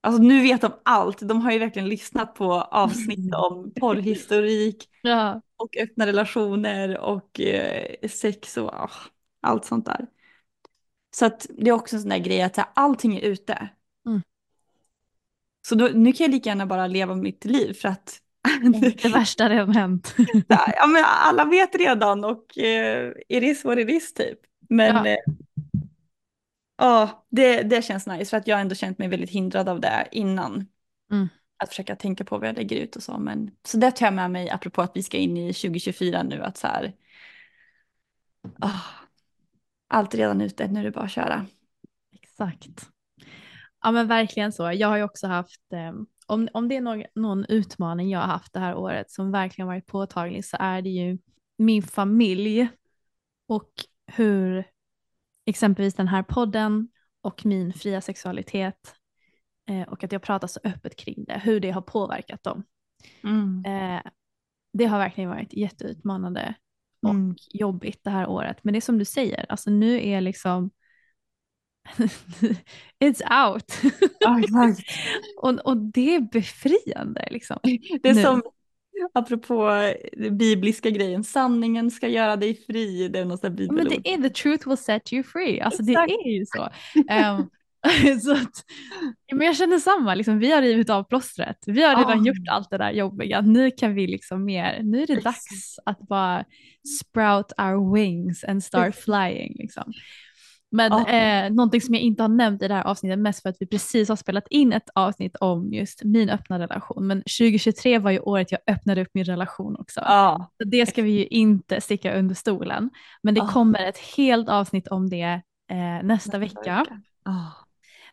Alltså 0.00 0.22
nu 0.22 0.42
vet 0.42 0.60
de 0.60 0.72
allt, 0.84 1.18
de 1.28 1.40
har 1.40 1.52
ju 1.52 1.58
verkligen 1.58 1.88
lyssnat 1.88 2.34
på 2.34 2.52
avsnitt 2.54 3.34
om 3.34 3.74
porrhistorik 3.76 4.88
Ja. 5.02 5.42
och 5.56 5.76
öppna 5.76 6.06
relationer 6.06 6.98
och 6.98 7.40
eh, 7.40 8.08
sex 8.08 8.56
och 8.56 8.74
ah, 8.74 8.90
allt 9.42 9.64
sånt 9.64 9.86
där. 9.86 10.06
Så 11.10 11.26
att 11.26 11.46
det 11.58 11.68
är 11.70 11.72
också 11.74 11.96
en 11.96 12.02
sån 12.02 12.08
där 12.10 12.18
grej 12.18 12.42
att 12.42 12.56
här, 12.56 12.66
allting 12.74 13.16
är 13.16 13.20
ute. 13.20 13.68
Så 15.68 15.74
då, 15.74 15.88
nu 15.94 16.12
kan 16.12 16.24
jag 16.24 16.30
lika 16.30 16.48
gärna 16.50 16.66
bara 16.66 16.86
leva 16.86 17.14
mitt 17.14 17.44
liv 17.44 17.72
för 17.72 17.88
att 17.88 18.18
Det 19.02 19.08
värsta 19.12 19.44
har 19.44 19.50
redan 19.50 19.74
hänt. 19.74 20.14
ja, 20.76 20.86
men 20.86 21.04
alla 21.06 21.44
vet 21.44 21.74
redan 21.74 22.24
och 22.24 22.58
eh, 22.58 23.12
it 23.28 23.42
is 23.42 23.64
what 23.64 23.78
it 23.78 23.90
is 23.90 24.14
typ. 24.14 24.38
Men 24.68 25.06
Ja. 25.06 25.06
ja, 25.06 25.16
ja 26.78 27.26
det, 27.30 27.62
det 27.62 27.82
känns 27.84 28.06
nice 28.06 28.30
för 28.30 28.36
att 28.36 28.46
jag 28.46 28.56
har 28.56 28.60
ändå 28.60 28.74
känt 28.74 28.98
mig 28.98 29.08
väldigt 29.08 29.30
hindrad 29.30 29.68
av 29.68 29.80
det 29.80 30.08
innan. 30.12 30.66
Mm. 31.12 31.28
Att 31.56 31.68
försöka 31.68 31.96
tänka 31.96 32.24
på 32.24 32.38
vad 32.38 32.48
jag 32.48 32.56
lägger 32.56 32.76
ut 32.76 32.96
och 32.96 33.02
så. 33.02 33.18
Men, 33.18 33.50
så 33.66 33.76
det 33.76 33.90
tar 33.90 34.06
jag 34.06 34.14
med 34.14 34.30
mig 34.30 34.50
apropå 34.50 34.82
att 34.82 34.92
vi 34.94 35.02
ska 35.02 35.16
in 35.16 35.36
i 35.36 35.52
2024 35.52 36.22
nu 36.22 36.42
att 36.42 36.56
så 36.56 36.66
här. 36.66 36.92
ah, 38.60 38.80
allt 39.88 40.14
redan 40.14 40.40
ute, 40.40 40.68
nu 40.68 40.80
är 40.80 40.84
det 40.84 40.90
bara 40.90 41.04
att 41.04 41.10
köra. 41.10 41.46
Exakt. 42.22 42.88
Ja 43.82 43.90
men 43.92 44.08
verkligen 44.08 44.52
så. 44.52 44.72
Jag 44.72 44.88
har 44.88 44.96
ju 44.96 45.02
också 45.02 45.26
haft, 45.26 45.72
eh, 45.72 45.92
om, 46.26 46.48
om 46.52 46.68
det 46.68 46.76
är 46.76 46.80
någon, 46.80 47.04
någon 47.14 47.44
utmaning 47.44 48.10
jag 48.10 48.20
har 48.20 48.26
haft 48.26 48.52
det 48.52 48.60
här 48.60 48.74
året 48.76 49.10
som 49.10 49.32
verkligen 49.32 49.66
varit 49.66 49.86
påtaglig 49.86 50.44
så 50.44 50.56
är 50.60 50.82
det 50.82 50.90
ju 50.90 51.18
min 51.58 51.82
familj 51.82 52.68
och 53.48 53.70
hur 54.06 54.64
exempelvis 55.46 55.94
den 55.94 56.08
här 56.08 56.22
podden 56.22 56.88
och 57.20 57.46
min 57.46 57.72
fria 57.72 58.00
sexualitet 58.00 58.94
eh, 59.70 59.88
och 59.88 60.04
att 60.04 60.12
jag 60.12 60.22
pratar 60.22 60.48
så 60.48 60.60
öppet 60.64 60.96
kring 60.96 61.24
det, 61.24 61.40
hur 61.44 61.60
det 61.60 61.70
har 61.70 61.82
påverkat 61.82 62.42
dem. 62.42 62.64
Mm. 63.24 63.64
Eh, 63.66 64.02
det 64.72 64.84
har 64.84 64.98
verkligen 64.98 65.30
varit 65.30 65.52
jätteutmanande 65.52 66.54
och 67.02 67.10
Mm. 67.10 67.36
jobbigt 67.52 68.00
det 68.04 68.10
här 68.10 68.26
året. 68.26 68.56
Men 68.62 68.72
det 68.72 68.78
är 68.78 68.80
som 68.80 68.98
du 68.98 69.04
säger, 69.04 69.46
alltså 69.48 69.70
nu 69.70 70.06
är 70.08 70.20
liksom 70.20 70.70
it's 73.04 73.46
out. 73.46 73.92
Ja, 74.20 74.40
exakt. 74.40 74.80
och, 75.42 75.58
och 75.66 75.76
det 75.76 76.14
är 76.14 76.20
befriande 76.20 77.28
liksom. 77.30 77.58
Det 78.02 78.08
är 78.08 78.14
Nu. 78.14 78.22
som, 78.22 78.42
apropå 79.14 79.92
den 80.12 80.38
bibliska 80.38 80.90
grejen, 80.90 81.24
sanningen 81.24 81.90
ska 81.90 82.08
göra 82.08 82.36
dig 82.36 82.54
fri. 82.66 83.08
Det 83.08 83.18
är 83.18 83.24
något 83.24 83.42
Men 83.42 83.88
det 83.88 84.08
är 84.12 84.22
the 84.22 84.30
truth 84.30 84.68
will 84.68 84.76
set 84.78 85.12
you 85.12 85.22
free. 85.22 85.60
Alltså 85.60 85.82
Exakt. 85.82 86.08
det 86.08 86.14
är 86.30 86.38
ju 86.38 86.46
så. 86.46 86.68
Ehm, 87.10 87.48
så 88.22 88.32
att, 88.32 88.64
men 89.32 89.46
jag 89.46 89.56
känner 89.56 89.78
samma, 89.78 90.14
liksom, 90.14 90.38
vi 90.38 90.52
har 90.52 90.62
rivit 90.62 90.90
av 90.90 91.02
plåstret. 91.02 91.56
Vi 91.66 91.82
har 91.82 91.96
redan 91.96 92.20
Ah. 92.20 92.26
gjort 92.26 92.48
allt 92.50 92.70
det 92.70 92.78
där 92.78 92.90
jobbiga. 92.90 93.40
Nu 93.40 93.70
kan 93.70 93.94
vi 93.94 94.06
liksom 94.06 94.44
mer, 94.44 94.80
nu 94.82 95.02
är 95.02 95.06
det 95.06 95.20
dags 95.20 95.78
att 95.84 95.98
bara 95.98 96.44
sprout 97.00 97.52
our 97.58 97.94
wings 97.94 98.44
and 98.44 98.64
start 98.64 98.94
flying. 98.94 99.56
Liksom. 99.58 99.92
Men 100.70 100.92
Ah. 100.92 101.06
eh, 101.06 101.50
någonting 101.52 101.80
som 101.80 101.94
jag 101.94 102.02
inte 102.02 102.22
har 102.22 102.28
nämnt 102.28 102.62
i 102.62 102.68
det 102.68 102.74
här 102.74 102.84
avsnittet, 102.84 103.18
mest 103.18 103.42
för 103.42 103.48
att 103.48 103.56
vi 103.60 103.66
precis 103.66 104.08
har 104.08 104.16
spelat 104.16 104.48
in 104.48 104.72
ett 104.72 104.88
avsnitt 104.94 105.36
om 105.36 105.72
just 105.72 106.04
min 106.04 106.30
öppna 106.30 106.58
relation. 106.58 107.06
Men 107.06 107.22
2023 107.22 107.98
var 107.98 108.10
ju 108.10 108.18
året 108.20 108.52
jag 108.52 108.60
öppnade 108.66 109.02
upp 109.02 109.08
min 109.14 109.24
relation 109.24 109.76
också. 109.78 110.00
Ja, 110.00 110.50
Så 110.62 110.68
det 110.68 110.86
ska 110.86 111.02
vi 111.02 111.10
ju 111.10 111.26
inte 111.26 111.80
sticka 111.80 112.18
under 112.18 112.34
stolen. 112.34 112.90
Men 113.22 113.34
det 113.34 113.42
Ah. 113.42 113.48
kommer 113.48 113.82
ett 113.88 113.98
helt 114.16 114.48
avsnitt 114.48 114.88
om 114.88 115.10
det 115.10 115.40
eh, 115.70 116.02
nästa 116.04 116.38
vecka. 116.38 116.86
Ah. 117.22 117.32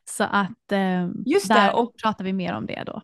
Så 0.05 0.23
att 0.23 0.71
eh, 0.71 1.07
Just 1.25 1.47
det, 1.47 1.53
där 1.53 1.75
och- 1.75 1.97
pratar 2.03 2.23
vi 2.25 2.33
mer 2.33 2.53
om 2.53 2.65
det 2.65 2.83
då. 2.85 3.01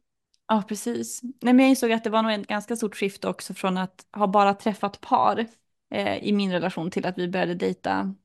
Ja, 0.48 0.64
precis. 0.68 1.22
Nej, 1.24 1.54
men 1.54 1.60
jag 1.60 1.70
insåg 1.70 1.92
att 1.92 2.04
det 2.04 2.10
var 2.10 2.22
nog 2.24 2.32
ett 2.32 2.48
ganska 2.48 2.76
stort 2.76 2.96
skifte 2.96 3.28
också 3.28 3.54
från 3.54 3.78
att 3.78 4.06
ha 4.14 4.28
bara 4.28 4.54
träffat 4.54 5.02
par 5.02 5.46
eh, 5.94 6.18
i 6.18 6.34
min 6.34 6.52
relation 6.52 6.92
till 6.92 7.06
att 7.06 7.18
vi 7.18 7.28
började 7.28 7.56
dejta 7.56 8.16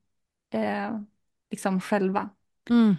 eh, 0.54 1.00
liksom 1.50 1.80
själva. 1.80 2.30
Mm. 2.70 2.96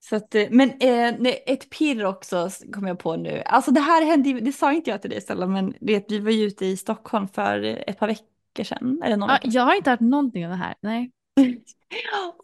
Så 0.00 0.16
att, 0.16 0.34
eh, 0.34 0.46
men 0.50 0.70
eh, 0.70 1.34
ett 1.46 1.70
pirr 1.70 2.04
också 2.04 2.48
kom 2.72 2.86
jag 2.86 2.98
på 2.98 3.16
nu. 3.16 3.42
Alltså 3.46 3.70
det 3.70 3.80
här 3.80 4.04
hände 4.04 4.40
det 4.40 4.52
sa 4.52 4.72
inte 4.72 4.90
jag 4.90 5.00
till 5.00 5.10
dig 5.10 5.20
Stella, 5.20 5.46
men 5.46 5.74
vet, 5.80 6.12
vi 6.12 6.18
var 6.18 6.30
ju 6.30 6.44
ute 6.44 6.66
i 6.66 6.76
Stockholm 6.76 7.28
för 7.28 7.62
ett 7.86 7.98
par 7.98 8.06
veckor 8.06 8.64
sedan. 8.64 9.02
Eller 9.04 9.16
någon 9.16 9.28
Ja, 9.28 9.38
jag 9.42 9.62
har 9.62 9.74
inte 9.74 9.90
hört 9.90 10.00
någonting 10.00 10.44
om 10.44 10.50
det 10.50 10.56
här. 10.56 10.74
Nej. 10.80 11.10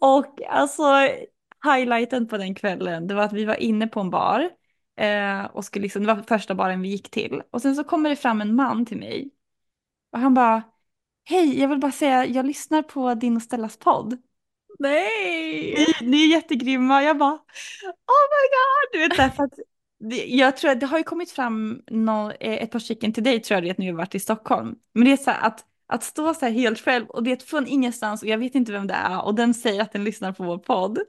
Och 0.01 0.41
alltså 0.49 0.83
highlighten 1.63 2.27
på 2.27 2.37
den 2.37 2.55
kvällen, 2.55 3.07
det 3.07 3.13
var 3.13 3.23
att 3.23 3.33
vi 3.33 3.45
var 3.45 3.55
inne 3.55 3.87
på 3.87 3.99
en 3.99 4.09
bar. 4.09 4.49
Eh, 4.95 5.45
och 5.45 5.65
skulle 5.65 5.83
liksom, 5.83 6.05
det 6.05 6.13
var 6.13 6.23
första 6.23 6.55
baren 6.55 6.81
vi 6.81 6.89
gick 6.89 7.11
till. 7.11 7.41
Och 7.51 7.61
sen 7.61 7.75
så 7.75 7.83
kommer 7.83 8.09
det 8.09 8.15
fram 8.15 8.41
en 8.41 8.55
man 8.55 8.85
till 8.85 8.97
mig. 8.97 9.31
Och 10.11 10.19
han 10.19 10.33
bara, 10.33 10.63
hej, 11.23 11.59
jag 11.59 11.67
vill 11.67 11.79
bara 11.79 11.91
säga, 11.91 12.25
jag 12.25 12.45
lyssnar 12.45 12.81
på 12.81 13.13
din 13.13 13.35
och 13.35 13.41
Stellas 13.41 13.77
podd. 13.77 14.17
Nej! 14.81 15.75
Ni, 16.01 16.07
ni 16.07 16.23
är 16.23 16.27
jättegrymma. 16.27 17.03
Jag 17.03 17.17
bara, 17.17 17.33
oh 17.33 18.25
my 18.31 18.45
god. 18.51 18.91
Du 18.91 18.99
vet, 18.99 19.17
därför 19.17 19.43
att 19.43 19.53
jag 20.27 20.57
tror 20.57 20.71
att 20.71 20.79
det 20.79 20.85
har 20.85 20.97
ju 20.97 21.03
kommit 21.03 21.31
fram 21.31 21.81
nå, 21.91 22.31
eh, 22.31 22.63
ett 22.63 22.71
par 22.71 22.79
stycken 22.79 23.13
till 23.13 23.23
dig 23.23 23.41
tror 23.41 23.55
jag 23.55 23.63
det, 23.63 23.77
när 23.77 23.85
vi 23.85 23.91
har 23.91 23.97
varit 23.97 24.15
i 24.15 24.19
Stockholm. 24.19 24.75
Men 24.93 25.05
det 25.05 25.11
är 25.11 25.17
så 25.17 25.31
här 25.31 25.47
att, 25.47 25.65
att 25.87 26.03
stå 26.03 26.33
så 26.33 26.45
här 26.45 26.53
helt 26.53 26.79
själv 26.79 27.09
och 27.09 27.23
det 27.23 27.31
är 27.31 27.37
från 27.45 27.67
ingenstans 27.67 28.21
och 28.21 28.27
jag 28.27 28.37
vet 28.37 28.55
inte 28.55 28.71
vem 28.71 28.87
det 28.87 28.93
är 28.93 29.25
och 29.25 29.35
den 29.35 29.53
säger 29.53 29.81
att 29.81 29.91
den 29.91 30.03
lyssnar 30.03 30.31
på 30.31 30.43
vår 30.43 30.57
podd. 30.57 30.99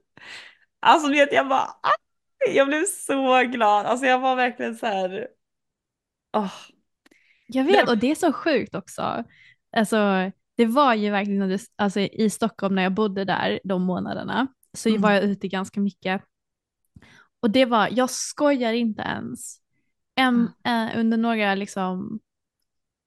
Alltså 0.80 1.10
vet 1.10 1.32
jag 1.32 1.48
bara, 1.48 1.68
jag 2.54 2.66
blev 2.66 2.84
så 2.84 3.42
glad. 3.42 3.86
Alltså 3.86 4.06
jag 4.06 4.18
var 4.18 4.36
verkligen 4.36 4.76
så 4.76 4.86
här, 4.86 5.28
åh. 6.36 6.52
Jag 7.46 7.64
vet 7.64 7.88
och 7.88 7.98
det 7.98 8.10
är 8.10 8.14
så 8.14 8.32
sjukt 8.32 8.74
också. 8.74 9.24
Alltså, 9.76 10.30
det 10.56 10.66
var 10.66 10.94
ju 10.94 11.10
verkligen 11.10 11.48
det- 11.48 11.66
alltså, 11.76 12.00
i 12.00 12.30
Stockholm 12.30 12.74
när 12.74 12.82
jag 12.82 12.94
bodde 12.94 13.24
där 13.24 13.60
de 13.64 13.82
månaderna. 13.82 14.46
Så 14.76 14.88
Mm. 14.88 15.00
var 15.02 15.10
jag 15.12 15.22
ute 15.24 15.48
ganska 15.48 15.80
mycket. 15.80 16.22
Och 17.40 17.50
det 17.50 17.64
var, 17.64 17.88
jag 17.92 18.10
skojar 18.10 18.72
inte 18.72 19.02
ens. 19.02 19.58
En, 20.14 20.48
eh, 20.64 20.98
under 20.98 21.16
några 21.16 21.54
liksom, 21.54 22.20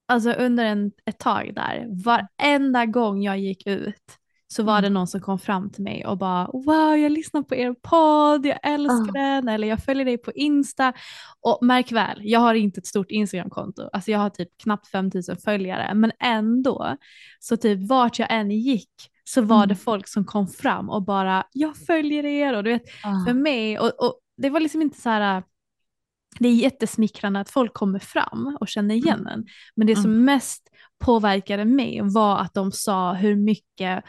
alltså 0.08 0.32
under 0.32 0.66
en, 0.66 0.92
ett 1.06 1.20
tag 1.20 1.56
där, 1.56 1.88
varenda 2.06 2.86
gång 2.86 3.22
jag 3.24 3.40
gick 3.40 3.68
ut 3.68 4.18
så 4.48 4.64
var 4.64 4.82
det 4.82 4.88
Mm. 4.88 4.94
någon 4.94 5.08
som 5.08 5.22
kom 5.22 5.40
fram 5.40 5.70
till 5.70 5.84
mig 5.84 6.06
och 6.06 6.18
bara 6.18 6.46
wow 6.54 6.96
jag 6.98 7.12
lyssnar 7.12 7.42
på 7.42 7.56
er 7.56 7.74
podd, 7.82 8.46
jag 8.46 8.60
älskar 8.64 9.10
Ah. 9.10 9.22
den 9.22 9.48
eller 9.50 9.68
jag 9.68 9.84
följer 9.84 10.06
dig 10.06 10.18
på 10.18 10.32
Insta. 10.32 10.94
Och 11.42 11.60
märk 11.62 11.92
väl, 11.92 12.20
jag 12.24 12.40
har 12.40 12.54
inte 12.54 12.80
ett 12.80 12.88
stort 12.88 13.12
Instagramkonto, 13.12 13.90
alltså 13.94 14.12
jag 14.12 14.20
har 14.20 14.30
typ 14.30 14.50
knappt 14.64 14.88
5000 14.88 15.38
följare 15.38 15.94
men 15.94 16.12
ändå 16.20 16.98
så 17.40 17.58
typ 17.58 17.90
vart 17.90 18.20
jag 18.20 18.28
än 18.32 18.52
gick 18.52 18.92
så 19.24 19.42
var 19.42 19.56
Mm. 19.58 19.68
det 19.70 19.76
folk 19.76 20.08
som 20.08 20.26
kom 20.26 20.48
fram 20.48 20.90
och 20.90 21.04
bara 21.04 21.44
jag 21.52 21.78
följer 21.78 22.26
er 22.26 22.54
och 22.58 22.64
du 22.64 22.70
vet 22.70 22.84
för 23.28 23.34
mig 23.34 23.80
och, 23.80 23.88
och 24.06 24.20
det 24.38 24.50
var 24.50 24.60
liksom 24.60 24.82
inte 24.82 25.02
så 25.02 25.10
här 25.10 25.44
det 26.40 26.48
är 26.48 26.54
jättesmickrande 26.54 27.40
att 27.40 27.50
folk 27.50 27.74
kommer 27.74 28.00
fram 28.00 28.58
och 28.60 28.68
känner 28.68 28.96
igen 28.96 29.28
en. 29.28 29.46
Men 29.76 29.88
det 29.88 29.96
som 29.96 30.26
mest 30.26 30.70
påverkade 31.00 31.66
mig 31.66 32.00
var 32.04 32.38
att 32.40 32.54
de 32.54 32.72
sa 32.72 33.14
hur 33.14 33.36
mycket 33.36 34.04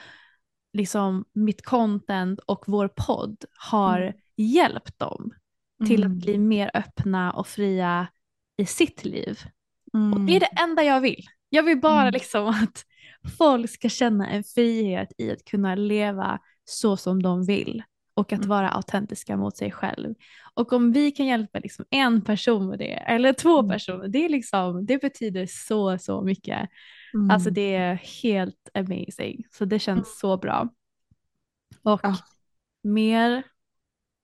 liksom, 0.77 1.25
mitt 1.33 1.63
content 1.65 2.41
och 2.47 2.65
vår 2.67 2.89
podd 2.89 3.45
har 3.71 4.01
Mm. 4.01 4.15
hjälpt 4.37 4.99
dem 4.99 5.31
till 5.87 6.03
Mm. 6.05 6.13
att 6.19 6.25
bli 6.25 6.39
mer 6.39 6.71
öppna 6.75 7.33
och 7.33 7.47
fria 7.47 8.07
i 8.57 8.67
sitt 8.67 9.05
liv. 9.05 9.39
Mm. 9.95 10.13
Och 10.13 10.21
det 10.21 10.37
är 10.37 10.41
det 10.41 10.61
enda 10.63 10.83
jag 10.83 11.01
vill. 11.01 11.25
Jag 11.49 11.63
vill 11.63 11.81
bara 11.81 12.01
Mm. 12.03 12.13
liksom 12.13 12.47
att 12.63 12.85
folk 13.39 13.71
ska 13.71 13.89
känna 13.89 14.29
en 14.31 14.45
frihet 14.45 15.09
i 15.19 15.31
att 15.31 15.45
kunna 15.45 15.75
leva 15.75 16.39
så 16.65 16.97
som 16.97 17.23
de 17.23 17.47
vill 17.47 17.83
och 18.15 18.33
att 18.33 18.39
Mm. 18.39 18.49
vara 18.49 18.69
autentiska 18.71 19.37
mot 19.37 19.57
sig 19.57 19.71
själv. 19.73 20.15
Och 20.55 20.73
om 20.73 20.93
vi 20.93 21.11
kan 21.11 21.27
hjälpa 21.27 21.59
liksom 21.59 21.85
en 21.91 22.21
person 22.23 22.67
med 22.69 22.79
det, 22.79 22.93
eller 22.93 23.33
två 23.33 23.59
Mm. 23.59 23.71
personer, 23.71 24.09
det, 24.09 24.25
är 24.25 24.29
liksom, 24.29 24.87
det 24.87 24.99
betyder 25.01 25.47
så, 25.49 25.99
så 25.99 26.23
mycket. 26.23 26.69
Mm. 27.15 27.31
Alltså 27.31 27.51
det 27.51 27.75
är 27.75 27.95
helt 28.23 28.69
amazing. 28.75 29.45
Så 29.51 29.65
det 29.65 29.79
känns 29.79 30.19
så 30.19 30.37
bra. 30.37 30.69
Och 31.83 32.01
Ja. 32.03 32.17
mer 32.83 33.43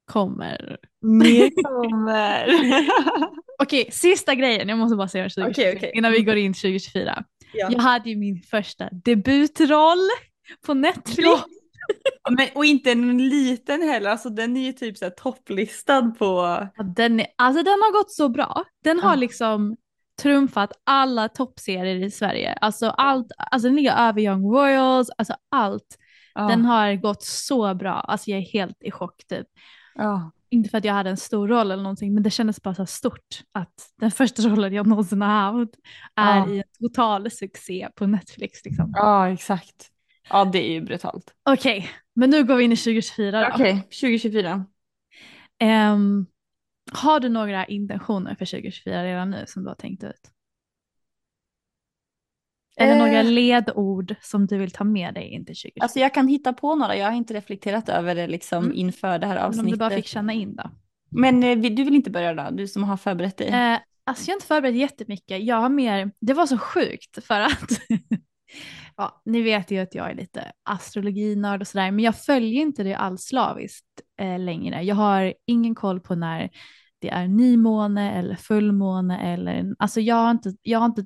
kommer. 0.04 0.78
Mer 1.02 1.50
kommer. 1.64 2.46
Okej, 3.62 3.88
sista 3.92 4.34
grejen, 4.34 4.68
jag 4.68 4.78
måste 4.78 4.96
bara 4.96 5.08
säga 5.08 5.24
2024 5.24 5.50
Okej, 5.50 5.76
okej. 5.76 5.92
innan 5.94 6.12
vi 6.12 6.22
går 6.22 6.36
in 6.36 6.54
2024. 6.54 7.24
ja. 7.54 7.68
Jag 7.72 7.78
hade 7.78 8.10
ju 8.10 8.16
min 8.16 8.42
första 8.42 8.88
debutroll 8.92 10.08
på 10.66 10.74
Netflix. 10.74 11.18
Ja. 11.18 11.44
Men, 12.30 12.48
och 12.54 12.64
inte 12.64 12.92
en 12.92 13.28
liten 13.28 13.82
heller, 13.82 14.10
alltså 14.10 14.30
den 14.30 14.56
är 14.56 14.60
ju 14.66 14.72
typ 14.72 14.98
så 14.98 15.10
topplistad 15.10 16.02
på... 16.18 16.24
Ja, 16.76 16.84
Den, 16.84 17.20
är, 17.20 17.26
alltså 17.38 17.62
den 17.62 17.72
har 17.72 17.92
gått 17.92 18.12
så 18.12 18.28
bra. 18.28 18.64
Den 18.84 19.00
har 19.00 19.16
liksom 19.16 19.76
trumfat 20.22 20.72
alla 20.84 21.28
toppserier 21.28 21.96
i 21.96 22.10
Sverige. 22.10 22.52
Alltså 22.52 22.86
allt, 22.90 23.26
alltså 23.38 23.68
den 23.68 23.76
ligger 23.76 23.96
över 24.08 24.20
Young 24.20 24.44
Royals, 24.54 25.10
alltså 25.18 25.34
allt. 25.50 25.98
Ja. 26.34 26.40
Den 26.48 26.64
har 26.64 26.94
gått 26.94 27.22
så 27.22 27.74
bra. 27.74 27.92
Alltså 27.94 28.30
jag 28.30 28.40
är 28.40 28.44
helt 28.52 28.82
i 28.82 28.90
chock 28.90 29.26
typ. 29.28 29.46
ja. 29.94 30.30
Inte 30.50 30.70
för 30.70 30.78
att 30.78 30.84
jag 30.84 30.94
hade 30.94 31.10
en 31.10 31.16
stor 31.16 31.48
roll 31.48 31.70
eller 31.70 31.82
någonting, 31.82 32.14
men 32.14 32.22
det 32.22 32.30
kändes 32.30 32.62
bara 32.62 32.74
så 32.74 32.86
stort 32.86 33.42
att 33.52 33.74
den 34.00 34.10
första 34.10 34.42
rollen 34.42 34.72
jag 34.72 34.86
någonsin 34.86 35.22
har 35.22 35.28
haft 35.28 35.70
är 36.16 36.36
Ja. 36.36 36.48
i 36.48 36.56
en 36.58 36.64
total 36.88 37.30
succé 37.30 37.88
på 37.96 38.06
Netflix. 38.06 38.64
Liksom. 38.64 38.92
ja, 38.96 39.28
exakt. 39.28 39.88
Ja, 40.30 40.44
det 40.44 40.68
är 40.68 40.72
ju 40.72 40.80
brutalt. 40.80 41.24
Okej, 41.50 41.88
men 42.14 42.30
nu 42.30 42.44
går 42.44 42.56
vi 42.56 42.64
in 42.64 42.72
i 42.72 42.76
2024 42.76 43.40
då. 43.40 43.48
Okej, 43.54 43.74
2024. 44.00 44.64
Ehm, 45.58 46.26
har 46.92 47.20
du 47.20 47.28
några 47.28 47.66
intentioner 47.66 48.34
för 48.34 48.44
2024 48.46 49.04
redan 49.04 49.30
nu 49.30 49.44
som 49.46 49.62
du 49.62 49.68
har 49.68 49.74
tänkt 49.74 50.04
ut? 50.04 50.30
Eller 52.76 52.98
några 52.98 53.20
Eh. 53.20 53.24
ledord 53.30 54.14
som 54.20 54.46
du 54.46 54.58
vill 54.58 54.70
ta 54.70 54.84
med 54.84 55.14
dig 55.14 55.24
in 55.28 55.44
till 55.44 55.54
2024? 55.56 55.82
Alltså 55.82 55.98
jag 55.98 56.14
kan 56.14 56.28
hitta 56.28 56.52
på 56.52 56.74
några, 56.74 56.96
jag 56.96 57.06
har 57.06 57.12
inte 57.16 57.34
reflekterat 57.34 57.88
över 57.88 58.14
det 58.14 58.26
liksom 58.26 58.64
Mm. 58.64 58.76
inför 58.76 59.18
det 59.18 59.26
här 59.26 59.34
Men 59.34 59.42
om 59.42 59.48
avsnittet. 59.48 59.70
du 59.72 59.76
bara 59.78 59.90
fick 59.90 60.06
känna 60.06 60.32
in 60.32 60.56
då? 60.56 60.70
Men 61.10 61.42
eh, 61.42 61.58
du 61.58 61.84
vill 61.84 61.94
inte 61.94 62.10
börja 62.10 62.34
då, 62.34 62.50
du 62.56 62.68
som 62.68 62.84
har 62.84 62.96
förberett 62.96 63.36
dig? 63.36 63.48
Eh, 63.48 63.78
alltså 64.04 64.24
jag 64.28 64.32
har 64.32 64.36
inte 64.36 64.46
förberett 64.46 64.76
jättemycket. 64.76 65.42
Jag 65.44 65.56
har 65.56 65.68
mer, 65.68 66.10
det 66.20 66.34
var 66.34 66.46
så 66.46 66.58
sjukt 66.58 67.24
för 67.24 67.40
att, 67.40 67.70
ja, 68.96 69.22
ni 69.24 69.42
vet 69.42 69.70
ju 69.70 69.78
att 69.78 69.94
jag 69.94 70.10
är 70.10 70.14
lite 70.14 70.52
astrologinörd 70.62 71.60
och 71.60 71.66
sådär, 71.66 71.90
men 71.90 72.04
jag 72.04 72.16
följer 72.24 72.62
inte 72.62 72.82
det 72.82 72.94
alls 72.94 73.22
slaviskt 73.22 73.86
eh, 74.22 74.38
längre. 74.38 74.82
Jag 74.82 74.94
har 74.94 75.34
ingen 75.46 75.74
koll 75.74 76.00
på 76.00 76.14
när 76.14 76.50
det 76.98 77.10
är 77.10 77.28
nymåne 77.28 78.12
eller 78.12 78.36
fullmåne 78.36 79.18
eller, 79.18 79.74
alltså 79.78 80.00
jag 80.00 80.16
har 80.16 80.30
inte, 80.30 80.54
jag 80.62 80.78
har 80.78 80.86
inte 80.86 81.04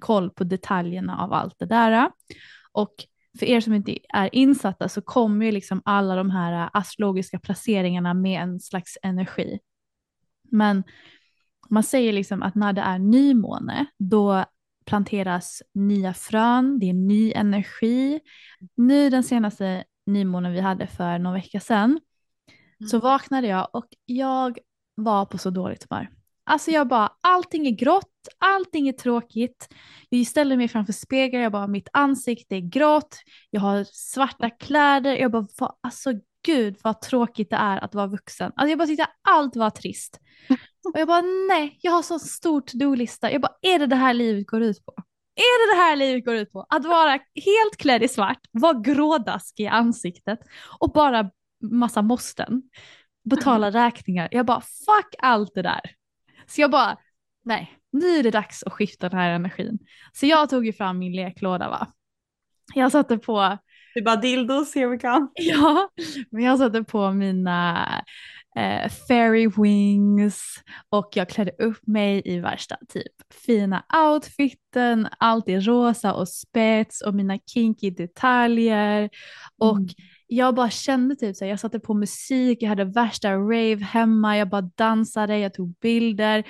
koll 0.00 0.30
på 0.30 0.44
detaljerna 0.44 1.18
av 1.18 1.32
allt 1.32 1.54
det 1.58 1.66
där. 1.66 2.10
Och 2.72 2.94
för 3.38 3.46
er 3.46 3.60
som 3.60 3.74
inte 3.74 3.98
är 4.08 4.34
insatta 4.34 4.88
så 4.88 5.02
kommer 5.02 5.46
ju 5.46 5.52
liksom 5.52 5.82
alla 5.84 6.16
de 6.16 6.30
här 6.30 6.70
astrologiska 6.72 7.38
placeringarna 7.38 8.14
med 8.14 8.42
en 8.42 8.60
slags 8.60 8.98
energi. 9.02 9.58
Men 10.50 10.84
man 11.68 11.82
säger 11.82 12.12
liksom 12.12 12.42
att 12.42 12.54
när 12.54 12.72
det 12.72 12.80
är 12.80 12.98
nymåne, 12.98 13.86
då 13.98 14.44
planteras 14.86 15.62
nya 15.74 16.14
frön, 16.14 16.78
det 16.78 16.88
är 16.88 16.94
ny 16.94 17.32
energi. 17.32 18.20
Nu 18.76 19.10
den 19.10 19.24
senaste 19.24 19.84
nymånen 20.06 20.52
vi 20.52 20.60
hade 20.60 20.86
för 20.86 21.18
någon 21.18 21.34
vecka 21.34 21.60
sedan 21.60 22.00
så 22.88 22.98
vaknade 22.98 23.46
jag 23.46 23.68
och 23.72 23.86
jag 24.06 24.58
var 24.94 25.24
på 25.24 25.38
så 25.38 25.50
dåligt 25.50 25.86
humör. 25.90 26.08
Alltså 26.44 26.70
jag 26.70 26.88
bara, 26.88 27.12
allting 27.20 27.66
är 27.66 27.70
grått, 27.70 28.28
allting 28.38 28.88
är 28.88 28.92
tråkigt. 28.92 29.68
Jag 30.08 30.26
ställer 30.26 30.56
mig 30.56 30.68
framför 30.68 30.92
spegeln, 30.92 31.42
jag 31.42 31.52
bara, 31.52 31.66
mitt 31.66 31.88
ansikte 31.92 32.56
är 32.56 32.60
grått, 32.60 33.16
jag 33.50 33.60
har 33.60 33.86
svarta 33.92 34.50
kläder, 34.50 35.16
jag 35.16 35.30
bara, 35.30 35.46
vad, 35.58 35.74
alltså 35.80 36.12
gud 36.46 36.76
vad 36.82 37.00
tråkigt 37.00 37.50
det 37.50 37.56
är 37.56 37.84
att 37.84 37.94
vara 37.94 38.06
vuxen. 38.06 38.52
Alltså 38.56 38.70
jag 38.70 38.78
bara 38.78 38.86
tyckte 38.86 39.06
allt 39.28 39.56
var 39.56 39.70
trist. 39.70 40.20
Och 40.94 41.00
jag 41.00 41.08
bara, 41.08 41.22
nej, 41.48 41.78
jag 41.82 41.92
har 41.92 42.02
så 42.02 42.18
stor 42.18 42.60
to-do-lista. 42.60 43.32
Jag 43.32 43.40
bara, 43.40 43.54
är 43.62 43.78
det 43.78 43.86
det 43.86 43.96
här 43.96 44.14
livet 44.14 44.46
går 44.46 44.62
ut 44.62 44.84
på? 44.84 44.94
Är 45.36 45.68
det 45.68 45.76
det 45.76 45.82
här 45.82 45.96
livet 45.96 46.24
går 46.24 46.34
ut 46.34 46.52
på? 46.52 46.66
Att 46.68 46.84
vara 46.84 47.10
helt 47.34 47.76
klädd 47.78 48.02
i 48.02 48.08
svart, 48.08 48.40
vara 48.52 48.72
grådaskig 48.72 49.64
i 49.64 49.66
ansiktet 49.66 50.38
och 50.80 50.92
bara 50.92 51.30
massa 51.62 52.02
måsten. 52.02 52.62
Betala 53.24 53.70
räkningar. 53.84 54.28
Jag 54.30 54.46
bara, 54.46 54.60
fuck 54.60 55.14
allt 55.18 55.54
det 55.54 55.62
där. 55.62 55.80
Så 56.46 56.60
jag 56.60 56.70
bara, 56.70 56.96
nej, 57.44 57.72
nu 57.92 58.06
är 58.06 58.22
det 58.22 58.30
dags 58.30 58.62
att 58.62 58.72
skifta 58.72 59.08
den 59.08 59.18
här 59.18 59.30
energin. 59.30 59.78
Så 60.12 60.26
jag 60.26 60.50
tog 60.50 60.66
ju 60.66 60.72
fram 60.72 60.98
min 60.98 61.12
leklåda 61.12 61.68
va. 61.68 61.92
Jag 62.74 62.92
satte 62.92 63.18
på, 63.18 63.58
Det 63.94 64.00
är 64.00 64.04
bara 64.04 64.16
dildos, 64.16 64.74
here 64.74 64.86
we 64.88 64.98
come. 64.98 65.28
ja, 65.34 65.88
men 66.30 66.44
jag 66.44 66.58
satte 66.58 66.84
på 66.84 67.10
mina 67.12 67.86
eh, 68.56 68.90
fairy 69.08 69.48
wings 69.56 70.62
och 70.88 71.10
jag 71.14 71.28
klädde 71.28 71.50
upp 71.58 71.86
mig 71.86 72.22
i 72.24 72.38
värsta 72.40 72.76
typ 72.88 73.12
fina 73.46 73.84
outfiten, 74.12 75.08
allt 75.18 75.48
i 75.48 75.60
rosa 75.60 76.14
och 76.14 76.28
spets 76.28 77.00
och 77.02 77.14
mina 77.14 77.38
kinky 77.38 77.90
detaljer. 77.90 79.10
Och 79.58 79.76
Mm. 79.76 79.88
Jag 80.32 80.54
bara 80.54 80.70
kände 80.70 81.16
typ 81.16 81.36
så 81.36 81.44
här, 81.44 81.50
jag 81.50 81.60
satte 81.60 81.80
på 81.80 81.94
musik, 81.94 82.62
jag 82.62 82.68
hade 82.68 82.84
värsta 82.84 83.32
rave 83.34 83.84
hemma, 83.84 84.38
jag 84.38 84.48
bara 84.48 84.70
dansade, 84.76 85.38
jag 85.38 85.54
tog 85.54 85.74
bilder. 85.78 86.44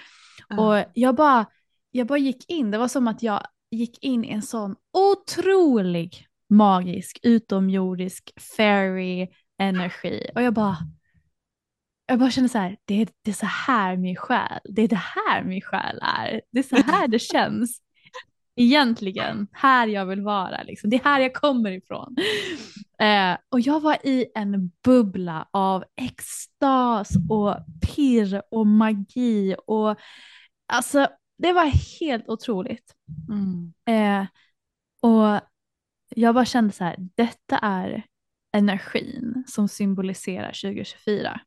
Och 0.59 0.85
jag 0.95 1.15
bara, 1.15 1.47
jag 1.91 2.07
bara 2.07 2.19
gick 2.19 2.51
in, 2.51 2.71
det 2.71 2.79
var 2.79 2.89
som 2.89 3.09
att 3.09 3.23
jag 3.23 3.43
gick 3.71 4.05
in 4.05 4.25
i 4.25 4.31
en 4.31 4.43
sån 4.43 4.77
otrolig 4.93 6.27
magisk, 6.49 7.19
utomjordisk, 7.23 8.33
fairy 8.57 9.29
energi. 9.59 10.31
Och 10.35 10.43
jag 10.43 10.55
bara, 10.55 10.77
jag 12.07 12.19
bara 12.19 12.31
kände 12.31 12.49
så 12.49 12.59
här, 12.59 12.77
det 12.85 13.03
är, 13.03 13.09
det 13.25 13.31
är 13.31 13.35
så 13.35 13.47
här 13.47 13.97
min 13.97 14.17
själ, 14.17 14.61
det 14.65 14.83
är 14.83 14.89
det 14.89 15.03
här 15.17 15.45
min 15.45 15.61
själ 15.61 15.99
är, 16.03 16.41
det 16.53 16.59
är 16.59 16.63
så 16.63 16.77
här 16.77 17.09
det 17.09 17.19
känns 17.19 17.81
egentligen, 18.63 19.47
här 19.53 19.87
jag 19.87 20.07
vill 20.07 20.21
vara, 20.21 20.63
liksom. 20.63 20.91
det 20.91 20.97
är 20.97 21.05
här 21.05 21.21
jag 21.21 21.35
kommer 21.35 21.71
ifrån. 21.71 22.17
Eh, 23.01 23.37
och 23.49 23.61
jag 23.61 23.81
var 23.81 24.07
i 24.07 24.27
en 24.35 24.71
bubbla 24.85 25.49
av 25.51 25.85
extas 25.97 27.11
och 27.31 27.57
pirr 27.81 28.43
och 28.51 28.67
magi 28.67 29.57
och 29.67 29.97
alltså 30.73 31.07
det 31.39 31.53
var 31.53 31.99
helt 32.01 32.29
otroligt. 32.29 32.95
Mm. 33.29 33.73
Eh, 33.87 34.27
och 35.01 35.41
jag 36.09 36.35
bara 36.35 36.45
kände 36.45 36.73
så 36.73 36.85
här, 36.85 36.97
detta 37.17 37.59
är 37.59 38.03
energin 38.53 39.45
som 39.47 39.69
symboliserar 39.69 40.53
2024. 40.53 41.41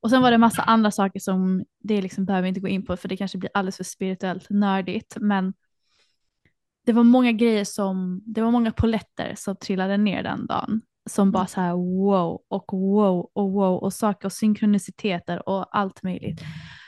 Och 0.00 0.10
sen 0.10 0.22
var 0.22 0.30
det 0.30 0.38
massa 0.38 0.62
andra 0.62 0.90
saker 0.90 1.20
som 1.20 1.64
det 1.78 2.02
liksom 2.02 2.24
behöver 2.24 2.42
vi 2.42 2.48
inte 2.48 2.60
gå 2.60 2.68
in 2.68 2.86
på 2.86 2.96
för 2.96 3.08
det 3.08 3.16
kanske 3.16 3.38
blir 3.38 3.50
alldeles 3.54 3.76
för 3.76 3.84
spirituellt 3.84 4.50
nördigt. 4.50 5.16
Men 5.20 5.52
det 6.86 6.92
var 6.92 7.02
många 7.02 7.32
grejer 7.32 7.64
som, 7.64 8.22
det 8.26 8.42
var 8.42 8.50
många 8.50 8.72
poletter 8.72 9.34
som 9.36 9.56
trillade 9.56 9.96
ner 9.96 10.22
den 10.22 10.46
dagen. 10.46 10.82
Som 11.10 11.32
bara 11.32 11.46
så 11.46 11.60
här 11.60 11.72
wow 11.72 12.42
och 12.48 12.72
wow 12.72 13.30
och 13.32 13.52
wow 13.52 13.78
och 13.78 13.92
saker 13.92 14.26
och 14.26 14.32
synkroniciteter 14.32 15.48
och 15.48 15.76
allt 15.76 16.02
möjligt. 16.02 16.40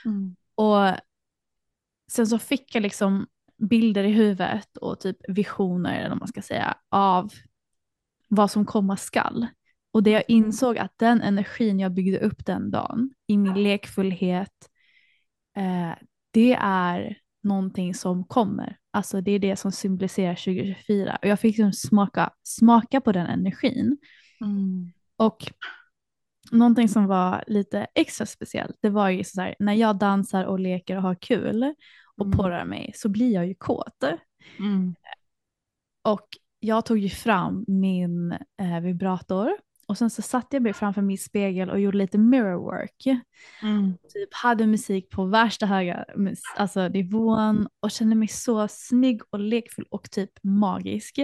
Mm. 0.05 0.35
Och 0.55 0.95
sen 2.11 2.27
så 2.27 2.39
fick 2.39 2.75
jag 2.75 2.81
liksom 2.81 3.27
bilder 3.69 4.03
i 4.03 4.11
huvudet 4.11 4.77
och 4.77 4.99
typ 4.99 5.17
visioner 5.27 5.99
eller 5.99 6.09
vad 6.09 6.19
man 6.19 6.27
ska 6.27 6.41
säga 6.41 6.77
av 6.89 7.33
vad 8.27 8.51
som 8.51 8.65
komma 8.65 8.97
skall. 8.97 9.47
Och 9.91 10.03
det 10.03 10.11
jag 10.11 10.23
insåg 10.27 10.77
att 10.77 10.97
den 10.97 11.21
energin 11.21 11.79
jag 11.79 11.93
byggde 11.93 12.19
upp 12.19 12.45
den 12.45 12.71
dagen 12.71 13.13
i 13.27 13.37
min 13.37 13.63
lekfullhet, 13.63 14.69
eh, 15.57 15.91
det 16.31 16.53
är 16.59 17.17
någonting 17.43 17.93
som 17.93 18.23
kommer. 18.23 18.77
Alltså 18.91 19.21
det 19.21 19.31
är 19.31 19.39
det 19.39 19.55
som 19.55 19.71
symboliserar 19.71 20.35
2024. 20.35 21.17
Och 21.21 21.27
jag 21.27 21.39
fick 21.39 21.57
liksom 21.57 21.73
smaka, 21.73 22.33
smaka 22.43 23.01
på 23.01 23.11
den 23.11 23.27
energin. 23.27 23.97
Mm. 24.41 24.91
Och 25.17 25.51
någonting 26.51 26.89
som 26.89 27.07
var 27.07 27.43
lite 27.47 27.87
extra 27.95 28.25
speciellt, 28.25 28.77
det 28.81 28.89
var 28.89 29.09
ju 29.09 29.23
så 29.23 29.41
här, 29.41 29.55
när 29.59 29.73
jag 29.73 29.95
dansar 29.97 30.45
och 30.45 30.59
leker 30.59 30.95
och 30.95 31.01
har 31.01 31.15
kul 31.15 31.73
och 32.17 32.25
Mm. 32.25 32.37
porrar 32.37 32.65
mig 32.65 32.91
så 32.95 33.09
blir 33.09 33.33
jag 33.33 33.47
ju 33.47 33.55
kåt. 33.55 34.03
Mm. 34.59 34.95
Och 36.03 36.27
jag 36.59 36.85
tog 36.85 36.97
ju 36.97 37.09
fram 37.09 37.65
min 37.67 38.31
eh, 38.31 38.79
vibrator 38.81 39.51
och 39.87 39.97
sen 39.97 40.09
så 40.09 40.21
satte 40.21 40.55
jag 40.55 40.63
mig 40.63 40.73
framför 40.73 41.01
min 41.01 41.17
spegel 41.17 41.69
och 41.69 41.79
gjorde 41.79 41.97
lite 41.97 42.17
mirror 42.17 42.55
work. 42.55 43.05
Mm. 43.61 43.97
Typ 44.13 44.33
hade 44.33 44.67
musik 44.67 45.09
på 45.09 45.25
värsta 45.25 45.65
höga 45.65 46.05
alltså 46.57 46.87
nivån 46.87 47.67
och 47.79 47.91
kände 47.91 48.15
mig 48.15 48.27
så 48.27 48.67
snygg 48.67 49.21
och 49.29 49.39
lekfull 49.39 49.85
och 49.89 50.11
typ 50.11 50.29
magisk. 50.43 51.17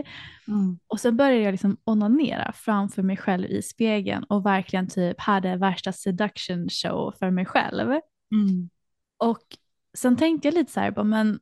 Mm. 0.48 0.80
Och 0.88 1.00
sen 1.00 1.18
började 1.18 1.44
jag 1.44 1.52
liksom 1.52 1.78
onanera 1.84 2.52
framför 2.52 3.04
mig 3.04 3.18
själv 3.18 3.46
i 3.46 3.62
spegeln 3.62 4.24
och 4.24 4.46
verkligen 4.46 4.88
typ 4.88 5.20
hade 5.20 5.58
värsta 5.58 5.92
seduction 5.92 6.70
show 6.70 7.14
för 7.20 7.32
mig 7.32 7.46
själv. 7.46 7.90
Mm. 8.32 8.70
Och 9.18 9.44
sen 9.98 10.18
tänkte 10.18 10.48
jag 10.48 10.56
lite 10.56 10.72
så 10.72 10.80
här, 10.80 11.04
men 11.04 11.40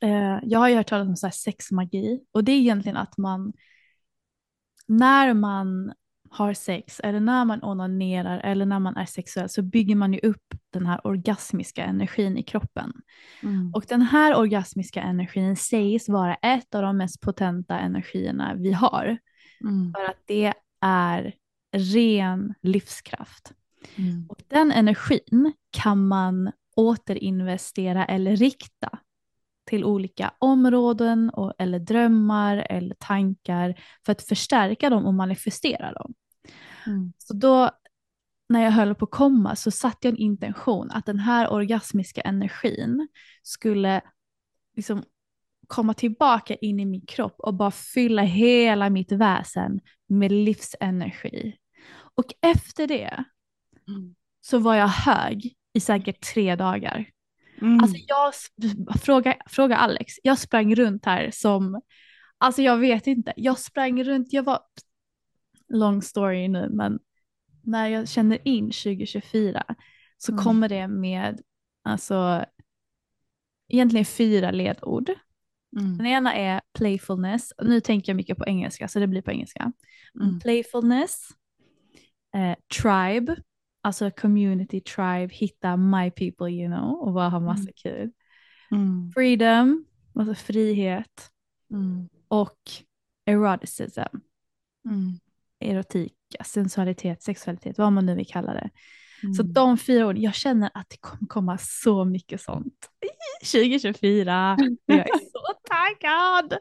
eh, 0.00 0.38
jag 0.42 0.58
har 0.58 0.68
ju 0.68 0.76
hört 0.76 0.88
talas 0.88 1.08
om 1.08 1.16
så 1.16 1.26
här 1.26 1.32
sexmagi 1.32 2.20
och 2.32 2.44
det 2.44 2.52
är 2.52 2.58
egentligen 2.58 2.96
att 2.96 3.18
man 3.18 3.52
när 4.86 5.34
man 5.34 5.92
har 6.30 6.54
sex 6.54 7.00
eller 7.00 7.20
när 7.20 7.44
man 7.44 7.62
onanerar 7.62 8.38
eller 8.38 8.66
när 8.66 8.78
man 8.78 8.96
är 8.96 9.06
sexuell 9.06 9.48
så 9.48 9.62
bygger 9.62 9.94
man 9.94 10.12
ju 10.12 10.20
upp 10.22 10.54
den 10.72 10.86
här 10.86 11.06
orgasmiska 11.06 11.84
energin 11.84 12.36
i 12.36 12.42
kroppen. 12.42 12.92
Mm. 13.42 13.72
Och 13.74 13.84
den 13.88 14.02
här 14.02 14.36
orgasmiska 14.36 15.02
energin 15.02 15.56
sägs 15.56 16.08
vara 16.08 16.34
ett 16.34 16.74
av 16.74 16.82
de 16.82 16.96
mest 16.96 17.20
potenta 17.20 17.78
energierna 17.78 18.54
vi 18.54 18.72
har. 18.72 19.18
Mm. 19.60 19.92
För 19.92 20.04
att 20.04 20.22
det 20.26 20.52
är 20.80 21.34
ren 21.72 22.54
livskraft. 22.62 23.52
Mm. 23.96 24.26
Och 24.28 24.42
den 24.48 24.72
energin 24.72 25.52
kan 25.70 26.06
man 26.06 26.52
återinvestera 26.76 28.04
eller 28.04 28.36
rikta 28.36 28.98
till 29.66 29.84
olika 29.84 30.34
områden 30.38 31.30
och, 31.30 31.52
eller 31.58 31.78
drömmar 31.78 32.66
eller 32.70 32.94
tankar 32.94 33.80
för 34.06 34.12
att 34.12 34.22
förstärka 34.22 34.90
dem 34.90 35.06
och 35.06 35.14
manifestera 35.14 35.92
dem. 35.92 36.14
Mm. 36.86 37.12
Så 37.18 37.34
då 37.34 37.70
när 38.48 38.64
jag 38.64 38.70
höll 38.70 38.94
på 38.94 39.04
att 39.04 39.10
komma 39.10 39.56
så 39.56 39.70
satte 39.70 40.08
jag 40.08 40.14
en 40.14 40.20
intention 40.20 40.90
att 40.90 41.06
den 41.06 41.18
här 41.18 41.52
orgasmiska 41.52 42.20
energin 42.20 43.08
skulle 43.42 44.00
liksom 44.76 45.02
komma 45.66 45.94
tillbaka 45.94 46.54
in 46.54 46.80
i 46.80 46.84
min 46.84 47.06
kropp 47.06 47.34
och 47.38 47.54
bara 47.54 47.70
fylla 47.70 48.22
hela 48.22 48.90
mitt 48.90 49.12
väsen 49.12 49.80
med 50.06 50.32
livsenergi. 50.32 51.56
Och 52.14 52.34
efter 52.42 52.86
det 52.86 53.24
Mm. 53.88 54.14
så 54.40 54.58
var 54.58 54.74
jag 54.74 54.88
hög 54.88 55.54
i 55.72 55.80
säkert 55.80 56.20
tre 56.32 56.56
dagar. 56.56 57.10
Mm. 57.60 57.80
Alltså 57.80 57.96
jag, 58.06 58.32
fråga, 59.00 59.36
fråga 59.46 59.76
Alex, 59.76 60.14
jag 60.22 60.38
sprang 60.38 60.74
runt 60.74 61.04
här 61.06 61.30
som, 61.32 61.80
alltså 62.38 62.62
jag 62.62 62.76
vet 62.76 63.06
inte, 63.06 63.32
jag 63.36 63.58
sprang 63.58 64.04
runt, 64.04 64.32
jag 64.32 64.42
var, 64.42 64.60
long 65.68 66.02
story 66.02 66.48
nu, 66.48 66.68
men 66.72 66.98
när 67.62 67.88
jag 67.88 68.08
känner 68.08 68.38
in 68.48 68.64
2024 68.64 69.64
så 70.18 70.32
Mm. 70.32 70.44
kommer 70.44 70.68
det 70.68 70.88
med, 70.88 71.40
alltså 71.82 72.44
egentligen 73.68 74.04
fyra 74.06 74.50
ledord. 74.50 75.10
Mm. 75.78 75.98
Den 75.98 76.06
ena 76.06 76.34
är 76.34 76.60
playfulness, 76.78 77.52
nu 77.62 77.80
tänker 77.80 78.12
jag 78.12 78.16
mycket 78.16 78.38
på 78.38 78.46
engelska 78.46 78.88
så 78.88 78.98
det 78.98 79.06
blir 79.06 79.22
på 79.22 79.30
engelska. 79.30 79.72
Mm. 80.20 80.40
Playfulness, 80.40 81.28
eh, 82.34 82.56
tribe, 82.82 83.36
alltså 83.86 84.10
community 84.10 84.80
tribe, 84.80 85.28
hitta 85.34 85.76
my 85.76 86.10
people 86.10 86.50
you 86.50 86.66
know 86.66 87.00
och 87.00 87.12
bara 87.12 87.28
ha 87.28 87.40
massa 87.40 87.62
Mm. 87.62 87.72
kul. 87.76 88.12
Mm. 88.70 89.12
Freedom, 89.14 89.84
alltså 90.14 90.34
frihet 90.34 91.30
Mm. 91.70 92.08
och 92.28 92.58
eroticism, 93.26 94.00
Mm. 94.88 95.12
erotika, 95.60 96.44
sensualitet, 96.44 97.22
sexualitet, 97.22 97.78
vad 97.78 97.92
man 97.92 98.06
nu 98.06 98.14
vill 98.14 98.26
kalla 98.26 98.54
det. 98.54 98.70
Så 99.36 99.42
Mm. 99.42 99.52
de 99.52 99.78
fyra 99.78 100.06
orden, 100.06 100.22
jag 100.22 100.34
känner 100.34 100.70
att 100.74 100.88
det 100.90 100.96
kommer 101.00 101.26
komma 101.28 101.58
så 101.60 102.04
mycket 102.04 102.40
sånt. 102.40 102.90
2024, 103.44 104.56
och 104.60 104.94
jag 104.94 104.98
är 104.98 105.18
så 105.32 105.40
taggad. 105.68 106.58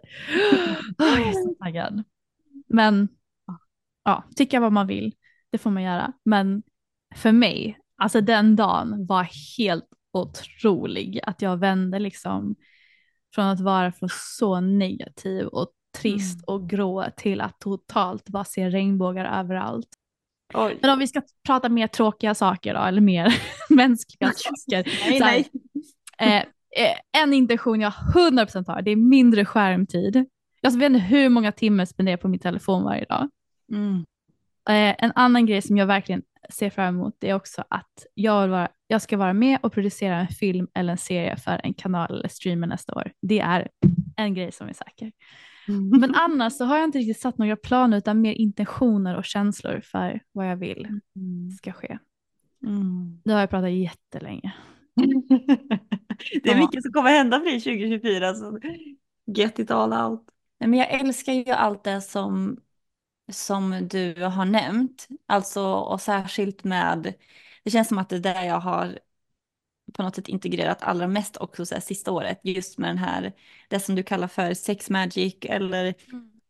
Åh, 1.00 1.20
jag 1.20 1.28
är 1.28 1.32
så 1.34 1.56
taggad. 1.60 2.04
Men 2.68 3.08
ja, 4.04 4.24
tycka 4.36 4.60
vad 4.60 4.72
man 4.72 4.88
vill, 4.88 5.14
det 5.52 5.58
får 5.58 5.70
man 5.72 5.84
göra. 5.84 6.14
Men 6.24 6.64
för 7.16 7.32
mig, 7.32 7.78
alltså 7.98 8.22
den 8.22 8.56
dagen 8.56 9.06
var 9.06 9.28
helt 9.58 9.86
otrolig. 10.14 11.20
Att 11.24 11.42
jag 11.42 11.58
vände 11.58 12.00
liksom 12.00 12.56
från 13.36 13.46
att 13.46 13.60
vara 13.60 13.92
för 13.92 14.10
så 14.38 14.60
negativ 14.60 15.48
och 15.48 15.70
trist 15.98 16.36
Mm. 16.36 16.44
och 16.56 16.70
grå 16.70 17.06
till 17.18 17.42
att 17.42 17.60
totalt 17.60 18.30
bara 18.30 18.44
se 18.44 18.70
regnbågar 18.70 19.40
överallt. 19.40 19.88
Oj. 20.54 20.78
Men 20.82 20.92
om 20.92 21.00
vi 21.00 21.08
ska 21.08 21.22
prata 21.46 21.70
mer 21.70 21.88
tråkiga 21.88 22.36
saker 22.36 22.74
då, 22.74 22.80
eller 22.80 23.02
mer 23.02 23.36
mänskliga 23.70 24.32
saker. 24.36 24.92
Nej, 25.10 25.20
här, 25.20 25.20
nej. 25.20 25.50
Eh, 26.18 26.36
eh, 26.86 27.24
en 27.24 27.34
intention 27.34 27.82
jag 27.82 27.94
100% 28.14 28.68
har, 28.68 28.82
det 28.82 28.92
är 28.92 28.96
mindre 28.96 29.46
skärmtid. 29.46 30.26
Jag 30.62 30.72
vet 30.72 30.84
inte 30.84 31.00
hur 31.00 31.30
många 31.30 31.52
timmar 31.52 31.82
jag 31.82 31.88
spenderar 31.88 32.18
på 32.18 32.28
min 32.28 32.40
telefon 32.40 32.84
varje 32.84 33.06
dag. 33.06 33.30
Mm. 33.72 34.06
Eh, 34.70 35.04
en 35.06 35.12
annan 35.16 35.46
grej 35.46 35.62
som 35.62 35.78
jag 35.78 35.86
verkligen 35.86 36.22
ser 36.50 36.70
fram 36.70 36.96
emot 36.96 37.16
det 37.20 37.30
är 37.30 37.34
också 37.34 37.64
att 37.70 38.06
jag, 38.14 38.42
vill 38.42 38.52
vara, 38.52 38.70
jag 38.88 39.02
ska 39.02 39.18
vara 39.18 39.34
med 39.34 39.60
och 39.64 39.74
producera 39.74 40.16
en 40.16 40.28
film 40.28 40.68
eller 40.74 40.92
en 40.92 40.98
serie 40.98 41.38
för 41.38 41.62
en 41.64 41.74
kanal 41.74 42.18
eller 42.18 42.30
streamer 42.30 42.68
nästa 42.68 42.96
år. 42.96 43.12
Det 43.22 43.40
är 43.40 43.70
en 44.18 44.34
grej 44.34 44.52
som 44.52 44.70
är 44.70 44.74
säker. 44.74 45.12
Men 46.00 46.16
annars 46.16 46.54
så 46.54 46.66
har 46.66 46.76
jag 46.78 46.84
inte 46.84 46.98
riktigt 46.98 47.20
satt 47.20 47.38
några 47.38 47.56
planer 47.56 47.98
utan 47.98 48.22
mer 48.22 48.34
intentioner 48.34 49.16
och 49.18 49.26
känslor 49.26 49.82
för 49.84 50.22
vad 50.32 50.52
jag 50.52 50.56
vill 50.56 50.88
Mm. 51.16 51.52
ska 51.52 51.72
ske. 51.72 51.98
Mm. 52.66 53.22
Nu 53.26 53.34
har 53.34 53.40
jag 53.40 53.50
pratat 53.50 53.72
jättelänge. 53.72 54.54
Det 56.44 56.52
är 56.52 56.58
mycket 56.60 56.84
som 56.84 56.92
kommer 56.94 57.10
hända 57.10 57.40
för 57.40 57.46
dig 57.46 57.62
2024 57.62 58.34
så 58.34 58.60
get 59.26 59.60
it 59.60 59.72
all 59.72 59.94
out. 60.12 60.22
Nej, 60.60 60.70
men 60.70 60.80
jag 60.80 60.92
älskar 60.92 61.34
ju 61.34 61.52
allt 61.52 61.84
det 61.84 62.02
som, 62.02 62.58
som 63.32 63.88
du 63.88 64.24
har 64.24 64.46
nämnt. 64.46 65.08
Alltså 65.28 65.66
och 65.66 66.02
särskilt 66.02 66.64
med, 66.64 67.14
det 67.64 67.72
känns 67.72 67.88
som 67.88 67.98
att 67.98 68.10
det 68.10 68.16
är 68.16 68.20
där 68.20 68.44
jag 68.44 68.60
har 68.60 69.00
på 69.94 70.04
något 70.04 70.16
sätt 70.16 70.28
integrerat 70.28 70.84
allra 70.84 71.08
mest 71.08 71.38
också 71.38 71.66
så 71.66 71.76
här, 71.76 71.82
sista 71.82 72.12
året. 72.12 72.40
Just 72.44 72.78
med 72.78 72.90
den 72.90 72.98
här, 72.98 73.34
det 73.70 73.80
som 73.80 73.96
du 73.96 74.04
kallar 74.04 74.28
för 74.28 74.54
sex 74.54 74.90
magic 74.90 75.36
eller 75.42 75.96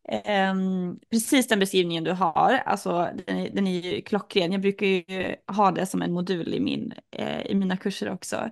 Ehm, 0.08 1.00
precis 1.12 1.48
den 1.48 1.60
beskrivningen 1.60 2.04
du 2.04 2.12
har, 2.12 2.62
alltså 2.66 3.10
den 3.26 3.38
är, 3.38 3.50
den 3.50 3.68
är 3.68 3.82
ju 3.82 4.02
klockren. 4.02 4.52
Jag 4.52 4.62
brukar 4.62 4.86
ju 4.86 5.36
ha 5.48 5.72
det 5.72 5.86
som 5.86 6.02
en 6.02 6.14
modul 6.14 6.54
i, 6.54 6.60
min, 6.60 6.94
eh, 7.12 7.46
i 7.46 7.56
mina 7.56 7.78
kurser 7.78 8.14
också. 8.14 8.36
Mm. 8.36 8.52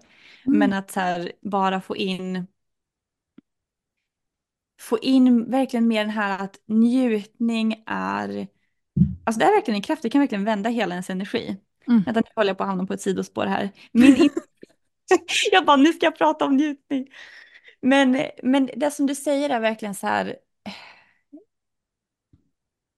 Men 0.60 0.74
att 0.74 0.92
så 0.92 1.00
här, 1.00 1.32
bara 1.42 1.82
få 1.82 1.98
in 1.98 2.48
få 4.82 5.00
in 5.00 5.52
verkligen 5.52 5.88
mer 5.88 6.02
den 6.02 6.10
här 6.10 6.44
att 6.44 6.60
njutning 6.66 7.84
är, 7.86 8.48
alltså 9.24 9.40
det 9.40 9.46
är 9.46 9.52
verkligen 9.56 9.76
en 9.76 9.82
kraft, 9.82 10.02
det 10.02 10.10
kan 10.10 10.22
verkligen 10.22 10.44
vända 10.44 10.70
hela 10.70 10.96
ens 10.96 11.10
energi. 11.10 11.58
Mm. 11.88 12.04
Vänta, 12.04 12.20
nu 12.22 12.32
håller 12.36 12.50
jag 12.50 12.58
på 12.58 12.64
att 12.64 12.70
hamna 12.70 12.86
på 12.86 12.94
ett 12.94 13.02
sidospår 13.02 13.46
här. 13.46 13.70
Min 13.92 14.16
in- 14.16 14.30
jag 15.52 15.66
bara, 15.66 15.78
nu 15.78 15.94
ska 15.94 16.06
jag 16.06 16.18
prata 16.18 16.46
om 16.46 16.56
njutning. 16.58 17.08
Men, 17.82 18.22
men 18.44 18.70
det 18.76 18.92
som 18.92 19.08
du 19.08 19.16
säger 19.16 19.50
är 19.50 19.60
verkligen 19.60 19.96
så 19.96 20.08
här, 20.08 20.36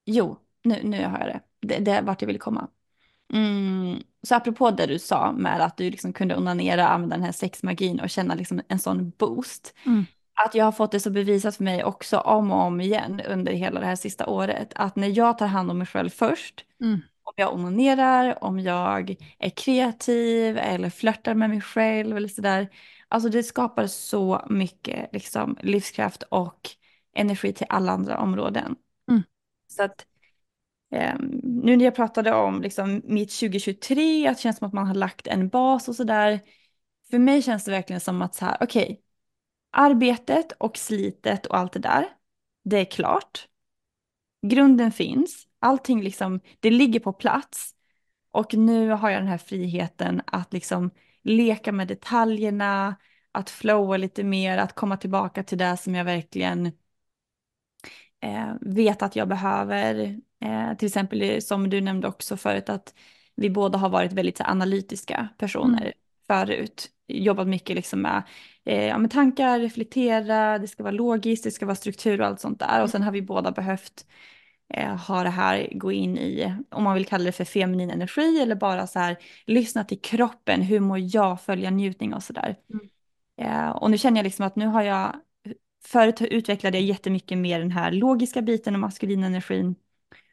Jo, 0.06 0.38
nu, 0.64 0.84
nu 0.84 1.06
har 1.06 1.20
jag 1.20 1.28
det. 1.28 1.42
Det, 1.62 1.78
det 1.80 1.92
är 1.92 2.02
vart 2.02 2.22
jag 2.22 2.28
vill 2.28 2.40
komma. 2.40 2.68
Mm. 3.34 4.04
Så 4.24 4.36
apropå 4.36 4.72
det 4.72 4.86
du 4.86 5.00
sa 5.00 5.32
med 5.32 5.62
att 5.62 5.78
du 5.78 5.90
liksom 5.90 6.14
kunde 6.14 6.38
onanera, 6.38 6.88
använda 6.88 7.16
den 7.16 7.26
här 7.26 7.32
sexmagin 7.32 8.00
och 8.00 8.10
känna 8.10 8.36
liksom 8.36 8.62
en 8.68 8.80
sån 8.80 9.10
boost. 9.10 9.74
Mm. 9.86 10.06
Att 10.36 10.56
jag 10.56 10.66
har 10.66 10.72
fått 10.72 10.91
det 10.91 10.99
så 10.99 11.10
bevisat 11.10 11.56
för 11.56 11.64
mig 11.64 11.84
också 11.84 12.18
om 12.18 12.52
och 12.52 12.62
om 12.62 12.82
igen 12.82 13.22
under 13.28 13.52
hela 13.53 13.80
det 13.80 13.86
här 13.86 13.95
sista 13.95 14.28
året. 14.28 14.74
Att 14.76 14.95
när 14.95 15.18
jag 15.18 15.38
tar 15.38 15.48
hand 15.48 15.72
om 15.72 15.78
mig 15.78 15.88
själv 15.88 16.10
först, 16.10 16.66
Mm. 16.82 16.94
om 17.24 17.34
jag 17.36 17.53
onanerar, 17.53 18.44
om 18.44 18.60
jag 18.60 19.16
är 19.40 19.49
kreativ 19.49 20.57
eller 20.57 20.90
flörtar 20.90 21.34
med 21.34 21.49
mig 21.49 21.62
själv 21.62 22.18
eller 22.18 22.28
sådär. 22.28 22.70
Alltså 23.07 23.30
det 23.30 23.44
skapar 23.44 23.88
så 23.88 24.45
mycket 24.49 25.14
liksom, 25.14 25.57
livskraft 25.62 26.24
och 26.24 26.70
energi 27.16 27.53
till 27.53 27.66
alla 27.70 27.91
andra 27.91 28.18
områden. 28.18 28.76
Mm. 29.10 29.24
Så 29.68 29.84
att 29.84 30.06
ehm, 30.91 31.41
nu 31.44 31.76
när 31.78 31.86
jag 31.86 31.95
pratade 31.95 32.34
om 32.34 32.62
liksom, 32.62 33.02
mitt 33.06 33.40
2023, 33.40 34.28
att 34.28 34.38
det 34.38 34.41
känns 34.41 34.57
som 34.57 34.68
att 34.68 34.74
man 34.74 34.88
har 34.88 34.95
lagt 34.95 35.28
en 35.28 35.49
bas 35.49 35.88
och 35.88 35.95
sådär. 35.95 36.40
För 37.10 37.20
mig 37.20 37.41
känns 37.41 37.66
det 37.66 37.72
verkligen 37.72 37.99
som 38.02 38.22
att 38.22 38.36
så 38.36 38.45
här, 38.45 38.57
okej, 38.62 39.02
arbetet 39.78 40.52
och 40.52 40.78
slitet 40.78 41.46
och 41.46 41.58
allt 41.58 41.74
det 41.74 41.80
där, 41.80 42.06
det 42.64 42.78
är 42.78 42.86
klart. 42.86 43.48
Grunden 44.48 44.92
finns, 44.92 45.48
allting 45.60 46.02
liksom, 46.02 46.40
det 46.60 46.70
ligger 46.72 47.00
på 47.00 47.14
plats. 47.14 47.76
Och 48.32 48.54
nu 48.54 48.90
har 48.90 49.10
jag 49.10 49.22
den 49.22 49.28
här 49.28 49.38
friheten 49.38 50.22
att 50.28 50.54
liksom 50.54 50.92
leka 51.24 51.72
med 51.72 51.88
detaljerna, 51.88 52.96
att 53.32 53.50
flowa 53.50 53.98
lite 53.98 54.24
mer, 54.24 54.58
att 54.58 54.76
komma 54.76 54.98
tillbaka 54.98 55.44
till 55.44 55.58
det 55.58 55.78
som 55.78 55.96
jag 55.96 56.06
verkligen 56.06 56.72
eh, 58.22 58.54
vet 58.62 59.02
att 59.02 59.16
jag 59.16 59.28
behöver. 59.28 60.20
Eh, 60.42 60.74
till 60.78 60.86
exempel 60.86 61.42
som 61.42 61.70
du 61.70 61.82
nämnde 61.82 62.08
också 62.08 62.38
förut 62.38 62.70
att 62.70 62.94
vi 63.36 63.50
båda 63.50 63.78
har 63.78 63.90
varit 63.90 64.14
väldigt 64.14 64.38
så, 64.38 64.44
analytiska 64.44 65.30
personer 65.38 65.82
Mm. 65.82 65.94
förut. 66.28 66.92
Jobbat 67.08 67.48
mycket 67.48 67.76
liksom 67.76 68.02
med, 68.02 68.24
eh, 68.66 68.86
ja, 68.86 68.98
med 68.98 69.12
tankar, 69.12 69.60
reflektera, 69.60 70.60
det 70.60 70.68
ska 70.68 70.84
vara 70.84 70.92
logiskt, 70.92 71.44
det 71.44 71.52
ska 71.52 71.66
vara 71.66 71.76
struktur 71.76 72.22
och 72.22 72.28
allt 72.28 72.40
sånt 72.40 72.60
där. 72.60 72.84
Och 72.84 72.90
sen 72.90 73.04
har 73.04 73.12
vi 73.12 73.22
båda 73.22 73.52
behövt 73.52 74.06
eh, 74.74 74.96
ha 74.96 75.24
det 75.24 75.30
här 75.30 75.70
gå 75.72 75.92
in 75.92 76.18
i, 76.18 76.54
om 76.72 76.84
man 76.84 76.96
vill 76.96 77.06
kalla 77.06 77.24
det 77.24 77.32
för 77.32 77.46
feminin 77.46 77.90
energi 77.90 78.40
eller 78.42 78.56
bara 78.56 78.88
så 78.88 79.00
här 79.00 79.18
lyssna 79.46 79.84
till 79.84 80.02
kroppen, 80.02 80.62
hur 80.62 80.80
mår 80.80 81.00
jag, 81.00 81.42
följa 81.42 81.70
njutning 81.70 82.14
och 82.14 82.24
sådär. 82.24 82.56
Mm. 82.74 82.90
Eh, 83.42 83.70
och 83.70 83.92
nu 83.92 83.98
känner 83.98 84.18
jag 84.18 84.24
liksom 84.24 84.46
att 84.46 84.56
nu 84.56 84.66
har 84.66 84.84
jag, 84.84 85.16
förut 85.86 86.22
utvecklade 86.22 86.78
jag 86.78 86.86
jättemycket 86.86 87.38
mer 87.38 87.60
den 87.60 87.72
här 87.72 87.92
logiska 87.92 88.42
biten 88.42 88.74
och 88.74 88.80
maskulina 88.80 89.28
energin. 89.28 89.76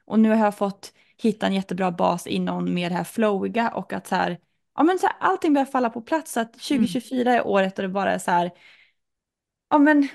Och 0.05 0.21
nu 0.21 0.29
har 0.29 0.45
jag 0.45 0.57
fått 0.57 0.93
hitta 1.23 1.47
en 1.47 1.55
jättebra 1.55 1.91
bas 1.91 2.27
inom 2.27 2.75
mer 2.75 2.91
det 2.91 2.97
här 2.97 3.05
flowiga 3.05 3.71
och 3.71 3.93
att 3.93 4.07
så 4.07 4.15
här, 4.15 4.39
ja 4.75 4.83
men 4.83 4.99
så 4.99 5.07
här, 5.07 5.17
allting 5.21 5.53
börjar 5.53 5.67
falla 5.67 5.91
på 5.91 6.01
plats 6.01 6.33
så 6.33 6.41
att 6.41 6.53
2024 6.53 7.35
är 7.35 7.47
året 7.47 7.79
och 7.79 7.83
det 7.83 7.89
bara 7.89 8.13
är 8.13 8.19
så 8.19 8.31
här, 8.31 8.51
ja 9.71 9.79
men 9.79 10.09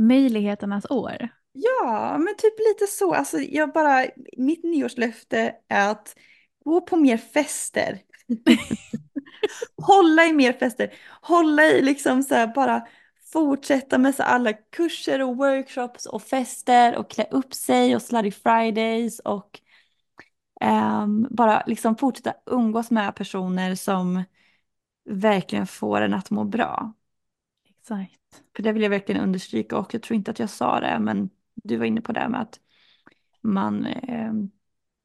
Möjligheternas 0.00 0.90
år. 0.90 1.28
Ja, 1.52 2.18
men 2.18 2.34
typ 2.36 2.58
lite 2.58 2.86
så. 2.86 3.14
Alltså, 3.14 3.38
jag 3.38 3.72
bara, 3.72 4.06
mitt 4.36 4.64
nyårslöfte 4.64 5.54
är 5.68 5.90
att 5.90 6.16
gå 6.64 6.80
på 6.80 6.96
mer 6.96 7.16
fester. 7.16 7.98
Hålla 9.76 10.26
i 10.26 10.32
mer 10.32 10.52
fester. 10.52 10.94
Hålla 11.20 11.64
i 11.64 11.82
liksom 11.82 12.22
så 12.22 12.34
här, 12.34 12.46
bara 12.46 12.86
fortsätta 13.32 13.98
med 13.98 14.14
så 14.14 14.22
alla 14.22 14.52
kurser 14.52 15.22
och 15.22 15.36
workshops 15.36 16.06
och 16.06 16.22
fester 16.22 16.96
och 16.96 17.10
klä 17.10 17.26
upp 17.30 17.54
sig 17.54 17.96
och 17.96 18.02
slutty 18.02 18.30
fridays 18.30 19.18
och 19.18 19.60
ehm, 20.60 21.26
bara 21.30 21.62
liksom 21.66 21.96
fortsätta 21.96 22.34
umgås 22.46 22.90
med 22.90 23.14
personer 23.14 23.74
som 23.74 24.24
verkligen 25.04 25.66
får 25.66 26.00
en 26.00 26.14
att 26.14 26.30
må 26.30 26.44
bra. 26.44 26.92
Exakt. 27.68 28.42
För 28.56 28.62
det 28.62 28.72
vill 28.72 28.82
jag 28.82 28.90
verkligen 28.90 29.22
understryka 29.22 29.78
och 29.78 29.94
jag 29.94 30.02
tror 30.02 30.16
inte 30.16 30.30
att 30.30 30.38
jag 30.38 30.50
sa 30.50 30.80
det 30.80 30.98
men 30.98 31.30
du 31.54 31.76
var 31.76 31.84
inne 31.84 32.00
på 32.00 32.12
det 32.12 32.28
med 32.28 32.40
att 32.40 32.60
man 33.40 33.86
eh, 33.86 34.32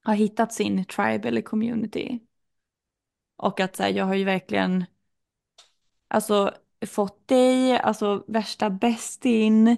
har 0.03 0.15
hittat 0.15 0.53
sin 0.53 0.85
tribe 0.85 1.27
eller 1.27 1.41
community. 1.41 2.19
Och 3.35 3.59
att 3.59 3.75
så 3.75 3.83
här, 3.83 3.89
jag 3.89 4.05
har 4.05 4.15
ju 4.15 4.23
verkligen 4.23 4.85
alltså 6.07 6.53
fått 6.87 7.27
dig, 7.27 7.79
alltså 7.79 8.25
värsta 8.27 8.69
bästin 8.69 9.77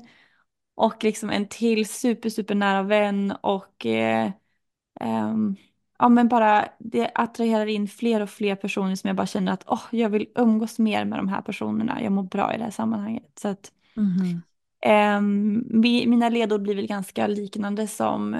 och 0.75 1.03
liksom 1.03 1.29
en 1.29 1.47
till 1.47 1.87
super 1.89 2.29
super 2.29 2.55
nära 2.55 2.83
vän 2.83 3.31
och 3.41 3.85
eh, 3.85 4.31
ehm, 4.99 5.55
ja 5.99 6.09
men 6.09 6.27
bara 6.27 6.67
det 6.79 7.11
attraherar 7.15 7.65
in 7.65 7.87
fler 7.87 8.21
och 8.21 8.29
fler 8.29 8.55
personer 8.55 8.95
som 8.95 9.07
jag 9.07 9.17
bara 9.17 9.27
känner 9.27 9.51
att 9.51 9.63
åh, 9.67 9.83
jag 9.91 10.09
vill 10.09 10.27
umgås 10.35 10.79
mer 10.79 11.05
med 11.05 11.19
de 11.19 11.27
här 11.27 11.41
personerna, 11.41 12.03
jag 12.03 12.11
mår 12.11 12.23
bra 12.23 12.53
i 12.53 12.57
det 12.57 12.63
här 12.63 12.71
sammanhanget. 12.71 13.31
Så 13.39 13.47
att. 13.47 13.71
Ehm, 14.81 15.63
mi- 15.69 16.07
mina 16.07 16.29
ledord 16.29 16.61
blir 16.61 16.75
väl 16.75 16.87
ganska 16.87 17.27
liknande 17.27 17.87
som, 17.87 18.33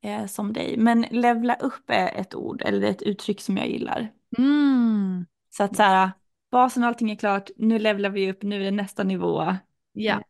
eh, 0.00 0.26
som 0.26 0.52
dig. 0.52 0.76
Men 0.78 1.06
levla 1.10 1.54
upp 1.54 1.90
är 1.90 2.20
ett 2.20 2.34
ord 2.34 2.62
eller 2.62 2.86
ett 2.86 3.02
uttryck 3.02 3.40
som 3.40 3.56
jag 3.56 3.68
gillar. 3.68 4.12
Mm. 4.38 5.26
Så 5.50 5.64
att 5.64 5.76
så 5.76 5.82
här, 5.82 6.10
basen 6.50 6.82
och 6.82 6.88
allting 6.88 7.10
är 7.10 7.16
klart, 7.16 7.50
nu 7.56 7.78
levlar 7.78 8.10
vi 8.10 8.30
upp, 8.30 8.42
nu 8.42 8.60
är 8.60 8.64
det 8.64 8.70
nästa 8.70 9.04
nivå. 9.04 9.56
Ja. 9.92 10.22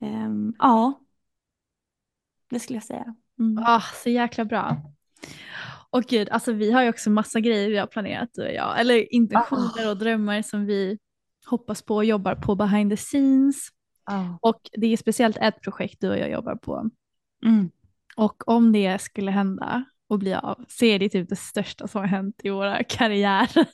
Ehm, 0.00 0.54
ja, 0.58 1.00
det 2.54 2.60
skulle 2.60 2.76
jag 2.76 2.84
säga. 2.84 3.14
Mm. 3.38 3.64
Ah, 3.66 3.82
så 4.02 4.10
jäkla 4.10 4.44
bra. 4.44 4.76
Och 5.90 6.02
gud, 6.02 6.28
alltså 6.28 6.52
vi 6.52 6.72
har 6.72 6.82
ju 6.82 6.88
också 6.88 7.10
massa 7.10 7.40
grejer 7.40 7.68
vi 7.68 7.78
har 7.78 7.86
planerat 7.86 8.30
du 8.34 8.42
och 8.46 8.52
jag. 8.52 8.80
Eller 8.80 9.14
intentioner 9.14 9.86
Ah. 9.86 9.90
och 9.90 9.96
drömmar 9.98 10.42
som 10.42 10.66
vi 10.66 10.98
hoppas 11.46 11.82
på 11.82 11.94
och 11.94 12.04
jobbar 12.04 12.34
på 12.34 12.54
behind 12.54 12.90
the 12.90 12.96
scenes. 12.96 13.68
Ja. 14.06 14.38
Och 14.42 14.60
det 14.72 14.86
är 14.86 14.96
speciellt 14.96 15.36
ett 15.36 15.60
projekt 15.62 16.00
du 16.00 16.10
och 16.10 16.18
jag 16.18 16.30
jobbar 16.30 16.56
på. 16.56 16.90
Mm. 17.46 17.70
Och 18.16 18.48
om 18.48 18.72
det 18.72 19.00
skulle 19.00 19.30
hända 19.30 19.84
och 20.08 20.18
bli 20.18 20.34
av 20.34 20.64
så 20.68 20.84
är 20.84 20.98
det 20.98 21.08
typ 21.08 21.28
det 21.28 21.36
största 21.36 21.88
som 21.88 22.00
har 22.00 22.08
hänt 22.08 22.40
i 22.44 22.50
våra 22.50 22.84
karriärer. 22.88 23.66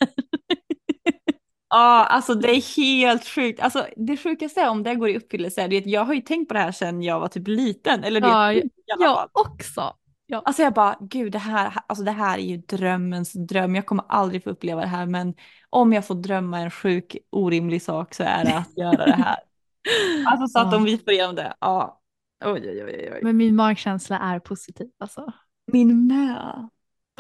Ja, 1.71 2.05
alltså 2.07 2.35
det 2.35 2.49
är 2.51 2.77
helt 2.77 3.25
sjukt. 3.27 3.61
Alltså 3.61 3.87
det 3.97 4.17
sjukaste 4.17 4.61
är 4.61 4.69
om 4.71 4.83
det 4.83 4.95
går 4.95 5.09
i 5.09 5.17
uppfyllelse, 5.17 5.63
är 5.63 5.79
att 5.79 5.87
jag 5.87 6.05
har 6.05 6.15
ju 6.15 6.21
tänkt 6.21 6.49
på 6.49 6.55
det 6.55 6.61
här 6.61 6.73
sedan 6.73 7.03
jag 7.03 7.21
var 7.21 7.29
typ 7.29 7.49
liten. 7.49 8.05
Eller 8.05 8.21
Ja, 8.21 8.29
alla 8.29 8.63
jag 8.87 8.99
fall. 9.17 9.29
också. 9.33 9.93
Ja. 10.27 10.43
Alltså 10.45 10.63
jag 10.63 10.73
bara, 10.75 10.97
gud 11.01 11.33
det 11.33 11.39
här, 11.39 11.73
alltså 11.87 12.05
det 12.05 12.11
här 12.11 12.39
är 12.39 12.43
ju 12.43 12.57
drömmens 12.57 13.33
dröm. 13.33 13.75
Jag 13.75 13.87
kommer 13.87 14.05
aldrig 14.09 14.45
få 14.45 14.51
uppleva 14.51 14.81
det 14.81 14.87
här 14.87 15.07
men 15.07 15.35
om 15.71 15.93
jag 15.93 16.07
får 16.07 16.15
drömma 16.15 16.59
en 16.61 16.71
sjuk 16.71 17.17
orimlig 17.31 17.83
sak 17.83 18.15
så 18.15 18.23
är 18.23 18.45
det 18.45 18.57
att 18.59 18.77
göra 18.79 19.07
det 19.07 19.13
här. 19.13 19.37
Alltså 20.27 20.47
så 20.47 20.59
att 20.59 20.73
Ja. 20.73 20.77
om 20.79 20.85
vi 20.85 20.99
får 20.99 21.13
igenom 21.13 21.35
det, 21.37 21.55
ja. 21.61 22.01
Oj 22.45 22.61
oj 22.65 22.85
oj 22.85 23.11
oj. 23.15 23.21
Men 23.23 23.37
min 23.37 23.57
magkänsla 23.57 24.19
är 24.19 24.39
positiv 24.39 24.87
alltså. 25.01 25.33
Min 25.73 26.07
med. 26.07 26.69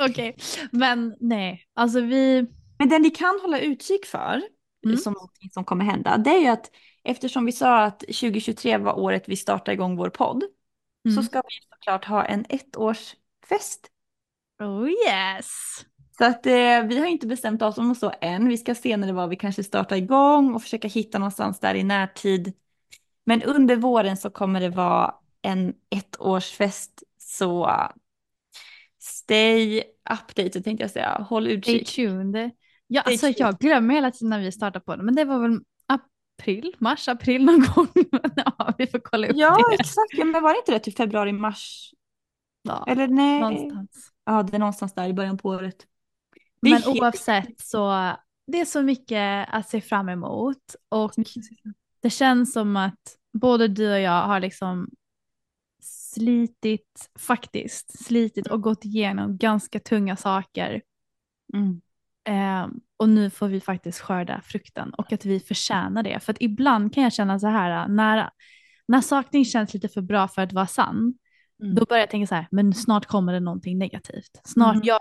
Okej, 0.01 0.37
men 0.73 1.17
nej, 1.21 1.65
alltså 1.75 2.01
vi... 2.01 2.47
Men 2.81 2.89
det 2.89 2.99
ni 2.99 3.11
kan 3.11 3.39
hålla 3.43 3.61
utkik 3.61 4.07
för, 4.07 4.43
Mm. 4.85 4.97
som 4.97 5.13
någonting 5.13 5.51
som 5.51 5.65
kommer 5.65 5.85
hända, 5.85 6.17
det 6.19 6.31
är 6.31 6.39
ju 6.41 6.47
att 6.47 6.71
eftersom 7.05 7.47
vi 7.47 7.53
sa 7.53 7.83
att 7.85 7.99
2023 8.01 8.79
var 8.79 8.99
året 8.99 9.25
vi 9.29 9.37
startade 9.37 9.73
igång 9.73 9.97
vår 9.97 10.11
podd, 10.11 10.43
så 11.05 11.11
Mm. 11.11 11.23
ska 11.23 11.39
vi 11.41 11.55
såklart 11.71 12.05
ha 12.05 12.25
en 12.25 12.45
ettårsfest. 12.49 13.91
Oh 14.61 14.89
yes! 14.91 15.51
Så 16.19 16.25
att 16.25 16.47
eh, 16.47 16.83
vi 16.83 16.99
har 16.99 17.07
inte 17.07 17.27
bestämt 17.27 17.63
oss 17.63 17.79
om 17.79 17.95
så 17.95 18.13
än. 18.21 18.49
Vi 18.49 18.59
ska 18.59 18.75
se 18.75 18.97
när 18.97 19.07
det 19.07 19.13
var 19.13 19.27
vi 19.29 19.37
kanske 19.37 19.65
startar 19.65 19.97
igång 19.97 20.55
och 20.55 20.63
försöka 20.63 20.89
hitta 20.89 21.19
någonstans 21.19 21.61
där 21.61 21.75
i 21.75 21.83
närtid. 21.85 22.53
Men 23.25 23.43
under 23.43 23.77
våren 23.77 24.17
så 24.17 24.31
kommer 24.31 24.61
det 24.61 24.69
vara 24.71 25.15
en 25.43 25.75
ettårsfest. 25.91 27.03
Så 27.19 27.71
stay 28.99 29.83
updated 30.11 30.65
tänkte 30.65 30.85
jag 30.85 30.91
säga. 30.91 31.27
Håll 31.31 31.45
Stay 31.45 31.55
utkik. 31.57 31.89
tuned. 31.95 32.51
Ja, 32.93 33.03
alltså 33.07 33.29
jag 33.29 33.59
glömmer 33.59 33.95
hela 33.95 34.11
tiden 34.11 34.31
när 34.31 34.41
vi 34.41 34.53
startar 34.53 34.81
på 34.81 34.97
det, 34.97 35.03
men 35.03 35.15
det 35.15 35.25
var 35.25 35.39
väl 35.39 35.61
april, 35.87 36.75
mars, 36.79 37.09
april 37.09 37.45
någon 37.45 37.65
gång. 37.75 37.89
Ja, 38.37 38.75
vi 38.79 38.87
får 38.87 38.99
kolla 38.99 39.27
upp 39.27 39.37
Ja, 39.37 39.57
det. 39.71 39.75
exakt. 39.75 40.13
Ja, 40.19 40.25
men 40.25 40.43
var 40.43 40.53
det 40.53 40.59
inte 40.59 40.73
det 40.73 40.79
typ 40.79 40.97
februari, 40.97 41.33
mars? 41.33 41.91
Ja, 42.63 42.85
Eller 42.89 43.09
nej? 43.09 43.41
någonstans. 43.41 44.11
Ja, 44.25 44.43
det 44.43 44.57
är 44.57 44.59
någonstans 44.59 44.95
där 44.95 45.09
i 45.09 45.13
början 45.13 45.39
på 45.39 45.49
året. 45.49 45.87
Men 46.63 46.73
helt- 46.73 46.87
oavsett 46.87 47.61
så 47.61 48.13
det 48.47 48.61
är 48.61 48.65
så 48.65 48.83
mycket 48.83 49.49
att 49.51 49.69
se 49.69 49.81
fram 49.81 50.09
emot 50.09 50.75
och 50.89 51.13
det 52.03 52.11
känns 52.11 52.53
som 52.53 52.77
att 52.77 53.17
både 53.33 53.69
du 53.69 53.93
och 53.93 54.01
jag 54.01 54.23
har 54.27 54.41
liksom 54.41 54.89
slitit, 55.83 57.11
faktiskt 57.19 58.05
slitit 58.05 58.47
och 58.47 58.63
gått 58.63 58.85
igenom 58.85 59.37
ganska 59.37 59.81
tunga 59.81 60.17
saker. 60.17 60.83
Mm. 61.55 61.81
Eh, 62.29 62.67
och 62.97 63.09
nu 63.09 63.31
får 63.31 63.49
vi 63.49 63.61
faktiskt 63.61 64.01
skörda 64.01 64.41
frukten 64.45 64.91
och 64.95 65.13
att 65.13 65.25
vi 65.25 65.41
förtjänar 65.41 66.03
det. 66.03 66.21
För 66.21 66.33
att 66.33 66.37
ibland 66.43 66.95
kan 66.95 67.03
jag 67.03 67.13
känna 67.13 67.39
så 67.39 67.47
här, 67.49 67.89
när, 67.89 68.31
när 68.89 69.01
saker 69.01 69.45
känns 69.45 69.75
lite 69.75 69.89
för 69.89 70.01
bra 70.03 70.29
för 70.29 70.43
att 70.43 70.53
vara 70.53 70.67
sann, 70.67 71.15
Mm. 71.63 71.75
då 71.75 71.85
börjar 71.85 72.01
jag 72.03 72.11
tänka 72.11 72.27
så 72.27 72.35
här, 72.35 72.47
men 72.51 72.75
snart 72.75 73.07
kommer 73.07 73.33
det 73.33 73.41
någonting 73.41 73.79
negativt. 73.79 74.41
Snart, 74.45 74.75
Mhm. 74.77 74.83
jag, 74.85 75.01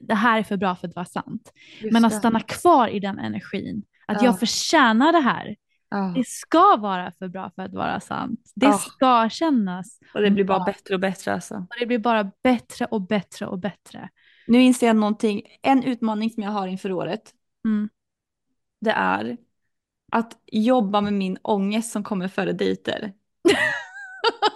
det 0.00 0.14
här 0.14 0.38
är 0.38 0.42
för 0.42 0.56
bra 0.56 0.76
för 0.76 0.88
att 0.88 0.94
vara 0.96 1.06
sant. 1.06 1.52
Just 1.80 1.92
Men 1.92 2.04
att 2.04 2.12
det. 2.12 2.18
stanna 2.18 2.40
kvar 2.40 2.88
i 2.88 3.00
den 3.00 3.18
energin, 3.18 3.82
att 4.06 4.16
Ja. 4.22 4.24
jag 4.24 4.38
förtjänar 4.38 5.12
det 5.12 5.18
här. 5.20 5.56
Ja. 5.90 6.12
Det 6.16 6.26
ska 6.26 6.76
vara 6.76 7.12
för 7.18 7.28
bra 7.28 7.50
för 7.54 7.62
att 7.62 7.72
vara 7.74 8.00
sant. 8.00 8.40
Det 8.54 8.66
Ja. 8.66 8.72
ska 8.78 9.28
kännas. 9.30 9.98
Och 10.14 10.20
det 10.22 10.30
blir 10.30 10.44
bara 10.44 10.64
bättre 10.64 10.94
och 10.94 11.00
bättre 11.00 11.32
alltså. 11.34 11.54
Och 11.54 11.76
det 11.80 11.86
blir 11.86 11.98
bara 11.98 12.30
bättre 12.42 12.84
och 12.86 13.02
bättre 13.02 13.46
och 13.46 13.58
bättre. 13.58 14.08
Nu 14.48 14.62
inser 14.62 14.86
jag 14.86 14.96
någonting, 14.96 15.42
en 15.62 15.82
utmaning 15.84 16.30
som 16.30 16.42
jag 16.42 16.50
har 16.50 16.66
inför 16.66 16.92
året, 16.92 17.32
Mm. 17.64 17.88
det 18.80 18.90
är 18.90 19.36
att 20.12 20.38
jobba 20.52 21.00
med 21.00 21.12
min 21.12 21.38
ångest 21.42 21.92
som 21.92 22.04
kommer 22.04 22.28
före 22.28 22.52
dejter. 22.52 23.12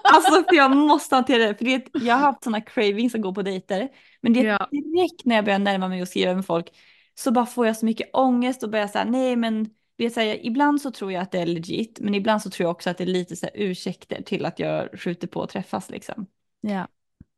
Alltså 0.02 0.42
för 0.48 0.54
jag 0.56 0.76
måste 0.76 1.14
hantera 1.14 1.46
det, 1.46 1.54
för 1.54 1.64
det, 1.64 1.86
jag 1.94 2.14
har 2.14 2.20
haft 2.20 2.44
sådana 2.44 2.60
cravings 2.60 3.14
att 3.14 3.20
gå 3.22 3.34
på 3.34 3.42
dejter, 3.42 3.88
men 4.20 4.32
det 4.32 4.40
är 4.40 4.44
Ja. 4.44 4.68
direkt 4.70 5.24
när 5.24 5.36
jag 5.36 5.44
börjar 5.44 5.58
närma 5.58 5.88
mig 5.88 6.02
och 6.02 6.08
skriva 6.08 6.34
med 6.34 6.46
folk 6.46 6.68
så 7.14 7.30
bara 7.32 7.46
får 7.46 7.66
jag 7.66 7.76
så 7.76 7.86
mycket 7.86 8.10
ångest 8.12 8.62
och 8.62 8.70
börjar 8.70 8.88
säga 8.88 9.04
nej 9.04 9.36
men 9.36 9.70
det 9.96 10.10
så 10.10 10.20
här, 10.20 10.46
ibland 10.46 10.80
så 10.82 10.90
tror 10.90 11.12
jag 11.12 11.22
att 11.22 11.30
det 11.32 11.38
är 11.38 11.46
legit, 11.46 12.00
men 12.00 12.14
ibland 12.14 12.42
så 12.42 12.50
tror 12.50 12.64
jag 12.64 12.70
också 12.70 12.90
att 12.90 12.98
det 12.98 13.04
är 13.04 13.08
lite 13.08 13.36
så 13.36 13.46
här 13.46 13.52
ursäkter 13.56 14.22
till 14.22 14.44
att 14.46 14.58
jag 14.58 15.00
skjuter 15.00 15.26
på 15.28 15.42
att 15.42 15.50
träffas 15.50 15.90
liksom. 15.90 16.26
Ja. 16.60 16.88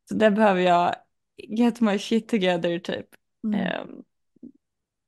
Så 0.09 0.15
där 0.15 0.31
behöver 0.31 0.61
jag 0.61 0.95
get 1.37 1.81
my 1.81 1.99
shit 1.99 2.27
together 2.27 2.79
typ. 2.79 3.07
Mm. 3.43 3.59
Ehm, 3.59 4.03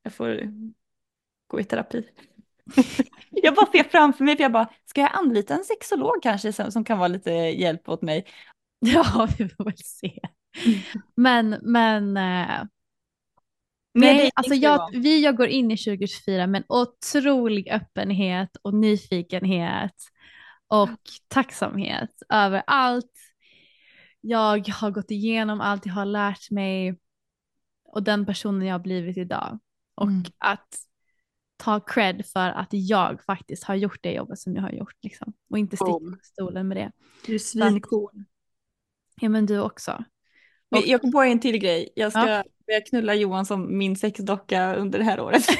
jag 0.03 0.13
får 0.13 0.41
gå 1.47 1.59
i 1.59 1.63
terapi. 1.63 2.07
jag 3.29 3.55
bara 3.55 3.71
ser 3.71 3.83
framför 3.83 4.23
mig, 4.23 4.35
för 4.35 4.43
jag 4.43 4.51
bara, 4.51 4.69
ska 4.85 5.01
jag 5.01 5.11
anlita 5.13 5.53
en 5.53 5.63
sexolog 5.63 6.23
kanske 6.23 6.53
som, 6.53 6.71
som 6.71 6.83
kan 6.83 6.97
vara 6.97 7.07
lite 7.07 7.31
hjälp 7.31 7.89
åt 7.89 8.01
mig? 8.01 8.25
Ja, 8.79 9.27
vi 9.37 9.49
får 9.49 9.63
väl 9.63 9.77
se. 9.77 10.19
Men, 11.15 11.59
men 11.61 12.17
eh, 12.17 12.63
Mer 13.95 14.13
nej, 14.13 14.31
alltså 14.35 14.53
jag, 14.53 14.89
vi 14.93 15.23
jag 15.23 15.37
går 15.37 15.47
in 15.47 15.71
i 15.71 15.77
2024 15.77 16.47
med 16.47 16.59
en 16.59 16.65
otrolig 16.77 17.69
öppenhet 17.69 18.49
och 18.61 18.73
nyfikenhet 18.73 19.95
och 20.67 20.99
tacksamhet 21.27 22.09
över 22.29 22.63
allt 22.67 23.11
jag 24.29 24.67
har 24.69 24.91
gått 24.91 25.11
igenom, 25.11 25.61
allt 25.61 25.85
jag 25.85 25.93
har 25.93 26.05
lärt 26.05 26.51
mig 26.51 26.97
och 27.85 28.03
den 28.03 28.25
personen 28.25 28.67
jag 28.67 28.73
har 28.73 28.79
blivit 28.79 29.17
idag. 29.17 29.59
Och 29.95 30.07
Mm. 30.07 30.23
att 30.37 30.67
ta 31.57 31.79
cred 31.79 32.25
för 32.25 32.49
att 32.49 32.67
jag 32.71 33.23
faktiskt 33.23 33.63
har 33.63 33.75
gjort 33.75 33.99
det 34.03 34.11
jobbet 34.11 34.39
som 34.39 34.55
jag 34.55 34.61
har 34.61 34.71
gjort. 34.71 34.95
Liksom. 35.01 35.33
Och 35.49 35.57
inte 35.57 35.77
sticka 35.77 35.91
på 35.91 36.17
stolen 36.23 36.67
med 36.67 36.77
det. 36.77 36.91
Du 37.25 37.35
är 37.35 37.39
svincool. 37.39 38.23
Ja 39.21 39.29
men 39.29 39.45
du 39.45 39.59
också. 39.59 40.03
Och- 40.71 40.83
Jag 40.87 41.01
kom 41.01 41.11
på 41.11 41.21
en 41.21 41.39
till 41.39 41.57
grej. 41.57 41.89
Jag 41.95 42.11
ska 42.11 42.29
Ja. 42.29 42.43
börja 42.67 42.81
knulla 42.81 43.15
Johan 43.15 43.45
som 43.45 43.77
min 43.77 43.95
sexdocka 43.95 44.75
under 44.75 44.99
det 44.99 45.05
här 45.05 45.19
året. 45.19 45.43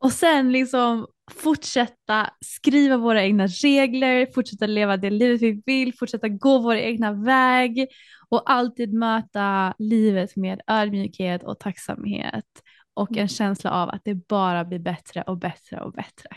Och 0.00 0.12
sen 0.12 0.52
liksom 0.52 1.06
fortsätta 1.32 2.30
skriva 2.44 2.96
våra 2.96 3.22
egna 3.22 3.46
regler, 3.46 4.26
fortsätta 4.34 4.66
leva 4.66 4.96
det 4.96 5.10
livet 5.10 5.42
vi 5.42 5.62
vill, 5.66 5.94
fortsätta 5.94 6.28
gå 6.28 6.58
vår 6.58 6.74
egna 6.74 7.12
väg 7.12 7.86
och 8.28 8.50
alltid 8.50 8.92
möta 8.92 9.74
livet 9.78 10.36
med 10.36 10.60
ödmjukhet 10.66 11.42
och 11.42 11.58
tacksamhet 11.58 12.44
och 12.94 13.16
en 13.16 13.28
känsla 13.28 13.70
av 13.70 13.88
att 13.88 14.04
det 14.04 14.14
bara 14.14 14.64
blir 14.64 14.78
bättre 14.78 15.22
och 15.22 15.38
bättre 15.38 15.80
och 15.80 15.92
bättre. 15.92 16.28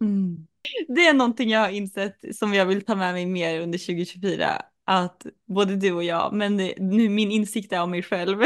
Mm. 0.00 0.46
Det 0.88 1.06
är 1.06 1.14
någonting 1.14 1.50
jag 1.50 1.60
har 1.60 1.68
insett 1.68 2.36
som 2.36 2.54
jag 2.54 2.66
vill 2.66 2.84
ta 2.84 2.94
med 2.94 3.14
mig 3.14 3.26
mer 3.26 3.60
under 3.60 3.78
2024. 3.78 4.62
Att 4.84 5.26
både 5.46 5.76
du 5.76 5.92
och 5.92 6.04
jag, 6.04 6.32
men 6.32 6.56
nu 6.78 7.08
min 7.08 7.30
insikt 7.30 7.72
är 7.72 7.82
om 7.82 7.90
mig 7.90 8.02
själv. 8.02 8.42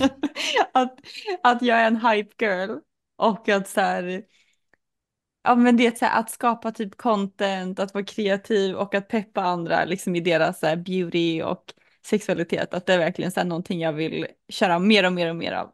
att, 0.72 0.98
att 1.42 1.62
jag 1.62 1.80
är 1.80 1.86
en 1.86 2.06
hype 2.06 2.44
girl. 2.44 2.78
Och 3.16 3.48
att 3.48 3.68
så 3.68 3.80
här, 3.80 4.22
ja 5.44 5.54
men 5.54 5.76
det 5.76 6.02
är 6.02 6.18
att 6.18 6.30
skapa 6.30 6.72
typ 6.72 6.96
content, 6.96 7.78
att 7.78 7.94
vara 7.94 8.04
kreativ 8.04 8.74
och 8.76 8.94
att 8.94 9.08
peppa 9.08 9.42
andra 9.42 9.84
liksom 9.84 10.16
i 10.16 10.20
deras 10.20 10.60
så 10.60 10.66
här, 10.66 10.76
beauty 10.76 11.42
och 11.42 11.64
sexualitet. 12.06 12.74
Att 12.74 12.86
det 12.86 12.94
är 12.94 12.98
verkligen 12.98 13.32
så 13.32 13.40
här, 13.40 13.46
någonting 13.46 13.80
jag 13.80 13.92
vill 13.92 14.26
köra 14.48 14.78
mer 14.78 15.06
och 15.06 15.12
mer 15.12 15.30
och 15.30 15.36
mer 15.36 15.52
av. 15.52 15.70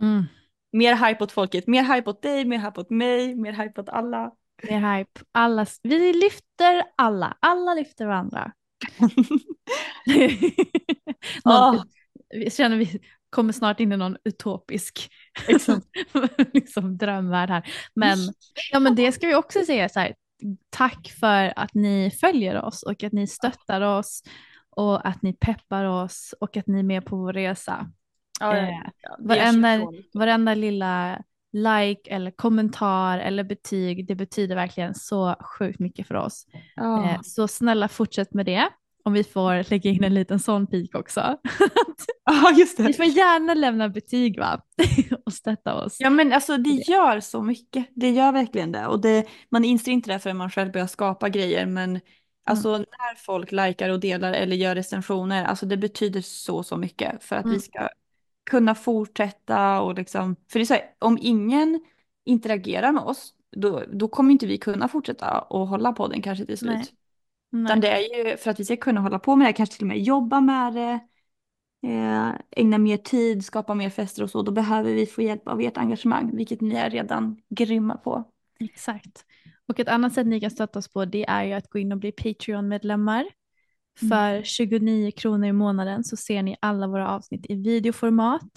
Mm. 0.00 0.24
Mer 0.72 1.06
hype 1.06 1.24
åt 1.24 1.32
folket, 1.32 1.66
mer 1.66 1.94
hype 1.94 2.10
åt 2.10 2.22
dig, 2.22 2.44
mer 2.44 2.58
hype 2.58 2.80
åt 2.80 2.90
mig, 2.90 3.34
mer 3.34 3.52
hype 3.52 3.80
åt 3.80 3.88
alla. 3.88 4.32
Mer 4.62 4.96
hype. 4.96 5.20
Alla, 5.32 5.66
vi 5.82 6.12
lyfter 6.12 6.82
alla, 6.96 7.36
alla 7.40 7.74
lyfter 7.74 8.06
varandra. 8.06 8.52
Någonting, 11.44 11.90
vi 12.30 12.50
känner 12.50 12.76
vi 12.76 13.00
kommer 13.30 13.52
snart 13.52 13.80
in 13.80 13.92
i 13.92 13.96
någon 13.96 14.16
utopisk 14.24 15.10
liksom, 15.48 15.80
liksom 16.52 16.96
drömvärld 16.96 17.50
här. 17.50 17.68
Men, 17.94 18.18
ja, 18.72 18.80
men 18.80 18.94
det 18.94 19.12
ska 19.12 19.26
vi 19.26 19.34
också 19.34 19.64
säga 19.64 19.88
så 19.88 20.00
här, 20.00 20.14
tack 20.70 21.08
för 21.20 21.52
att 21.56 21.74
ni 21.74 22.10
följer 22.20 22.62
oss 22.62 22.82
och 22.82 23.04
att 23.04 23.12
ni 23.12 23.26
stöttar 23.26 23.80
oss 23.80 24.22
och 24.70 25.08
att 25.08 25.22
ni 25.22 25.32
peppar 25.32 25.84
oss 25.84 26.34
och 26.40 26.56
att 26.56 26.66
ni 26.66 26.78
är 26.78 26.82
med 26.82 27.04
på 27.04 27.16
vår 27.16 27.32
resa. 27.32 27.90
Ja, 28.40 28.56
Eh, 28.56 28.68
ja, 29.02 29.16
varenda, 29.18 29.80
varenda 30.14 30.54
lilla 30.54 31.18
like 31.52 32.10
eller 32.10 32.30
kommentar 32.30 33.18
eller 33.18 33.44
betyg, 33.44 34.06
det 34.06 34.14
betyder 34.14 34.54
verkligen 34.54 34.94
så 34.94 35.34
sjukt 35.40 35.78
mycket 35.78 36.06
för 36.08 36.14
oss. 36.14 36.46
Ja. 36.74 37.04
Eh, 37.04 37.20
Så 37.22 37.48
snälla 37.48 37.88
fortsätt 37.88 38.34
med 38.34 38.46
det 38.46 38.68
om 39.06 39.12
vi 39.12 39.24
får 39.24 39.70
lägga 39.70 39.90
in 39.90 40.04
en 40.04 40.14
liten 40.14 40.38
sån 40.38 40.66
pik 40.66 40.94
också. 40.94 41.38
Ja, 42.28 42.52
just 42.58 42.80
vi 42.80 42.84
det. 42.86 42.92
får 42.92 43.04
gärna 43.04 43.54
lämna 43.54 43.88
betyg 43.88 44.38
va? 44.38 44.60
och 45.26 45.32
stötta 45.32 45.84
oss. 45.84 45.96
Ja 46.00 46.10
men 46.10 46.32
alltså 46.32 46.56
det 46.56 46.70
gör 46.70 47.20
så 47.20 47.42
mycket. 47.42 47.86
Det 47.94 48.10
gör 48.10 48.32
verkligen 48.32 48.72
det. 48.72 48.86
Och 48.86 49.00
det, 49.00 49.26
man 49.50 49.64
inser 49.64 49.92
inte 49.92 50.12
det 50.12 50.18
förrän 50.18 50.36
man 50.36 50.50
själv 50.50 50.72
börjar 50.72 50.86
skapa 50.86 51.28
grejer. 51.28 51.66
Men 51.66 52.00
alltså 52.46 52.78
när 52.78 53.14
folk 53.18 53.52
likar 53.52 53.90
och 53.90 54.00
delar 54.00 54.32
eller 54.32 54.56
gör 54.56 54.74
recensioner, 54.74 55.44
alltså 55.44 55.66
det 55.66 55.76
betyder 55.76 56.20
så 56.20 56.62
så 56.62 56.76
mycket 56.76 57.24
för 57.24 57.36
att 57.36 57.44
Mm. 57.44 57.54
vi 57.54 57.60
ska 57.60 57.88
kunna 58.50 58.74
fortsätta 58.74 59.80
och 59.80 59.94
liksom, 59.94 60.36
för 60.52 60.58
det 60.58 60.62
är 60.62 60.66
så 60.66 60.74
här, 60.74 60.84
om 60.98 61.18
ingen 61.22 61.80
interagerar 62.24 62.92
med 62.92 63.02
oss, 63.02 63.34
då, 63.56 63.82
då 63.92 64.08
kommer 64.08 64.32
inte 64.32 64.46
vi 64.46 64.58
kunna 64.58 64.88
fortsätta 64.88 65.40
och 65.40 65.68
hålla 65.68 65.92
på 65.92 66.08
den 66.08 66.22
kanske 66.22 66.46
till 66.46 66.58
slut. 66.58 66.74
Nej. 66.74 66.86
Nej. 67.50 67.64
Utan 67.64 67.80
det 67.80 67.88
är 67.88 68.30
ju 68.30 68.36
för 68.36 68.50
att 68.50 68.60
vi 68.60 68.64
ska 68.64 68.76
kunna 68.76 69.00
hålla 69.00 69.18
på 69.18 69.36
med 69.36 69.48
det, 69.48 69.52
kanske 69.52 69.76
till 69.76 69.84
och 69.84 69.88
med 69.88 70.00
jobba 70.00 70.40
med 70.40 70.74
det, 70.74 71.00
eh, 71.88 72.32
ägna 72.50 72.78
mer 72.78 72.96
tid, 72.96 73.44
skapa 73.44 73.74
mer 73.74 73.90
fester 73.90 74.22
och 74.22 74.30
så, 74.30 74.42
då 74.42 74.52
behöver 74.52 74.94
vi 74.94 75.06
få 75.06 75.22
hjälp 75.22 75.48
av 75.48 75.60
ert 75.60 75.76
engagemang, 75.76 76.36
vilket 76.36 76.60
ni 76.60 76.74
är 76.74 76.90
redan 76.90 77.36
grymma 77.48 77.96
på. 77.96 78.24
Exakt. 78.60 79.24
Och 79.68 79.80
ett 79.80 79.88
annat 79.88 80.12
sätt 80.14 80.26
ni 80.26 80.40
kan 80.40 80.50
stötta 80.50 80.78
oss 80.78 80.88
på 80.88 81.04
det 81.04 81.24
är 81.28 81.44
ju 81.44 81.52
att 81.52 81.70
gå 81.70 81.78
in 81.78 81.92
och 81.92 81.98
bli 81.98 82.12
Patreon-medlemmar. 82.12 83.26
Mm. 84.02 84.10
För 84.10 84.42
29 84.42 85.10
kronor 85.10 85.48
i 85.48 85.52
månaden 85.52 86.04
så 86.04 86.16
ser 86.16 86.42
ni 86.42 86.56
alla 86.60 86.86
våra 86.86 87.08
avsnitt 87.08 87.46
i 87.48 87.54
videoformat. 87.54 88.50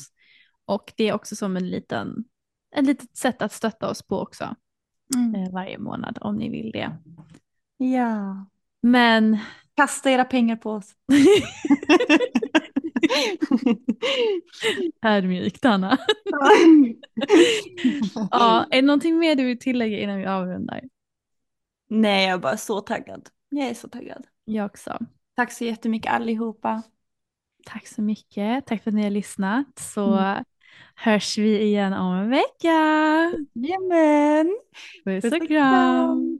Och 0.66 0.94
det 0.98 1.10
är 1.10 1.14
också 1.14 1.36
som 1.36 1.58
en 1.58 1.70
liten, 1.70 2.24
ett 2.76 2.86
litet 2.86 3.18
sätt 3.18 3.42
att 3.42 3.52
stötta 3.52 3.90
oss 3.90 4.04
på 4.04 4.20
också 4.20 4.44
eh, 5.36 5.54
varje 5.54 5.78
månad 5.78 6.18
om 6.22 6.36
ni 6.36 6.50
vill 6.50 6.72
det. 6.72 6.98
Ja. 7.78 8.46
Men 8.82 9.38
Kasta 9.80 10.12
era 10.12 10.26
pengar 10.26 10.56
på 10.56 10.72
oss. 10.72 10.96
ödmjukt 15.02 15.66
Anna. 15.66 15.90
ja, 18.32 18.66
är 18.72 18.76
det 18.76 18.82
någonting 18.82 19.20
mer 19.20 19.36
du 19.36 19.44
vill 19.44 19.60
tillägga 19.60 20.00
innan 20.00 20.18
vi 20.18 20.26
avrundar? 20.26 20.82
Nej, 21.90 22.26
jag 22.26 22.34
är 22.34 22.38
bara 22.38 22.58
så 22.58 22.82
taggad. 22.82 23.30
Jag 23.50 23.68
är 23.68 23.74
så 23.74 23.88
taggad. 23.88 24.28
Jag 24.46 24.66
också. 24.66 25.00
Tack 25.36 25.52
så 25.52 25.64
jättemycket 25.64 26.12
allihopa. 26.12 26.84
Tack 27.66 27.88
så 27.88 28.02
mycket. 28.02 28.66
Tack 28.66 28.84
för 28.84 28.92
att 28.92 28.96
ni 28.96 29.04
har 29.04 29.10
lyssnat. 29.10 29.80
Så 29.80 30.36
hörs 30.96 31.38
vi 31.38 31.62
igen 31.62 31.94
om 31.94 32.14
en 32.14 32.30
vecka. 32.30 32.78
Jajamän. 33.54 34.60
Puss 35.06 35.24
och 35.24 35.48
kram. 35.48 36.40